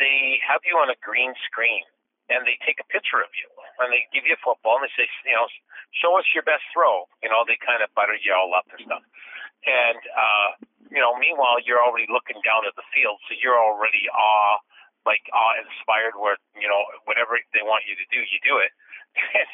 they 0.00 0.40
have 0.44 0.64
you 0.64 0.80
on 0.80 0.88
a 0.88 0.98
green 1.04 1.36
screen 1.48 1.84
and 2.32 2.46
they 2.46 2.56
take 2.64 2.80
a 2.80 2.86
picture 2.88 3.20
of 3.20 3.28
you 3.36 3.48
and 3.82 3.92
they 3.92 4.06
give 4.14 4.24
you 4.24 4.38
a 4.38 4.40
football 4.40 4.80
and 4.80 4.86
they 4.88 4.94
say, 4.96 5.06
you 5.26 5.36
know, 5.36 5.48
show 5.98 6.16
us 6.16 6.24
your 6.32 6.46
best 6.46 6.64
throw. 6.72 7.04
You 7.20 7.28
know, 7.28 7.44
they 7.44 7.58
kind 7.60 7.84
of 7.84 7.92
butter 7.92 8.16
you 8.16 8.32
all 8.32 8.54
up 8.56 8.68
and 8.72 8.80
stuff. 8.80 9.04
And, 9.66 10.00
uh, 10.00 10.48
you 10.88 11.02
know, 11.02 11.12
meanwhile, 11.20 11.60
you're 11.60 11.82
already 11.82 12.08
looking 12.08 12.40
down 12.40 12.64
at 12.64 12.72
the 12.78 12.86
field, 12.96 13.20
so 13.28 13.36
you're 13.36 13.58
already 13.58 14.08
awe, 14.08 14.56
like 15.04 15.20
awe 15.36 15.54
inspired 15.60 16.16
where, 16.16 16.40
you 16.56 16.64
know, 16.64 16.80
whatever 17.04 17.36
they 17.52 17.60
want 17.60 17.84
you 17.84 17.94
to 17.98 18.06
do, 18.08 18.24
you 18.24 18.40
do 18.46 18.56
it. 18.62 18.72
And 19.36 19.50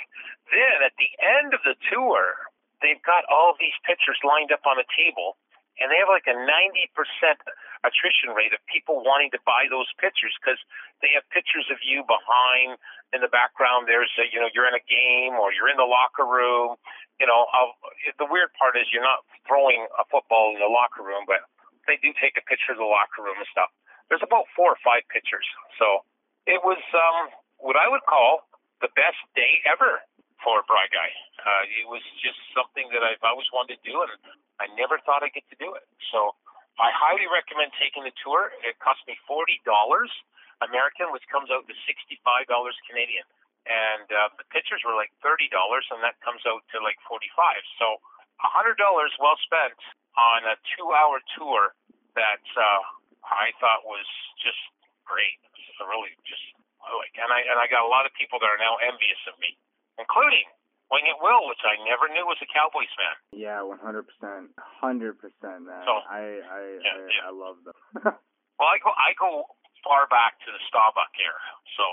then 0.63 0.79
at 0.87 0.95
the 0.95 1.11
end 1.19 1.51
of 1.59 1.63
the 1.67 1.75
tour, 1.91 2.55
they've 2.81 3.03
got 3.05 3.25
all 3.31 3.57
these 3.57 3.77
pictures 3.85 4.19
lined 4.25 4.53
up 4.53 4.65
on 4.69 4.77
a 4.81 4.87
table 4.93 5.37
and 5.77 5.93
they 5.93 6.01
have 6.01 6.09
like 6.09 6.25
a 6.25 6.37
90% 6.37 6.49
attrition 7.85 8.33
rate 8.33 8.57
of 8.57 8.61
people 8.65 9.05
wanting 9.05 9.29
to 9.37 9.41
buy 9.45 9.69
those 9.69 9.89
pictures 10.01 10.33
because 10.41 10.57
they 11.05 11.13
have 11.13 11.25
pictures 11.29 11.69
of 11.69 11.77
you 11.85 12.01
behind 12.09 12.81
in 13.13 13.21
the 13.21 13.31
background 13.31 13.87
there's 13.87 14.11
a, 14.19 14.25
you 14.33 14.41
know 14.41 14.49
you're 14.57 14.67
in 14.67 14.75
a 14.75 14.87
game 14.89 15.37
or 15.39 15.53
you're 15.53 15.71
in 15.71 15.79
the 15.79 15.87
locker 15.87 16.27
room 16.27 16.75
you 17.21 17.29
know 17.29 17.47
I'll, 17.53 17.77
the 18.19 18.27
weird 18.27 18.51
part 18.57 18.75
is 18.75 18.89
you're 18.91 19.05
not 19.05 19.23
throwing 19.47 19.87
a 20.01 20.05
football 20.09 20.57
in 20.57 20.59
the 20.59 20.71
locker 20.71 21.05
room 21.05 21.29
but 21.29 21.45
they 21.87 22.01
do 22.03 22.11
take 22.19 22.35
a 22.35 22.45
picture 22.49 22.75
of 22.75 22.83
the 22.83 22.89
locker 22.89 23.23
room 23.23 23.39
and 23.39 23.47
stuff. 23.47 23.71
There's 24.11 24.25
about 24.27 24.51
four 24.59 24.75
or 24.75 24.81
five 24.83 25.07
pictures 25.13 25.47
so 25.79 26.03
it 26.49 26.65
was 26.65 26.81
um 26.97 27.31
what 27.61 27.77
I 27.79 27.87
would 27.87 28.05
call 28.09 28.49
the 28.81 28.91
best 28.99 29.21
day 29.39 29.63
ever 29.65 30.03
for 30.45 30.61
Bry 30.69 30.87
Guy. 30.93 31.11
Uh, 31.41 31.65
it 31.81 31.87
was 31.89 32.03
just 32.21 32.39
something 32.53 32.89
that 32.93 33.05
I've 33.05 33.23
always 33.23 33.49
wanted 33.55 33.81
to 33.81 33.85
do, 33.85 33.97
and 34.03 34.13
I 34.61 34.67
never 34.77 34.99
thought 35.05 35.23
I'd 35.23 35.37
get 35.37 35.47
to 35.53 35.59
do 35.61 35.73
it. 35.77 35.85
So 36.13 36.35
I 36.81 36.93
highly 36.93 37.25
recommend 37.29 37.73
taking 37.81 38.05
the 38.05 38.13
tour. 38.21 38.53
It 38.65 38.77
cost 38.83 39.01
me 39.09 39.17
forty 39.25 39.61
dollars 39.65 40.13
American, 40.65 41.13
which 41.13 41.25
comes 41.29 41.49
out 41.53 41.65
to 41.69 41.75
sixty-five 41.89 42.49
dollars 42.49 42.77
Canadian, 42.89 43.25
and 43.69 44.09
uh, 44.09 44.33
the 44.41 44.47
pictures 44.53 44.81
were 44.85 44.97
like 44.97 45.13
thirty 45.25 45.49
dollars, 45.53 45.85
and 45.93 46.01
that 46.05 46.21
comes 46.25 46.45
out 46.45 46.65
to 46.73 46.81
like 46.85 46.97
forty-five. 47.09 47.63
So 47.81 48.01
a 48.45 48.51
hundred 48.53 48.77
dollars 48.77 49.13
well 49.21 49.37
spent 49.45 49.77
on 50.17 50.49
a 50.49 50.57
two-hour 50.77 51.21
tour 51.37 51.77
that 52.17 52.45
uh, 52.57 52.83
I 53.25 53.53
thought 53.61 53.85
was 53.85 54.09
just 54.41 54.61
great. 55.05 55.41
It 55.57 55.85
really 55.85 56.17
just 56.25 56.45
like, 56.89 57.13
and 57.21 57.29
I 57.29 57.45
and 57.45 57.61
I 57.61 57.69
got 57.69 57.85
a 57.85 57.91
lot 57.91 58.09
of 58.09 58.13
people 58.17 58.41
that 58.41 58.49
are 58.49 58.61
now 58.61 58.81
envious 58.81 59.21
of 59.29 59.37
me, 59.37 59.57
including 59.99 60.47
Wing 60.93 61.07
It 61.11 61.19
Will, 61.19 61.49
which 61.51 61.61
I 61.67 61.77
never 61.83 62.07
knew 62.13 62.23
was 62.29 62.39
a 62.43 62.49
Cowboys 62.53 62.91
fan. 62.95 63.17
Yeah, 63.35 63.61
one 63.67 63.81
hundred 63.83 64.07
percent, 64.07 64.55
hundred 64.59 65.19
percent, 65.19 65.67
man. 65.67 65.83
So- 65.85 66.05
I 66.07 66.41
I 66.47 66.61
Yeah, 66.81 66.95
I, 66.95 67.09
yeah. 67.11 67.29
I 67.29 67.33
love 67.35 67.59
them. 67.67 67.77
Well, 68.57 68.73
I 68.73 68.81
go 68.81 68.89
I 68.97 69.13
go 69.21 69.45
far 69.85 70.09
back 70.09 70.41
to 70.41 70.49
the 70.49 70.57
Staubach 70.73 71.13
era, 71.21 71.45
so 71.77 71.85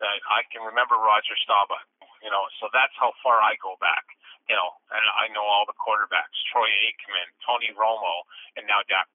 uh, 0.00 0.08
I 0.32 0.48
can 0.48 0.64
remember 0.64 0.96
Roger 0.96 1.36
Staubach. 1.44 1.84
You 2.24 2.32
know, 2.32 2.40
so 2.56 2.72
that's 2.72 2.96
how 2.96 3.12
far 3.20 3.36
I 3.44 3.52
go 3.60 3.76
back. 3.84 4.00
You 4.46 4.54
know, 4.54 4.70
and 4.94 5.02
I 5.18 5.26
know 5.34 5.42
all 5.42 5.66
the 5.66 5.74
quarterbacks: 5.74 6.38
Troy 6.54 6.70
Aikman, 6.86 7.28
Tony 7.42 7.74
Romo, 7.74 8.22
and 8.54 8.62
now 8.70 8.78
Dak 8.86 9.10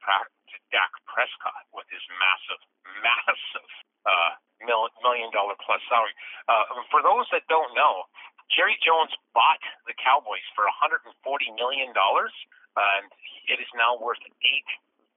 Dak 0.76 0.92
Prescott 1.08 1.64
with 1.72 1.88
his 1.88 2.04
massive, 2.20 2.62
massive 3.00 3.70
uh, 4.04 4.32
mil- 4.64 4.92
million 5.04 5.32
dollar 5.32 5.56
plus 5.64 5.80
salary. 5.88 6.12
Uh, 6.52 6.84
for 6.92 7.00
those 7.00 7.28
that 7.32 7.48
don't 7.48 7.72
know, 7.76 8.04
Jerry 8.52 8.76
Jones 8.84 9.16
bought 9.32 9.64
the 9.88 9.96
Cowboys 9.96 10.44
for 10.52 10.68
140 10.84 11.16
million 11.56 11.96
dollars, 11.96 12.36
and 12.76 13.08
it 13.48 13.64
is 13.64 13.72
now 13.80 13.96
worth 13.96 14.20
eight 14.44 14.70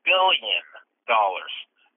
billion 0.06 0.62
dollars. 1.10 1.50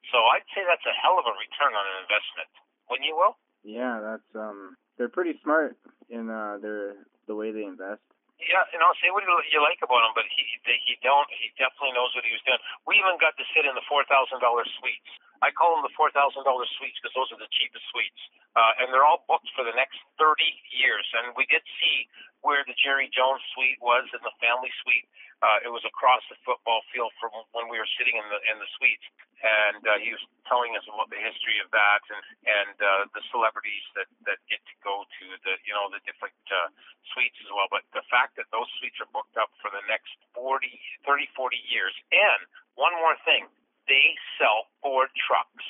So 0.10 0.18
I'd 0.34 0.48
say 0.58 0.66
that's 0.66 0.86
a 0.90 0.96
hell 0.98 1.20
of 1.22 1.28
a 1.30 1.36
return 1.38 1.76
on 1.76 1.86
an 1.86 1.98
investment. 2.08 2.50
Wouldn't 2.90 3.06
you, 3.06 3.14
Will? 3.14 3.36
yeah, 3.62 4.00
that's 4.02 4.30
um, 4.34 4.74
they're 4.98 5.12
pretty 5.12 5.38
smart 5.44 5.78
in 6.10 6.30
uh 6.32 6.58
their 6.62 7.04
the 7.28 7.36
way 7.36 7.52
they 7.52 7.68
invest. 7.68 8.02
Yeah, 8.38 8.64
you 8.70 8.78
know, 8.78 8.94
say 9.02 9.10
what 9.10 9.26
you 9.26 9.60
like 9.66 9.82
about 9.82 10.06
him, 10.06 10.14
but 10.14 10.26
he 10.30 10.46
he 10.64 10.94
don't 11.02 11.28
he 11.34 11.50
definitely 11.58 11.98
knows 11.98 12.14
what 12.14 12.22
he 12.24 12.32
was 12.32 12.44
doing. 12.46 12.62
We 12.86 12.96
even 13.02 13.18
got 13.18 13.34
to 13.36 13.46
sit 13.52 13.66
in 13.66 13.74
the 13.74 13.86
four 13.90 14.06
thousand 14.06 14.40
dollar 14.46 14.64
suites. 14.78 15.12
I 15.42 15.54
call 15.54 15.78
them 15.78 15.84
the 15.86 15.94
four 15.94 16.10
thousand 16.14 16.44
dollar 16.46 16.66
suites 16.78 16.98
because 17.02 17.14
those 17.14 17.30
are 17.34 17.42
the 17.42 17.50
cheapest 17.54 17.86
suites, 17.94 18.22
uh, 18.58 18.82
and 18.82 18.90
they're 18.90 19.06
all 19.06 19.26
booked 19.30 19.50
for 19.54 19.64
the 19.66 19.76
next 19.76 20.00
thirty 20.18 20.50
years. 20.74 21.06
And 21.22 21.34
we 21.38 21.46
did 21.50 21.62
see 21.82 22.10
where 22.42 22.62
the 22.66 22.78
Jerry 22.78 23.10
Jones 23.14 23.42
suite 23.54 23.82
was 23.82 24.06
in 24.14 24.22
the 24.22 24.34
family 24.42 24.72
suite. 24.86 25.08
Uh, 25.38 25.62
it 25.62 25.70
was 25.70 25.86
across 25.86 26.26
the 26.34 26.38
football 26.42 26.82
field 26.90 27.14
from 27.22 27.30
when 27.54 27.70
we 27.70 27.78
were 27.78 27.90
sitting 28.02 28.18
in 28.18 28.26
the 28.34 28.40
in 28.50 28.58
the 28.58 28.70
suites, 28.82 29.06
and 29.46 29.82
uh, 29.86 30.02
he 30.02 30.10
was 30.10 30.24
telling 30.50 30.74
us 30.74 30.82
about 30.90 31.14
the 31.14 31.22
history 31.22 31.62
of 31.62 31.70
that 31.70 32.02
and 32.10 32.22
and 32.50 32.76
uh, 32.82 32.90
the 33.14 33.22
celebrities 33.30 33.86
that 33.94 34.10
that 34.26 34.42
get 34.50 34.58
to 34.66 34.76
go 34.82 35.06
to 35.06 35.26
the 35.46 35.54
you 35.62 35.74
know 35.78 35.94
the 35.94 36.02
different 36.10 36.34
uh, 36.50 36.74
suites 37.14 37.38
as 37.46 37.50
well. 37.54 37.70
But 37.70 37.86
the 37.94 38.06
fact 38.10 38.34
that 38.42 38.50
those 38.50 38.66
suites 38.82 38.98
are 38.98 39.10
booked 39.14 39.38
up 39.38 39.54
for 39.62 39.70
the 39.70 39.86
next 39.86 40.18
40, 40.34 40.66
30, 41.06 41.30
40 41.38 41.62
years, 41.70 41.94
and 42.10 42.42
one 42.74 42.94
more 42.98 43.18
thing, 43.26 43.46
they 43.88 44.16
sell 44.40 44.68
Ford 44.84 45.10
trucks 45.16 45.66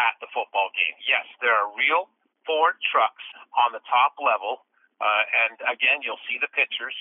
at 0.00 0.16
the 0.20 0.28
football 0.32 0.72
game. 0.74 0.96
Yes, 1.04 1.24
there 1.40 1.54
are 1.54 1.68
real 1.76 2.08
Ford 2.48 2.80
trucks 2.80 3.24
on 3.56 3.76
the 3.76 3.82
top 3.88 4.16
level, 4.20 4.64
uh, 5.00 5.24
and 5.46 5.56
again, 5.68 6.00
you'll 6.02 6.20
see 6.26 6.40
the 6.40 6.50
pictures. 6.56 6.96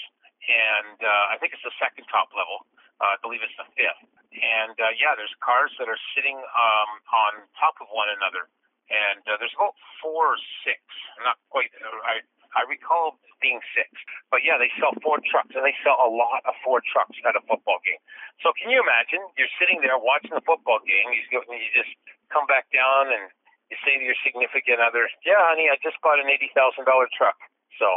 And 0.48 1.00
uh, 1.04 1.34
I 1.34 1.36
think 1.42 1.52
it's 1.52 1.66
the 1.66 1.76
second 1.76 2.08
top 2.08 2.32
level. 2.32 2.64
Uh, 3.04 3.16
I 3.16 3.18
believe 3.20 3.44
it's 3.44 3.58
the 3.60 3.68
fifth. 3.76 4.04
And 4.32 4.76
uh, 4.80 4.94
yeah, 4.96 5.18
there's 5.18 5.34
cars 5.44 5.74
that 5.82 5.90
are 5.90 6.00
sitting 6.16 6.38
um, 6.38 6.92
on 7.10 7.32
top 7.58 7.80
of 7.82 7.90
one 7.92 8.08
another, 8.12 8.48
and 8.88 9.24
uh, 9.26 9.36
there's 9.42 9.56
about 9.56 9.76
four 10.00 10.38
or 10.38 10.40
six. 10.64 10.80
Not 11.26 11.40
quite. 11.50 11.74
I 12.06 12.22
I 12.58 12.66
recall 12.66 13.22
being 13.38 13.62
six, 13.78 13.94
but 14.34 14.42
yeah, 14.42 14.58
they 14.58 14.74
sell 14.82 14.98
Ford 15.06 15.22
trucks, 15.30 15.54
and 15.54 15.62
they 15.62 15.78
sell 15.86 16.02
a 16.02 16.10
lot 16.10 16.42
of 16.50 16.58
Ford 16.66 16.82
trucks 16.90 17.14
at 17.22 17.38
a 17.38 17.44
football 17.46 17.78
game. 17.86 18.02
So 18.42 18.50
can 18.58 18.74
you 18.74 18.82
imagine? 18.82 19.22
You're 19.38 19.54
sitting 19.62 19.86
there 19.86 19.98
watching 20.02 20.34
the 20.34 20.42
football 20.42 20.82
game. 20.82 21.14
You 21.14 21.22
go, 21.30 21.46
you 21.46 21.70
just 21.78 21.94
come 22.34 22.50
back 22.50 22.66
down 22.74 23.14
and 23.14 23.30
you 23.70 23.78
say 23.86 24.02
to 24.02 24.04
your 24.04 24.18
significant 24.26 24.82
other, 24.82 25.06
"Yeah, 25.22 25.38
honey, 25.38 25.70
I 25.70 25.78
just 25.86 26.02
bought 26.02 26.18
an 26.18 26.28
eighty 26.34 26.50
thousand 26.58 26.90
dollar 26.90 27.06
truck." 27.14 27.38
So 27.78 27.88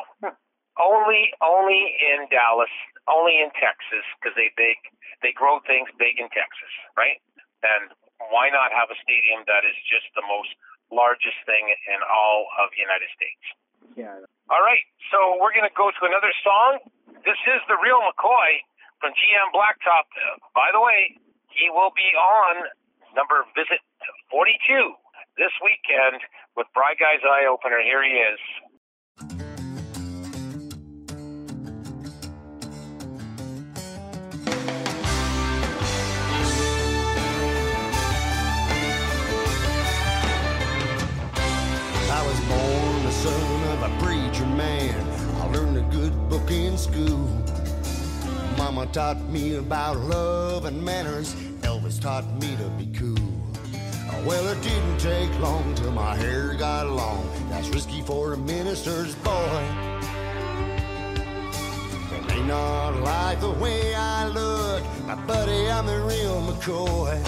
only, 0.78 1.32
only 1.40 1.96
in 1.98 2.28
Dallas, 2.28 2.72
only 3.08 3.40
in 3.40 3.50
Texas, 3.56 4.04
because 4.20 4.36
they 4.36 4.52
big, 4.56 4.76
they 5.24 5.32
grow 5.32 5.60
things 5.64 5.88
big 5.98 6.20
in 6.20 6.28
Texas, 6.30 6.72
right? 6.96 7.18
And 7.64 7.92
why 8.32 8.52
not 8.52 8.72
have 8.72 8.92
a 8.92 8.98
stadium 9.00 9.44
that 9.48 9.64
is 9.64 9.76
just 9.88 10.08
the 10.16 10.24
most 10.24 10.52
largest 10.92 11.36
thing 11.48 11.72
in 11.72 12.00
all 12.04 12.48
of 12.60 12.72
the 12.76 12.80
United 12.80 13.08
States? 13.16 13.44
Yeah. 13.96 14.22
All 14.50 14.62
right, 14.62 14.82
so 15.10 15.38
we're 15.38 15.54
going 15.54 15.66
to 15.66 15.76
go 15.76 15.90
to 15.90 16.02
another 16.06 16.30
song. 16.42 16.82
This 17.22 17.38
is 17.46 17.60
the 17.70 17.78
real 17.78 18.02
McCoy 18.02 18.62
from 18.98 19.14
GM 19.14 19.48
Blacktop. 19.54 20.06
Uh, 20.10 20.38
by 20.54 20.70
the 20.72 20.80
way, 20.80 21.14
he 21.50 21.70
will 21.70 21.94
be 21.94 22.10
on 22.14 22.66
number 23.14 23.42
visit 23.54 23.82
42 24.30 24.94
this 25.38 25.54
weekend 25.62 26.22
with 26.56 26.66
Bry 26.74 26.94
Guy's 26.98 27.22
Eye 27.22 27.46
Opener. 27.46 27.82
Here 27.82 28.02
he 28.02 28.14
is. 28.18 29.49
Mama 48.80 48.92
taught 48.92 49.20
me 49.28 49.56
about 49.56 49.98
love 49.98 50.64
and 50.64 50.82
manners. 50.82 51.34
Elvis 51.60 52.00
taught 52.00 52.24
me 52.40 52.56
to 52.56 52.64
be 52.78 52.86
cool. 52.98 53.30
Well, 54.24 54.48
it 54.48 54.62
didn't 54.62 54.96
take 54.96 55.38
long 55.38 55.74
till 55.74 55.92
my 55.92 56.16
hair 56.16 56.54
got 56.54 56.86
long. 56.86 57.28
That's 57.50 57.68
risky 57.68 58.00
for 58.00 58.32
a 58.32 58.38
minister's 58.38 59.14
boy. 59.16 59.64
They 62.08 62.20
may 62.28 62.42
not 62.46 63.02
like 63.02 63.40
the 63.40 63.50
way 63.50 63.94
I 63.94 64.28
look, 64.28 64.82
but 65.06 65.26
buddy, 65.26 65.70
I'm 65.70 65.84
the 65.84 66.00
real 66.00 66.40
McCoy. 66.40 67.20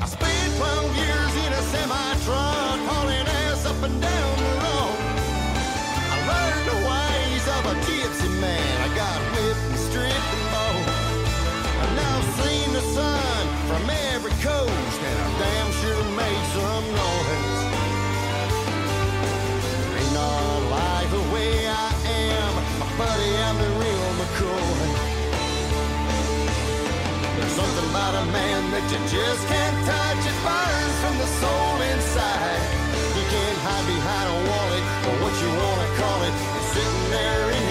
I 0.00 0.06
spent 0.06 0.56
12 0.56 0.96
years 0.96 1.34
in 1.44 1.52
a 1.52 1.62
semi-truck, 1.72 2.78
hauling 2.88 3.28
ass 3.44 3.66
up 3.66 3.82
and 3.82 4.00
down 4.00 4.36
the 4.38 4.54
road. 4.64 4.96
I 6.12 6.16
learned 6.30 6.64
the 6.72 6.78
ways 6.88 7.44
of 7.56 7.62
a 7.66 7.74
gypsy 7.84 8.40
man. 8.40 8.71
Sun 12.92 13.44
from 13.68 13.88
every 14.12 14.36
coast, 14.44 14.98
and 15.08 15.16
I 15.24 15.28
damn 15.40 15.70
sure 15.80 16.02
made 16.12 16.44
some 16.56 16.86
noise. 17.02 17.60
May 19.96 20.08
not 20.12 20.60
like 20.76 21.08
the 21.08 21.24
way 21.32 21.52
I 21.68 21.88
am, 22.28 22.52
but 22.80 22.92
buddy, 23.00 23.30
I'm 23.46 23.56
the 23.64 23.70
real 23.80 24.08
McCoy. 24.20 24.88
There's 27.36 27.54
something 27.56 27.86
about 27.88 28.14
a 28.22 28.26
man 28.28 28.60
that 28.76 28.84
you 28.92 29.00
just 29.08 29.42
can't 29.48 29.78
touch. 29.88 30.22
It 30.30 30.38
burns 30.44 30.96
from 31.02 31.14
the 31.16 31.28
soul 31.40 31.76
inside. 31.92 32.60
You 33.16 33.24
can't 33.32 33.58
hide 33.64 33.86
behind 33.88 34.26
a 34.36 34.38
wallet 34.48 34.84
or 35.08 35.14
what 35.24 35.34
you 35.40 35.48
want 35.48 35.80
to 35.80 35.90
call 35.96 36.20
it. 36.28 36.34
It's 36.56 36.68
sitting 36.76 37.06
there 37.08 37.61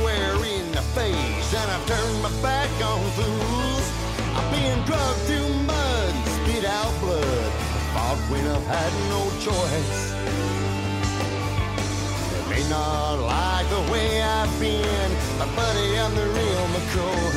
square 0.00 0.36
in 0.46 0.72
the 0.72 0.80
face 0.96 1.52
and 1.52 1.70
I've 1.70 1.86
turned 1.86 2.22
my 2.22 2.32
back 2.40 2.70
on 2.80 3.00
fools. 3.16 3.86
I've 4.32 4.50
been 4.50 4.78
drugged 4.88 5.20
through 5.28 5.52
mud 5.68 6.12
spit 6.36 6.64
out 6.64 6.92
blood. 7.00 7.52
Fought 7.92 8.20
when 8.32 8.46
I've 8.48 8.64
had 8.64 8.92
no 9.12 9.20
choice. 9.44 10.00
They 12.32 12.44
may 12.48 12.64
not 12.70 13.16
like 13.28 13.66
the 13.68 13.82
way 13.92 14.22
I've 14.22 14.54
been, 14.58 15.10
but 15.38 15.50
buddy, 15.54 15.88
I'm 16.00 16.14
the 16.16 16.28
real 16.38 16.66
McCoy. 16.74 17.32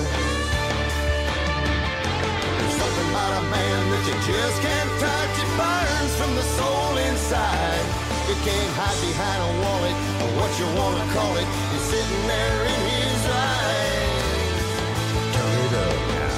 There's 2.57 2.76
something 2.80 3.07
about 3.11 3.34
a 3.41 3.45
man 3.52 3.80
that 3.91 4.03
you 4.07 4.15
just 4.23 4.57
can't 4.64 4.91
touch. 5.03 5.35
It 5.44 5.52
burns 5.60 6.14
from 6.15 6.31
the 6.40 6.45
soul 6.56 6.95
inside. 7.11 7.84
You 8.30 8.35
can't 8.48 8.72
hide 8.80 8.99
behind 9.03 9.40
a 9.44 9.52
wallet 9.60 9.98
or 10.23 10.30
what 10.40 10.52
you 10.56 10.68
want 10.80 10.95
to 11.02 11.06
call 11.11 11.35
it 11.44 11.73
sitting 11.94 12.28
there 12.28 12.60
in 12.74 12.82
his 12.90 13.22
eyes. 13.30 14.65
Turn 15.36 15.56
it 15.65 15.74
up 15.86 15.98
now. 16.18 16.38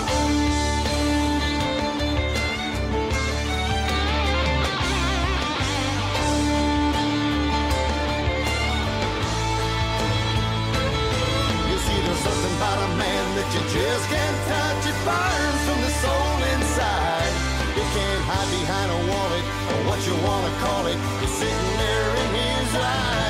You 11.69 11.77
see, 11.85 11.99
there's 12.03 12.23
something 12.27 12.55
about 12.59 12.79
a 12.87 12.89
man 12.99 13.25
that 13.37 13.47
you 13.55 13.61
just 13.79 14.05
can't 14.11 14.39
touch. 14.51 14.83
It 14.91 14.97
burns 15.07 15.61
from 15.67 15.79
the 15.87 15.91
soul 16.03 16.37
inside. 16.53 17.33
You 17.79 17.85
can't 17.95 18.23
hide 18.27 18.49
behind 18.59 18.89
a 18.91 18.99
wallet 19.09 19.45
or 19.71 19.79
what 19.87 19.99
you 20.07 20.15
wanna 20.27 20.51
call 20.63 20.83
it. 20.91 20.99
You're 21.21 21.35
sitting 21.39 21.73
there 21.83 22.09
in 22.23 22.29
his 22.43 22.71
eyes. 22.75 23.24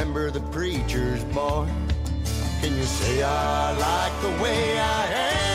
Remember 0.00 0.30
the 0.30 0.40
preacher's 0.40 1.22
boy. 1.24 1.68
Can 2.62 2.74
you 2.74 2.84
say 2.84 3.22
I 3.22 3.72
like 3.72 4.22
the 4.22 4.42
way 4.42 4.78
I 4.78 5.06
am? 5.12 5.49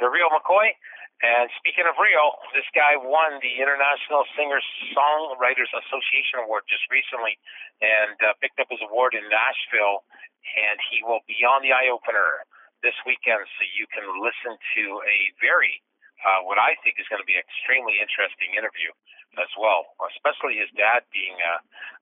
The 0.00 0.08
real 0.08 0.28
McCoy. 0.32 0.74
And 1.22 1.46
speaking 1.54 1.86
of 1.86 1.94
real, 2.02 2.34
this 2.50 2.66
guy 2.74 2.98
won 2.98 3.38
the 3.38 3.62
International 3.62 4.26
Singer 4.34 4.58
Songwriters 4.90 5.70
Association 5.70 6.42
Award 6.42 6.66
just 6.66 6.82
recently 6.90 7.38
and 7.78 8.18
uh, 8.18 8.34
picked 8.42 8.58
up 8.58 8.66
his 8.66 8.82
award 8.82 9.14
in 9.14 9.22
Nashville. 9.30 10.02
And 10.42 10.82
he 10.90 11.06
will 11.06 11.22
be 11.30 11.38
on 11.46 11.62
the 11.62 11.70
eye 11.70 11.86
opener 11.86 12.42
this 12.82 12.98
weekend, 13.06 13.46
so 13.46 13.62
you 13.78 13.86
can 13.94 14.02
listen 14.18 14.58
to 14.58 14.84
a 15.06 15.18
very, 15.38 15.78
uh, 16.26 16.42
what 16.42 16.58
I 16.58 16.74
think 16.82 16.98
is 16.98 17.06
going 17.06 17.22
to 17.22 17.28
be 17.30 17.38
an 17.38 17.46
extremely 17.46 18.02
interesting 18.02 18.58
interview 18.58 18.90
as 19.38 19.48
well, 19.54 19.94
especially 20.10 20.58
his 20.58 20.68
dad 20.74 21.06
being 21.14 21.38
a, 21.38 21.54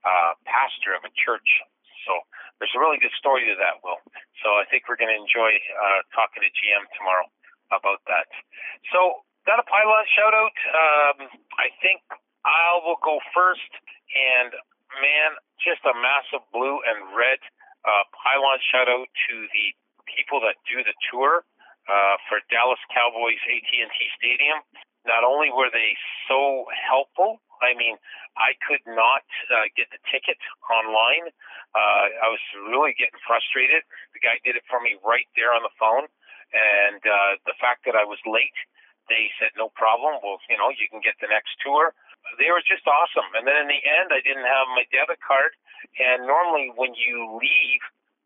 a 0.09 0.15
pastor 0.49 0.97
of 0.97 1.05
a 1.05 1.13
church. 1.13 1.47
So 2.09 2.17
there's 2.57 2.73
a 2.73 2.81
really 2.81 2.97
good 2.97 3.13
story 3.21 3.45
to 3.53 3.57
that, 3.61 3.85
Will. 3.85 4.01
So 4.41 4.57
I 4.57 4.65
think 4.73 4.89
we're 4.89 4.97
going 4.97 5.13
to 5.13 5.21
enjoy 5.21 5.53
uh, 5.53 6.01
talking 6.17 6.41
to 6.41 6.49
GM 6.49 6.89
tomorrow 6.97 7.29
about 7.73 8.03
that. 8.07 8.29
So 8.93 9.25
got 9.47 9.59
a 9.63 9.67
pylon 9.67 10.05
shout 10.15 10.35
out. 10.35 10.57
Um, 10.71 11.19
I 11.57 11.73
think 11.81 12.03
I 12.45 12.79
will 12.85 13.01
go 13.03 13.19
first, 13.35 13.71
and 14.15 14.53
man, 15.01 15.31
just 15.63 15.83
a 15.87 15.95
massive 15.97 16.45
blue 16.53 16.81
and 16.85 17.15
red 17.15 17.41
uh, 17.85 18.05
pylon 18.13 18.61
shout 18.69 18.89
out 18.89 19.09
to 19.31 19.35
the 19.53 19.67
people 20.09 20.43
that 20.43 20.59
do 20.67 20.83
the 20.83 20.97
tour 21.09 21.47
uh, 21.89 22.17
for 22.29 22.43
Dallas 22.51 22.81
Cowboys 22.93 23.41
AT&T 23.47 23.99
Stadium. 24.19 24.61
Not 25.09 25.25
only 25.25 25.49
were 25.49 25.73
they 25.73 25.97
so 26.29 26.69
helpful, 26.77 27.41
I 27.65 27.73
mean, 27.73 27.97
I 28.37 28.57
could 28.65 28.85
not 28.85 29.25
uh, 29.49 29.69
get 29.77 29.89
the 29.93 30.01
ticket 30.13 30.37
online. 30.69 31.33
Uh, 31.73 32.05
I 32.25 32.29
was 32.29 32.43
really 32.69 32.93
getting 32.97 33.17
frustrated. 33.25 33.85
The 34.13 34.21
guy 34.21 34.41
did 34.45 34.57
it 34.57 34.65
for 34.69 34.81
me 34.81 35.01
right 35.01 35.29
there 35.37 35.53
on 35.57 35.65
the 35.65 35.73
phone, 35.81 36.09
and 36.53 37.01
uh, 37.03 37.33
the 37.47 37.57
fact 37.59 37.87
that 37.87 37.95
I 37.95 38.05
was 38.05 38.19
late, 38.27 38.57
they 39.11 39.31
said 39.39 39.51
no 39.59 39.71
problem. 39.75 40.19
Well, 40.23 40.39
you 40.51 40.59
know, 40.59 40.71
you 40.71 40.87
can 40.91 41.03
get 41.03 41.19
the 41.19 41.31
next 41.31 41.59
tour. 41.63 41.95
They 42.39 42.51
were 42.53 42.63
just 42.63 42.87
awesome. 42.87 43.27
And 43.35 43.47
then 43.47 43.67
in 43.67 43.69
the 43.71 43.83
end, 43.83 44.15
I 44.15 44.21
didn't 44.23 44.47
have 44.47 44.67
my 44.77 44.87
debit 44.95 45.19
card, 45.25 45.55
and 45.99 46.27
normally 46.27 46.71
when 46.75 46.95
you 46.95 47.39
leave 47.39 47.83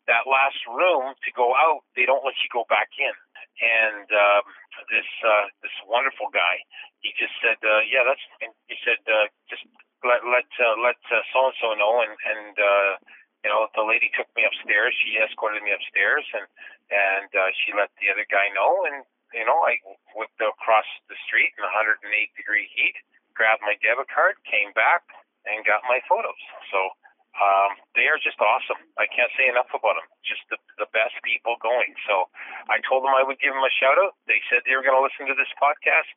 that 0.07 0.29
last 0.29 0.61
room 0.69 1.17
to 1.17 1.31
go 1.33 1.57
out, 1.57 1.85
they 1.97 2.05
don't 2.05 2.25
let 2.25 2.37
you 2.45 2.49
go 2.53 2.69
back 2.69 2.93
in. 3.01 3.15
And 3.63 4.09
um, 4.11 4.45
this 4.91 5.09
uh, 5.23 5.47
this 5.63 5.73
wonderful 5.87 6.29
guy, 6.35 6.59
he 7.01 7.15
just 7.15 7.33
said, 7.39 7.57
uh, 7.63 7.87
"Yeah, 7.87 8.03
that's." 8.03 8.21
fine." 8.37 8.53
He 8.67 8.77
said, 8.83 8.99
uh, 9.07 9.31
"Just 9.47 9.63
let 10.03 10.27
let 10.27 10.49
uh, 10.59 10.75
let 10.83 10.99
so 11.07 11.39
and 11.49 11.57
so 11.63 11.73
know." 11.79 12.03
And 12.03 12.13
and 12.19 12.55
uh, 12.59 12.93
you 13.45 13.53
know, 13.53 13.69
the 13.77 13.85
lady 13.85 14.09
took 14.17 14.27
me 14.33 14.49
upstairs. 14.49 14.97
She 15.05 15.21
escorted 15.21 15.61
me 15.61 15.77
upstairs, 15.77 16.25
and 16.33 16.49
and 16.89 17.29
uh, 17.29 17.53
she 17.61 17.77
let 17.77 17.93
the 18.01 18.09
other 18.09 18.25
guy 18.25 18.49
know. 18.57 18.89
And 18.89 19.05
you 19.37 19.45
know, 19.45 19.61
I 19.69 19.77
whipped 20.17 20.41
across 20.41 20.89
the 21.13 21.19
street 21.29 21.53
in 21.61 21.63
108 21.63 22.01
degree 22.35 22.67
heat, 22.73 22.97
grabbed 23.37 23.61
my 23.61 23.77
debit 23.85 24.09
card, 24.09 24.41
came 24.49 24.73
back, 24.73 25.05
and 25.45 25.61
got 25.69 25.85
my 25.85 26.01
photos. 26.09 26.41
So 26.73 26.97
um, 27.35 27.75
they 27.99 28.07
are 28.07 28.17
just 28.23 28.39
awesome. 28.39 28.79
I 28.95 29.11
can't 29.11 29.31
say 29.35 29.51
enough 29.51 29.69
about 29.75 29.99
them. 29.99 30.07
Just 30.23 30.47
the, 30.49 30.59
the 30.79 30.89
best 30.95 31.19
people 31.27 31.59
going. 31.59 31.99
So 32.07 32.31
I 32.71 32.79
told 32.87 33.03
them 33.03 33.11
I 33.11 33.27
would 33.27 33.43
give 33.43 33.53
them 33.53 33.67
a 33.67 33.75
shout 33.75 33.99
out. 33.99 34.15
They 34.31 34.39
said 34.47 34.63
they 34.65 34.79
were 34.79 34.87
going 34.87 34.97
to 34.97 35.03
listen 35.03 35.27
to 35.27 35.37
this 35.37 35.51
podcast. 35.59 36.09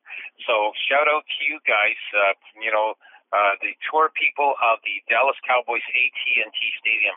So 0.46 0.78
shout 0.78 1.10
out 1.10 1.26
to 1.26 1.40
you 1.42 1.58
guys. 1.66 1.98
Uh, 2.14 2.38
you 2.62 2.70
know, 2.70 2.96
uh, 3.34 3.54
the 3.60 3.74
tour 3.90 4.10
people 4.16 4.56
of 4.60 4.80
the 4.84 5.04
Dallas 5.12 5.38
Cowboys 5.44 5.84
AT&T 5.84 6.60
Stadium. 6.80 7.16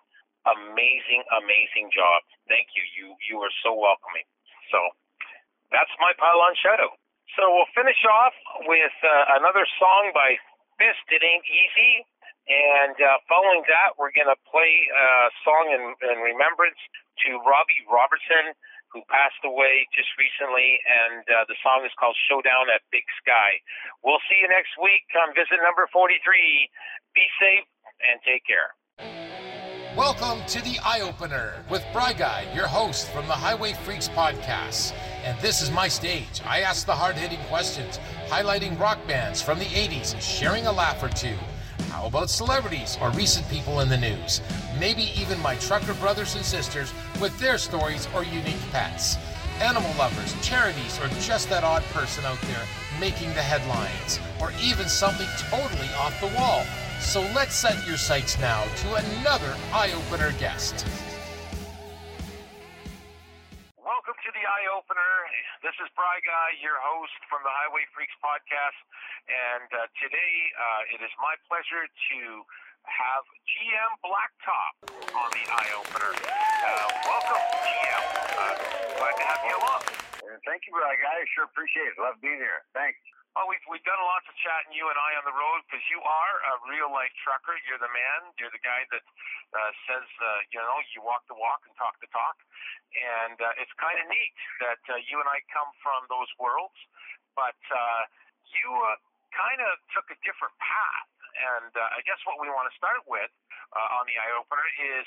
Amazing, 0.49 1.23
amazing 1.37 1.93
job. 1.93 2.25
Thank 2.49 2.73
you. 2.73 2.83
You 2.97 3.13
you 3.29 3.37
are 3.45 3.53
so 3.61 3.77
welcoming. 3.77 4.25
So 4.73 4.81
that's 5.71 5.93
my 6.01 6.17
pylon 6.17 6.57
shadow. 6.59 6.91
So 7.39 7.47
we'll 7.47 7.71
finish 7.77 8.01
off 8.09 8.35
with 8.67 8.97
uh, 9.05 9.39
another 9.39 9.63
song 9.79 10.11
by 10.17 10.35
Fist. 10.81 11.05
It 11.15 11.23
ain't 11.23 11.47
easy. 11.47 12.03
And 12.51 12.99
uh, 12.99 13.23
following 13.31 13.63
that, 13.71 13.95
we're 13.95 14.11
going 14.11 14.27
to 14.27 14.41
play 14.51 14.73
a 14.91 15.31
song 15.47 15.71
in, 15.71 15.95
in 16.11 16.17
remembrance 16.19 16.79
to 17.27 17.39
Robbie 17.47 17.87
Robertson, 17.87 18.59
who 18.93 19.03
passed 19.07 19.41
away 19.47 19.87
just 19.95 20.11
recently. 20.19 20.83
And 20.87 21.23
uh, 21.31 21.47
the 21.47 21.55
song 21.63 21.87
is 21.87 21.95
called 21.99 22.19
Showdown 22.27 22.67
at 22.75 22.83
Big 22.91 23.07
Sky. 23.23 23.63
We'll 24.03 24.23
see 24.27 24.39
you 24.43 24.49
next 24.51 24.75
week 24.83 25.07
on 25.15 25.35
visit 25.35 25.63
number 25.63 25.87
43. 25.95 26.19
Be 27.15 27.27
safe 27.39 27.67
and 28.03 28.19
take 28.27 28.43
care. 28.47 28.75
Welcome 29.97 30.45
to 30.47 30.63
the 30.63 30.79
Eye 30.85 31.01
Opener 31.01 31.65
with 31.69 31.85
Bry 31.93 32.13
Guy, 32.13 32.47
your 32.55 32.69
host 32.69 33.11
from 33.11 33.27
the 33.27 33.35
HiWay 33.35 33.75
Freeks 33.75 34.09
podcast. 34.09 34.95
And 35.25 35.39
this 35.41 35.61
is 35.61 35.71
my 35.71 35.89
stage. 35.89 36.41
I 36.47 36.61
ask 36.61 36.87
the 36.87 36.95
hard 36.95 37.17
hitting 37.17 37.41
questions, 37.49 37.99
highlighting 38.29 38.79
rock 38.79 38.99
bands 39.07 39.43
from 39.43 39.59
the 39.59 39.65
80s 39.67 40.15
and 40.15 40.23
sharing 40.23 40.67
a 40.67 40.73
laugh 40.73 41.03
or 41.03 41.09
two. 41.09 41.37
How 41.91 42.07
about 42.07 42.31
celebrities 42.31 42.99
or 43.01 43.11
recent 43.11 43.49
people 43.49 43.81
in 43.81 43.89
the 43.89 43.97
news? 43.97 44.41
Maybe 44.81 45.13
even 45.13 45.37
my 45.45 45.57
trucker 45.57 45.93
brothers 46.01 46.37
and 46.37 46.45
sisters 46.45 46.89
with 47.21 47.37
their 47.37 47.59
stories 47.59 48.09
or 48.17 48.25
unique 48.25 48.65
pets. 48.73 49.21
Animal 49.61 49.93
lovers, 50.01 50.33
charities, 50.41 50.97
or 51.05 51.09
just 51.21 51.53
that 51.53 51.69
odd 51.69 51.85
person 51.93 52.25
out 52.25 52.41
there 52.49 52.65
making 52.97 53.29
the 53.37 53.45
headlines, 53.45 54.17
or 54.41 54.57
even 54.57 54.89
something 54.89 55.29
totally 55.53 55.93
off 56.01 56.17
the 56.25 56.33
wall. 56.33 56.65
So 56.97 57.21
let's 57.37 57.53
set 57.53 57.77
your 57.85 58.01
sights 58.01 58.41
now 58.41 58.65
to 58.65 58.89
another 58.97 59.53
eye 59.69 59.93
opener 59.93 60.33
guest. 60.41 60.89
Welcome 63.77 64.17
to 64.17 64.31
the 64.33 64.45
Eye 64.49 64.69
Opener. 64.73 65.13
This 65.61 65.77
is 65.85 65.93
Bry 65.93 66.25
Guy, 66.25 66.57
your 66.65 66.81
host 66.81 67.21
from 67.29 67.45
the 67.45 67.53
HiWay 67.53 67.85
Freeks 67.93 68.17
podcast. 68.25 68.81
And 69.29 69.69
uh, 69.77 69.93
today 70.01 70.33
uh, 70.57 70.97
it 70.97 71.05
is 71.05 71.13
my 71.21 71.37
pleasure 71.53 71.85
to 71.85 72.19
have 72.89 73.25
GM 73.45 73.93
Blacktop 74.01 74.75
on 75.13 75.29
the 75.33 75.45
Eye 75.49 75.73
Opener. 75.77 76.13
Uh, 76.15 76.87
welcome, 77.05 77.43
GM. 77.65 78.05
Uh, 78.37 78.55
glad 78.97 79.15
to 79.17 79.25
have 79.25 79.43
you 79.45 79.57
along. 79.61 79.83
Thank 80.49 80.65
you, 80.65 80.73
Bry 80.73 80.97
Guy. 80.97 81.19
Sure 81.37 81.45
appreciate 81.45 81.93
it. 81.93 81.97
Love 82.01 82.17
being 82.25 82.41
here. 82.41 82.65
Thanks. 82.73 82.97
Well, 83.39 83.47
we've, 83.47 83.63
we've 83.71 83.85
done 83.87 84.01
lots 84.03 84.27
of 84.27 84.35
chatting, 84.43 84.75
you 84.75 84.91
and 84.91 84.99
I, 84.99 85.15
on 85.23 85.23
the 85.23 85.37
road 85.37 85.63
because 85.71 85.85
you 85.87 86.03
are 86.03 86.35
a 86.51 86.55
real 86.67 86.91
life 86.91 87.15
trucker. 87.23 87.55
You're 87.63 87.79
the 87.79 87.93
man. 87.95 88.35
You're 88.43 88.51
the 88.51 88.63
guy 88.65 88.83
that 88.91 89.05
uh, 89.55 89.71
says, 89.87 90.07
uh, 90.19 90.41
you 90.51 90.59
know, 90.59 90.79
you 90.91 91.01
walk 91.07 91.23
the 91.31 91.39
walk 91.39 91.63
and 91.63 91.75
talk 91.79 91.95
the 92.03 92.11
talk. 92.11 92.35
And 92.99 93.39
uh, 93.39 93.63
it's 93.63 93.71
kind 93.79 94.03
of 94.03 94.11
neat 94.11 94.35
that 94.67 94.83
uh, 94.91 94.99
you 95.07 95.23
and 95.23 95.31
I 95.31 95.39
come 95.55 95.71
from 95.79 96.11
those 96.11 96.27
worlds, 96.43 96.75
but 97.39 97.59
uh, 97.71 98.03
you 98.51 98.67
uh, 98.67 98.99
kind 99.31 99.63
of 99.63 99.79
took 99.95 100.11
a 100.11 100.19
different 100.27 100.55
path. 100.59 101.20
And 101.41 101.73
uh, 101.73 101.97
I 101.97 102.05
guess 102.05 102.21
what 102.29 102.37
we 102.37 102.53
want 102.53 102.69
to 102.69 102.75
start 102.77 103.01
with 103.09 103.33
uh, 103.73 103.97
on 103.97 104.05
the 104.05 104.17
eye 104.21 104.35
opener 104.37 104.67
is 104.97 105.07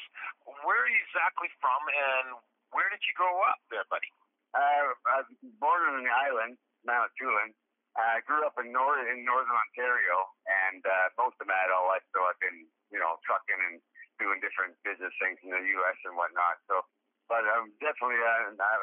where 0.65 0.81
are 0.81 0.89
you 0.89 1.01
exactly 1.05 1.49
from 1.61 1.81
and 1.87 2.27
where 2.73 2.89
did 2.89 3.05
you 3.05 3.13
grow 3.13 3.33
up 3.45 3.61
there, 3.69 3.85
buddy? 3.93 4.09
Uh, 4.53 4.93
I 5.09 5.21
was 5.21 5.29
born 5.61 5.81
on 5.93 6.01
an 6.01 6.09
island, 6.09 6.57
Manitoulin. 6.85 7.53
I 7.93 8.25
grew 8.25 8.41
up 8.41 8.57
in, 8.57 8.73
nor- 8.73 9.05
in 9.05 9.21
northern 9.21 9.53
Ontario, 9.53 10.33
and 10.49 10.81
uh, 10.81 11.13
most 11.13 11.37
of 11.37 11.45
my 11.45 11.57
adult 11.69 11.93
life, 11.93 12.05
so 12.09 12.25
I've 12.25 12.41
been, 12.41 12.65
you 12.89 12.97
know, 12.97 13.21
trucking 13.21 13.61
and 13.69 13.77
doing 14.17 14.41
different 14.41 14.73
business 14.81 15.13
things 15.21 15.37
in 15.45 15.53
the 15.53 15.61
U.S. 15.61 15.97
and 16.09 16.17
whatnot. 16.17 16.57
So, 16.65 16.81
but 17.29 17.45
I'm 17.45 17.69
definitely 17.77 18.17
a, 18.17 18.33
a, 18.57 18.73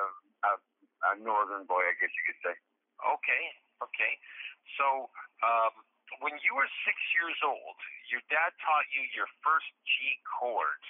a, 0.46 0.52
a 0.54 1.10
northern 1.18 1.66
boy, 1.66 1.82
I 1.82 1.94
guess 1.98 2.14
you 2.14 2.24
could 2.30 2.40
say. 2.46 2.54
Okay, 3.02 3.44
okay. 3.82 4.12
So 4.78 5.10
um, 5.42 5.74
when 6.18 6.34
you 6.42 6.52
were 6.58 6.66
six 6.82 6.98
years 7.14 7.38
old, 7.46 7.76
your 8.10 8.20
dad 8.26 8.50
taught 8.66 8.86
you 8.90 9.06
your 9.14 9.30
first 9.46 9.70
G 9.86 10.18
chord. 10.26 10.82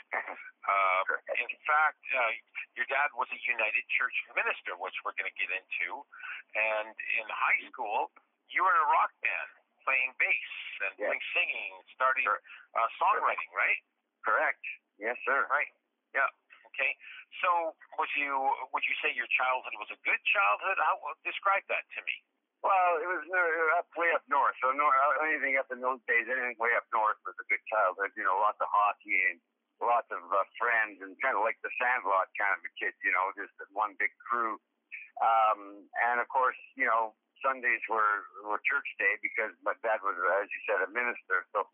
Uh, 0.64 1.02
in 1.36 1.52
fact, 1.68 2.01
uh, 2.16 2.32
your 2.76 2.88
dad 2.88 3.12
was 3.16 3.28
a 3.32 3.40
United 3.44 3.84
Church 3.92 4.16
minister, 4.32 4.76
which 4.80 4.97
we're 5.05 5.16
going 5.20 5.28
to 5.28 5.38
get 5.40 5.52
into. 5.52 6.05
And 6.56 6.92
in 7.20 7.26
high 7.28 7.60
school, 7.68 8.12
you 8.48 8.64
were 8.64 8.72
in 8.72 8.80
a 8.80 8.90
rock 8.90 9.12
band 9.20 9.51
playing 9.84 10.12
bass 10.20 10.52
and 10.88 10.92
Yeah. 10.97 11.09
doing 11.12 11.22
singing, 11.36 11.72
starting 11.97 12.26
uh, 12.28 12.88
songwriting, 13.01 13.51
right? 13.52 13.80
Correct. 14.24 14.60
Yes, 15.01 15.16
sir. 15.24 15.48
Right. 15.48 15.72
Yeah. 16.12 16.28
Okay. 16.72 16.92
So, 17.40 17.74
would 17.98 18.12
you 18.16 18.36
would 18.72 18.84
you 18.84 18.94
say 19.01 19.12
your 19.16 19.28
childhood 19.32 19.72
was 19.80 19.88
a 19.90 19.98
good 20.05 20.20
childhood? 20.28 20.76
How 20.78 21.01
describe 21.24 21.64
that 21.68 21.84
to 21.97 22.01
me? 22.05 22.16
Well, 22.60 23.00
it 23.00 23.08
was 23.08 23.24
uh, 23.24 23.80
up 23.80 23.88
way 23.96 24.12
up 24.12 24.24
north. 24.28 24.52
So 24.60 24.68
nor, 24.76 24.92
uh, 24.92 25.24
anything 25.24 25.56
up 25.56 25.72
in 25.72 25.80
those 25.80 26.00
days, 26.04 26.28
anything 26.28 26.60
way 26.60 26.76
up 26.76 26.84
north 26.92 27.16
was 27.24 27.36
a 27.40 27.46
good 27.48 27.64
childhood. 27.72 28.12
You 28.16 28.24
know, 28.28 28.36
lots 28.36 28.60
of 28.60 28.68
hockey 28.68 29.16
and 29.32 29.40
lots 29.80 30.08
of 30.12 30.20
uh, 30.28 30.44
friends, 30.60 31.00
and 31.00 31.16
kind 31.24 31.40
of 31.40 31.42
like 31.42 31.56
the 31.64 31.72
Sandlot 31.80 32.28
kind 32.36 32.52
of 32.52 32.60
a 32.60 32.72
kid. 32.76 32.92
You 33.00 33.16
know, 33.16 33.32
just 33.32 33.56
one 33.72 33.96
big 33.96 34.12
crew. 34.20 34.60
Um, 35.24 35.88
and 36.04 36.20
of 36.20 36.28
course, 36.28 36.56
you 36.76 36.84
know, 36.84 37.16
Sundays 37.40 37.80
were 37.88 38.28
were 38.44 38.60
church 38.68 38.88
day 39.00 39.16
because 39.24 39.56
my 39.64 39.72
dad 39.80 40.04
was, 40.04 40.20
as 40.44 40.48
you 40.52 40.60
said, 40.68 40.84
a 40.84 40.88
minister. 40.92 41.48
So, 41.56 41.64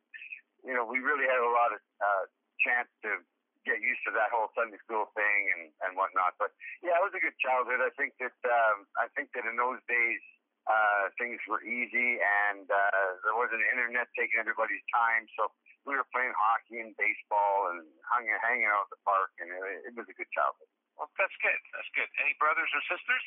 you 0.62 0.74
know, 0.74 0.86
we 0.86 1.02
really 1.02 1.26
had 1.26 1.42
a 1.42 1.50
lot 1.50 1.74
of 1.74 1.82
uh, 1.98 2.24
chance 2.62 2.90
to 3.02 3.26
get 3.66 3.82
used 3.82 3.98
to 4.06 4.14
that 4.14 4.30
whole 4.30 4.54
Sunday 4.54 4.78
school 4.86 5.10
thing 5.18 5.40
and 5.58 5.62
and 5.82 5.98
whatnot. 5.98 6.38
But 6.38 6.54
yeah, 6.78 6.94
it 6.94 7.02
was 7.02 7.14
a 7.18 7.22
good 7.22 7.34
childhood. 7.42 7.82
I 7.82 7.90
think 7.98 8.14
that 8.22 8.38
um, 8.46 8.86
I 8.94 9.10
think 9.18 9.34
that 9.34 9.42
in 9.42 9.58
those 9.58 9.82
days 9.90 10.22
uh, 10.66 11.10
things 11.14 11.38
were 11.46 11.62
easy 11.62 12.18
and 12.18 12.66
uh, 12.66 13.08
there 13.22 13.38
wasn't 13.38 13.62
internet 13.70 14.10
taking 14.18 14.42
everybody's 14.42 14.82
time. 14.90 15.30
So 15.38 15.50
we 15.86 15.94
were 15.94 16.06
playing 16.10 16.34
hockey 16.34 16.82
and 16.82 16.92
baseball 16.98 17.70
and 17.70 17.86
hung, 18.06 18.26
hanging 18.42 18.66
out 18.66 18.90
at 18.90 18.98
the 18.98 19.00
park, 19.06 19.30
and 19.38 19.48
it, 19.50 19.90
it 19.90 19.94
was 19.94 20.10
a 20.10 20.16
good 20.18 20.30
childhood. 20.34 20.66
Well, 20.98 21.06
that's 21.14 21.34
good. 21.38 21.60
That's 21.76 21.90
good. 21.94 22.10
Any 22.18 22.34
brothers 22.42 22.70
or 22.74 22.82
sisters? 22.90 23.22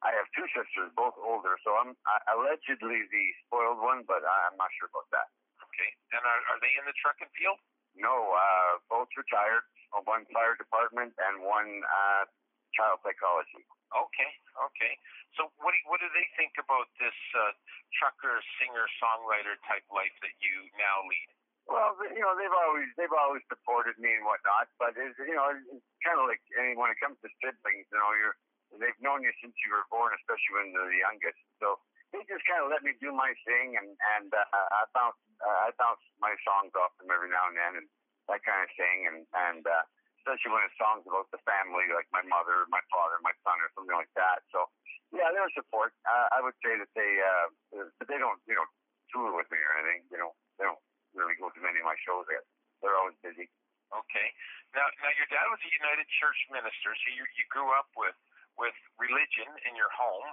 I 0.00 0.14
have 0.14 0.30
two 0.30 0.46
sisters, 0.54 0.94
both 0.94 1.18
older, 1.18 1.58
so 1.66 1.74
I'm 1.74 1.98
uh, 2.06 2.22
allegedly 2.38 3.02
the 3.10 3.24
spoiled 3.44 3.82
one, 3.82 4.06
but 4.06 4.22
I'm 4.22 4.54
not 4.54 4.70
sure 4.78 4.86
about 4.86 5.10
that. 5.10 5.26
Okay. 5.58 5.90
And 6.14 6.22
are, 6.22 6.42
are 6.54 6.60
they 6.62 6.70
in 6.78 6.86
the 6.86 6.94
truck 7.02 7.18
and 7.18 7.30
field? 7.34 7.58
No, 7.98 8.30
uh, 8.30 8.78
both 8.86 9.10
retired. 9.18 9.66
One 10.06 10.22
fire 10.30 10.54
department 10.54 11.16
and 11.18 11.42
one 11.42 11.82
uh, 11.82 12.30
child 12.78 13.02
psychology. 13.02 13.66
Okay. 13.90 14.30
Okay. 14.70 14.94
So, 15.34 15.50
what 15.58 15.74
do, 15.74 15.80
what 15.90 15.98
do 15.98 16.08
they 16.14 16.26
think 16.38 16.54
about 16.62 16.86
this 17.02 17.14
uh, 17.34 17.52
trucker, 17.98 18.38
singer, 18.62 18.86
songwriter 19.02 19.58
type 19.66 19.84
life 19.90 20.14
that 20.22 20.34
you 20.38 20.70
now 20.78 21.02
lead? 21.04 21.30
Well, 21.68 22.00
you 22.00 22.24
know, 22.24 22.32
they've 22.38 22.54
always 22.64 22.88
they've 22.96 23.12
always 23.12 23.44
supported 23.50 24.00
me 24.00 24.16
and 24.16 24.24
whatnot, 24.24 24.72
but 24.80 24.96
it's, 24.96 25.18
you 25.20 25.36
know, 25.36 25.52
it's 25.52 25.84
kind 26.00 26.16
of 26.16 26.24
like 26.24 26.40
any 26.56 26.72
when 26.72 26.88
it 26.88 26.96
comes 26.96 27.20
to 27.20 27.28
siblings, 27.44 27.84
you 27.92 27.98
know, 27.98 28.12
you're 28.16 28.38
they've 28.80 28.96
known 29.04 29.20
you 29.20 29.32
since 29.44 29.52
you 29.64 29.72
were 29.76 29.84
born, 29.92 30.16
especially 30.16 30.54
when 30.56 30.72
they're 30.72 30.88
the 30.88 31.04
youngest. 31.04 31.40
So 31.60 31.76
they 32.12 32.24
just 32.24 32.44
kind 32.48 32.64
of 32.64 32.72
let 32.72 32.80
me 32.80 32.96
do 32.96 33.12
my 33.12 33.36
thing, 33.44 33.76
and 33.76 33.92
and 34.16 34.32
uh, 34.32 34.48
I 34.48 34.88
bounce 34.96 35.20
uh, 35.44 35.68
I 35.68 35.76
bounce 35.76 36.00
my 36.16 36.32
songs 36.40 36.72
off 36.72 36.96
them 36.96 37.12
every 37.12 37.28
now 37.28 37.52
and 37.52 37.56
then, 37.60 37.72
and 37.84 37.88
that 38.32 38.40
kind 38.48 38.64
of 38.64 38.70
thing, 38.72 38.98
and 39.04 39.18
and 39.52 39.62
uh, 39.68 39.84
especially 40.28 40.52
when 40.52 40.60
it's 40.68 40.76
songs 40.76 41.08
about 41.08 41.24
the 41.32 41.40
family, 41.48 41.88
like 41.96 42.04
my 42.12 42.20
mother, 42.28 42.68
my 42.68 42.84
father, 42.92 43.16
my 43.24 43.32
son, 43.40 43.56
or 43.64 43.72
something 43.72 43.96
like 43.96 44.12
that. 44.12 44.44
So 44.52 44.68
yeah, 45.08 45.32
they're 45.32 45.48
support. 45.56 45.96
Uh, 46.04 46.36
I 46.36 46.44
would 46.44 46.52
say 46.60 46.76
that 46.76 46.92
they 46.92 47.12
uh, 47.24 47.88
they 48.04 48.20
don't 48.20 48.36
you 48.44 48.52
know 48.52 48.68
tour 49.08 49.32
with 49.32 49.48
me 49.48 49.56
or 49.56 49.72
anything. 49.80 50.04
You 50.12 50.20
know, 50.20 50.36
they 50.60 50.68
don't 50.68 50.80
really 51.16 51.32
go 51.40 51.48
to 51.48 51.60
many 51.64 51.80
of 51.80 51.88
my 51.88 51.96
shows. 52.04 52.28
Yet. 52.28 52.44
They're 52.84 52.92
always 53.00 53.16
busy. 53.24 53.48
Okay. 53.88 54.28
Now, 54.76 54.84
now 55.00 55.08
your 55.16 55.24
dad 55.32 55.48
was 55.48 55.64
a 55.64 55.72
United 55.72 56.04
Church 56.20 56.36
minister, 56.52 56.92
so 56.92 57.06
you 57.08 57.24
you 57.40 57.48
grew 57.48 57.72
up 57.72 57.88
with 57.96 58.16
with 58.60 58.76
religion 59.00 59.48
in 59.64 59.72
your 59.72 59.88
home. 59.96 60.28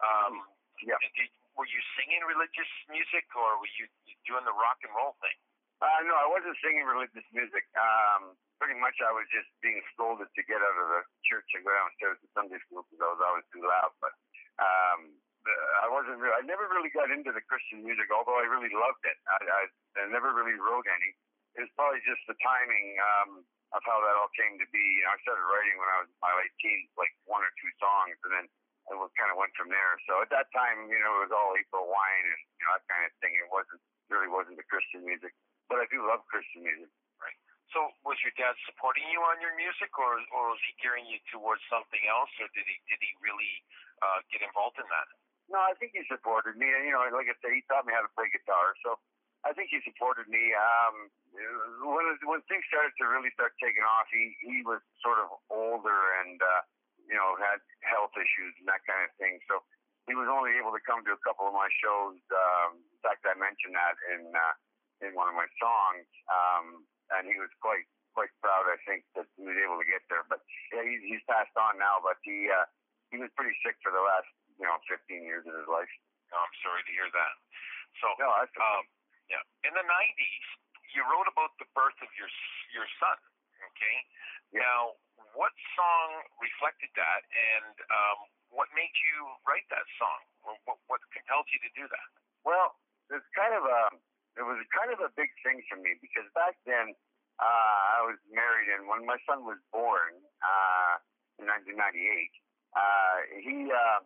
Um, 0.00 0.48
yeah. 0.80 0.96
Did, 1.20 1.28
were 1.52 1.68
you 1.68 1.78
singing 1.94 2.24
religious 2.24 2.72
music, 2.88 3.28
or 3.36 3.60
were 3.60 3.70
you 3.76 3.86
doing 4.26 4.42
the 4.48 4.56
rock 4.56 4.80
and 4.82 4.90
roll 4.90 5.14
thing? 5.20 5.36
Uh, 5.82 6.00
no, 6.06 6.14
I 6.14 6.28
wasn't 6.30 6.56
singing 6.62 6.86
religious 6.86 7.26
music. 7.34 7.66
Um, 7.74 8.38
pretty 8.62 8.78
much, 8.78 8.94
I 9.02 9.10
was 9.10 9.26
just 9.34 9.50
being 9.60 9.82
scolded 9.92 10.30
to 10.30 10.42
get 10.46 10.62
out 10.62 10.76
of 10.78 10.86
the 10.98 11.02
church 11.26 11.48
and 11.58 11.66
go 11.66 11.74
downstairs 11.74 12.18
to 12.22 12.26
Sunday 12.32 12.60
school 12.66 12.86
because 12.86 13.02
I 13.02 13.10
was 13.10 13.22
always 13.22 13.46
too 13.50 13.64
loud. 13.66 13.92
But 13.98 14.14
um, 14.62 15.00
I 15.84 15.88
wasn't. 15.92 16.22
Really, 16.22 16.32
I 16.32 16.44
never 16.46 16.64
really 16.72 16.94
got 16.94 17.12
into 17.12 17.34
the 17.34 17.44
Christian 17.44 17.84
music, 17.84 18.08
although 18.08 18.38
I 18.38 18.48
really 18.48 18.72
loved 18.72 19.02
it. 19.04 19.18
I, 19.28 19.38
I, 19.44 19.62
I 20.00 20.04
never 20.08 20.32
really 20.32 20.56
wrote 20.56 20.86
any. 20.88 21.12
It 21.58 21.68
was 21.68 21.72
probably 21.76 22.02
just 22.02 22.22
the 22.26 22.34
timing 22.40 22.86
um, 22.98 23.30
of 23.76 23.82
how 23.84 23.98
that 24.00 24.14
all 24.18 24.32
came 24.34 24.56
to 24.58 24.68
be. 24.72 24.82
You 24.82 25.04
know, 25.06 25.12
I 25.14 25.18
started 25.22 25.44
writing 25.44 25.76
when 25.76 25.90
I 25.90 25.96
was 26.02 26.08
in 26.10 26.18
my 26.22 26.32
late 26.38 26.54
teens, 26.58 26.90
like 26.96 27.12
one 27.28 27.44
or 27.44 27.52
two 27.60 27.70
songs, 27.78 28.16
and 28.24 28.32
then 28.32 28.46
it 28.90 28.96
was 28.96 29.12
kind 29.16 29.30
of 29.32 29.36
went 29.36 29.54
from 29.56 29.68
there. 29.68 29.94
So 30.08 30.20
at 30.24 30.30
that 30.32 30.48
time, 30.56 30.88
you 30.88 30.98
know, 30.98 31.12
it 31.20 31.28
was 31.28 31.34
all 31.36 31.56
April 31.56 31.86
Wine 31.88 32.26
and 32.26 32.42
you 32.56 32.64
know 32.64 32.72
that 32.80 32.86
kind 32.88 33.04
of 33.04 33.12
thing. 33.20 33.32
It 33.36 33.48
wasn't 33.52 33.80
really 34.08 34.28
wasn't 34.28 34.56
the 34.56 34.66
Christian 34.68 35.04
music, 35.04 35.32
but 35.68 35.80
I 35.80 35.86
do 35.88 36.04
love 36.04 36.24
Christian 36.28 36.64
music. 36.64 36.90
Right. 37.20 37.36
So, 37.72 37.90
was 38.04 38.18
your 38.22 38.34
dad 38.36 38.54
supporting 38.68 39.06
you 39.10 39.20
on 39.24 39.40
your 39.40 39.54
music, 39.56 39.90
or 39.96 40.20
or 40.32 40.54
was 40.54 40.62
he 40.64 40.72
gearing 40.80 41.06
you 41.08 41.18
towards 41.32 41.64
something 41.68 42.02
else, 42.06 42.30
or 42.38 42.48
did 42.52 42.66
he 42.66 42.76
did 42.90 43.00
he 43.00 43.10
really 43.20 43.54
uh, 44.04 44.20
get 44.30 44.44
involved 44.44 44.78
in 44.78 44.86
that? 44.88 45.08
No, 45.48 45.60
I 45.60 45.76
think 45.76 45.92
he 45.92 46.02
supported 46.08 46.56
me. 46.56 46.68
You 46.68 46.96
know, 46.96 47.04
like 47.12 47.28
I 47.28 47.36
said, 47.40 47.52
he 47.52 47.60
taught 47.68 47.84
me 47.84 47.92
how 47.92 48.00
to 48.00 48.12
play 48.16 48.32
guitar. 48.32 48.72
So 48.80 48.96
I 49.44 49.52
think 49.52 49.68
he 49.68 49.80
supported 49.84 50.24
me. 50.28 50.40
Um, 50.56 51.12
when 51.84 52.06
when 52.24 52.40
things 52.48 52.64
started 52.72 52.96
to 52.96 53.04
really 53.04 53.28
start 53.36 53.52
taking 53.60 53.84
off, 53.84 54.08
he 54.08 54.32
he 54.40 54.64
was 54.64 54.80
sort 55.04 55.20
of 55.20 55.28
older 55.52 56.00
and 56.24 56.40
uh, 56.40 56.62
you 57.04 57.16
know 57.16 57.36
had 57.36 57.60
health 57.84 58.16
issues 58.16 58.56
and 58.56 58.66
that 58.72 58.80
kind 58.88 59.04
of 59.04 59.12
thing. 59.20 59.36
So 59.44 59.60
he 60.08 60.16
was 60.16 60.28
only 60.32 60.56
able 60.56 60.72
to 60.72 60.82
come 60.84 61.04
to 61.04 61.12
a 61.12 61.20
couple 61.24 61.48
of 61.48 61.54
my 61.56 61.68
shows. 61.80 62.20
Um, 62.32 62.80
in 62.80 63.00
fact, 63.04 63.24
I 63.28 63.36
mentioned 63.36 63.76
that 63.76 63.96
in 64.16 64.32
uh, 64.32 64.54
in 65.02 65.16
one 65.16 65.26
of 65.30 65.36
my 65.36 65.48
songs, 65.58 66.06
um, 66.30 66.86
and 67.14 67.26
he 67.26 67.36
was 67.38 67.50
quite 67.58 67.86
quite 68.14 68.30
proud. 68.38 68.70
I 68.70 68.78
think 68.86 69.02
that 69.18 69.26
he 69.34 69.42
was 69.42 69.58
able 69.58 69.82
to 69.82 69.88
get 69.88 70.06
there. 70.06 70.22
But 70.30 70.40
yeah, 70.70 70.86
he's, 70.86 71.02
he's 71.02 71.24
passed 71.26 71.54
on 71.58 71.76
now. 71.78 71.98
But 71.98 72.22
he 72.22 72.46
uh, 72.46 72.66
he 73.10 73.18
was 73.18 73.30
pretty 73.34 73.54
sick 73.66 73.78
for 73.82 73.90
the 73.90 74.02
last 74.02 74.30
you 74.58 74.66
know 74.66 74.78
15 74.86 75.02
years 75.26 75.42
of 75.44 75.54
his 75.54 75.68
life. 75.68 75.90
Oh, 76.34 76.40
I'm 76.40 76.56
sorry 76.62 76.82
to 76.82 76.92
hear 76.94 77.10
that. 77.10 77.34
So, 78.02 78.10
no, 78.18 78.26
that's 78.38 78.54
um, 78.58 78.86
yeah. 79.30 79.42
In 79.66 79.74
the 79.74 79.86
'90s, 79.86 80.46
you 80.94 81.02
wrote 81.06 81.30
about 81.30 81.54
the 81.58 81.68
birth 81.74 81.98
of 82.02 82.10
your 82.18 82.30
your 82.74 82.86
son. 83.02 83.18
Okay. 83.74 83.96
Now, 84.54 84.94
what 85.34 85.50
song 85.74 86.22
reflected 86.38 86.90
that, 86.94 87.22
and 87.26 87.74
um, 87.90 88.18
what 88.54 88.70
made 88.74 88.94
you 89.02 89.34
write 89.46 89.66
that 89.74 89.86
song? 89.98 90.20
Or 90.46 90.54
what, 90.68 90.78
what 90.86 91.00
compelled 91.10 91.48
you 91.50 91.58
to 91.66 91.72
do 91.74 91.84
that? 91.90 92.08
Well, 92.46 92.78
it's 93.10 93.26
kind 93.34 93.56
of 93.56 93.66
a 93.66 93.80
it 94.38 94.44
was 94.44 94.58
kind 94.74 94.90
of 94.90 94.98
a 95.00 95.10
big 95.14 95.30
thing 95.46 95.62
for 95.70 95.78
me 95.78 95.94
because 96.02 96.26
back 96.34 96.58
then 96.66 96.94
uh, 97.38 97.82
I 97.98 98.00
was 98.06 98.18
married, 98.30 98.70
and 98.74 98.86
when 98.86 99.06
my 99.06 99.18
son 99.26 99.42
was 99.46 99.58
born 99.70 100.18
uh, 100.42 100.94
in 101.38 101.46
1998, 101.46 101.74
uh, 102.74 103.18
he 103.42 103.70
uh, 103.70 104.02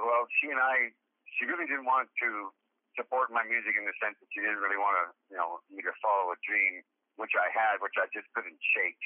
well, 0.00 0.28
she 0.40 0.52
and 0.52 0.60
I, 0.60 0.92
she 1.36 1.48
really 1.48 1.64
didn't 1.64 1.88
want 1.88 2.12
to 2.20 2.52
support 2.98 3.32
my 3.32 3.46
music 3.46 3.78
in 3.78 3.88
the 3.88 3.96
sense 4.02 4.18
that 4.20 4.28
she 4.34 4.44
didn't 4.44 4.60
really 4.60 4.78
want 4.78 4.98
to, 5.00 5.04
you 5.32 5.38
know, 5.38 5.64
me 5.72 5.80
to 5.80 5.94
follow 6.04 6.34
a 6.34 6.38
dream 6.44 6.84
which 7.16 7.36
I 7.36 7.52
had, 7.52 7.84
which 7.84 7.96
I 8.00 8.08
just 8.12 8.28
couldn't 8.32 8.56
shake. 8.72 9.00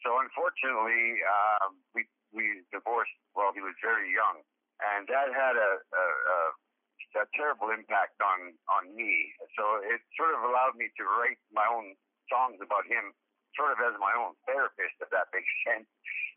So 0.00 0.16
unfortunately, 0.20 1.20
um, 1.26 1.76
we 1.92 2.06
we 2.32 2.64
divorced 2.70 3.12
while 3.32 3.52
he 3.52 3.60
was 3.60 3.74
very 3.80 4.08
young, 4.12 4.44
and 4.80 5.08
that 5.08 5.32
had 5.32 5.56
a, 5.56 5.70
a, 5.80 6.04
a 6.04 6.38
a 7.16 7.24
terrible 7.36 7.70
impact 7.72 8.18
on 8.20 8.56
on 8.68 8.92
me. 8.92 9.32
So 9.56 9.80
it 9.84 10.00
sort 10.16 10.36
of 10.36 10.44
allowed 10.44 10.76
me 10.76 10.92
to 10.96 11.02
write 11.04 11.40
my 11.52 11.64
own 11.64 11.96
songs 12.28 12.60
about 12.60 12.84
him, 12.84 13.16
sort 13.56 13.72
of 13.72 13.78
as 13.80 13.96
my 13.96 14.12
own 14.16 14.36
therapist, 14.44 15.00
if 15.00 15.08
that 15.14 15.32
makes 15.32 15.48
sense. 15.66 15.88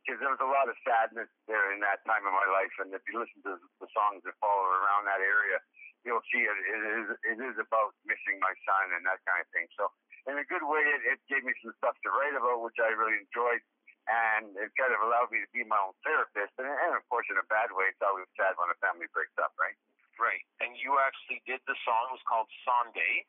Because 0.01 0.17
there 0.17 0.33
was 0.33 0.41
a 0.41 0.49
lot 0.49 0.65
of 0.65 0.73
sadness 0.81 1.29
there 1.45 1.69
in 1.75 1.79
that 1.85 2.01
time 2.09 2.25
of 2.25 2.33
my 2.33 2.47
life, 2.49 2.73
and 2.81 2.89
if 2.89 3.05
you 3.05 3.21
listen 3.21 3.37
to 3.45 3.61
the 3.61 3.89
songs 3.93 4.25
that 4.25 4.33
follow 4.41 4.65
around 4.65 5.05
that 5.05 5.21
area, 5.21 5.61
you'll 6.01 6.25
see 6.33 6.41
it, 6.41 6.57
it 6.57 6.81
is 6.81 7.07
it 7.21 7.37
is 7.37 7.55
about 7.61 7.93
missing 8.09 8.41
my 8.41 8.53
son 8.65 8.97
and 8.97 9.05
that 9.05 9.21
kind 9.29 9.45
of 9.45 9.49
thing. 9.53 9.69
So 9.77 9.93
in 10.29 10.37
a 10.37 10.45
good 10.45 10.65
way, 10.65 10.81
it, 10.81 11.17
it 11.17 11.19
gave 11.29 11.45
me 11.45 11.53
some 11.61 11.73
stuff 11.81 11.97
to 12.01 12.09
write 12.09 12.33
about, 12.33 12.61
which 12.61 12.77
I 12.81 12.93
really 12.93 13.17
enjoyed. 13.21 13.61
And 14.09 14.57
it 14.57 14.73
kind 14.81 14.89
of 14.89 15.01
allowed 15.05 15.29
me 15.29 15.45
to 15.45 15.49
be 15.53 15.61
my 15.61 15.77
own 15.77 15.93
therapist. 16.01 16.57
And, 16.57 16.65
and 16.65 16.97
of 16.97 17.05
course, 17.05 17.29
in 17.29 17.37
a 17.37 17.45
bad 17.45 17.69
way, 17.69 17.85
it's 17.93 18.01
always 18.01 18.25
sad 18.33 18.57
when 18.57 18.73
a 18.73 18.77
family 18.81 19.05
breaks 19.13 19.37
up, 19.37 19.53
right? 19.61 19.77
Right. 20.21 20.45
And 20.61 20.77
you 20.77 21.01
actually 21.01 21.41
did 21.49 21.65
the 21.65 21.73
song. 21.81 22.13
It 22.13 22.21
was 22.21 22.25
called 22.29 22.45
Sunday, 22.61 23.25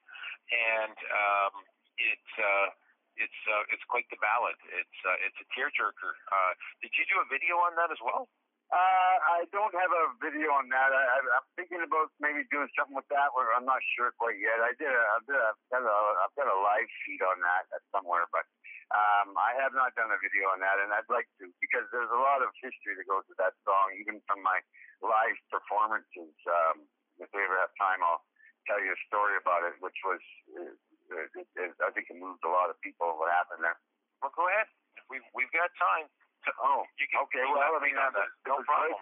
and 0.53 0.93
um, 0.93 1.65
it 1.97 2.21
uh, 2.37 2.69
it's 3.17 3.41
uh, 3.49 3.73
it's 3.73 3.85
quite 3.89 4.05
the 4.13 4.21
ballad. 4.21 4.61
It's 4.69 4.99
uh, 5.01 5.17
it's 5.25 5.41
a 5.41 5.49
tearjerker. 5.57 6.13
Uh, 6.29 6.53
did 6.85 6.93
you 7.01 7.09
do 7.09 7.17
a 7.25 7.27
video 7.33 7.57
on 7.65 7.73
that 7.81 7.89
as 7.89 7.97
well? 8.05 8.29
Uh, 8.69 9.17
I 9.41 9.49
don't 9.53 9.73
have 9.73 9.93
a 9.93 10.05
video 10.21 10.53
on 10.53 10.69
that. 10.73 10.93
I, 10.93 11.21
I'm 11.37 11.49
thinking 11.57 11.81
about 11.81 12.13
maybe 12.21 12.45
doing 12.49 12.69
something 12.77 12.97
with 12.97 13.09
that. 13.09 13.33
Where 13.33 13.53
I'm 13.57 13.65
not 13.65 13.81
sure 13.97 14.13
quite 14.21 14.37
yet. 14.37 14.61
I 14.61 14.77
did. 14.77 14.93
A, 14.93 15.03
I've, 15.17 15.25
did 15.25 15.37
a, 15.37 15.49
I've 15.49 15.65
got 15.73 15.85
a 15.89 15.97
I've 16.29 16.37
got 16.37 16.49
a 16.49 16.57
live 16.61 16.93
feed 17.09 17.25
on 17.25 17.41
that 17.41 17.73
somewhere, 17.89 18.29
but 18.37 18.45
Um, 18.93 19.33
I 19.41 19.57
have 19.57 19.73
not 19.73 19.97
done 19.97 20.13
a 20.13 20.21
video 20.21 20.53
on 20.53 20.61
that, 20.61 20.77
and 20.77 20.93
I'd 20.93 21.09
like 21.09 21.25
to 21.41 21.49
because 21.65 21.89
there's 21.89 22.13
a 22.13 22.21
lot 22.21 22.45
of 22.45 22.53
history 22.61 22.93
that 23.01 23.09
goes 23.09 23.25
with 23.25 23.41
that 23.41 23.57
song, 23.65 23.97
even 23.97 24.21
from 24.29 24.45
my 24.45 24.61
live 25.01 25.39
performances. 25.49 26.37
Um, 26.45 26.85
if 27.17 27.33
we 27.33 27.41
ever 27.41 27.57
have 27.57 27.73
time, 27.81 28.05
I'll 28.05 28.21
tell 28.69 28.81
you 28.85 28.93
a 28.93 29.01
story 29.09 29.41
about 29.41 29.65
it, 29.65 29.81
which 29.81 29.97
was, 30.05 30.21
uh, 30.61 30.77
it, 31.25 31.49
it, 31.57 31.73
I 31.81 31.89
think 31.97 32.13
it 32.13 32.21
moved 32.21 32.45
a 32.45 32.53
lot 32.53 32.69
of 32.69 32.77
people. 32.85 33.09
What 33.17 33.33
happened 33.33 33.65
there? 33.65 33.81
Well, 34.21 34.33
go 34.37 34.45
ahead. 34.45 34.69
We've 35.09 35.25
we've 35.33 35.51
got 35.57 35.73
time. 35.81 36.07
To, 36.47 36.51
Oh, 36.61 36.83
You 37.01 37.07
can, 37.09 37.23
okay. 37.31 37.43
you 37.43 37.55
Well, 37.55 37.79
I 37.79 37.81
mean, 37.81 37.97
uh, 37.97 38.13
that. 38.13 38.29
No 38.45 38.61
problem. 38.67 39.01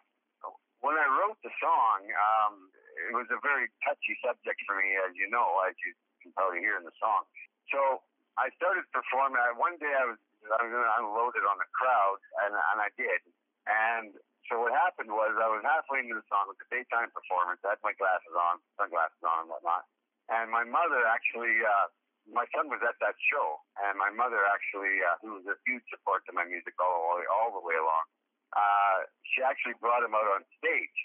When 0.80 0.96
I 0.96 1.04
wrote 1.12 1.36
the 1.44 1.52
song, 1.60 2.08
um, 2.08 2.72
it 3.10 3.12
was 3.12 3.28
a 3.28 3.40
very 3.44 3.68
touchy 3.84 4.16
subject 4.24 4.56
for 4.64 4.80
me, 4.80 4.96
as 5.04 5.12
you 5.12 5.28
know, 5.28 5.60
as 5.68 5.76
you 5.84 5.92
can 6.24 6.32
probably 6.32 6.64
hear 6.64 6.80
in 6.80 6.88
the 6.88 6.96
song. 6.96 7.28
So 7.68 8.00
I 8.38 8.52
started 8.58 8.86
performing. 8.94 9.40
I, 9.40 9.54
one 9.56 9.80
day 9.80 9.90
I 9.90 10.06
was 10.06 10.20
I 10.46 10.62
was 10.64 10.70
going 10.72 10.86
to 10.86 10.96
unload 11.02 11.34
it 11.36 11.44
on 11.44 11.58
the 11.58 11.68
crowd, 11.74 12.20
and 12.46 12.52
and 12.54 12.78
I 12.78 12.90
did. 12.94 13.20
And 13.66 14.14
so 14.50 14.58
what 14.66 14.74
happened 14.74 15.14
was 15.14 15.30
I 15.38 15.46
was 15.46 15.62
halfway 15.62 16.02
into 16.02 16.18
the 16.18 16.26
song. 16.26 16.50
It 16.50 16.58
was 16.58 16.64
a 16.66 16.70
daytime 16.74 17.10
performance. 17.14 17.62
I 17.62 17.78
had 17.78 17.82
my 17.86 17.94
glasses 17.94 18.34
on, 18.34 18.58
sunglasses 18.74 19.22
on, 19.22 19.46
and 19.46 19.50
whatnot. 19.50 19.86
And 20.26 20.50
my 20.50 20.66
mother 20.66 21.06
actually, 21.06 21.54
uh, 21.62 21.86
my 22.26 22.46
son 22.54 22.66
was 22.66 22.82
at 22.82 22.98
that 22.98 23.18
show, 23.30 23.62
and 23.82 23.98
my 23.98 24.10
mother 24.10 24.42
actually, 24.50 25.02
uh, 25.06 25.18
who 25.22 25.38
was 25.38 25.46
a 25.46 25.58
huge 25.66 25.86
support 25.90 26.26
to 26.26 26.32
my 26.34 26.46
music 26.46 26.74
all 26.82 26.90
the 26.90 27.02
way, 27.22 27.26
all 27.30 27.50
the 27.54 27.62
way 27.62 27.78
along, 27.78 28.06
uh, 28.54 29.06
she 29.22 29.42
actually 29.42 29.78
brought 29.78 30.02
him 30.02 30.14
out 30.14 30.26
on 30.34 30.42
stage. 30.58 30.98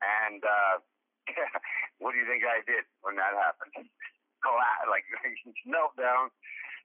And 0.00 0.40
uh, 0.44 0.74
what 2.00 2.12
do 2.12 2.20
you 2.20 2.28
think 2.28 2.44
I 2.44 2.64
did 2.64 2.84
when 3.00 3.16
that 3.16 3.32
happened? 3.36 3.88
Collapse, 4.44 4.88
like 4.88 5.04
knelt 5.68 5.92
down. 6.00 6.32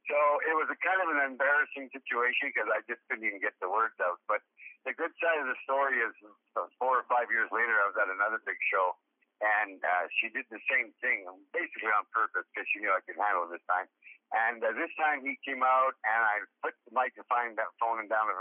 So 0.06 0.18
it 0.46 0.54
was 0.54 0.70
a 0.70 0.78
kind 0.86 1.02
of 1.02 1.10
an 1.18 1.22
embarrassing 1.26 1.90
situation 1.90 2.54
because 2.54 2.70
I 2.70 2.86
just 2.86 3.02
couldn't 3.10 3.26
even 3.26 3.42
get 3.42 3.58
the 3.58 3.70
words 3.70 3.98
out. 3.98 4.22
But 4.30 4.46
the 4.86 4.94
good 4.94 5.14
side 5.18 5.42
of 5.42 5.50
the 5.50 5.58
story 5.66 5.98
is, 5.98 6.14
uh, 6.54 6.70
four 6.78 7.02
or 7.02 7.06
five 7.10 7.34
years 7.34 7.50
later, 7.50 7.74
I 7.82 7.90
was 7.90 7.98
at 7.98 8.14
another 8.14 8.38
big 8.46 8.58
show, 8.70 8.94
and 9.42 9.82
uh, 9.82 10.06
she 10.22 10.30
did 10.30 10.46
the 10.54 10.62
same 10.70 10.94
thing, 11.02 11.26
basically 11.50 11.90
on 11.90 12.06
purpose 12.14 12.46
because 12.54 12.70
she 12.70 12.86
knew 12.86 12.94
I 12.94 13.02
could 13.02 13.18
handle 13.18 13.50
it 13.50 13.58
this 13.58 13.66
time. 13.66 13.90
And 14.34 14.62
uh, 14.62 14.78
this 14.78 14.94
time 14.98 15.26
he 15.26 15.42
came 15.42 15.66
out, 15.66 15.98
and 16.06 16.22
I 16.22 16.46
put 16.62 16.78
the 16.86 16.94
microphone 16.94 17.58
down 17.58 18.26
in 18.30 18.38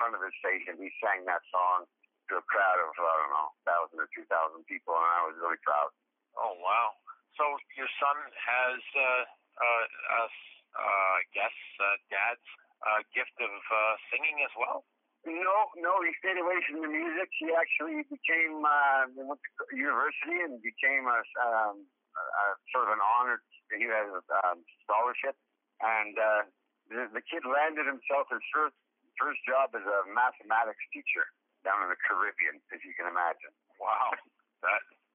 front 0.00 0.14
of 0.16 0.20
his 0.24 0.36
face, 0.40 0.64
and 0.68 0.80
he 0.80 0.88
sang 1.04 1.28
that 1.28 1.44
song 1.52 1.84
to 2.32 2.40
a 2.40 2.44
crowd 2.48 2.80
of 2.80 2.96
I 2.96 3.14
don't 3.20 3.32
know, 3.32 3.48
thousand 3.68 4.00
or 4.00 4.08
two 4.16 4.24
thousand 4.32 4.64
people, 4.64 4.96
and 4.96 5.04
I 5.04 5.20
was 5.28 5.36
really 5.36 5.60
proud. 5.60 5.92
Oh 6.40 6.56
wow! 6.60 6.96
So 7.36 7.44
your 7.76 7.90
son 8.00 8.16
has, 8.32 8.80
uh, 8.96 9.22
uh, 9.60 9.84
uh, 10.16 10.28
uh, 10.74 11.10
I 11.18 11.22
guess, 11.32 11.56
uh, 11.80 11.96
dad's 12.10 12.48
uh, 12.84 13.00
gift 13.14 13.34
of 13.40 13.50
uh, 13.50 13.94
singing 14.10 14.42
as 14.44 14.52
well. 14.58 14.84
No, 15.24 15.72
no, 15.80 16.04
he 16.04 16.12
stayed 16.20 16.36
away 16.36 16.60
from 16.68 16.84
the 16.84 16.90
music. 16.92 17.32
He 17.40 17.48
actually 17.56 18.04
became 18.12 18.60
uh, 18.60 19.08
went 19.16 19.40
to 19.40 19.64
university 19.72 20.36
and 20.44 20.60
became 20.60 21.08
a, 21.08 21.20
um, 21.40 21.80
a 22.12 22.44
sort 22.68 22.92
of 22.92 23.00
an 23.00 23.00
honored. 23.00 23.40
He 23.72 23.88
had 23.88 24.04
a 24.04 24.20
um, 24.44 24.60
scholarship, 24.84 25.32
and 25.80 26.12
uh, 26.20 26.42
the, 26.92 27.08
the 27.16 27.24
kid 27.24 27.48
landed 27.48 27.88
himself 27.88 28.28
his 28.28 28.44
first 28.52 28.76
first 29.16 29.40
job 29.48 29.72
as 29.72 29.86
a 29.86 29.98
mathematics 30.12 30.84
teacher 30.92 31.24
down 31.64 31.80
in 31.80 31.88
the 31.88 31.96
Caribbean, 32.04 32.60
as 32.74 32.84
you 32.84 32.92
can 32.92 33.08
imagine. 33.08 33.54
Wow, 33.80 34.12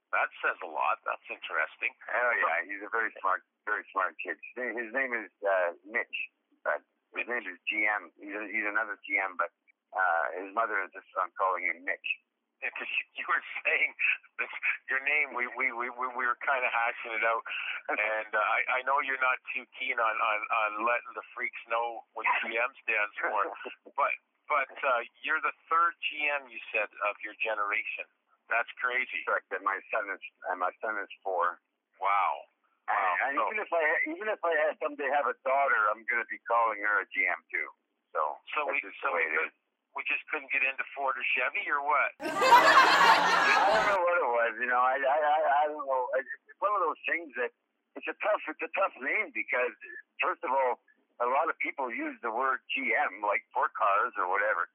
that 0.10 0.30
says 0.42 0.58
a 0.66 0.70
lot. 0.70 0.98
That's 1.06 1.26
interesting. 1.30 1.94
Oh 2.10 2.32
yeah, 2.42 2.66
he's 2.66 2.82
a 2.82 2.90
very 2.90 3.14
smart, 3.22 3.46
very 3.66 3.86
smart 3.94 4.18
kid. 4.18 4.38
His 4.58 4.90
name, 4.90 5.14
is 5.14 5.30
uh, 5.46 5.78
Mitch. 5.86 6.18
But 6.66 6.82
his 7.14 7.30
name 7.30 7.46
is 7.46 7.58
GM. 7.70 8.10
He's, 8.18 8.36
a, 8.36 8.44
he's 8.50 8.68
another 8.68 8.98
GM, 9.06 9.38
but 9.38 9.54
uh, 9.94 10.26
his 10.42 10.50
mother 10.54 10.82
insists 10.82 11.14
on 11.18 11.30
calling 11.38 11.66
him 11.66 11.86
Mitch. 11.86 12.10
Because 12.60 12.90
you 13.18 13.24
were 13.30 13.46
saying 13.64 13.92
this, 14.42 14.52
your 14.90 15.00
name, 15.06 15.38
we 15.38 15.46
we 15.56 15.72
we 15.72 15.88
we 15.94 16.06
we 16.10 16.24
were 16.26 16.40
kind 16.42 16.66
of 16.66 16.72
hashing 16.74 17.14
it 17.16 17.24
out, 17.24 17.46
and 17.94 18.32
uh, 18.34 18.42
I 18.42 18.82
I 18.82 18.88
know 18.90 19.00
you're 19.06 19.22
not 19.22 19.38
too 19.54 19.64
keen 19.78 19.96
on 19.96 20.16
on 20.18 20.40
on 20.50 20.70
letting 20.90 21.14
the 21.16 21.26
freaks 21.38 21.62
know 21.70 22.04
what 22.18 22.26
GM 22.44 22.72
stands 22.84 23.16
for, 23.22 23.42
but 23.96 24.14
but 24.50 24.74
uh, 24.82 25.06
you're 25.22 25.40
the 25.40 25.54
third 25.70 25.94
GM 26.10 26.50
you 26.50 26.60
said 26.74 26.90
of 27.06 27.16
your 27.22 27.38
generation. 27.40 28.10
That's 28.50 28.70
crazy. 28.82 29.22
Correct. 29.30 29.46
And 29.54 29.62
my 29.64 29.78
son 29.94 30.10
is 30.14 30.22
and 30.50 30.58
my 30.60 30.74
son 30.82 30.98
is 31.02 31.10
four. 31.24 31.62
Wow. 32.02 32.34
And, 32.90 32.98
Wow. 32.98 33.16
and 33.30 33.34
So- 33.38 33.46
even 33.54 33.58
if 33.62 33.72
I 33.72 33.84
even 34.10 34.28
if 34.30 34.42
I 34.44 34.54
have 34.68 34.76
someday 34.82 35.10
have 35.14 35.30
a 35.30 35.38
daughter, 35.46 35.82
I'm 35.94 36.02
going 36.10 36.22
to 36.22 36.30
be 36.30 36.42
calling 36.50 36.82
her 36.82 37.02
a 37.02 37.08
GM 37.14 37.40
too. 37.54 37.70
So 38.14 38.22
So 38.58 38.66
we 38.66 38.82
just 38.82 38.98
so 39.06 39.14
we, 39.14 39.22
could, 39.30 39.54
we 39.94 40.02
just 40.10 40.26
couldn't 40.34 40.50
get 40.50 40.66
into 40.66 40.82
Ford 40.98 41.14
or 41.14 41.26
Chevy 41.38 41.62
or 41.70 41.86
what? 41.86 42.10
I 42.26 43.70
don't 43.70 43.86
know 43.94 44.02
what 44.02 44.18
it 44.18 44.30
was. 44.34 44.54
You 44.58 44.66
know, 44.70 44.82
I 44.82 44.98
I 44.98 45.18
I, 45.22 45.40
I 45.46 45.64
don't 45.70 45.86
know. 45.86 46.10
It's 46.18 46.58
one 46.58 46.74
of 46.74 46.82
those 46.82 46.98
things 47.06 47.30
that 47.38 47.54
it's 47.94 48.10
a 48.10 48.18
tough 48.26 48.42
it's 48.50 48.66
a 48.66 48.72
tough 48.74 48.98
name 48.98 49.30
because 49.38 49.74
first 50.18 50.42
of 50.42 50.50
all, 50.50 50.82
a 51.22 51.28
lot 51.30 51.54
of 51.54 51.56
people 51.62 51.94
use 51.94 52.18
the 52.26 52.34
word 52.34 52.66
GM 52.74 53.22
like 53.22 53.46
for 53.54 53.70
cars 53.78 54.14
or 54.18 54.26
whatever 54.26 54.66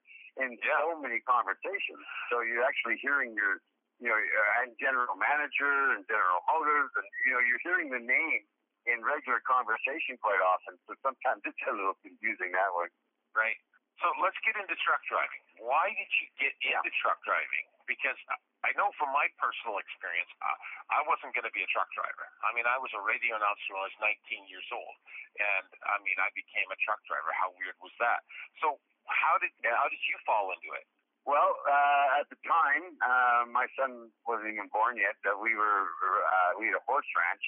in 0.40 0.58
so 0.66 0.98
many 0.98 1.22
conversations. 1.24 2.02
So 2.30 2.42
you're 2.42 2.66
actually 2.66 2.98
hearing 2.98 3.34
your 3.34 3.62
you 4.02 4.10
know 4.10 4.18
uh, 4.18 4.60
and 4.64 4.74
general 4.78 5.14
manager 5.14 5.94
and 5.94 6.02
General 6.10 6.42
Motors 6.50 6.90
and 6.98 7.06
you 7.26 7.32
know 7.34 7.42
you're 7.42 7.62
hearing 7.62 7.90
the 7.94 8.02
name 8.02 8.42
in 8.84 9.00
regular 9.00 9.40
conversation 9.44 10.20
quite 10.20 10.40
often. 10.42 10.76
So 10.84 10.98
sometimes 11.00 11.40
it's 11.48 11.58
a 11.64 11.72
little 11.72 11.96
confusing 12.04 12.52
that 12.52 12.70
way. 12.76 12.90
Right. 13.32 13.58
So 14.02 14.10
let's 14.20 14.36
get 14.42 14.58
into 14.58 14.74
truck 14.82 15.00
driving. 15.06 15.42
Why 15.62 15.92
did 15.94 16.10
you 16.20 16.26
get 16.40 16.54
into 16.60 16.90
truck 17.00 17.18
driving? 17.22 17.66
Because 17.86 18.18
I- 18.30 18.40
know 18.74 18.90
from 19.00 19.10
my 19.14 19.26
personal 19.40 19.80
experience, 19.80 20.28
I, 20.44 20.52
I 20.98 21.00
wasn't 21.08 21.32
going 21.32 21.46
to 21.48 21.54
be 21.54 21.62
a 21.64 21.70
truck 21.72 21.88
driver. 21.94 22.26
I 22.44 22.52
mean, 22.52 22.68
I 22.68 22.76
was 22.76 22.90
a 22.92 23.00
radio 23.00 23.38
announcer 23.38 23.72
when 23.72 23.86
I 23.86 23.88
was 23.88 23.98
19 24.28 24.50
years 24.50 24.66
old, 24.74 24.94
and 25.40 25.66
I 25.88 25.96
mean, 26.04 26.18
I 26.20 26.28
became 26.36 26.68
a 26.68 26.78
truck 26.84 27.00
driver. 27.08 27.32
How 27.32 27.54
weird 27.56 27.78
was 27.80 27.94
that? 28.02 28.26
So 28.60 28.76
how 29.08 29.38
did 29.40 29.50
how 29.64 29.88
did 29.88 30.02
you 30.10 30.16
fall 30.28 30.52
into 30.52 30.74
it? 30.76 30.84
Well, 31.24 31.56
uh, 31.64 32.20
at 32.20 32.28
the 32.28 32.36
time, 32.44 32.84
uh, 33.00 33.42
my 33.48 33.64
son 33.80 34.12
wasn't 34.28 34.52
even 34.52 34.68
born 34.68 35.00
yet. 35.00 35.16
Uh, 35.24 35.40
we 35.40 35.56
were 35.56 35.88
uh, 35.88 36.50
we 36.60 36.68
had 36.68 36.76
a 36.76 36.84
horse 36.84 37.08
ranch 37.16 37.44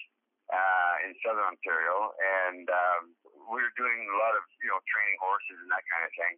uh, 0.51 0.95
in 1.07 1.15
southern 1.23 1.47
Ontario, 1.47 2.15
and 2.17 2.67
um, 2.71 3.03
we 3.51 3.59
were 3.59 3.75
doing 3.75 4.07
a 4.07 4.17
lot 4.19 4.35
of 4.39 4.45
you 4.63 4.71
know 4.71 4.79
training 4.87 5.19
horses 5.19 5.59
and 5.59 5.71
that 5.75 5.83
kind 5.91 6.05
of 6.07 6.13
thing. 6.15 6.35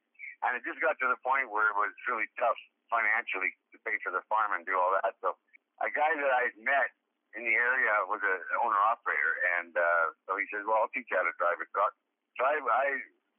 And 0.46 0.54
it 0.54 0.62
just 0.62 0.78
got 0.78 0.94
to 1.02 1.08
the 1.10 1.18
point 1.20 1.50
where 1.50 1.66
it 1.66 1.76
was 1.76 1.90
really 2.06 2.30
tough 2.38 2.56
financially 2.86 3.50
to 3.74 3.76
pay 3.82 3.98
for 4.06 4.14
the 4.14 4.22
farm 4.30 4.54
and 4.54 4.62
do 4.62 4.78
all 4.78 4.94
that. 5.02 5.12
So 5.18 5.34
a 5.82 5.90
guy 5.90 6.14
that 6.14 6.30
I 6.30 6.54
had 6.54 6.58
met 6.62 6.94
in 7.36 7.44
the 7.44 7.52
area 7.52 7.92
was 8.08 8.22
a 8.24 8.36
owner 8.64 8.80
operator, 8.88 9.34
and 9.60 9.74
uh, 9.76 10.14
so 10.24 10.40
he 10.40 10.48
says, 10.48 10.64
"Well, 10.64 10.80
I'll 10.80 10.92
teach 10.96 11.10
you 11.12 11.18
how 11.20 11.26
to 11.26 11.34
drive 11.36 11.60
a 11.60 11.68
truck." 11.74 11.92
So 12.40 12.46
I, 12.48 12.56
I 12.62 12.86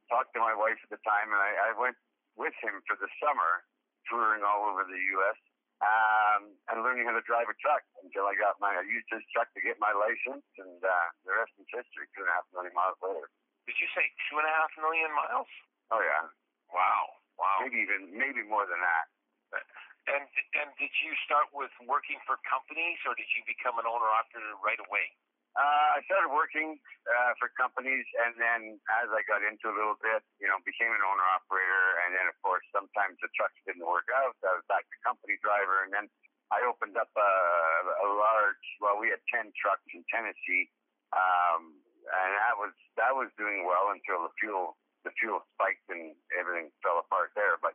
talked 0.06 0.36
to 0.38 0.40
my 0.42 0.54
wife 0.54 0.78
at 0.86 0.90
the 0.92 1.02
time, 1.02 1.34
and 1.34 1.40
I, 1.40 1.72
I 1.72 1.78
went 1.78 1.98
with 2.38 2.54
him 2.62 2.78
for 2.86 2.94
the 2.94 3.10
summer, 3.18 3.66
touring 4.06 4.46
all 4.46 4.70
over 4.70 4.86
the 4.86 5.02
U.S. 5.18 5.38
Um, 5.80 6.52
and 6.68 6.84
learning 6.84 7.08
how 7.08 7.16
to 7.16 7.24
drive 7.24 7.48
a 7.48 7.56
truck 7.56 7.80
until 8.04 8.28
I 8.28 8.36
got 8.36 8.60
my. 8.60 8.68
I 8.76 8.84
used 8.84 9.08
this 9.08 9.24
truck 9.32 9.48
to 9.56 9.64
get 9.64 9.80
my 9.80 9.96
license, 9.96 10.44
and 10.60 10.76
uh, 10.84 11.08
the 11.24 11.32
rest 11.32 11.56
is 11.56 11.64
history. 11.72 12.04
Two 12.12 12.20
and 12.20 12.28
a 12.28 12.36
half 12.36 12.44
million 12.52 12.76
miles 12.76 13.00
later. 13.00 13.32
Did 13.64 13.80
you 13.80 13.88
say 13.96 14.04
two 14.28 14.36
and 14.36 14.44
a 14.44 14.52
half 14.52 14.68
million 14.76 15.08
miles? 15.16 15.48
Oh 15.88 16.04
yeah, 16.04 16.28
Wow, 16.68 17.16
wow. 17.40 17.64
maybe 17.64 17.80
even 17.80 18.12
maybe 18.12 18.44
more 18.44 18.68
than 18.68 18.76
that. 18.84 19.08
And 20.08 20.28
and 20.60 20.68
did 20.76 20.92
you 21.00 21.16
start 21.24 21.48
with 21.56 21.72
working 21.88 22.20
for 22.28 22.36
companies, 22.44 23.00
or 23.08 23.16
did 23.16 23.28
you 23.32 23.40
become 23.48 23.80
an 23.80 23.88
owner 23.88 24.08
operator 24.12 24.60
right 24.60 24.80
away? 24.84 25.16
Uh, 25.58 25.98
I 25.98 26.00
started 26.06 26.30
working 26.30 26.78
uh, 27.10 27.32
for 27.42 27.50
companies, 27.58 28.06
and 28.22 28.38
then 28.38 28.60
as 29.02 29.10
I 29.10 29.26
got 29.26 29.42
into 29.42 29.66
a 29.66 29.74
little 29.74 29.98
bit, 29.98 30.22
you 30.38 30.46
know, 30.46 30.56
became 30.62 30.94
an 30.94 31.02
owner 31.02 31.26
operator, 31.34 31.86
and 32.06 32.14
then 32.14 32.30
of 32.30 32.38
course 32.38 32.62
sometimes 32.70 33.18
the 33.18 33.30
trucks 33.34 33.58
didn't 33.66 33.82
work 33.82 34.06
out. 34.14 34.38
So 34.38 34.46
I 34.46 34.54
was 34.62 34.66
back 34.70 34.86
to 34.86 34.96
company 35.02 35.34
driver, 35.42 35.82
and 35.82 35.90
then 35.90 36.06
I 36.54 36.62
opened 36.62 36.94
up 36.94 37.10
a, 37.18 37.32
a 37.98 38.08
large. 38.14 38.66
Well, 38.78 39.02
we 39.02 39.10
had 39.10 39.18
ten 39.26 39.50
trucks 39.58 39.86
in 39.90 40.06
Tennessee, 40.06 40.70
um, 41.10 41.74
and 42.06 42.30
that 42.38 42.54
was 42.54 42.74
that 42.94 43.12
was 43.18 43.30
doing 43.34 43.66
well 43.66 43.90
until 43.90 44.22
the 44.30 44.32
fuel 44.38 44.78
the 45.02 45.10
fuel 45.18 45.42
spiked 45.56 45.88
and 45.88 46.12
everything 46.36 46.70
fell 46.84 47.00
apart 47.00 47.32
there. 47.34 47.58
But 47.58 47.74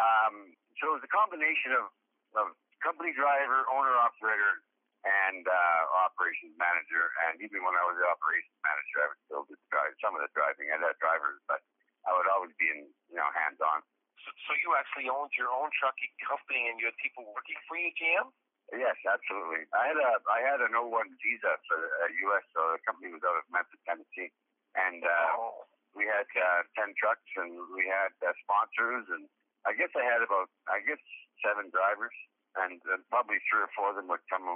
um, 0.00 0.58
so 0.80 0.90
it 0.90 0.94
was 0.98 1.06
a 1.06 1.12
combination 1.12 1.76
of, 1.76 1.86
of 2.34 2.46
company 2.80 3.12
driver, 3.12 3.62
owner 3.68 3.94
operator, 3.94 4.64
and 5.02 5.42
uh, 5.44 5.82
operations 6.06 6.54
manager. 6.58 7.10
And 7.26 7.42
even 7.42 7.62
when 7.66 7.74
I 7.74 7.82
was 7.86 7.98
the 7.98 8.06
operations 8.06 8.58
manager, 8.62 8.96
I 9.02 9.06
would 9.10 9.22
still 9.26 9.44
do 9.50 9.54
drive 9.70 9.94
some 9.98 10.14
of 10.14 10.22
the 10.22 10.30
driving. 10.34 10.70
I 10.70 10.78
had 10.78 10.94
drivers, 11.02 11.42
but 11.50 11.62
I 12.06 12.14
would 12.14 12.28
always 12.30 12.54
be 12.58 12.70
in 12.70 12.86
you 13.10 13.18
know 13.18 13.28
hands 13.34 13.58
on. 13.58 13.82
So, 14.22 14.30
so 14.46 14.50
you 14.62 14.74
actually 14.78 15.10
owned 15.10 15.34
your 15.34 15.50
own 15.50 15.74
trucking 15.74 16.14
company, 16.22 16.70
and 16.70 16.78
you 16.78 16.86
had 16.86 16.98
people 17.02 17.26
working 17.26 17.58
for 17.66 17.74
you, 17.74 17.90
GM? 17.98 18.30
Yes, 18.70 18.96
absolutely. 19.04 19.66
I 19.74 19.90
had 19.90 19.98
a 19.98 20.10
I 20.30 20.40
had 20.40 20.60
an 20.62 20.72
O1 20.78 21.12
visa 21.18 21.52
for 21.66 21.76
the 21.76 21.90
uh, 22.06 22.22
U.S. 22.30 22.44
So 22.54 22.60
the 22.78 22.80
company 22.86 23.10
was 23.10 23.20
out 23.26 23.36
of 23.36 23.44
Memphis, 23.50 23.82
Tennessee, 23.84 24.30
and 24.78 25.02
uh, 25.02 25.36
Oh, 25.36 25.66
we 25.92 26.08
had 26.08 26.24
uh, 26.32 26.64
ten 26.72 26.96
trucks, 26.96 27.26
and 27.36 27.52
we 27.74 27.84
had 27.84 28.14
uh, 28.24 28.32
sponsors, 28.46 29.04
and 29.12 29.28
I 29.68 29.76
guess 29.76 29.92
I 29.92 30.04
had 30.06 30.24
about 30.24 30.48
I 30.70 30.80
guess 30.80 31.02
seven 31.44 31.68
drivers, 31.68 32.14
and 32.56 32.80
uh, 32.88 33.02
probably 33.12 33.42
three 33.44 33.66
or 33.66 33.72
four 33.76 33.92
of 33.92 34.00
them 34.00 34.08
would 34.08 34.24
come. 34.32 34.46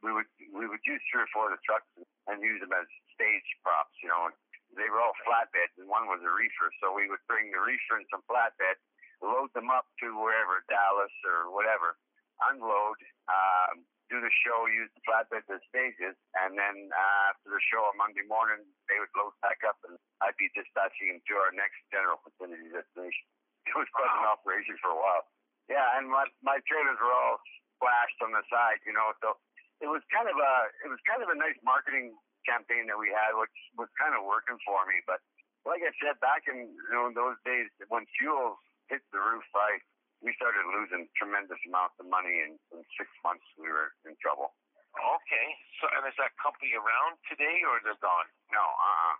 We 0.00 0.12
would 0.16 0.28
we 0.52 0.64
would 0.64 0.80
use 0.84 1.02
three 1.12 1.24
or 1.24 1.30
four 1.32 1.52
of 1.52 1.56
the 1.56 1.62
trucks 1.62 1.88
and 2.28 2.40
use 2.40 2.60
them 2.60 2.72
as 2.72 2.88
stage 3.12 3.48
props, 3.60 3.94
you 4.00 4.08
know. 4.08 4.32
And 4.32 4.36
they 4.78 4.88
were 4.88 5.02
all 5.02 5.16
flatbeds, 5.26 5.74
and 5.76 5.90
one 5.90 6.06
was 6.06 6.22
a 6.22 6.30
reefer, 6.30 6.70
so 6.78 6.94
we 6.94 7.10
would 7.10 7.22
bring 7.26 7.50
the 7.50 7.58
reefer 7.58 7.98
and 7.98 8.06
some 8.06 8.22
flatbed, 8.30 8.78
load 9.18 9.50
them 9.52 9.66
up 9.66 9.90
to 9.98 10.14
wherever 10.14 10.62
Dallas 10.70 11.10
or 11.26 11.50
whatever, 11.50 11.98
unload, 12.46 12.98
um, 13.26 13.82
do 14.10 14.22
the 14.22 14.30
show, 14.42 14.66
use 14.70 14.90
the 14.94 15.02
flatbeds 15.06 15.46
as 15.50 15.62
stages, 15.70 16.14
and 16.38 16.58
then 16.58 16.76
uh, 16.90 17.30
after 17.34 17.50
the 17.50 17.62
show 17.66 17.82
on 17.86 17.98
Monday 17.98 18.26
morning, 18.26 18.62
they 18.90 18.98
would 18.98 19.10
load 19.14 19.34
back 19.42 19.62
up, 19.66 19.78
and 19.86 19.98
I'd 20.22 20.38
be 20.38 20.50
dispatching 20.54 21.14
them 21.14 21.20
to 21.30 21.34
our 21.38 21.50
next 21.54 21.78
general 21.94 22.18
facility 22.22 22.70
destination. 22.70 23.26
It 23.66 23.74
was 23.74 23.86
quite 23.94 24.10
an 24.10 24.26
operation 24.26 24.78
for 24.82 24.94
a 24.94 24.98
while. 24.98 25.26
Yeah, 25.70 25.86
and 25.94 26.10
my 26.10 26.26
my 26.42 26.58
trailers 26.66 26.98
were 26.98 27.14
all 27.14 27.38
splashed 27.78 28.18
on 28.26 28.34
the 28.34 28.42
side, 28.50 28.82
you 28.82 28.90
know, 28.90 29.14
so 29.22 29.38
it 29.80 29.88
was 29.88 30.04
kind 30.12 30.28
of 30.28 30.36
a 30.36 30.52
it 30.84 30.88
was 30.92 31.00
kind 31.08 31.24
of 31.24 31.32
a 31.32 31.36
nice 31.36 31.56
marketing 31.64 32.16
campaign 32.44 32.88
that 32.88 32.96
we 33.00 33.12
had, 33.12 33.36
which 33.36 33.52
was 33.76 33.88
kind 33.96 34.12
of 34.16 34.24
working 34.24 34.56
for 34.64 34.84
me. 34.88 35.00
But 35.08 35.20
like 35.64 35.84
I 35.84 35.92
said, 36.00 36.20
back 36.20 36.44
in 36.48 36.68
you 36.68 36.92
know 36.92 37.12
those 37.12 37.36
days 37.44 37.68
when 37.88 38.04
fuel 38.16 38.60
hit 38.92 39.04
the 39.12 39.20
roof, 39.20 39.44
I 39.56 39.80
we 40.20 40.36
started 40.36 40.68
losing 40.68 41.08
tremendous 41.16 41.60
amounts 41.64 41.96
of 41.96 42.04
money, 42.08 42.44
and 42.44 42.60
in 42.76 42.80
six 43.00 43.08
months 43.24 43.44
we 43.56 43.72
were 43.72 43.96
in 44.04 44.12
trouble. 44.20 44.52
Okay. 44.92 45.46
So, 45.80 45.88
and 45.96 46.04
is 46.04 46.16
that 46.20 46.34
company 46.36 46.76
around 46.76 47.16
today, 47.30 47.64
or 47.64 47.80
they're 47.80 48.00
gone? 48.04 48.28
No, 48.52 48.60
uh, 48.60 49.12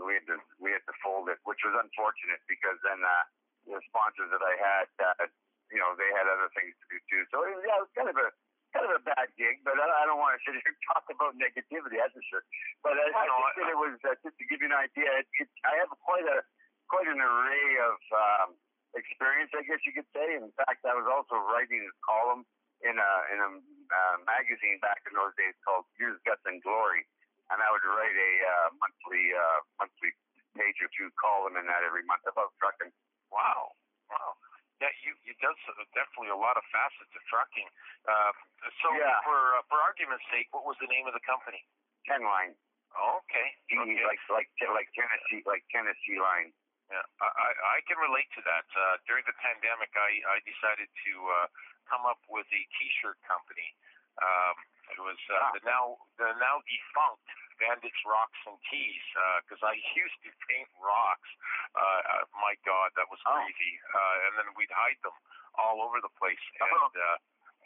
we 0.00 0.16
had 0.16 0.26
to 0.32 0.40
we 0.56 0.72
had 0.72 0.84
to 0.88 0.94
fold 1.04 1.28
it, 1.28 1.40
which 1.44 1.60
was 1.60 1.76
unfortunate 1.76 2.40
because 2.48 2.80
then 2.80 3.04
uh, 3.04 3.24
the 3.68 3.80
sponsors 3.92 4.32
that 4.32 4.40
I 4.40 4.54
had, 4.56 4.88
uh, 4.96 5.26
you 5.68 5.82
know, 5.82 5.92
they 5.98 6.08
had 6.16 6.24
other 6.24 6.48
things 6.56 6.72
to 6.72 6.84
do 6.88 6.98
too. 7.10 7.22
So 7.28 7.44
it 7.44 7.52
yeah, 7.68 7.76
it 7.76 7.84
was 7.84 7.92
kind 7.92 8.08
of 8.08 8.16
a 8.16 8.28
kind 8.76 8.92
of 8.92 8.92
a 9.00 9.02
bad 9.08 9.32
gig, 9.40 9.64
but 9.64 9.80
I, 9.80 9.88
I 9.88 10.02
don't 10.04 10.20
want 10.20 10.36
to 10.36 10.40
sit 10.44 10.52
here 10.52 10.68
and 10.68 10.80
talk 10.92 11.08
about 11.08 11.32
negativity. 11.40 11.96
That's 11.96 12.12
for 12.12 12.24
sure. 12.28 12.44
But 12.84 13.00
I, 13.00 13.08
I 13.08 13.24
No, 13.24 13.40
think 13.40 13.64
that 13.64 13.68
it 13.72 13.80
was 13.80 13.96
uh, 14.04 14.12
just 14.20 14.36
to 14.36 14.44
give 14.52 14.60
you 14.60 14.68
an 14.68 14.76
idea. 14.76 15.08
It, 15.24 15.28
it, 15.40 15.48
I 15.64 15.80
have 15.80 15.88
quite 16.04 16.28
a 16.28 16.44
quite 16.92 17.08
an 17.08 17.18
array 17.18 17.66
of 17.82 17.98
um, 18.12 18.48
experience, 18.94 19.50
I 19.56 19.64
guess 19.64 19.80
you 19.88 19.96
could 19.96 20.06
say. 20.12 20.36
In 20.36 20.52
fact, 20.60 20.84
I 20.84 20.94
was 20.94 21.08
also 21.08 21.40
writing 21.48 21.82
a 21.88 21.92
column 22.04 22.44
in 22.84 23.00
a 23.00 23.12
in 23.32 23.38
a 23.40 23.50
uh, 23.88 24.16
magazine 24.28 24.76
back 24.84 25.00
in 25.08 25.16
those 25.16 25.32
days 25.40 25.56
called 25.64 25.88
Years, 25.96 26.20
Guts, 26.28 26.44
and 26.44 26.60
Glory, 26.60 27.08
and 27.48 27.58
I 27.64 27.68
would 27.72 27.84
write 27.88 28.12
a 28.12 28.32
uh, 28.44 28.68
monthly 28.76 29.24
uh, 29.32 29.60
monthly 29.80 30.12
page 30.52 30.76
or 30.84 30.88
two 30.92 31.08
column 31.16 31.56
in 31.56 31.64
that 31.68 31.84
every 31.84 32.04
month 32.04 32.24
about 32.28 32.52
trucking. 32.60 32.92
Wow. 33.32 33.72
Wow. 34.12 34.36
Yeah, 34.80 34.92
you 35.00 35.16
uh, 35.78 35.84
definitely 35.94 36.32
a 36.32 36.38
lot 36.40 36.56
of 36.56 36.64
facets 36.72 37.12
of 37.14 37.22
trucking. 37.30 37.68
Uh, 38.08 38.32
so, 38.82 38.88
Yeah. 38.96 39.20
for 39.24 39.38
uh, 39.56 39.62
for 39.70 39.78
argument's 39.84 40.24
sake, 40.32 40.48
what 40.52 40.64
was 40.64 40.76
the 40.80 40.88
name 40.90 41.06
of 41.06 41.14
the 41.14 41.22
company? 41.24 41.64
Ten 42.08 42.22
line, 42.24 42.54
Okay. 42.96 43.48
T- 43.68 43.76
okay. 43.78 44.04
like 44.06 44.20
like 44.32 44.48
like 44.72 44.88
Tennessee 44.96 45.42
like 45.44 45.62
Tennessee 45.72 46.18
line. 46.20 46.52
Yeah, 46.86 47.02
I, 47.18 47.50
I 47.76 47.78
can 47.90 47.98
relate 47.98 48.30
to 48.38 48.42
that. 48.46 48.62
Uh, 48.70 48.94
during 49.10 49.26
the 49.26 49.34
pandemic, 49.42 49.90
I, 49.98 50.22
I 50.30 50.38
decided 50.46 50.86
to 50.86 51.12
uh, 51.34 51.46
come 51.90 52.06
up 52.06 52.22
with 52.30 52.46
a 52.46 52.62
T-shirt 52.78 53.18
company. 53.26 53.74
Um, 54.22 54.54
it 54.94 55.02
was 55.02 55.18
uh, 55.26 55.34
Ah. 55.34 55.50
the 55.58 55.66
now 55.66 55.98
the 56.14 56.30
now 56.38 56.62
defunct 56.62 57.26
Bandits 57.58 57.98
Rocks 58.06 58.38
and 58.46 58.54
Tees 58.70 59.02
because 59.42 59.58
I 59.66 59.74
used 59.98 60.14
to 60.24 60.30
paint 60.46 60.70
rocks. 60.78 61.26
Uh, 61.74 61.82
uh, 62.22 62.24
my 62.38 62.54
God, 62.62 62.94
that 62.94 63.10
was 63.10 63.18
Oh. 63.26 63.34
crazy. 63.34 63.72
Uh, 63.90 64.24
and 64.30 64.32
then 64.38 64.48
we'd 64.54 64.70
hide 64.70 64.96
them 65.02 65.16
all 65.60 65.82
over 65.84 65.98
the 66.04 66.12
place. 66.20 66.40
And 66.60 66.92
uh, 66.96 67.16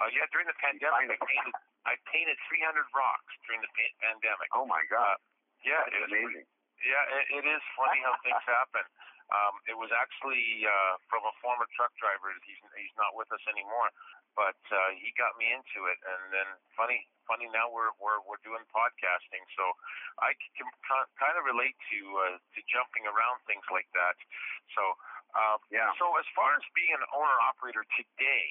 uh, 0.04 0.08
yeah, 0.14 0.24
during 0.32 0.46
the 0.48 0.56
pandemic, 0.58 1.10
I 1.12 1.18
painted 1.20 1.54
I 1.88 1.94
painted 2.12 2.36
300 2.48 2.84
rocks 2.92 3.32
during 3.48 3.60
the 3.64 3.70
pa- 3.72 3.96
pandemic. 4.04 4.48
Oh 4.56 4.64
my 4.68 4.84
God, 4.92 5.16
Yeah, 5.64 5.80
that's 5.84 5.96
it 5.96 6.00
was 6.04 6.12
amazing. 6.12 6.44
yeah, 6.84 7.04
it, 7.20 7.24
it 7.40 7.44
is 7.48 7.62
funny 7.76 8.00
how 8.04 8.14
things 8.24 8.44
happen. 8.60 8.84
Um, 9.30 9.54
it 9.70 9.78
was 9.78 9.88
actually 9.94 10.66
uh, 10.66 10.94
from 11.06 11.22
a 11.22 11.32
former 11.38 11.64
truck 11.78 11.94
driver. 12.02 12.34
He's 12.42 12.58
he's 12.76 12.94
not 12.98 13.14
with 13.14 13.30
us 13.30 13.42
anymore, 13.46 13.88
but 14.39 14.59
uh, 14.70 14.90
he 14.98 15.11
got 15.16 15.35
me 15.36 15.51
into 15.51 15.86
it. 15.90 15.98
And 16.07 16.32
then 16.35 16.48
funny, 16.74 17.07
funny 17.27 17.51
now 17.51 17.70
we're 17.70 17.93
we're 17.98 18.23
we're 18.27 18.43
doing 18.47 18.62
podcasting, 18.70 19.44
so 19.57 19.65
I 20.23 20.35
can 20.57 20.69
kind 21.19 21.36
of 21.36 21.43
relate 21.47 21.77
to 21.94 21.98
uh, 22.27 22.36
to 22.39 22.59
jumping 22.70 23.07
around 23.07 23.43
things 23.47 23.65
like 23.70 23.89
that. 23.94 24.16
So 24.74 24.82
uh, 25.35 25.57
Yeah. 25.70 25.90
So 25.98 26.11
as 26.19 26.27
far 26.35 26.55
as 26.59 26.65
being 26.74 26.94
an 26.94 27.07
owner 27.15 27.39
operator 27.47 27.86
today, 27.94 28.48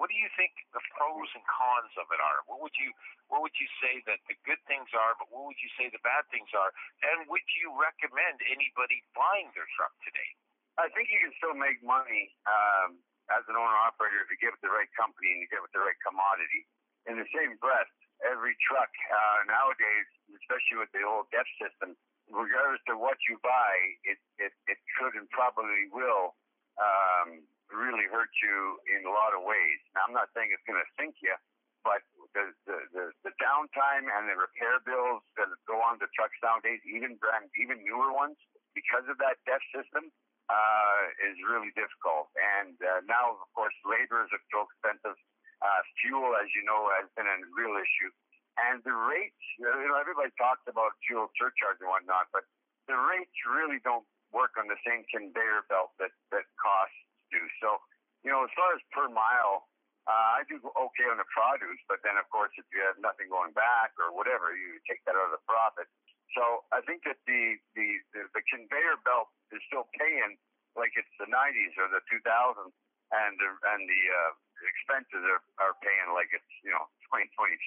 what 0.00 0.08
do 0.08 0.16
you 0.16 0.28
think 0.40 0.56
the 0.72 0.80
pros 0.96 1.28
and 1.36 1.44
cons 1.44 1.92
of 2.00 2.08
it 2.08 2.20
are? 2.20 2.40
What 2.48 2.64
would 2.64 2.76
you 2.80 2.92
what 3.28 3.44
would 3.44 3.56
you 3.56 3.68
say 3.80 4.00
that 4.08 4.20
the 4.28 4.36
good 4.44 4.60
things 4.68 4.88
are, 4.92 5.16
but 5.16 5.28
what 5.32 5.48
would 5.48 5.60
you 5.60 5.72
say 5.76 5.88
the 5.88 6.02
bad 6.04 6.24
things 6.32 6.48
are? 6.56 6.72
And 7.04 7.28
would 7.28 7.44
you 7.60 7.72
recommend 7.76 8.40
anybody 8.48 9.04
buying 9.16 9.52
their 9.56 9.68
truck 9.76 9.92
today? 10.04 10.36
I 10.80 10.88
think 10.96 11.12
you 11.12 11.20
can 11.20 11.32
still 11.36 11.56
make 11.56 11.84
money 11.84 12.32
um, 12.48 12.96
as 13.30 13.42
an 13.46 13.54
owner 13.54 13.78
operator 13.86 14.18
if 14.24 14.28
you 14.32 14.38
give 14.42 14.54
it 14.56 14.62
the 14.64 14.72
right 14.72 14.90
company 14.98 15.30
and 15.30 15.38
you 15.44 15.48
give 15.50 15.62
it 15.62 15.70
the 15.70 15.82
right 15.82 15.98
commodity. 16.02 16.66
In 17.06 17.18
the 17.18 17.26
same 17.34 17.58
breath, 17.58 17.90
every 18.22 18.54
truck 18.62 18.90
uh, 19.10 19.38
nowadays, 19.50 20.08
especially 20.34 20.78
with 20.78 20.90
the 20.94 21.02
old 21.02 21.26
DEF 21.34 21.46
system, 21.58 21.98
regardless 22.30 22.82
of 22.86 23.02
what 23.02 23.18
you 23.26 23.38
buy, 23.42 23.74
it 24.06 24.18
it, 24.38 24.54
it 24.70 24.78
could 24.98 25.18
and 25.18 25.26
probably 25.30 25.90
will 25.90 26.38
um, 26.78 27.42
really 27.70 28.06
hurt 28.06 28.30
you 28.38 28.78
in 28.90 29.02
a 29.02 29.12
lot 29.12 29.34
of 29.34 29.42
ways. 29.42 29.80
Now, 29.94 30.06
I'm 30.06 30.14
not 30.14 30.30
saying 30.34 30.54
it's 30.54 30.64
going 30.64 30.78
to 30.78 30.90
sink 30.94 31.18
you, 31.20 31.34
but 31.82 32.06
the, 32.32 32.54
the 32.64 32.78
the 32.94 33.04
the 33.26 33.32
downtime 33.42 34.06
and 34.06 34.30
the 34.30 34.38
repair 34.38 34.78
bills 34.86 35.26
that 35.34 35.50
go 35.66 35.82
on 35.82 35.98
the 35.98 36.08
trucks 36.14 36.38
nowadays, 36.40 36.80
even 36.86 37.18
brand 37.18 37.50
even 37.58 37.82
newer 37.82 38.14
ones, 38.14 38.38
because 38.78 39.04
of 39.10 39.18
that 39.18 39.42
DEF 39.44 39.62
system, 39.74 40.14
uh, 40.50 41.02
is 41.30 41.36
really 41.46 41.70
difficult. 41.78 42.30
And 42.34 42.74
uh, 42.80 43.04
now, 43.06 43.38
of 43.38 43.50
course, 43.54 43.74
labor 43.86 44.26
is 44.26 44.32
so 44.50 44.66
expensive. 44.66 45.18
Uh, 45.62 45.80
fuel, 46.02 46.34
as 46.34 46.50
you 46.58 46.66
know, 46.66 46.90
has 46.98 47.06
been 47.14 47.28
a 47.28 47.38
real 47.54 47.78
issue. 47.78 48.10
And 48.58 48.82
the 48.84 48.92
rates, 48.92 49.38
you 49.56 49.64
know, 49.64 49.96
everybody 49.96 50.34
talks 50.36 50.66
about 50.66 50.98
fuel 51.06 51.30
surcharge 51.38 51.80
and 51.80 51.88
whatnot, 51.88 52.28
but 52.34 52.44
the 52.90 52.98
rates 52.98 53.32
really 53.48 53.80
don't 53.80 54.04
work 54.34 54.58
on 54.60 54.68
the 54.68 54.76
same 54.84 55.06
conveyor 55.08 55.64
belt 55.70 55.94
that, 56.02 56.12
that 56.34 56.44
costs 56.60 56.98
do. 57.32 57.40
So, 57.62 57.80
you 58.26 58.30
know, 58.34 58.44
as 58.44 58.52
far 58.52 58.74
as 58.76 58.82
per 58.92 59.08
mile, 59.08 59.70
uh, 60.04 60.42
I 60.42 60.44
do 60.50 60.58
okay 60.58 61.06
on 61.08 61.22
the 61.22 61.28
produce, 61.30 61.78
but 61.86 62.02
then, 62.02 62.18
of 62.18 62.26
course, 62.28 62.50
if 62.58 62.66
you 62.74 62.82
have 62.82 62.98
nothing 62.98 63.30
going 63.30 63.54
back 63.54 63.94
or 64.02 64.10
whatever, 64.10 64.50
you 64.50 64.82
take 64.84 64.98
that 65.06 65.14
out 65.14 65.30
of 65.30 65.34
the 65.38 65.44
profit. 65.46 65.86
So 66.32 66.64
I 66.72 66.80
think 66.88 67.04
that 67.04 67.20
the, 67.28 67.60
the, 67.76 67.88
the, 68.16 68.22
the 68.32 68.42
conveyor 68.48 69.00
belt 69.04 69.28
is 69.52 69.60
still 69.68 69.84
paying 69.96 70.40
like 70.72 70.96
it's 70.96 71.12
the 71.20 71.28
90s 71.28 71.76
or 71.76 71.92
the 71.92 72.00
2000s, 72.08 72.72
and 73.12 73.32
the, 73.36 73.48
and 73.76 73.80
the 73.84 74.02
uh, 74.08 74.32
expenses 74.64 75.20
are, 75.20 75.44
are 75.60 75.76
paying 75.84 76.16
like 76.16 76.32
it's, 76.32 76.48
you 76.64 76.72
know, 76.72 76.88
2023. 77.12 77.60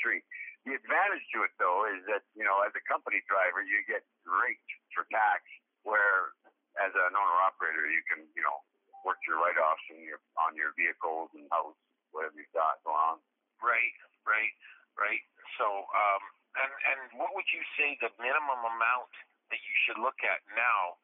The 0.65 0.73
advantage 0.73 1.25
to 1.37 1.45
it, 1.45 1.53
though, 1.61 1.85
is 1.85 2.01
that, 2.09 2.25
you 2.33 2.41
know, 2.41 2.65
as 2.65 2.73
a 2.73 2.81
company 2.89 3.21
driver, 3.29 3.61
you 3.61 3.85
get 3.85 4.01
raked 4.25 4.71
for 4.97 5.05
tax, 5.13 5.45
where 5.85 6.33
as 6.81 6.89
an 6.97 7.13
owner 7.13 7.39
operator, 7.45 7.85
you 7.85 8.01
can, 8.09 8.25
you 8.33 8.41
know, 8.41 8.65
work 9.05 9.21
your 9.29 9.37
write 9.37 9.61
offs 9.61 9.85
in 9.93 10.01
your, 10.01 10.17
on 10.41 10.57
your 10.57 10.73
vehicles 10.73 11.29
and 11.37 11.45
house, 11.53 11.77
whatever 12.09 12.33
you've 12.33 12.49
got 12.57 12.81
going 12.81 12.97
on. 12.97 13.21
Right, 13.61 13.93
right, 14.25 14.53
right. 14.97 15.21
So, 15.61 15.85
um, 15.93 16.23
and 16.63 16.71
and 16.71 17.01
what 17.19 17.35
would 17.35 17.49
you 17.51 17.61
say 17.75 17.97
the 17.99 18.11
minimum 18.19 18.61
amount 18.63 19.11
that 19.51 19.61
you 19.61 19.75
should 19.85 19.99
look 19.99 20.19
at 20.23 20.41
now? 20.55 20.97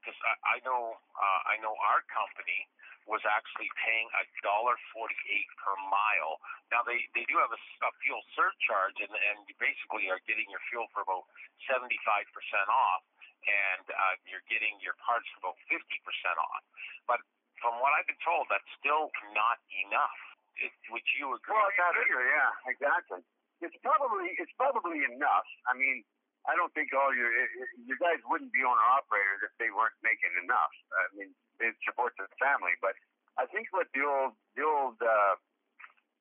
Because 0.00 0.16
I, 0.24 0.56
I 0.56 0.64
know 0.64 0.96
uh, 0.96 1.40
I 1.52 1.60
know 1.60 1.76
our 1.92 2.00
company 2.08 2.64
was 3.08 3.20
actually 3.28 3.68
paying 3.84 4.08
a 4.20 4.24
dollar 4.40 4.76
forty-eight 4.96 5.50
per 5.60 5.74
mile. 5.92 6.40
Now 6.72 6.80
they 6.84 6.96
they 7.12 7.28
do 7.28 7.36
have 7.40 7.52
a, 7.52 7.60
a 7.60 7.90
fuel 8.00 8.24
surcharge, 8.32 8.96
and 9.04 9.12
and 9.12 9.44
you 9.48 9.54
basically 9.60 10.08
are 10.08 10.20
getting 10.24 10.48
your 10.48 10.62
fuel 10.72 10.88
for 10.96 11.04
about 11.04 11.28
seventy-five 11.68 12.26
percent 12.32 12.68
off, 12.72 13.04
and 13.44 13.84
uh, 13.92 14.14
you're 14.28 14.44
getting 14.48 14.80
your 14.80 14.96
parts 15.04 15.28
for 15.36 15.52
about 15.52 15.58
fifty 15.68 16.00
percent 16.08 16.40
off. 16.40 16.64
But 17.04 17.20
from 17.60 17.76
what 17.84 17.92
I've 18.00 18.08
been 18.08 18.20
told, 18.24 18.48
that's 18.48 18.68
still 18.80 19.12
not 19.36 19.60
enough. 19.84 20.20
It, 20.56 20.72
would 20.92 21.04
you 21.20 21.36
agree? 21.36 21.52
Well, 21.52 21.68
with 21.68 21.76
that? 21.76 21.92
sure, 22.08 22.24
yeah, 22.24 22.52
exactly. 22.72 23.20
It's 23.60 23.76
probably 23.84 24.32
it's 24.40 24.52
probably 24.56 25.04
enough. 25.04 25.48
I 25.68 25.76
mean, 25.76 26.04
I 26.48 26.56
don't 26.56 26.72
think 26.72 26.92
all 26.96 27.12
your 27.12 27.28
you 27.76 27.96
guys 28.00 28.20
wouldn't 28.24 28.52
be 28.56 28.64
owner 28.64 28.86
operators 28.96 29.44
if 29.44 29.52
they 29.60 29.68
weren't 29.68 29.96
making 30.00 30.32
enough. 30.40 30.72
I 30.96 31.02
mean, 31.12 31.30
it 31.60 31.76
supports 31.84 32.16
the 32.16 32.24
family, 32.40 32.72
but 32.80 32.96
I 33.36 33.44
think 33.52 33.68
what 33.76 33.92
the 33.92 34.02
old 34.04 34.32
the 34.56 34.64
old 34.64 34.96
uh, 35.00 35.36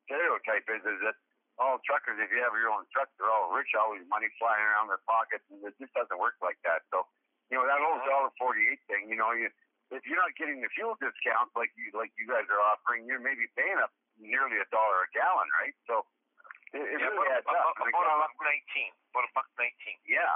stereotype 0.07 0.67
is 0.67 0.83
is 0.83 0.99
that 1.07 1.15
all 1.59 1.79
truckers, 1.83 2.15
if 2.23 2.31
you 2.31 2.39
have 2.39 2.55
your 2.55 2.71
own 2.71 2.87
truck, 2.95 3.11
they're 3.19 3.27
all 3.27 3.51
rich, 3.51 3.75
always 3.75 4.03
money 4.07 4.31
flying 4.39 4.63
around 4.63 4.87
their 4.87 5.03
pockets, 5.03 5.43
and 5.51 5.59
it 5.63 5.75
just 5.75 5.91
doesn't 5.91 6.19
work 6.19 6.39
like 6.39 6.59
that. 6.63 6.87
So 6.91 7.03
you 7.51 7.59
know, 7.59 7.65
that 7.67 7.79
old 7.79 8.03
dollar 8.03 8.31
forty-eight 8.35 8.83
thing. 8.91 9.07
You 9.07 9.15
know, 9.15 9.31
you 9.31 9.47
if 9.91 10.03
you're 10.05 10.19
not 10.19 10.35
getting 10.37 10.61
the 10.61 10.71
fuel 10.75 10.99
discounts 10.99 11.55
like 11.55 11.71
you 11.79 11.95
like 11.95 12.11
you 12.19 12.27
guys 12.27 12.45
are 12.51 12.61
offering, 12.61 13.07
you're 13.07 13.23
maybe 13.23 13.47
paying 13.55 13.79
up 13.79 13.95
nearly 14.19 14.59
a 14.59 14.67
dollar 14.69 15.07
a 15.07 15.09
gallon, 15.15 15.47
right? 15.63 15.75
So 15.87 16.03
it, 16.73 16.81
it 16.81 16.99
Yeah, 17.01 17.09
really 17.09 17.29
adds 17.33 17.47
up. 17.47 17.75
about, 17.77 17.89
about 17.89 18.07
a 18.09 18.17
buck 18.25 18.35
nineteen. 18.43 18.91
About 19.13 19.25
a 19.25 19.31
buck 19.33 19.49
nineteen. 19.57 19.97
Yeah, 20.05 20.35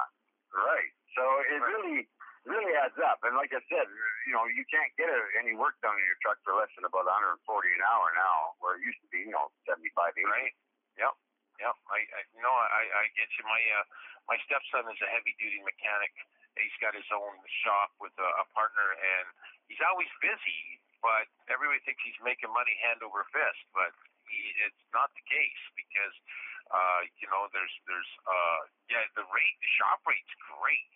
right. 0.54 0.92
So 1.14 1.22
it 1.46 1.62
really, 1.62 2.10
really 2.48 2.74
adds 2.74 2.98
up. 3.06 3.22
And 3.22 3.38
like 3.38 3.54
I 3.54 3.62
said, 3.70 3.86
you 4.26 4.34
know, 4.34 4.46
you 4.50 4.66
can't 4.72 4.90
get 4.98 5.10
any 5.38 5.54
work 5.54 5.78
done 5.86 5.94
in 5.94 6.06
your 6.10 6.18
truck 6.26 6.42
for 6.42 6.58
less 6.58 6.74
than 6.74 6.90
about 6.90 7.06
140 7.06 7.38
an 7.46 7.84
hour 7.86 8.10
now, 8.18 8.58
where 8.66 8.76
it 8.78 8.82
used 8.82 8.98
to 9.06 9.10
be, 9.14 9.30
you 9.30 9.34
know, 9.34 9.54
75, 9.70 9.94
80. 9.94 10.26
Right. 10.26 10.54
Yep. 10.98 11.14
Yep. 11.62 11.76
I, 11.94 12.00
I 12.02 12.22
no, 12.42 12.50
I, 12.50 12.84
I 12.98 13.04
get 13.14 13.30
you. 13.38 13.46
My 13.46 13.62
uh, 13.78 13.86
my 14.26 14.38
stepson 14.50 14.90
is 14.90 14.98
a 15.06 15.10
heavy 15.14 15.38
duty 15.38 15.62
mechanic. 15.62 16.10
He's 16.58 16.74
got 16.82 16.94
his 16.98 17.06
own 17.14 17.34
shop 17.66 17.94
with 18.02 18.14
a, 18.18 18.30
a 18.42 18.46
partner, 18.54 18.94
and 18.98 19.26
he's 19.70 19.82
always 19.86 20.10
busy. 20.22 20.82
But 21.06 21.28
everybody 21.52 21.84
thinks 21.86 22.00
he's 22.08 22.18
making 22.24 22.50
money 22.50 22.74
hand 22.82 23.04
over 23.04 23.22
fist, 23.36 23.62
but 23.76 23.92
it's 24.68 24.84
not 24.94 25.12
the 25.16 25.26
case 25.28 25.64
because 25.76 26.16
uh, 26.72 27.02
you 27.20 27.28
know 27.30 27.48
there's 27.52 27.74
there's 27.88 28.12
uh, 28.26 28.62
yeah 28.90 29.04
the 29.18 29.26
rate 29.30 29.56
the 29.60 29.72
shop 29.80 30.00
rate's 30.08 30.36
great, 30.60 30.92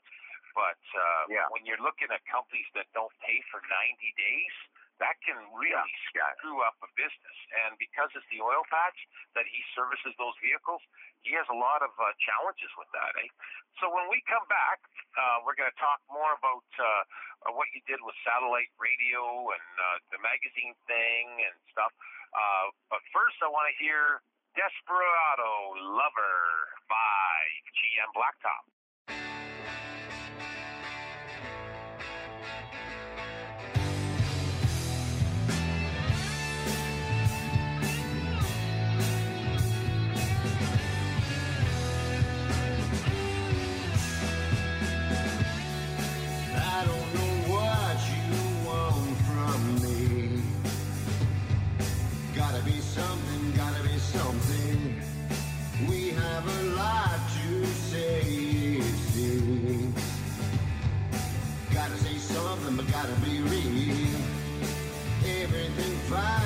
but 0.55 0.79
uh, 0.95 1.23
Yeah. 1.29 1.47
when 1.53 1.65
you're 1.67 1.81
looking 1.81 2.09
at 2.11 2.23
companies 2.27 2.67
that 2.73 2.87
don't 2.95 3.13
pay 3.21 3.39
for 3.51 3.61
90 3.67 3.99
days, 4.17 4.55
that 4.97 5.13
can 5.21 5.37
really 5.53 5.93
screw 6.09 6.61
up 6.65 6.73
a 6.81 6.89
business. 6.97 7.37
And 7.65 7.77
because 7.77 8.09
it's 8.17 8.25
the 8.33 8.41
oil 8.41 8.65
patch 8.69 8.97
that 9.37 9.45
he 9.45 9.61
services 9.77 10.13
those 10.17 10.33
vehicles, 10.41 10.81
he 11.21 11.37
has 11.37 11.45
a 11.53 11.57
lot 11.57 11.85
of 11.85 11.93
uh, 12.01 12.09
challenges 12.17 12.69
with 12.77 12.89
that. 12.97 13.13
Eh? 13.21 13.29
So 13.77 13.93
when 13.93 14.09
we 14.09 14.25
come 14.25 14.45
back, 14.49 14.81
uh, 15.13 15.45
we're 15.45 15.53
going 15.53 15.69
to 15.69 15.79
talk 15.81 16.01
more 16.09 16.33
about 16.33 16.65
uh, 16.81 16.85
uh, 17.45 17.53
what 17.53 17.69
you 17.77 17.81
did 17.85 18.01
with 18.01 18.17
satellite 18.25 18.73
radio 18.81 19.21
and 19.53 19.67
uh, 19.77 19.85
the 20.09 20.19
magazine 20.25 20.73
thing 20.89 21.25
and 21.45 21.53
stuff. 21.69 21.93
Uh, 22.35 22.67
but 22.91 23.01
first, 23.15 23.37
I 23.43 23.49
want 23.51 23.67
to 23.71 23.75
hear 23.79 24.23
Desperado 24.57 25.51
Lover 25.95 26.39
by 26.89 27.33
GM 27.77 28.09
Blacktop. 28.17 28.63
Gotta 62.97 63.13
be 63.21 63.39
real. 63.41 64.21
Everything 65.23 65.95
finds 66.09 66.36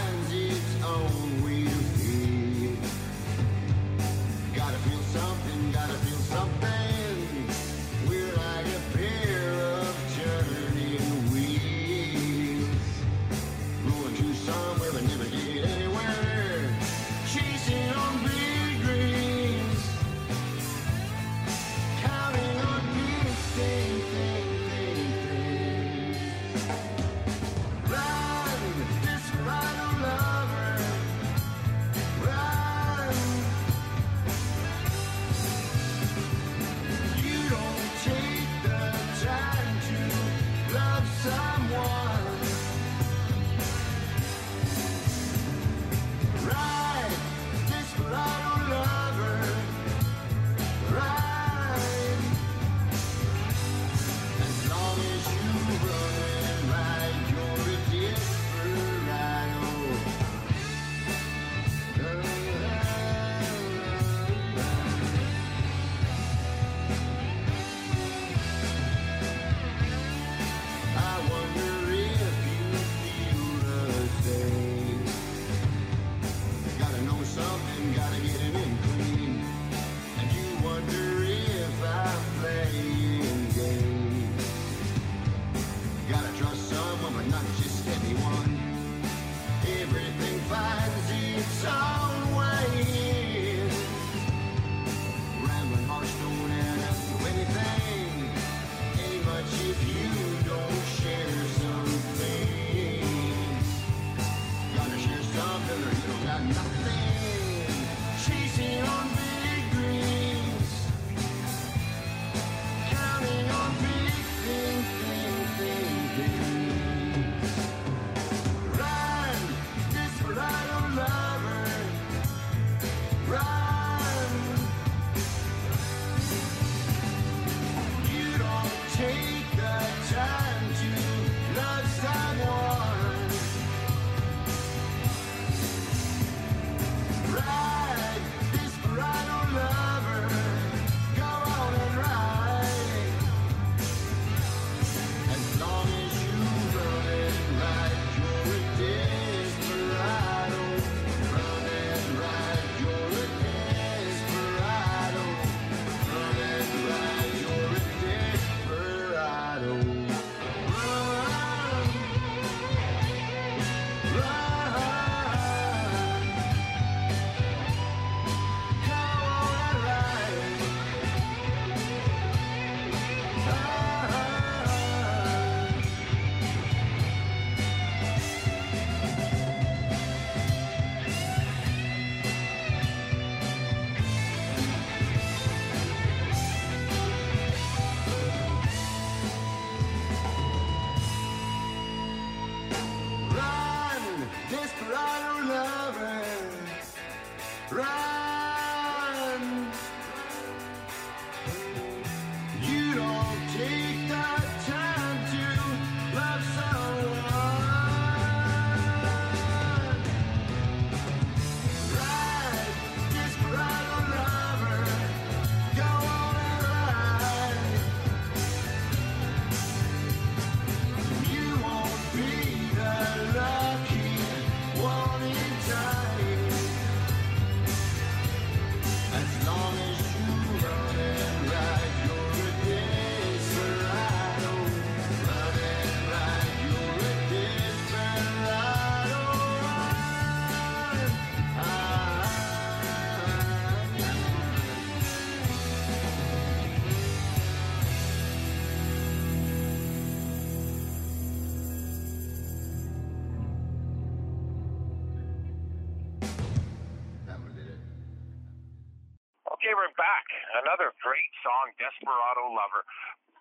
Lover. 262.51 262.83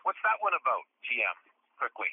What's 0.07 0.21
that 0.25 0.39
one 0.41 0.57
about, 0.57 0.85
GM? 1.05 1.37
Quickly. 1.77 2.11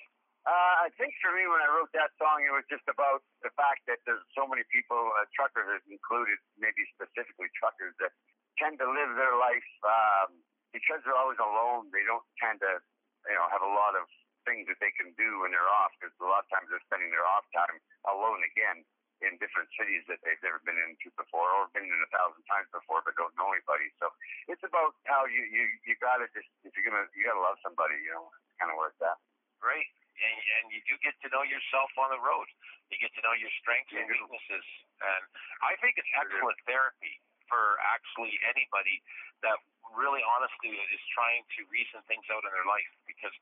Uh, 0.47 0.87
I 0.87 0.89
think 0.95 1.11
for 1.19 1.35
me, 1.35 1.43
when 1.43 1.59
I 1.59 1.67
wrote 1.67 1.91
that 1.91 2.15
song, 2.15 2.39
it 2.39 2.55
was 2.55 2.63
just 2.71 2.87
about 2.87 3.19
the 3.43 3.51
fact 3.59 3.83
that 3.91 3.99
there's 4.07 4.23
so 4.31 4.47
many 4.47 4.63
people, 4.71 4.95
uh, 5.19 5.27
truckers 5.35 5.83
included, 5.91 6.39
maybe 6.55 6.87
specifically 6.95 7.51
truckers, 7.59 7.91
that 7.99 8.15
tend 8.55 8.79
to 8.79 8.87
live 8.87 9.11
their 9.19 9.35
life 9.35 9.69
um, 9.83 10.39
because 10.71 11.03
they're 11.03 11.19
always 11.19 11.39
alone. 11.39 11.91
They 11.91 12.07
don't 12.07 12.23
tend 12.39 12.63
to, 12.63 12.79
you 13.27 13.35
know, 13.35 13.45
have 13.51 13.59
a 13.59 13.67
lot 13.67 13.99
of 13.99 14.07
things 14.47 14.71
that 14.71 14.79
they 14.79 14.95
can 14.95 15.11
do 15.19 15.43
when 15.43 15.51
they're 15.51 15.67
off 15.83 15.91
because 15.99 16.15
a 16.23 16.27
lot 16.31 16.47
of 16.47 16.49
times 16.49 16.71
they're 16.71 16.83
spending 16.87 17.11
their 17.11 17.27
off 17.27 17.43
time 17.51 17.75
alone 18.07 18.39
again 18.47 18.87
in 19.25 19.35
different 19.41 19.67
cities 19.73 20.05
that 20.05 20.21
they've 20.21 20.39
never 20.45 20.61
been 20.61 20.77
into 20.77 21.09
before 21.17 21.49
or 21.57 21.67
been 21.73 21.83
in 21.83 22.01
a 22.05 22.11
thousand 22.13 22.45
times 22.45 22.69
before 22.69 23.01
but 23.01 23.17
don't 23.17 23.33
know 23.35 23.49
anybody. 23.49 23.89
So 23.97 24.13
it's 24.47 24.61
about 24.61 24.93
how 25.09 25.25
you 25.25 25.41
you 25.49 25.65
you 25.83 25.97
gotta 25.97 26.29
just 26.31 26.47
if 26.63 26.71
you're 26.77 26.85
gonna 26.85 27.09
you 27.17 27.25
gotta 27.25 27.41
love 27.41 27.57
somebody, 27.65 27.97
you 27.99 28.13
know, 28.13 28.29
kind 28.61 28.69
of 28.69 28.77
where 28.77 28.93
it's 28.93 29.01
at. 29.01 29.17
Great. 29.57 29.89
And, 30.17 30.37
and 30.61 30.65
you 30.73 30.81
do 30.89 30.97
get 31.01 31.13
to 31.25 31.29
know 31.29 31.45
yourself 31.45 31.93
on 31.97 32.09
the 32.09 32.21
road. 32.21 32.49
You 32.89 32.97
get 32.97 33.13
to 33.17 33.21
know 33.21 33.37
your 33.37 33.53
strengths 33.61 33.86
and 33.97 34.07
weaknesses. 34.09 34.65
And 35.01 35.23
I 35.65 35.73
think 35.81 35.97
it's 35.97 36.09
excellent 36.17 36.57
therapy 36.65 37.17
for 37.49 37.79
actually 37.81 38.35
anybody 38.49 39.01
that 39.45 39.57
really 39.95 40.21
honestly 40.37 40.73
is 40.93 41.01
trying 41.15 41.47
to 41.57 41.63
reason 41.71 42.03
things 42.05 42.25
out 42.29 42.43
in 42.43 42.51
their 42.51 42.67
life. 42.67 42.89
Because 43.07 43.33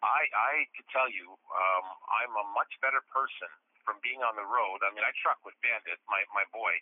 I, 0.00 0.28
I 0.32 0.52
could 0.76 0.88
tell 0.94 1.10
you, 1.10 1.34
um, 1.52 1.86
I'm 2.08 2.32
a 2.36 2.46
much 2.56 2.72
better 2.80 3.02
person 3.12 3.50
from 3.84 3.96
being 4.04 4.20
on 4.20 4.36
the 4.36 4.44
road. 4.44 4.84
I 4.84 4.92
mean, 4.92 5.02
I 5.02 5.10
truck 5.24 5.40
with 5.42 5.56
Bandit, 5.64 5.98
my, 6.06 6.20
my 6.36 6.44
boy, 6.52 6.72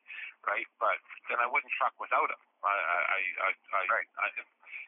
right? 0.45 0.67
But 0.83 0.99
then 1.31 1.39
I 1.39 1.47
wouldn't 1.47 1.71
truck 1.79 1.95
without 2.03 2.29
him. 2.29 2.43
I, 2.63 2.75
I, 2.75 2.99
I, 3.15 3.51
I, 3.55 3.81
Right. 3.87 4.09
I, 4.19 4.27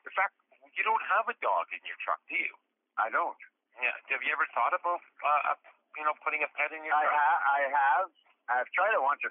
in 0.05 0.12
fact, 0.12 0.35
you 0.74 0.82
don't 0.82 1.02
have 1.07 1.31
a 1.31 1.36
dog 1.39 1.70
in 1.70 1.81
your 1.86 1.97
truck, 2.02 2.19
do 2.27 2.35
you? 2.35 2.55
I 2.98 3.09
don't. 3.15 3.39
Yeah. 3.78 3.94
Have 4.12 4.20
you 4.27 4.32
ever 4.35 4.44
thought 4.52 4.74
about, 4.74 5.01
uh, 5.23 5.55
you 5.97 6.02
know, 6.05 6.12
putting 6.20 6.43
a 6.43 6.51
pet 6.59 6.74
in 6.74 6.82
your 6.85 6.93
truck? 6.93 7.07
I, 7.07 7.09
truck? 7.09 7.23
ha- 7.23 7.43
I 7.47 7.61
have. 7.70 8.09
I've 8.51 8.70
tried 8.74 8.90
it 8.93 9.02
once 9.02 9.23
or 9.23 9.31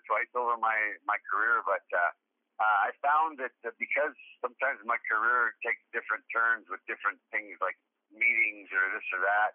twice 0.60 0.98
my 1.08 1.16
my 1.16 1.18
career, 1.32 1.64
but 1.66 1.86
uh, 1.96 2.12
uh, 2.60 2.78
I 2.88 2.92
found 3.00 3.40
that 3.40 3.56
uh, 3.64 3.72
because 3.80 4.16
sometimes 4.44 4.84
my 4.84 4.98
career 5.08 5.56
takes 5.64 5.82
different 5.96 6.24
turns 6.36 6.68
with 6.68 6.84
different 6.88 7.20
things 7.32 7.56
like 7.64 7.78
meetings 8.12 8.68
or 8.76 8.84
this 8.92 9.06
or 9.16 9.22
that, 9.24 9.52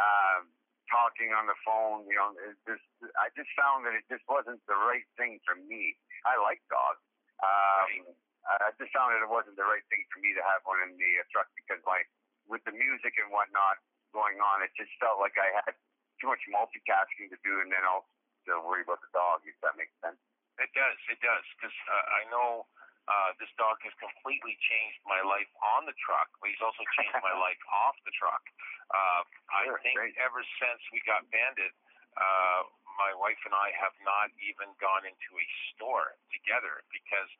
um, 0.00 0.50
talking 0.90 1.30
on 1.36 1.46
the 1.46 1.58
phone. 1.62 2.06
You 2.10 2.16
know, 2.18 2.28
it 2.50 2.58
just 2.66 2.86
I 3.18 3.30
just 3.38 3.50
found 3.54 3.86
that 3.86 3.94
it 3.94 4.04
just 4.10 4.26
wasn't 4.26 4.60
the 4.66 4.76
right 4.78 5.06
thing 5.18 5.38
for 5.46 5.54
me. 5.54 5.96
I 6.26 6.36
like 6.42 6.62
dogs. 6.70 7.02
Um, 7.38 8.14
I 8.48 8.74
just 8.80 8.90
found 8.96 9.14
that 9.14 9.22
it 9.22 9.30
wasn't 9.30 9.60
the 9.60 9.68
right 9.68 9.84
thing 9.92 10.02
for 10.10 10.18
me 10.18 10.34
to 10.34 10.42
have 10.42 10.64
one 10.66 10.80
in 10.82 10.96
the 10.98 11.12
uh, 11.22 11.26
truck 11.30 11.48
because 11.54 11.78
my 11.86 12.02
with 12.48 12.64
the 12.64 12.72
music 12.72 13.14
and 13.20 13.30
whatnot 13.30 13.78
going 14.16 14.40
on, 14.40 14.64
it 14.64 14.72
just 14.74 14.90
felt 14.98 15.20
like 15.20 15.36
I 15.36 15.52
had 15.62 15.76
too 16.18 16.32
much 16.32 16.40
multitasking 16.50 17.28
to 17.30 17.38
do, 17.44 17.60
and 17.62 17.70
then 17.70 17.84
also 17.84 18.08
to 18.48 18.58
worry 18.64 18.82
about 18.82 19.04
the 19.04 19.12
dog. 19.12 19.44
If 19.44 19.54
that 19.60 19.76
makes 19.76 19.92
sense. 20.00 20.16
It 20.58 20.72
does. 20.74 20.98
It 21.06 21.20
does. 21.22 21.44
Because 21.54 21.76
uh, 21.86 22.18
I 22.18 22.22
know 22.34 22.66
uh, 23.06 23.30
this 23.38 23.52
dog 23.60 23.78
has 23.86 23.94
completely 24.02 24.58
changed 24.58 24.98
my 25.06 25.22
life 25.22 25.46
on 25.76 25.86
the 25.86 25.94
truck, 26.02 26.32
but 26.42 26.50
he's 26.50 26.64
also 26.64 26.82
changed 26.98 27.20
my 27.22 27.36
life 27.38 27.60
off 27.70 27.94
the 28.02 28.14
truck. 28.18 28.42
Uh, 28.90 29.22
I 29.54 29.70
Sure, 29.70 29.78
think 29.86 29.94
great. 29.94 30.16
ever 30.18 30.42
since 30.58 30.82
we 30.90 30.98
got 31.18 31.26
Bandit, 31.34 31.74
uh, 32.14 32.62
my 32.94 33.10
wife 33.18 33.38
and 33.42 33.54
I 33.54 33.74
have 33.78 33.94
not 34.06 34.30
even 34.38 34.70
gone 34.78 35.02
into 35.02 35.30
a 35.34 35.46
store 35.74 36.14
together 36.30 36.82
because 36.94 37.30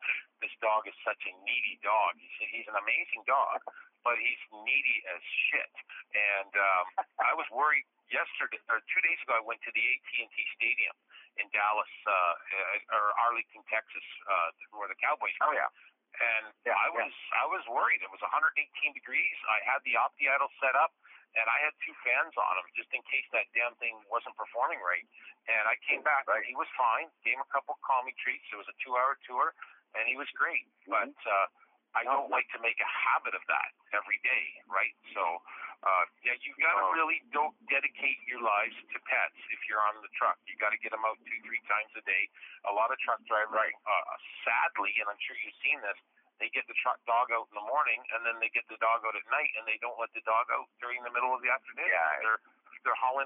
this 0.42 0.50
dog 0.58 0.86
is 0.86 0.94
such 1.06 1.18
a 1.26 1.32
needy 1.46 1.78
dog. 1.82 2.18
He's, 2.18 2.62
he's 2.62 2.68
an 2.70 2.78
amazing 2.78 3.22
dog, 3.26 3.62
but 4.02 4.18
he's 4.18 4.38
needy 4.50 4.98
as 5.14 5.22
shit. 5.50 5.74
And 6.14 6.52
um, 6.54 6.86
I 7.22 7.34
was 7.34 7.46
worried 7.50 7.86
yesterday 8.10 8.62
or 8.70 8.82
two 8.86 9.02
days 9.02 9.18
ago. 9.26 9.38
I 9.38 9.42
went 9.42 9.62
to 9.66 9.70
the 9.74 9.82
AT&T 9.82 10.36
Stadium 10.58 10.94
in 11.38 11.46
Dallas 11.50 11.90
uh, 12.06 12.94
or 12.94 13.14
Arlington, 13.26 13.62
Texas, 13.66 14.06
uh, 14.30 14.78
where 14.78 14.90
the 14.90 14.98
Cowboys. 14.98 15.34
Oh 15.42 15.54
yeah. 15.54 15.70
And 16.18 16.50
Yeah, 16.66 16.74
I 16.74 16.90
was 16.90 17.14
I 17.34 17.46
was 17.46 17.62
worried. 17.70 18.02
It 18.02 18.10
was 18.10 18.22
118 18.22 18.58
degrees. 18.94 19.38
I 19.46 19.58
had 19.66 19.82
the 19.86 19.98
Opti 19.98 20.26
Idle 20.26 20.50
set 20.58 20.74
up, 20.74 20.94
and 21.36 21.46
I 21.46 21.58
had 21.62 21.74
two 21.84 21.94
fans 22.06 22.32
on 22.38 22.54
him 22.58 22.66
just 22.74 22.90
in 22.94 23.02
case 23.06 23.26
that 23.36 23.47
damn 23.68 23.76
thing 23.76 24.00
wasn't 24.08 24.32
performing 24.40 24.80
right. 24.80 25.04
And 25.52 25.68
I 25.68 25.76
came 25.84 26.00
back. 26.00 26.24
Right. 26.24 26.40
He 26.48 26.56
was 26.56 26.68
fine. 26.72 27.12
Gave 27.20 27.36
him 27.36 27.44
a 27.44 27.52
couple 27.52 27.76
calming 27.84 28.16
treats. 28.16 28.44
It 28.48 28.56
was 28.56 28.68
a 28.68 28.76
two-hour 28.80 29.20
tour, 29.28 29.52
and 29.92 30.08
he 30.08 30.16
was 30.16 30.28
great. 30.32 30.64
But 30.88 31.12
uh, 31.12 31.46
I 31.92 32.04
No. 32.08 32.24
don't 32.24 32.32
like 32.32 32.48
to 32.56 32.60
make 32.64 32.80
a 32.80 32.88
habit 32.88 33.36
of 33.36 33.44
that 33.48 33.70
every 33.92 34.20
day, 34.24 34.44
right? 34.68 34.92
So, 35.16 35.40
uh, 35.84 36.04
yeah, 36.24 36.36
you 36.40 36.52
got 36.60 36.80
to 36.80 36.92
No. 36.92 36.96
really 36.96 37.20
don't 37.32 37.56
dedicate 37.68 38.20
your 38.28 38.40
lives 38.40 38.76
to 38.92 38.98
pets 39.04 39.36
if 39.52 39.60
you're 39.68 39.80
on 39.92 40.00
the 40.00 40.12
truck. 40.16 40.36
You 40.48 40.56
got 40.56 40.72
to 40.72 40.80
get 40.80 40.92
them 40.92 41.04
out 41.04 41.16
two, 41.24 41.40
three 41.44 41.60
times 41.68 41.92
a 41.96 42.04
day. 42.04 42.28
A 42.68 42.72
lot 42.72 42.92
of 42.92 42.96
truck 43.04 43.20
drivers, 43.24 43.72
uh, 43.84 44.16
sadly, 44.44 44.96
and 45.00 45.08
I'm 45.12 45.20
sure 45.20 45.36
you've 45.44 45.56
seen 45.64 45.80
this, 45.80 45.96
they 46.38 46.52
get 46.54 46.68
the 46.70 46.76
truck 46.84 47.00
dog 47.02 47.32
out 47.34 47.48
in 47.50 47.56
the 47.58 47.66
morning, 47.66 47.98
and 48.14 48.22
then 48.22 48.38
they 48.38 48.46
get 48.54 48.62
the 48.68 48.78
dog 48.78 49.02
out 49.02 49.16
at 49.16 49.26
night, 49.32 49.50
and 49.58 49.66
they 49.66 49.74
don't 49.82 49.98
let 49.98 50.12
the 50.14 50.22
dog 50.22 50.46
out 50.54 50.68
during 50.78 51.02
the 51.02 51.10
middle 51.10 51.34
of 51.34 51.42
the 51.42 51.50
afternoon. 51.50 51.88
Yeah. 51.88 52.20
They're 52.22 52.42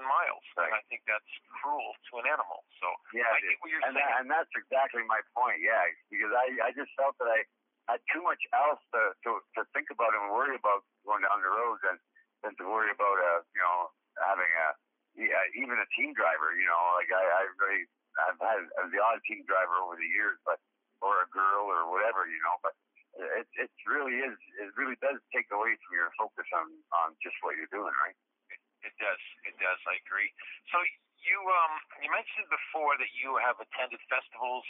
miles, 0.05 0.45
and 0.59 0.71
I 0.75 0.81
think 0.91 1.03
that's 1.07 1.31
cruel 1.61 1.95
to 2.11 2.11
an 2.21 2.27
animal. 2.29 2.63
So 2.79 2.87
Yeah, 3.15 3.27
I 3.31 3.39
get 3.39 3.57
what 3.63 3.69
you're 3.71 3.83
and 3.87 3.95
saying. 3.95 4.03
that, 4.03 4.19
and 4.23 4.27
that's 4.31 4.53
exactly 4.55 5.03
my 5.07 5.19
point. 5.35 5.59
Yeah, 5.63 5.83
because 6.11 6.31
I 6.35 6.45
I 6.67 6.71
just 6.75 6.91
felt 6.99 7.15
that 7.23 7.29
I 7.31 7.43
had 7.91 7.99
too 8.11 8.23
much 8.23 8.39
else 8.55 8.79
to 8.95 9.01
to, 9.27 9.31
to 9.59 9.61
think 9.75 9.89
about 9.91 10.15
and 10.15 10.31
worry 10.31 10.55
about 10.55 10.83
going 11.07 11.23
down 11.27 11.39
the 11.43 11.51
road 11.51 11.79
than 11.83 11.97
than 12.43 12.53
to 12.59 12.65
worry 12.67 12.91
about 12.91 13.17
uh 13.19 13.41
you 13.55 13.61
know 13.63 13.91
having 14.23 14.47
a 14.47 14.67
yeah 15.19 15.43
even 15.59 15.79
a 15.79 15.87
team 15.95 16.11
driver. 16.15 16.55
You 16.55 16.67
know, 16.67 16.81
like 16.99 17.11
I 17.11 17.23
I 17.23 17.41
really 17.59 17.83
I've 18.19 18.39
had 18.39 18.61
the 18.93 18.99
odd 19.01 19.19
team 19.25 19.43
driver 19.49 19.79
over 19.83 19.95
the 19.97 20.07
years, 20.11 20.37
but 20.47 20.59
or 21.03 21.23
a 21.25 21.29
girl 21.33 21.67
or 21.67 21.91
whatever. 21.91 22.23
You 22.29 22.39
know, 22.43 22.55
but 22.63 22.73
it 23.39 23.45
it 23.59 23.69
really 23.85 24.17
is 24.25 24.37
it 24.63 24.71
really 24.79 24.97
does 25.03 25.19
take 25.35 25.45
away 25.53 25.75
from 25.85 25.91
your 25.93 26.09
focus 26.17 26.47
on 26.55 26.67
on 27.03 27.13
just 27.21 27.35
what 27.45 27.53
you're 27.59 27.69
doing, 27.73 27.93
right? 28.01 28.15
It 28.83 28.91
does. 28.99 29.23
It 29.47 29.55
does. 29.63 29.79
I 29.87 29.95
agree. 30.03 30.27
So 30.73 30.77
you 31.23 31.39
um 31.39 31.73
you 32.03 32.09
mentioned 32.11 32.49
before 32.51 32.99
that 32.99 33.11
you 33.15 33.37
have 33.39 33.55
attended 33.63 34.01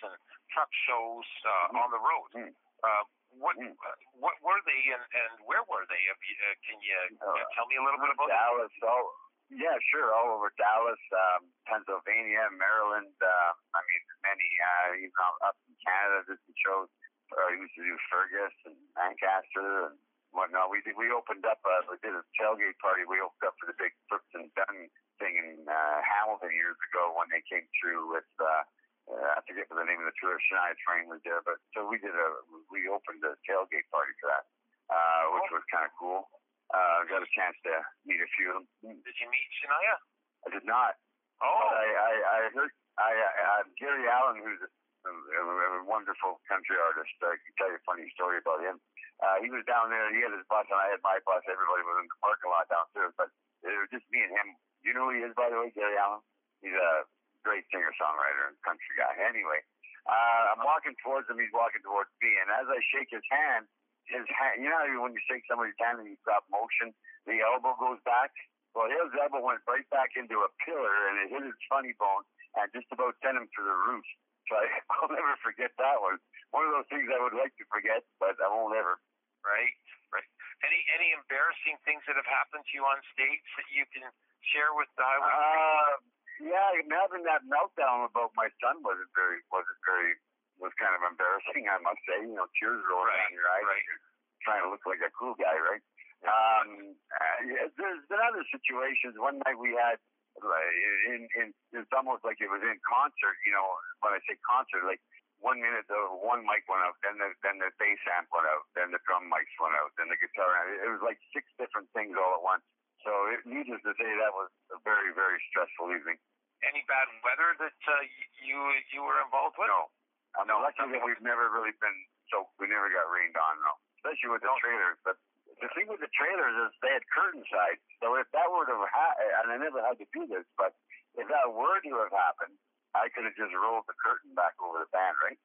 festivals 0.01 0.17
and 0.17 0.49
truck 0.53 0.69
shows 0.87 1.27
uh, 1.45 1.79
on 1.81 1.89
the 1.93 2.01
road. 2.01 2.29
Mm. 2.33 2.51
Uh, 2.83 3.03
what 3.41 3.57
Mm. 3.57 3.73
uh, 3.73 3.97
what 4.21 4.37
were 4.45 4.61
they 4.65 4.81
and, 4.93 5.01
and 5.01 5.33
where 5.45 5.63
were 5.65 5.85
they? 5.89 6.01
Have 6.09 6.21
you, 6.21 6.35
uh, 6.37 6.53
can 6.69 6.77
you 6.81 6.97
uh, 7.21 7.43
tell 7.57 7.65
me 7.65 7.77
a 7.77 7.83
little 7.83 7.97
bit 7.99 8.13
about? 8.13 8.29
Dallas, 8.29 8.73
all 8.85 9.09
yeah, 9.49 9.77
sure, 9.93 10.13
all 10.13 10.33
over 10.37 10.53
Dallas, 10.57 11.01
um, 11.13 11.45
Pennsylvania, 11.65 12.49
Maryland. 12.57 13.13
Uh, 13.21 13.51
I 13.73 13.81
mean, 13.85 14.01
many 14.21 14.47
uh, 14.61 14.97
even 15.01 15.13
out- 15.21 15.41
up 15.49 15.57
in 15.69 15.73
Canada, 15.81 16.25
did 16.29 16.39
some 16.45 16.57
shows. 16.61 16.89
Uh, 17.33 17.49
we 17.53 17.65
used 17.65 17.73
to 17.77 17.81
do 17.85 17.97
Fergus 18.09 18.53
and 18.69 18.77
Lancaster 18.97 19.89
and 19.89 19.97
whatnot. 20.33 20.69
We 20.69 20.81
did. 20.85 20.93
We 20.97 21.09
opened 21.09 21.45
up. 21.49 21.57
Uh, 21.65 21.85
we 21.89 21.97
did 22.05 22.13
a 22.13 22.21
tailgate 22.37 22.77
party. 22.81 23.01
We 23.09 23.17
opened 23.21 23.45
up 23.49 23.57
for 23.57 23.65
the 23.65 23.77
big 23.77 23.93
Brooks 24.09 24.29
and 24.37 24.49
Dunn 24.53 24.89
thing 25.17 25.37
in 25.41 25.65
uh, 25.65 25.97
Hamilton 26.05 26.53
years 26.53 26.77
ago 26.93 27.13
when 27.17 27.29
they 27.33 27.41
came 27.49 27.65
through 27.81 28.13
with 28.13 28.29
uh, 28.41 28.61
uh, 29.09 29.41
forget 29.53 29.69
the 29.69 29.85
name 29.85 30.01
of 30.01 30.09
the 30.09 30.17
tour. 30.17 30.33
Shania 30.49 30.73
Twain 30.81 31.05
was 31.05 31.21
there, 31.21 31.45
but 31.45 31.61
so 31.77 31.85
we 31.85 32.01
did 32.01 32.09
a 32.09 32.27
we 32.73 32.89
opened 32.89 33.21
a 33.21 33.37
tailgate 33.45 33.85
party 33.93 34.17
for 34.17 34.33
that, 34.33 34.49
uh, 34.89 35.23
which 35.37 35.53
was 35.53 35.61
kind 35.69 35.85
of 35.85 35.93
cool. 35.93 36.25
Uh, 36.73 37.05
got 37.05 37.21
a 37.21 37.29
chance 37.37 37.53
to 37.61 37.73
meet 38.09 38.17
a 38.17 38.25
few 38.33 38.49
of 38.49 38.65
them. 38.65 38.97
Did 39.05 39.15
you 39.21 39.29
meet 39.29 39.49
Shania? 39.61 39.95
I 40.41 40.57
did 40.57 40.65
not. 40.65 40.97
Oh, 41.37 41.69
But 41.69 41.77
I, 41.77 41.85
I, 41.85 42.13
I 42.17 42.37
heard 42.49 42.73
I, 42.97 43.11
I, 43.13 43.55
Gary 43.77 44.09
Allan, 44.09 44.41
who's 44.41 44.57
a, 44.65 44.69
a, 45.05 45.43
a 45.45 45.85
wonderful 45.85 46.41
country 46.49 46.77
artist. 46.81 47.13
I 47.21 47.37
can 47.37 47.53
tell 47.61 47.69
you 47.69 47.77
a 47.77 47.85
funny 47.85 48.09
story 48.17 48.41
about 48.41 48.65
him. 48.65 48.81
Uh, 49.21 49.37
he 49.45 49.53
was 49.53 49.61
down 49.69 49.93
there. 49.93 50.09
He 50.09 50.25
had 50.25 50.33
his 50.33 50.45
bus, 50.49 50.65
and 50.65 50.81
I 50.81 50.97
had 50.97 51.01
my 51.05 51.21
bus. 51.29 51.45
Everybody 51.45 51.85
was 51.85 52.01
in 52.01 52.09
the 52.09 52.17
parking 52.25 52.49
lot 52.49 52.65
downstairs, 52.73 53.13
but 53.21 53.29
it 53.61 53.77
was 53.77 53.91
just 53.93 54.09
me 54.09 54.25
and 54.25 54.33
him. 54.33 54.47
You 54.81 54.97
know 54.97 55.13
who 55.13 55.13
he 55.13 55.21
is, 55.21 55.37
by 55.37 55.53
the 55.53 55.61
way, 55.61 55.69
Gary 55.77 55.93
Allan. 55.93 56.25
He's 56.65 56.73
a 56.73 57.05
great 57.43 57.67
singer-songwriter 57.69 58.49
and 58.51 58.55
country 58.63 58.95
guy. 58.97 59.13
Anyway, 59.23 59.61
uh, 60.07 60.55
I'm 60.55 60.63
walking 60.63 60.95
towards 60.99 61.29
him. 61.29 61.39
He's 61.39 61.53
walking 61.55 61.83
towards 61.83 62.11
me, 62.19 62.31
and 62.43 62.51
as 62.51 62.67
I 62.67 62.79
shake 62.91 63.11
his 63.11 63.23
hand, 63.31 63.67
his 64.07 64.27
hand. 64.27 64.59
You 64.59 64.67
know 64.67 64.83
when 64.99 65.15
you 65.15 65.23
shake 65.27 65.47
somebody's 65.47 65.77
hand 65.79 66.03
and 66.03 66.07
you 66.07 66.19
stop 66.23 66.43
motion, 66.51 66.91
the 67.23 67.39
elbow 67.39 67.75
goes 67.79 67.99
back. 68.03 68.31
Well, 68.75 68.89
his 68.89 69.13
elbow 69.15 69.39
went 69.39 69.61
right 69.69 69.85
back 69.93 70.17
into 70.17 70.41
a 70.43 70.49
pillar, 70.65 70.95
and 71.11 71.23
it 71.23 71.27
hit 71.29 71.45
his 71.45 71.59
funny 71.69 71.93
bone, 71.95 72.25
and 72.57 72.67
just 72.73 72.89
about 72.91 73.15
sent 73.21 73.37
him 73.37 73.47
to 73.47 73.61
the 73.63 73.75
roof. 73.87 74.07
So 74.49 74.59
I, 74.59 74.65
I'll 74.99 75.11
never 75.13 75.37
forget 75.39 75.71
that 75.79 76.01
one. 76.01 76.19
One 76.51 76.67
of 76.67 76.73
those 76.73 76.89
things 76.91 77.07
I 77.07 77.21
would 77.21 77.37
like 77.37 77.53
to 77.61 77.65
forget, 77.69 78.03
but 78.19 78.35
I 78.41 78.49
won't 78.49 78.75
ever. 78.75 78.99
right, 79.45 79.75
right. 80.11 80.27
Any 80.63 80.79
any 80.95 81.11
embarrassing 81.15 81.75
things 81.83 82.03
that 82.07 82.15
have 82.15 82.27
happened 82.27 82.63
to 82.63 82.73
you 82.75 82.83
on 82.87 82.99
stage 83.11 83.47
that 83.59 83.67
you 83.71 83.83
can 83.91 84.07
share 84.51 84.71
with 84.75 84.87
the 84.95 85.03
highway? 85.03 85.31
Uh, 85.31 85.93
yeah, 86.41 86.69
having 86.93 87.23
that 87.29 87.43
meltdown 87.45 88.07
about 88.09 88.33
my 88.33 88.49
son 88.63 88.81
wasn't 88.81 89.11
very 89.13 89.41
wasn't 89.53 89.79
very 89.85 90.17
was 90.61 90.73
kind 90.77 90.93
of 90.93 91.01
embarrassing. 91.05 91.65
I 91.65 91.81
must 91.81 92.01
say, 92.05 92.21
you 92.23 92.33
know, 92.37 92.45
tears 92.57 92.81
rolling 92.85 93.09
Right, 93.09 93.25
down 93.25 93.33
your 93.33 93.47
eyes. 93.49 93.65
right. 93.65 93.83
You're 93.89 94.03
trying 94.45 94.63
to 94.65 94.69
look 94.69 94.85
like 94.85 95.01
a 95.01 95.09
cool 95.17 95.33
guy, 95.37 95.57
right? 95.57 95.83
Um, 96.23 96.95
uh, 97.11 97.67
there's 97.75 98.03
been 98.07 98.21
other 98.23 98.45
situations. 98.47 99.19
One 99.19 99.43
night 99.43 99.59
we 99.59 99.75
had, 99.75 99.99
like, 100.39 100.71
in, 101.11 101.27
in 101.35 101.47
it's 101.75 101.91
almost 101.91 102.23
like 102.23 102.39
it 102.39 102.47
was 102.47 102.63
in 102.63 102.79
concert. 102.87 103.35
You 103.43 103.51
know, 103.51 103.65
when 103.99 104.15
I 104.15 104.21
say 104.23 104.39
concert, 104.45 104.87
like 104.87 105.01
one 105.43 105.59
minute 105.59 105.83
the 105.91 105.99
one 106.23 106.47
mic 106.47 106.63
went 106.71 106.85
out, 106.87 106.95
then 107.03 107.19
the 107.19 107.35
then 107.43 107.59
the 107.59 107.73
bass 107.75 107.99
amp 108.15 108.31
went 108.31 108.47
out, 108.47 108.63
then 108.77 108.95
the 108.95 109.01
drum 109.03 109.27
mics 109.27 109.51
went 109.59 109.75
out, 109.75 109.91
then 109.99 110.07
the 110.07 110.15
guitar. 110.21 110.47
It 110.79 110.87
was 110.87 111.03
like 111.03 111.19
six 111.35 111.49
different 111.59 111.91
things 111.91 112.15
all 112.15 112.39
at 112.39 112.43
once. 112.45 112.63
So, 113.03 113.11
it, 113.35 113.43
needless 113.43 113.83
to 113.83 113.93
say, 113.99 114.07
that 114.07 114.33
was 114.33 114.49
a 114.71 114.79
very 114.87 115.11
very 115.11 115.39
stressful 115.51 115.91
evening. 115.91 116.17
Any 116.63 116.83
bad 116.87 117.11
weather 117.23 117.55
that 117.59 117.75
uh, 117.91 117.93
you 118.39 118.59
you 118.95 119.03
were 119.03 119.19
involved 119.19 119.59
with? 119.59 119.67
No, 119.67 119.91
I'm 120.39 120.47
No, 120.47 120.63
lucky 120.63 120.87
that 120.87 121.03
we've 121.03 121.21
never 121.23 121.51
really 121.51 121.75
been 121.83 121.99
so 122.31 122.47
we 122.57 122.65
never 122.71 122.87
got 122.89 123.05
rained 123.11 123.35
on, 123.35 123.59
no. 123.61 123.73
Especially 123.99 124.31
with 124.31 124.41
the 124.41 124.51
trailers. 124.57 124.97
But 125.03 125.19
the 125.61 125.69
thing 125.75 125.85
with 125.91 126.01
the 126.01 126.11
trailers 126.15 126.55
is 126.65 126.73
they 126.81 126.91
had 126.91 127.05
curtain 127.13 127.43
sides. 127.51 127.83
So 128.01 128.15
if 128.17 128.25
that 128.33 128.47
were 128.49 128.65
to 128.65 128.73
have 128.73 128.89
ha- 128.89 129.17
and 129.43 129.53
I 129.53 129.57
never 129.59 129.83
had 129.83 129.99
to 130.01 130.07
do 130.15 130.25
this, 130.25 130.47
but 130.57 130.73
if 131.19 131.27
that 131.29 131.47
were 131.53 131.77
to 131.83 131.93
have 132.07 132.13
happened, 132.15 132.55
I 132.97 133.11
could 133.13 133.27
have 133.27 133.37
just 133.37 133.53
rolled 133.53 133.85
the 133.85 133.97
curtain 134.01 134.33
back 134.33 134.55
over 134.63 134.81
the 134.81 134.89
band, 134.89 135.17
right? 135.21 135.39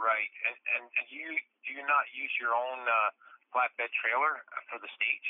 Right. 0.00 0.32
And 0.48 0.56
and, 0.78 0.84
and 0.88 1.06
you 1.12 1.36
do 1.66 1.68
you 1.76 1.84
not 1.86 2.04
use 2.16 2.32
your 2.42 2.54
own 2.56 2.82
uh, 2.86 3.10
flatbed 3.54 3.90
trailer 4.02 4.42
for 4.70 4.78
the 4.82 4.90
stage? 4.96 5.26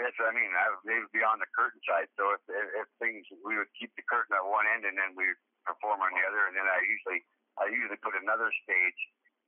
Yes, 0.00 0.16
I 0.16 0.32
mean 0.32 0.48
I, 0.56 0.72
they 0.88 0.96
would 1.04 1.12
be 1.12 1.20
on 1.20 1.36
the 1.36 1.50
curtain 1.52 1.80
side. 1.84 2.08
So 2.16 2.32
if, 2.32 2.42
if 2.48 2.66
if 2.84 2.86
things 2.96 3.28
we 3.44 3.60
would 3.60 3.68
keep 3.76 3.92
the 3.92 4.04
curtain 4.08 4.32
at 4.32 4.44
one 4.44 4.64
end 4.64 4.88
and 4.88 4.96
then 4.96 5.12
we 5.12 5.28
would 5.28 5.42
perform 5.68 6.00
on 6.00 6.10
the 6.16 6.24
other, 6.24 6.48
and 6.48 6.56
then 6.56 6.64
I 6.64 6.80
usually 6.80 7.20
I 7.60 7.68
usually 7.68 8.00
put 8.00 8.16
another 8.16 8.48
stage 8.64 9.00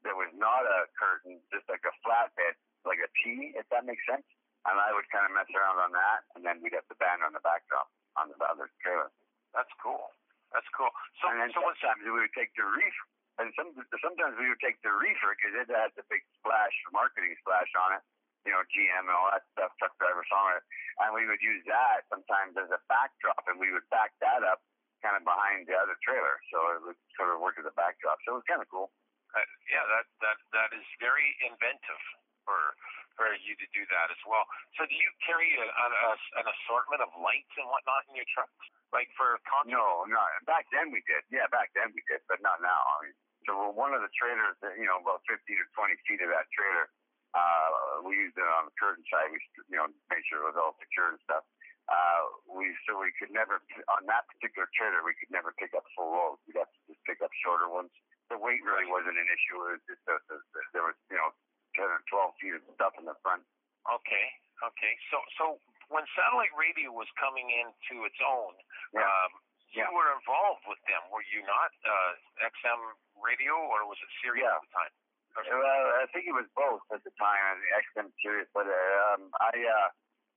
that 0.04 0.12
was 0.12 0.28
not 0.36 0.68
a 0.68 0.84
curtain, 1.00 1.40
just 1.48 1.64
like 1.72 1.80
a 1.88 1.94
flatbed, 2.04 2.60
like 2.84 3.00
a 3.00 3.08
T, 3.24 3.56
if 3.56 3.64
that 3.72 3.88
makes 3.88 4.04
sense. 4.04 4.24
And 4.68 4.76
I 4.76 4.92
would 4.92 5.08
kind 5.12 5.24
of 5.28 5.32
mess 5.32 5.48
around 5.52 5.76
on 5.80 5.92
that, 5.92 6.24
and 6.36 6.40
then 6.44 6.60
we'd 6.64 6.72
have 6.76 6.88
the 6.88 6.96
band 6.96 7.20
on 7.20 7.36
the 7.36 7.44
backdrop 7.44 7.88
on 8.16 8.32
the 8.32 8.36
other 8.44 8.68
trailer. 8.80 9.12
That's 9.52 9.72
cool. 9.80 10.12
That's 10.52 10.68
cool. 10.76 10.92
So 11.20 11.32
and 11.32 11.40
then 11.40 11.50
so 11.52 11.60
sometimes 11.60 12.04
we 12.04 12.12
would 12.12 12.32
take 12.36 12.52
the 12.56 12.64
reef, 12.64 12.96
and 13.40 13.48
some 13.56 13.72
sometimes 14.00 14.36
we 14.36 14.48
would 14.48 14.60
take 14.60 14.80
the 14.84 14.92
reefer 14.92 15.36
because 15.36 15.52
it 15.56 15.68
had 15.72 15.92
the 15.96 16.04
big 16.08 16.24
splash, 16.40 16.76
marketing 16.92 17.32
splash 17.40 17.68
on 17.80 18.00
it. 18.00 18.04
You 18.44 18.52
know, 18.52 18.62
GM 18.68 19.08
and 19.08 19.16
all 19.16 19.32
that 19.32 19.44
stuff, 19.56 19.72
truck 19.80 19.96
driver 19.96 20.24
song, 20.28 20.60
and 21.04 21.10
we 21.16 21.24
would 21.24 21.40
use 21.40 21.64
that 21.66 22.04
sometimes 22.12 22.54
as 22.60 22.68
a 22.70 22.80
backdrop, 22.86 23.40
and 23.48 23.56
we 23.56 23.72
would 23.72 23.84
back 23.88 24.12
that 24.20 24.44
up 24.44 24.60
kind 25.04 25.16
of 25.16 25.24
behind 25.24 25.68
the 25.68 25.76
other 25.76 25.96
trailer, 26.00 26.40
so 26.48 26.56
it 26.76 26.80
would 26.88 27.00
sort 27.16 27.32
of 27.32 27.40
work 27.40 27.60
as 27.60 27.68
a 27.68 27.74
backdrop. 27.76 28.16
So 28.24 28.36
it 28.36 28.44
was 28.44 28.48
kind 28.48 28.64
of 28.64 28.68
cool. 28.72 28.88
Uh, 29.36 29.42
yeah, 29.68 29.84
that 29.84 30.06
that 30.22 30.38
that 30.54 30.70
is 30.72 30.86
very 31.02 31.34
inventive 31.44 32.02
for 32.46 32.76
for 33.16 33.30
you 33.42 33.54
to 33.56 33.66
do 33.74 33.82
that 33.90 34.10
as 34.10 34.22
well. 34.26 34.42
So 34.74 34.86
do 34.86 34.94
you 34.94 35.10
carry 35.22 35.54
a, 35.54 35.66
a, 35.66 36.12
an 36.42 36.46
assortment 36.50 36.98
of 37.02 37.10
lights 37.14 37.50
and 37.54 37.66
whatnot 37.70 38.06
in 38.10 38.18
your 38.18 38.26
trucks, 38.34 38.66
like 38.90 39.06
for 39.14 39.38
concerts? 39.46 39.74
No, 39.74 40.02
no. 40.10 40.22
Back 40.50 40.66
then 40.74 40.90
we 40.90 40.98
did. 41.06 41.22
Yeah, 41.30 41.46
back 41.54 41.70
then 41.78 41.94
we 41.94 42.02
did, 42.10 42.26
but 42.26 42.42
not 42.42 42.58
now. 42.58 42.74
I 42.74 43.06
mean, 43.06 43.14
so 43.46 43.70
one 43.70 43.92
of 43.92 44.00
the 44.00 44.10
trailers, 44.16 44.56
that, 44.64 44.74
you 44.80 44.88
know, 44.88 44.98
about 44.98 45.22
15 45.28 45.36
or 45.46 45.68
20 45.78 45.94
feet 46.08 46.20
of 46.24 46.30
that 46.32 46.48
trailer, 46.50 46.90
uh, 47.34 48.00
we 48.06 48.14
used 48.16 48.38
it 48.38 48.46
on 48.46 48.70
the 48.70 48.74
curtain 48.78 49.02
side. 49.10 49.28
We, 49.34 49.38
you 49.68 49.76
know, 49.78 49.90
made 50.10 50.22
sure 50.30 50.46
it 50.46 50.48
was 50.54 50.58
all 50.58 50.74
secure 50.78 51.10
and 51.10 51.20
stuff. 51.26 51.42
Uh, 51.84 52.22
we 52.48 52.72
so 52.88 52.96
we 52.96 53.12
could 53.20 53.28
never 53.28 53.60
on 53.92 54.08
that 54.08 54.24
particular 54.32 54.64
trailer 54.72 55.04
we 55.04 55.12
could 55.20 55.28
never 55.28 55.52
pick 55.60 55.76
up 55.76 55.84
full 55.92 56.08
loads. 56.16 56.40
We'd 56.48 56.56
have 56.56 56.72
to 56.72 56.80
just 56.88 57.02
pick 57.04 57.20
up 57.20 57.28
shorter 57.44 57.68
ones. 57.68 57.92
The 58.32 58.40
weight 58.40 58.64
really 58.64 58.88
wasn't 58.88 59.20
an 59.20 59.28
issue. 59.28 59.60
It 59.68 59.76
was 59.76 59.84
just 59.84 60.00
the, 60.08 60.16
the, 60.32 60.36
the, 60.56 60.60
there 60.72 60.86
was 60.88 60.96
you 61.12 61.18
know 61.20 61.28
10 61.76 61.84
or 61.84 62.00
12 62.08 62.40
feet 62.40 62.56
of 62.56 62.64
stuff 62.80 62.96
in 62.96 63.04
the 63.04 63.12
front. 63.20 63.44
Okay, 63.84 64.26
okay. 64.64 64.92
So 65.12 65.20
so 65.36 65.44
when 65.92 66.08
satellite 66.16 66.56
radio 66.56 66.88
was 66.88 67.10
coming 67.20 67.52
into 67.52 68.08
its 68.08 68.16
own, 68.24 68.56
Yeah. 68.96 69.04
um, 69.04 69.32
you 69.76 69.84
Yeah. 69.84 69.92
were 69.92 70.08
involved 70.16 70.64
with 70.64 70.80
them, 70.88 71.04
were 71.12 71.26
you 71.28 71.44
not? 71.44 71.68
Uh, 71.84 72.48
XM 72.48 72.80
radio 73.20 73.52
or 73.60 73.84
was 73.84 74.00
it 74.00 74.08
Sirius 74.24 74.48
Yeah. 74.48 74.56
at 74.56 74.64
the 74.64 74.72
time? 74.72 74.94
Well, 75.34 75.84
I 75.98 76.06
think 76.14 76.30
it 76.30 76.36
was 76.36 76.46
both 76.54 76.86
at 76.94 77.02
the 77.02 77.10
time. 77.18 77.42
I 77.42 77.52
think 77.58 77.72
XM 77.90 78.08
Sirius, 78.22 78.46
but 78.54 78.70
uh, 78.70 79.18
um, 79.18 79.34
I 79.42 79.50
uh, 79.50 79.88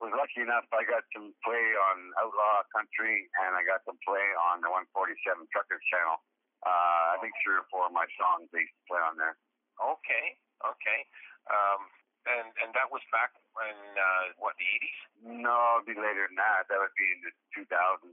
was 0.02 0.10
lucky 0.10 0.42
enough. 0.42 0.66
I 0.74 0.82
got 0.82 1.06
to 1.14 1.20
play 1.46 1.64
on 1.90 2.10
Outlaw 2.18 2.66
Country, 2.74 3.30
and 3.46 3.54
I 3.54 3.62
got 3.62 3.86
to 3.86 3.94
play 4.02 4.26
on 4.50 4.58
the 4.58 4.70
147 4.70 5.46
Truckers 5.54 5.82
channel. 5.86 6.18
Uh, 6.66 7.14
I 7.14 7.16
think 7.22 7.30
three 7.46 7.54
or 7.54 7.66
four 7.70 7.86
of 7.86 7.94
my 7.94 8.10
songs 8.18 8.50
they 8.50 8.66
used 8.66 8.74
to 8.74 8.86
play 8.90 9.02
on 9.02 9.14
there. 9.14 9.38
Okay, 9.78 10.34
okay. 10.66 11.00
Um, 11.46 11.86
and 12.26 12.50
and 12.66 12.70
that 12.74 12.90
was 12.90 13.02
back 13.14 13.30
in 13.62 13.78
uh, 13.94 14.24
what 14.42 14.58
the 14.58 14.66
eighties? 14.66 15.00
No, 15.22 15.78
it'd 15.78 15.86
be 15.86 15.94
later 15.94 16.26
than 16.26 16.38
that. 16.42 16.66
That 16.66 16.82
would 16.82 16.94
be 16.98 17.06
in 17.14 17.22
the 17.22 17.32
2000s. 17.54 18.10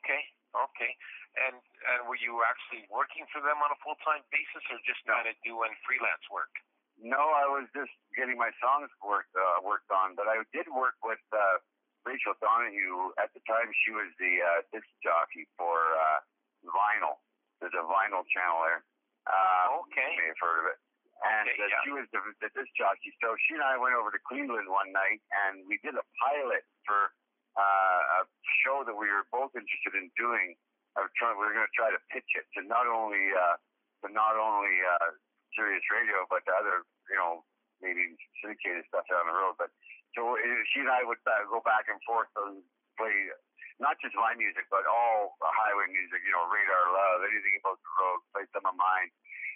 Okay, 0.00 0.22
okay. 0.56 0.92
And 1.32 1.56
and 1.56 1.98
were 2.06 2.20
you 2.20 2.44
actually 2.44 2.84
working 2.92 3.24
for 3.32 3.40
them 3.40 3.56
on 3.64 3.72
a 3.72 3.78
full 3.80 3.96
time 4.04 4.20
basis, 4.28 4.62
or 4.68 4.76
just 4.84 5.00
kind 5.08 5.24
of 5.24 5.34
doing 5.46 5.72
freelance 5.88 6.24
work? 6.28 6.52
No, 7.00 7.18
I 7.18 7.48
was 7.48 7.66
just 7.72 7.90
getting 8.12 8.36
my 8.36 8.52
songs 8.60 8.92
worked 9.00 9.32
uh, 9.32 9.64
worked 9.64 9.88
on, 9.88 10.12
but 10.12 10.28
I 10.28 10.44
did 10.52 10.68
work 10.68 11.00
with 11.00 11.22
uh, 11.32 11.58
Rachel 12.04 12.36
Donahue. 12.38 13.16
At 13.16 13.32
the 13.32 13.40
time, 13.48 13.72
she 13.82 13.96
was 13.96 14.12
the 14.20 14.32
uh, 14.44 14.60
disc 14.76 14.86
jockey 15.00 15.48
for 15.56 15.96
uh, 15.96 16.20
Vinyl. 16.68 17.16
There's 17.64 17.74
a 17.74 17.86
Vinyl 17.88 18.22
channel 18.28 18.60
there. 18.68 18.82
Uh, 19.24 19.80
Okay. 19.88 20.04
You 20.14 20.20
may 20.20 20.28
have 20.36 20.42
heard 20.42 20.58
of 20.62 20.66
it. 20.76 20.78
And 21.22 21.46
Okay, 21.48 21.62
uh, 21.62 21.70
yeah. 21.70 21.80
she 21.86 21.90
was 21.94 22.06
the, 22.12 22.20
the 22.42 22.50
disc 22.52 22.70
jockey. 22.76 23.14
So 23.22 23.34
she 23.48 23.54
and 23.56 23.62
I 23.64 23.78
went 23.78 23.94
over 23.94 24.10
to 24.12 24.20
Cleveland 24.26 24.66
one 24.68 24.90
night, 24.92 25.22
and 25.46 25.62
we 25.70 25.78
did 25.80 25.94
a 25.94 26.04
pilot 26.20 26.66
for 26.84 27.14
uh, 27.56 28.18
a 28.18 28.28
show 28.66 28.82
that 28.84 28.94
we 28.94 29.06
were 29.08 29.24
both 29.32 29.54
interested 29.54 29.94
in 29.96 30.10
doing. 30.18 30.58
I 30.96 31.08
trying, 31.16 31.40
we 31.40 31.48
were 31.48 31.56
going 31.56 31.68
to 31.68 31.78
try 31.78 31.88
to 31.88 32.00
pitch 32.12 32.28
it 32.36 32.44
to 32.58 32.60
not 32.68 32.84
only 32.84 33.32
uh, 33.32 33.56
to 34.04 34.08
not 34.12 34.36
only 34.36 34.74
uh, 34.84 35.16
Sirius 35.56 35.84
Radio, 35.88 36.28
but 36.28 36.44
to 36.44 36.52
other, 36.52 36.84
you 37.08 37.16
know, 37.16 37.44
maybe 37.80 38.12
syndicated 38.40 38.84
stuff 38.88 39.08
down 39.08 39.24
the 39.24 39.36
road. 39.36 39.56
But 39.56 39.72
so 40.12 40.36
she 40.72 40.84
and 40.84 40.92
I 40.92 41.04
would 41.04 41.20
uh, 41.24 41.48
go 41.48 41.64
back 41.64 41.88
and 41.88 41.96
forth 42.04 42.28
and 42.36 42.60
play 43.00 43.32
not 43.80 43.96
just 44.04 44.12
my 44.14 44.36
music, 44.36 44.68
but 44.68 44.84
all 44.84 45.40
highway 45.40 45.88
music. 45.88 46.20
You 46.22 46.32
know, 46.36 46.44
Radar 46.46 46.84
Love, 46.92 47.24
anything 47.24 47.56
about 47.64 47.80
the 47.80 47.90
road, 47.96 48.18
play 48.36 48.44
some 48.52 48.68
of 48.68 48.76
mine, 48.76 49.08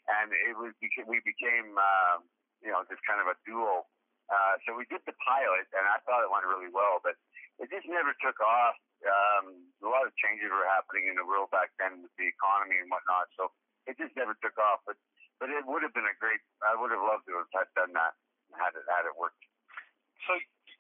and 0.09 0.33
it 0.33 0.57
was 0.57 0.73
we 0.81 1.21
became, 1.23 1.77
um, 1.77 2.25
you 2.65 2.73
know, 2.73 2.81
just 2.89 3.05
kind 3.05 3.21
of 3.21 3.29
a 3.29 3.37
duo. 3.45 3.85
Uh, 4.27 4.59
so 4.67 4.75
we 4.75 4.83
did 4.91 4.99
the 5.07 5.15
pilot, 5.23 5.71
and 5.71 5.87
I 5.87 6.03
thought 6.03 6.27
it 6.27 6.31
went 6.33 6.43
really 6.51 6.73
well, 6.73 6.99
but 6.99 7.15
it 7.63 7.71
just 7.71 7.87
never 7.87 8.11
took 8.19 8.39
off. 8.43 8.75
Um, 9.07 9.71
a 9.83 9.89
lot 9.89 10.07
of 10.07 10.13
changes 10.19 10.51
were 10.51 10.67
happening 10.67 11.07
in 11.07 11.17
the 11.17 11.27
world 11.27 11.51
back 11.55 11.71
then 11.79 12.03
with 12.03 12.13
the 12.19 12.27
economy 12.27 12.79
and 12.83 12.91
whatnot, 12.91 13.31
so 13.39 13.55
it 13.87 13.97
just 13.97 14.15
never 14.19 14.35
took 14.43 14.59
off. 14.59 14.83
But 14.87 14.99
but 15.39 15.49
it 15.53 15.65
would 15.65 15.83
have 15.87 15.95
been 15.95 16.09
a 16.09 16.17
great. 16.19 16.43
I 16.67 16.75
would 16.75 16.91
have 16.91 17.03
loved 17.03 17.27
to 17.31 17.39
have 17.41 17.51
had 17.55 17.69
done 17.79 17.93
that 17.95 18.19
had 18.55 18.75
it 18.75 18.87
had 18.91 19.07
it 19.09 19.15
worked. 19.15 19.43
So 20.27 20.35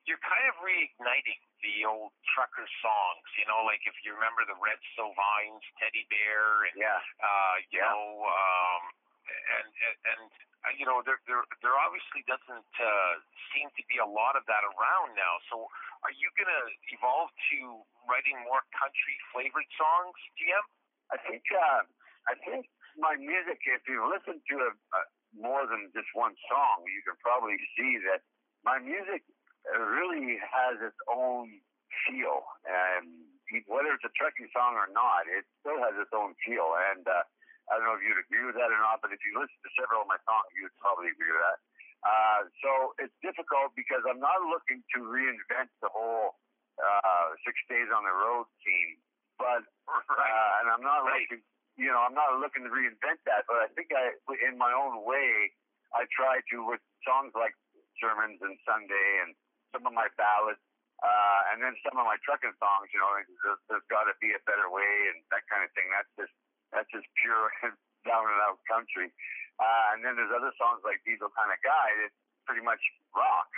you're 0.06 0.22
kind 0.22 0.46
of 0.46 0.54
reigniting 0.62 1.42
the 1.62 1.82
old 1.88 2.14
trucker 2.30 2.66
songs, 2.78 3.26
you 3.34 3.46
know, 3.50 3.66
like 3.66 3.82
if 3.90 3.96
you 4.06 4.14
remember 4.14 4.46
the 4.46 4.54
Red 4.62 4.78
Sovines, 4.94 5.64
Teddy 5.82 6.06
Bear, 6.06 6.70
and 6.70 6.74
Yeah, 6.78 7.00
uh, 7.18 7.54
you 7.70 7.80
Yeah. 7.82 7.90
know, 7.90 8.26
um, 8.30 8.82
you 10.74 10.84
know, 10.84 11.02
there 11.06 11.18
there 11.26 11.42
there 11.62 11.76
obviously 11.78 12.22
doesn't 12.26 12.72
uh, 12.78 13.12
seem 13.54 13.70
to 13.74 13.82
be 13.86 13.98
a 13.98 14.06
lot 14.06 14.34
of 14.36 14.44
that 14.46 14.62
around 14.62 15.14
now. 15.14 15.38
So, 15.50 15.66
are 16.04 16.14
you 16.14 16.28
going 16.36 16.50
to 16.50 16.64
evolve 16.92 17.32
to 17.32 17.58
writing 18.04 18.36
more 18.44 18.62
country 18.76 19.16
flavored 19.32 19.68
songs, 19.76 20.16
GM? 20.36 20.66
I 21.14 21.16
think 21.22 21.44
uh, 21.54 21.86
I 22.26 22.34
think 22.42 22.66
my 22.98 23.14
music. 23.16 23.62
If 23.64 23.86
you 23.86 24.02
listen 24.04 24.42
to 24.42 24.54
a, 24.66 24.70
a, 24.72 25.00
more 25.36 25.64
than 25.68 25.92
just 25.94 26.10
one 26.16 26.34
song, 26.50 26.84
you 26.88 27.00
can 27.06 27.14
probably 27.22 27.56
see 27.76 28.00
that 28.10 28.24
my 28.64 28.82
music 28.82 29.22
really 29.70 30.38
has 30.42 30.78
its 30.82 30.98
own 31.06 31.62
feel, 32.06 32.46
and 32.66 33.06
whether 33.70 33.94
it's 33.94 34.06
a 34.06 34.14
trucking 34.18 34.50
song 34.50 34.74
or 34.74 34.90
not, 34.90 35.30
it 35.30 35.46
still 35.62 35.78
has 35.78 35.94
its 35.98 36.10
own 36.10 36.34
feel. 36.42 36.74
And 36.92 37.06
uh, 37.06 37.22
I 37.70 37.78
don't 37.78 37.86
know 37.86 37.98
if 37.98 38.02
you'd 38.02 38.18
agree 38.18 38.46
with 38.46 38.58
that 38.58 38.70
or 38.70 38.80
not, 38.82 39.02
but 39.02 39.14
if 39.14 39.22
you 39.22 39.38
listen 39.38 39.58
to 39.62 39.70
several 39.78 40.02
of 40.02 40.08
my 40.10 40.18
songs, 40.26 40.50
you'd 40.58 40.74
probably 40.82 41.10
agree 41.10 41.30
with 41.30 41.44
that. 41.46 41.58
Uh, 42.06 42.46
so 42.62 42.70
it's 43.02 43.14
difficult 43.18 43.74
because 43.74 44.06
I'm 44.06 44.22
not 44.22 44.38
looking 44.46 44.78
to 44.94 44.98
reinvent 45.02 45.74
the 45.82 45.90
whole 45.90 46.38
uh, 46.78 47.26
six 47.42 47.58
days 47.66 47.90
on 47.90 48.06
the 48.06 48.14
road 48.14 48.46
scene, 48.62 49.02
but 49.42 49.66
uh, 49.90 50.50
and 50.62 50.70
I'm 50.70 50.84
not 50.86 51.02
looking, 51.02 51.42
you 51.74 51.90
know, 51.90 51.98
I'm 51.98 52.14
not 52.14 52.38
looking 52.38 52.62
to 52.62 52.70
reinvent 52.70 53.26
that. 53.26 53.50
But 53.50 53.58
I 53.58 53.68
think 53.74 53.90
I, 53.90 54.14
in 54.46 54.54
my 54.54 54.70
own 54.70 55.02
way, 55.02 55.50
I 55.98 56.06
try 56.14 56.38
to 56.54 56.56
with 56.62 56.82
songs 57.02 57.34
like 57.34 57.58
sermons 57.98 58.38
and 58.38 58.54
Sunday 58.62 59.08
and 59.26 59.34
some 59.74 59.82
of 59.82 59.94
my 59.96 60.06
ballads, 60.14 60.62
uh, 61.02 61.40
and 61.50 61.58
then 61.58 61.74
some 61.82 61.98
of 61.98 62.06
my 62.06 62.22
trucking 62.22 62.54
songs. 62.62 62.86
You 62.94 63.02
know, 63.02 63.10
there's, 63.18 63.62
there's 63.66 63.88
got 63.90 64.06
to 64.06 64.14
be 64.22 64.30
a 64.30 64.42
better 64.46 64.70
way 64.70 65.10
and 65.10 65.26
that 65.34 65.42
kind 65.50 65.66
of 65.66 65.74
thing. 65.74 65.90
That's 65.90 66.12
just 66.14 66.34
that's 66.70 66.90
just 66.94 67.08
pure 67.18 67.50
down 68.06 68.30
and 68.30 68.40
out 68.46 68.62
country. 68.70 69.10
Uh, 69.56 69.96
and 69.96 70.04
then 70.04 70.16
there's 70.20 70.32
other 70.32 70.52
songs 70.60 70.84
like 70.84 71.00
Diesel 71.08 71.32
Kind 71.32 71.48
of 71.48 71.60
Guy 71.64 71.88
that's 72.04 72.18
pretty 72.44 72.60
much 72.60 72.80
rock. 73.16 73.48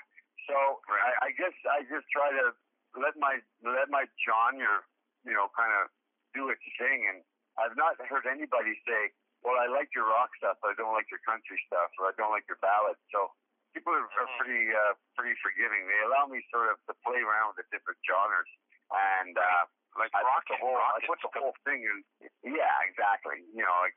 So 0.47 0.57
I, 0.89 1.28
I 1.28 1.31
guess 1.36 1.52
I 1.68 1.85
just 1.91 2.09
try 2.09 2.33
to 2.33 2.55
let 2.97 3.18
my 3.20 3.43
let 3.60 3.93
my 3.93 4.09
genre, 4.25 4.81
you 5.27 5.35
know, 5.36 5.52
kind 5.52 5.75
of 5.77 5.93
do 6.33 6.49
its 6.49 6.65
thing. 6.81 7.05
And 7.10 7.20
I've 7.60 7.77
not 7.77 8.01
heard 8.01 8.25
anybody 8.25 8.78
say, 8.89 9.12
"Well, 9.44 9.60
I 9.60 9.68
like 9.68 9.93
your 9.93 10.09
rock 10.09 10.33
stuff, 10.41 10.57
but 10.65 10.73
I 10.73 10.75
don't 10.78 10.97
like 10.97 11.10
your 11.12 11.20
country 11.27 11.60
stuff, 11.68 11.93
or 12.01 12.09
I 12.09 12.15
don't 12.17 12.33
like 12.33 12.49
your 12.49 12.62
ballads." 12.65 13.02
So 13.12 13.35
people 13.77 13.93
are, 13.93 14.09
are 14.09 14.31
pretty 14.41 14.73
uh, 14.73 14.97
pretty 15.18 15.36
forgiving. 15.44 15.85
They 15.85 16.01
allow 16.09 16.31
me 16.31 16.41
sort 16.49 16.73
of 16.73 16.81
to 16.89 16.94
play 17.05 17.20
around 17.20 17.52
with 17.52 17.67
the 17.67 17.68
different 17.75 18.01
genres, 18.09 18.49
and 18.92 19.34
uh, 19.36 19.65
like 19.99 20.12
I 20.15 20.23
rock 20.25 20.44
the 20.49 20.57
whole 20.60 20.76
I 20.76 20.99
put 21.05 21.20
the 21.20 21.31
whole 21.33 21.57
thing 21.67 21.84
in. 21.84 21.99
Yeah, 22.44 22.75
exactly. 22.86 23.42
You 23.52 23.65
know, 23.67 23.76
like, 23.84 23.97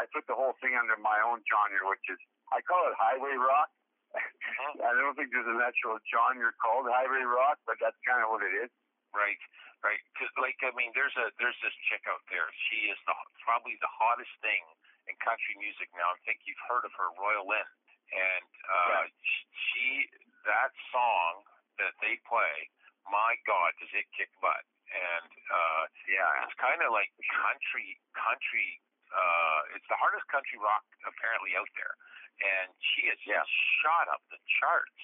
I 0.00 0.04
put 0.10 0.26
the 0.26 0.34
whole 0.38 0.56
thing 0.64 0.74
under 0.74 0.96
my 0.98 1.18
own 1.22 1.42
genre, 1.46 1.82
which 1.90 2.04
is 2.10 2.18
I 2.50 2.60
call 2.64 2.86
it 2.90 2.94
highway 2.98 3.36
rock. 3.38 3.70
I 4.16 4.92
don't 4.92 5.16
think 5.16 5.32
there's 5.32 5.48
an 5.48 5.60
actual 5.64 5.96
genre 6.12 6.52
called 6.60 6.84
highway 6.88 7.24
rock, 7.24 7.56
but 7.64 7.80
that's 7.80 7.96
kind 8.04 8.20
of 8.20 8.28
what 8.28 8.44
it 8.44 8.52
is. 8.52 8.68
Right, 9.12 9.40
right. 9.84 10.00
'Cause, 10.16 10.32
like, 10.40 10.56
I 10.64 10.72
mean, 10.76 10.92
there's 10.96 11.12
a 11.20 11.32
there's 11.40 11.56
this 11.64 11.72
chick 11.88 12.04
out 12.08 12.24
there. 12.32 12.48
She 12.68 12.88
is 12.92 12.98
the 13.08 13.14
probably 13.44 13.76
the 13.80 13.92
hottest 13.92 14.32
thing 14.40 14.64
in 15.08 15.16
country 15.20 15.56
music 15.60 15.88
now. 15.96 16.12
I 16.12 16.18
think 16.24 16.40
you've 16.48 16.60
heard 16.68 16.84
of 16.88 16.92
her, 16.96 17.08
Royal 17.20 17.44
Lynn, 17.48 17.68
and 18.12 18.48
uh, 18.68 19.04
she 19.52 20.08
that 20.48 20.72
song 20.92 21.44
that 21.80 21.92
they 22.00 22.16
play. 22.28 22.68
My 23.08 23.34
God, 23.46 23.74
does 23.82 23.90
it 23.94 24.06
kick 24.14 24.30
butt? 24.40 24.62
And 24.92 25.30
uh, 25.48 25.82
yeah, 26.06 26.44
it's 26.44 26.56
kind 26.60 26.80
of 26.84 26.92
like 26.92 27.10
country 27.32 27.96
country. 28.12 28.80
Uh, 29.12 29.76
it's 29.76 29.86
the 29.88 29.96
hardest 29.96 30.24
country 30.32 30.60
rock 30.60 30.84
apparently 31.04 31.52
out 31.56 31.68
there, 31.76 31.94
and 32.40 32.72
she 32.80 33.08
has 33.08 33.18
Yeah. 33.24 33.44
shot 33.80 34.08
up 34.12 34.20
the 34.32 34.40
charts. 34.60 35.02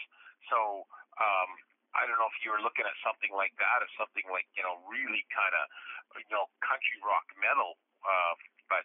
So 0.52 0.84
um, 1.20 1.50
I 1.96 2.04
don't 2.08 2.16
know 2.20 2.28
if 2.28 2.38
you 2.44 2.52
were 2.52 2.60
looking 2.60 2.84
at 2.84 2.96
something 3.04 3.32
like 3.32 3.52
that 3.60 3.80
or 3.84 3.88
something 3.96 4.24
like 4.32 4.48
you 4.56 4.62
know 4.64 4.80
really 4.88 5.24
kind 5.32 5.54
of 5.56 5.64
you 6.20 6.28
know 6.32 6.48
country 6.64 6.98
rock 7.04 7.24
metal, 7.40 7.76
uh, 8.04 8.34
but 8.68 8.84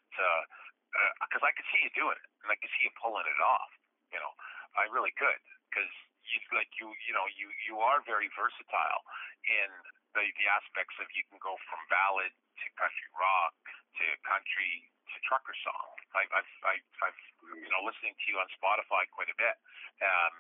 because 1.28 1.44
I 1.44 1.52
could 1.56 1.68
see 1.74 1.84
you 1.84 1.92
doing 1.98 2.16
it 2.16 2.30
and 2.44 2.50
I 2.52 2.56
could 2.60 2.72
see 2.80 2.88
you 2.88 2.94
pulling 3.02 3.28
it 3.28 3.42
off. 3.44 3.72
You 4.14 4.22
know, 4.22 4.32
I 4.78 4.86
really 4.94 5.12
could 5.18 5.42
because 5.74 5.90
you 6.30 6.38
like 6.54 6.70
you 6.78 6.86
you 7.10 7.14
know 7.18 7.26
you 7.34 7.50
you 7.66 7.82
are 7.82 8.06
very 8.06 8.30
versatile 8.38 9.02
in 9.50 9.70
the 10.14 10.22
the 10.22 10.48
aspects 10.54 10.94
of 11.02 11.10
you 11.18 11.26
can 11.34 11.42
go 11.42 11.58
from 11.66 11.82
ballad 11.90 12.30
to 12.62 12.66
country 12.78 13.10
rock 13.18 13.58
to 13.98 14.06
country 14.22 14.86
to 15.10 15.18
trucker 15.26 15.58
song. 15.66 15.98
I, 16.14 16.30
I've 16.30 16.54
I've 16.62 16.88
I've 17.10 17.22
you 17.58 17.70
know 17.74 17.82
listening 17.82 18.14
to 18.14 18.26
you 18.30 18.38
on 18.38 18.46
Spotify 18.54 19.10
quite 19.10 19.34
a 19.34 19.38
bit, 19.42 19.58
um, 20.06 20.34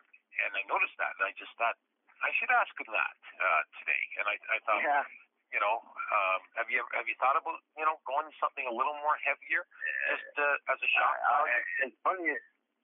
and 0.45 0.53
I 0.53 0.61
noticed 0.69 0.93
that, 1.01 1.17
and 1.17 1.25
I 1.25 1.33
just 1.33 1.51
thought 1.57 1.75
I 2.21 2.29
should 2.37 2.53
ask 2.53 2.69
him 2.77 2.93
that 2.93 3.17
uh, 3.41 3.61
today, 3.81 4.03
and 4.21 4.25
I 4.29 4.37
I 4.53 4.57
thought. 4.69 4.85
Yeah. 4.85 5.01
You 5.53 5.61
know, 5.61 5.85
um, 5.85 6.41
have 6.57 6.65
you 6.73 6.81
have 6.97 7.05
you 7.05 7.13
thought 7.21 7.37
about 7.37 7.61
you 7.77 7.85
know 7.85 8.01
going 8.09 8.25
something 8.41 8.65
a 8.65 8.73
little 8.73 8.97
more 9.05 9.13
heavier, 9.21 9.61
just 10.09 10.33
uh, 10.33 10.73
as 10.73 10.81
a 10.81 10.89
shock 10.89 11.13
Uh, 11.29 11.45
it's 11.85 11.99
funny, 12.01 12.33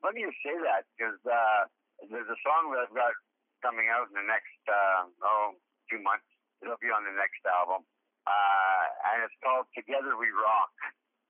funny 0.06 0.22
you 0.22 0.30
say 0.46 0.54
that 0.54 0.86
because 0.94 1.18
uh, 1.26 1.66
there's 2.08 2.32
a 2.32 2.40
song 2.40 2.72
that 2.72 2.88
I've 2.88 2.96
got 2.96 3.12
coming 3.60 3.92
out 3.92 4.08
in 4.08 4.16
the 4.16 4.24
next 4.24 4.62
uh, 4.72 5.12
oh 5.24 5.60
two 5.92 6.00
months. 6.00 6.28
It'll 6.64 6.80
be 6.80 6.92
on 6.92 7.04
the 7.04 7.16
next 7.16 7.44
album, 7.48 7.84
uh, 8.28 8.84
and 9.12 9.28
it's 9.28 9.36
called 9.44 9.68
"Together 9.76 10.16
We 10.16 10.32
Rock," 10.32 10.72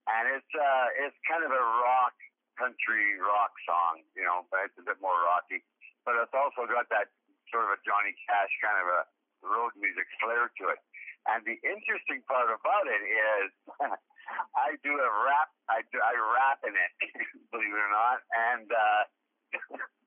and 0.05 0.29
it's 0.29 0.53
uh, 0.53 1.05
it's 1.05 1.17
kind 1.25 1.41
of 1.41 1.49
a 1.49 1.63
rock 1.81 2.13
country 2.57 3.15
rock 3.23 3.55
song, 3.63 4.03
you 4.13 4.25
know, 4.27 4.43
but 4.51 4.67
it's 4.67 4.77
a 4.77 4.85
bit 4.85 4.99
more 4.99 5.15
rocky. 5.23 5.63
But 6.03 6.19
it's 6.19 6.35
also 6.35 6.67
got 6.67 6.91
that 6.91 7.07
sort 7.49 7.65
of 7.65 7.77
a 7.77 7.79
Johnny 7.87 8.13
Cash 8.27 8.51
kind 8.59 8.77
of 8.83 8.87
a 8.89 9.01
road 9.47 9.71
music 9.79 10.05
flair 10.19 10.51
to 10.59 10.63
it. 10.75 10.81
And 11.27 11.43
the 11.47 11.55
interesting 11.63 12.19
part 12.27 12.51
about 12.51 12.85
it 12.87 13.03
is 13.03 13.49
I 14.67 14.75
do 14.83 14.91
a 14.91 15.11
rap. 15.23 15.49
I 15.71 15.87
do 15.89 15.97
I 16.03 16.13
rap 16.15 16.59
in 16.67 16.75
it, 16.75 16.91
believe 17.53 17.71
it 17.71 17.79
or 17.79 17.91
not, 17.93 18.19
and 18.33 18.67
uh, 18.67 19.01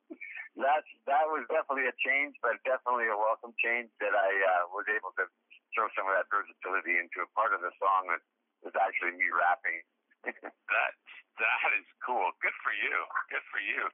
that's 0.57 0.91
that 1.09 1.25
was 1.33 1.49
definitely 1.49 1.89
a 1.89 1.97
change, 1.97 2.37
but 2.45 2.61
definitely 2.69 3.09
a 3.09 3.17
welcome 3.17 3.57
change 3.57 3.89
that 4.05 4.13
I 4.13 4.31
uh, 4.31 4.65
was 4.73 4.85
able 4.89 5.17
to 5.17 5.25
throw 5.73 5.89
some 5.97 6.05
of 6.05 6.13
that 6.13 6.29
versatility 6.29 7.01
into 7.01 7.25
a 7.25 7.29
part 7.33 7.57
of 7.57 7.65
the 7.65 7.73
song 7.81 8.13
that 8.13 8.21
was 8.61 8.77
actually 8.77 9.17
me 9.17 9.29
rapping. 9.33 9.81
that 10.29 10.93
that 11.41 11.71
is 11.81 11.89
cool. 12.05 12.31
Good 12.45 12.55
for 12.61 12.71
you. 12.77 12.97
Good 13.33 13.47
for 13.49 13.61
you. 13.65 13.89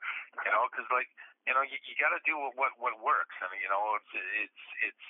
You 0.44 0.50
know, 0.50 0.66
because 0.68 0.90
like 0.90 1.08
you 1.46 1.54
know, 1.56 1.64
you, 1.64 1.78
you 1.88 1.94
got 1.96 2.12
to 2.12 2.20
do 2.26 2.36
what 2.58 2.74
what 2.76 2.98
works. 3.00 3.36
I 3.40 3.48
mean, 3.54 3.62
you 3.62 3.70
know, 3.70 3.96
it's 3.96 4.12
it's 4.42 4.62
it's 4.84 5.06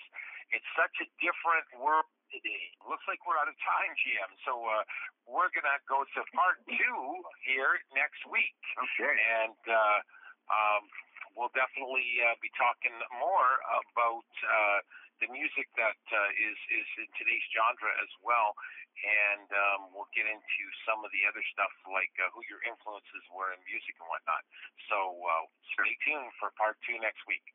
it's 0.54 0.70
such 0.76 0.94
a 1.02 1.06
different 1.18 1.66
world 1.80 2.06
today. 2.30 2.76
Looks 2.86 3.04
like 3.08 3.18
we're 3.24 3.40
out 3.40 3.48
of 3.48 3.56
time, 3.64 3.92
GM. 4.04 4.30
So 4.44 4.52
uh, 4.68 4.84
we're 5.26 5.50
gonna 5.56 5.80
go 5.88 6.04
to 6.04 6.20
part 6.36 6.60
two 6.68 7.00
here 7.42 7.80
next 7.96 8.22
week. 8.28 8.54
Okay. 8.76 9.16
And 9.42 9.58
uh, 9.66 9.98
um, 10.48 10.82
we'll 11.38 11.54
definitely 11.54 12.18
uh, 12.26 12.34
be 12.42 12.50
talking 12.58 12.92
more 13.14 13.50
about 13.70 14.26
uh, 14.42 14.78
the 15.22 15.30
music 15.30 15.70
that 15.78 15.98
uh, 16.10 16.30
is 16.34 16.58
is 16.74 16.88
in 16.98 17.08
today's 17.14 17.46
genre 17.54 17.94
as 18.02 18.10
well, 18.26 18.58
and 18.98 19.46
um, 19.54 19.80
we'll 19.94 20.10
get 20.14 20.26
into 20.26 20.62
some 20.82 21.06
of 21.06 21.10
the 21.14 21.22
other 21.30 21.42
stuff 21.54 21.70
like 21.86 22.10
uh, 22.18 22.26
who 22.34 22.42
your 22.50 22.58
influences 22.66 23.24
were 23.30 23.54
in 23.54 23.62
music 23.70 23.94
and 24.02 24.10
whatnot. 24.10 24.42
So 24.90 24.98
uh, 25.22 25.46
stay 25.78 25.94
tuned 26.02 26.34
for 26.42 26.50
part 26.58 26.74
two 26.82 26.98
next 26.98 27.22
week. 27.30 27.46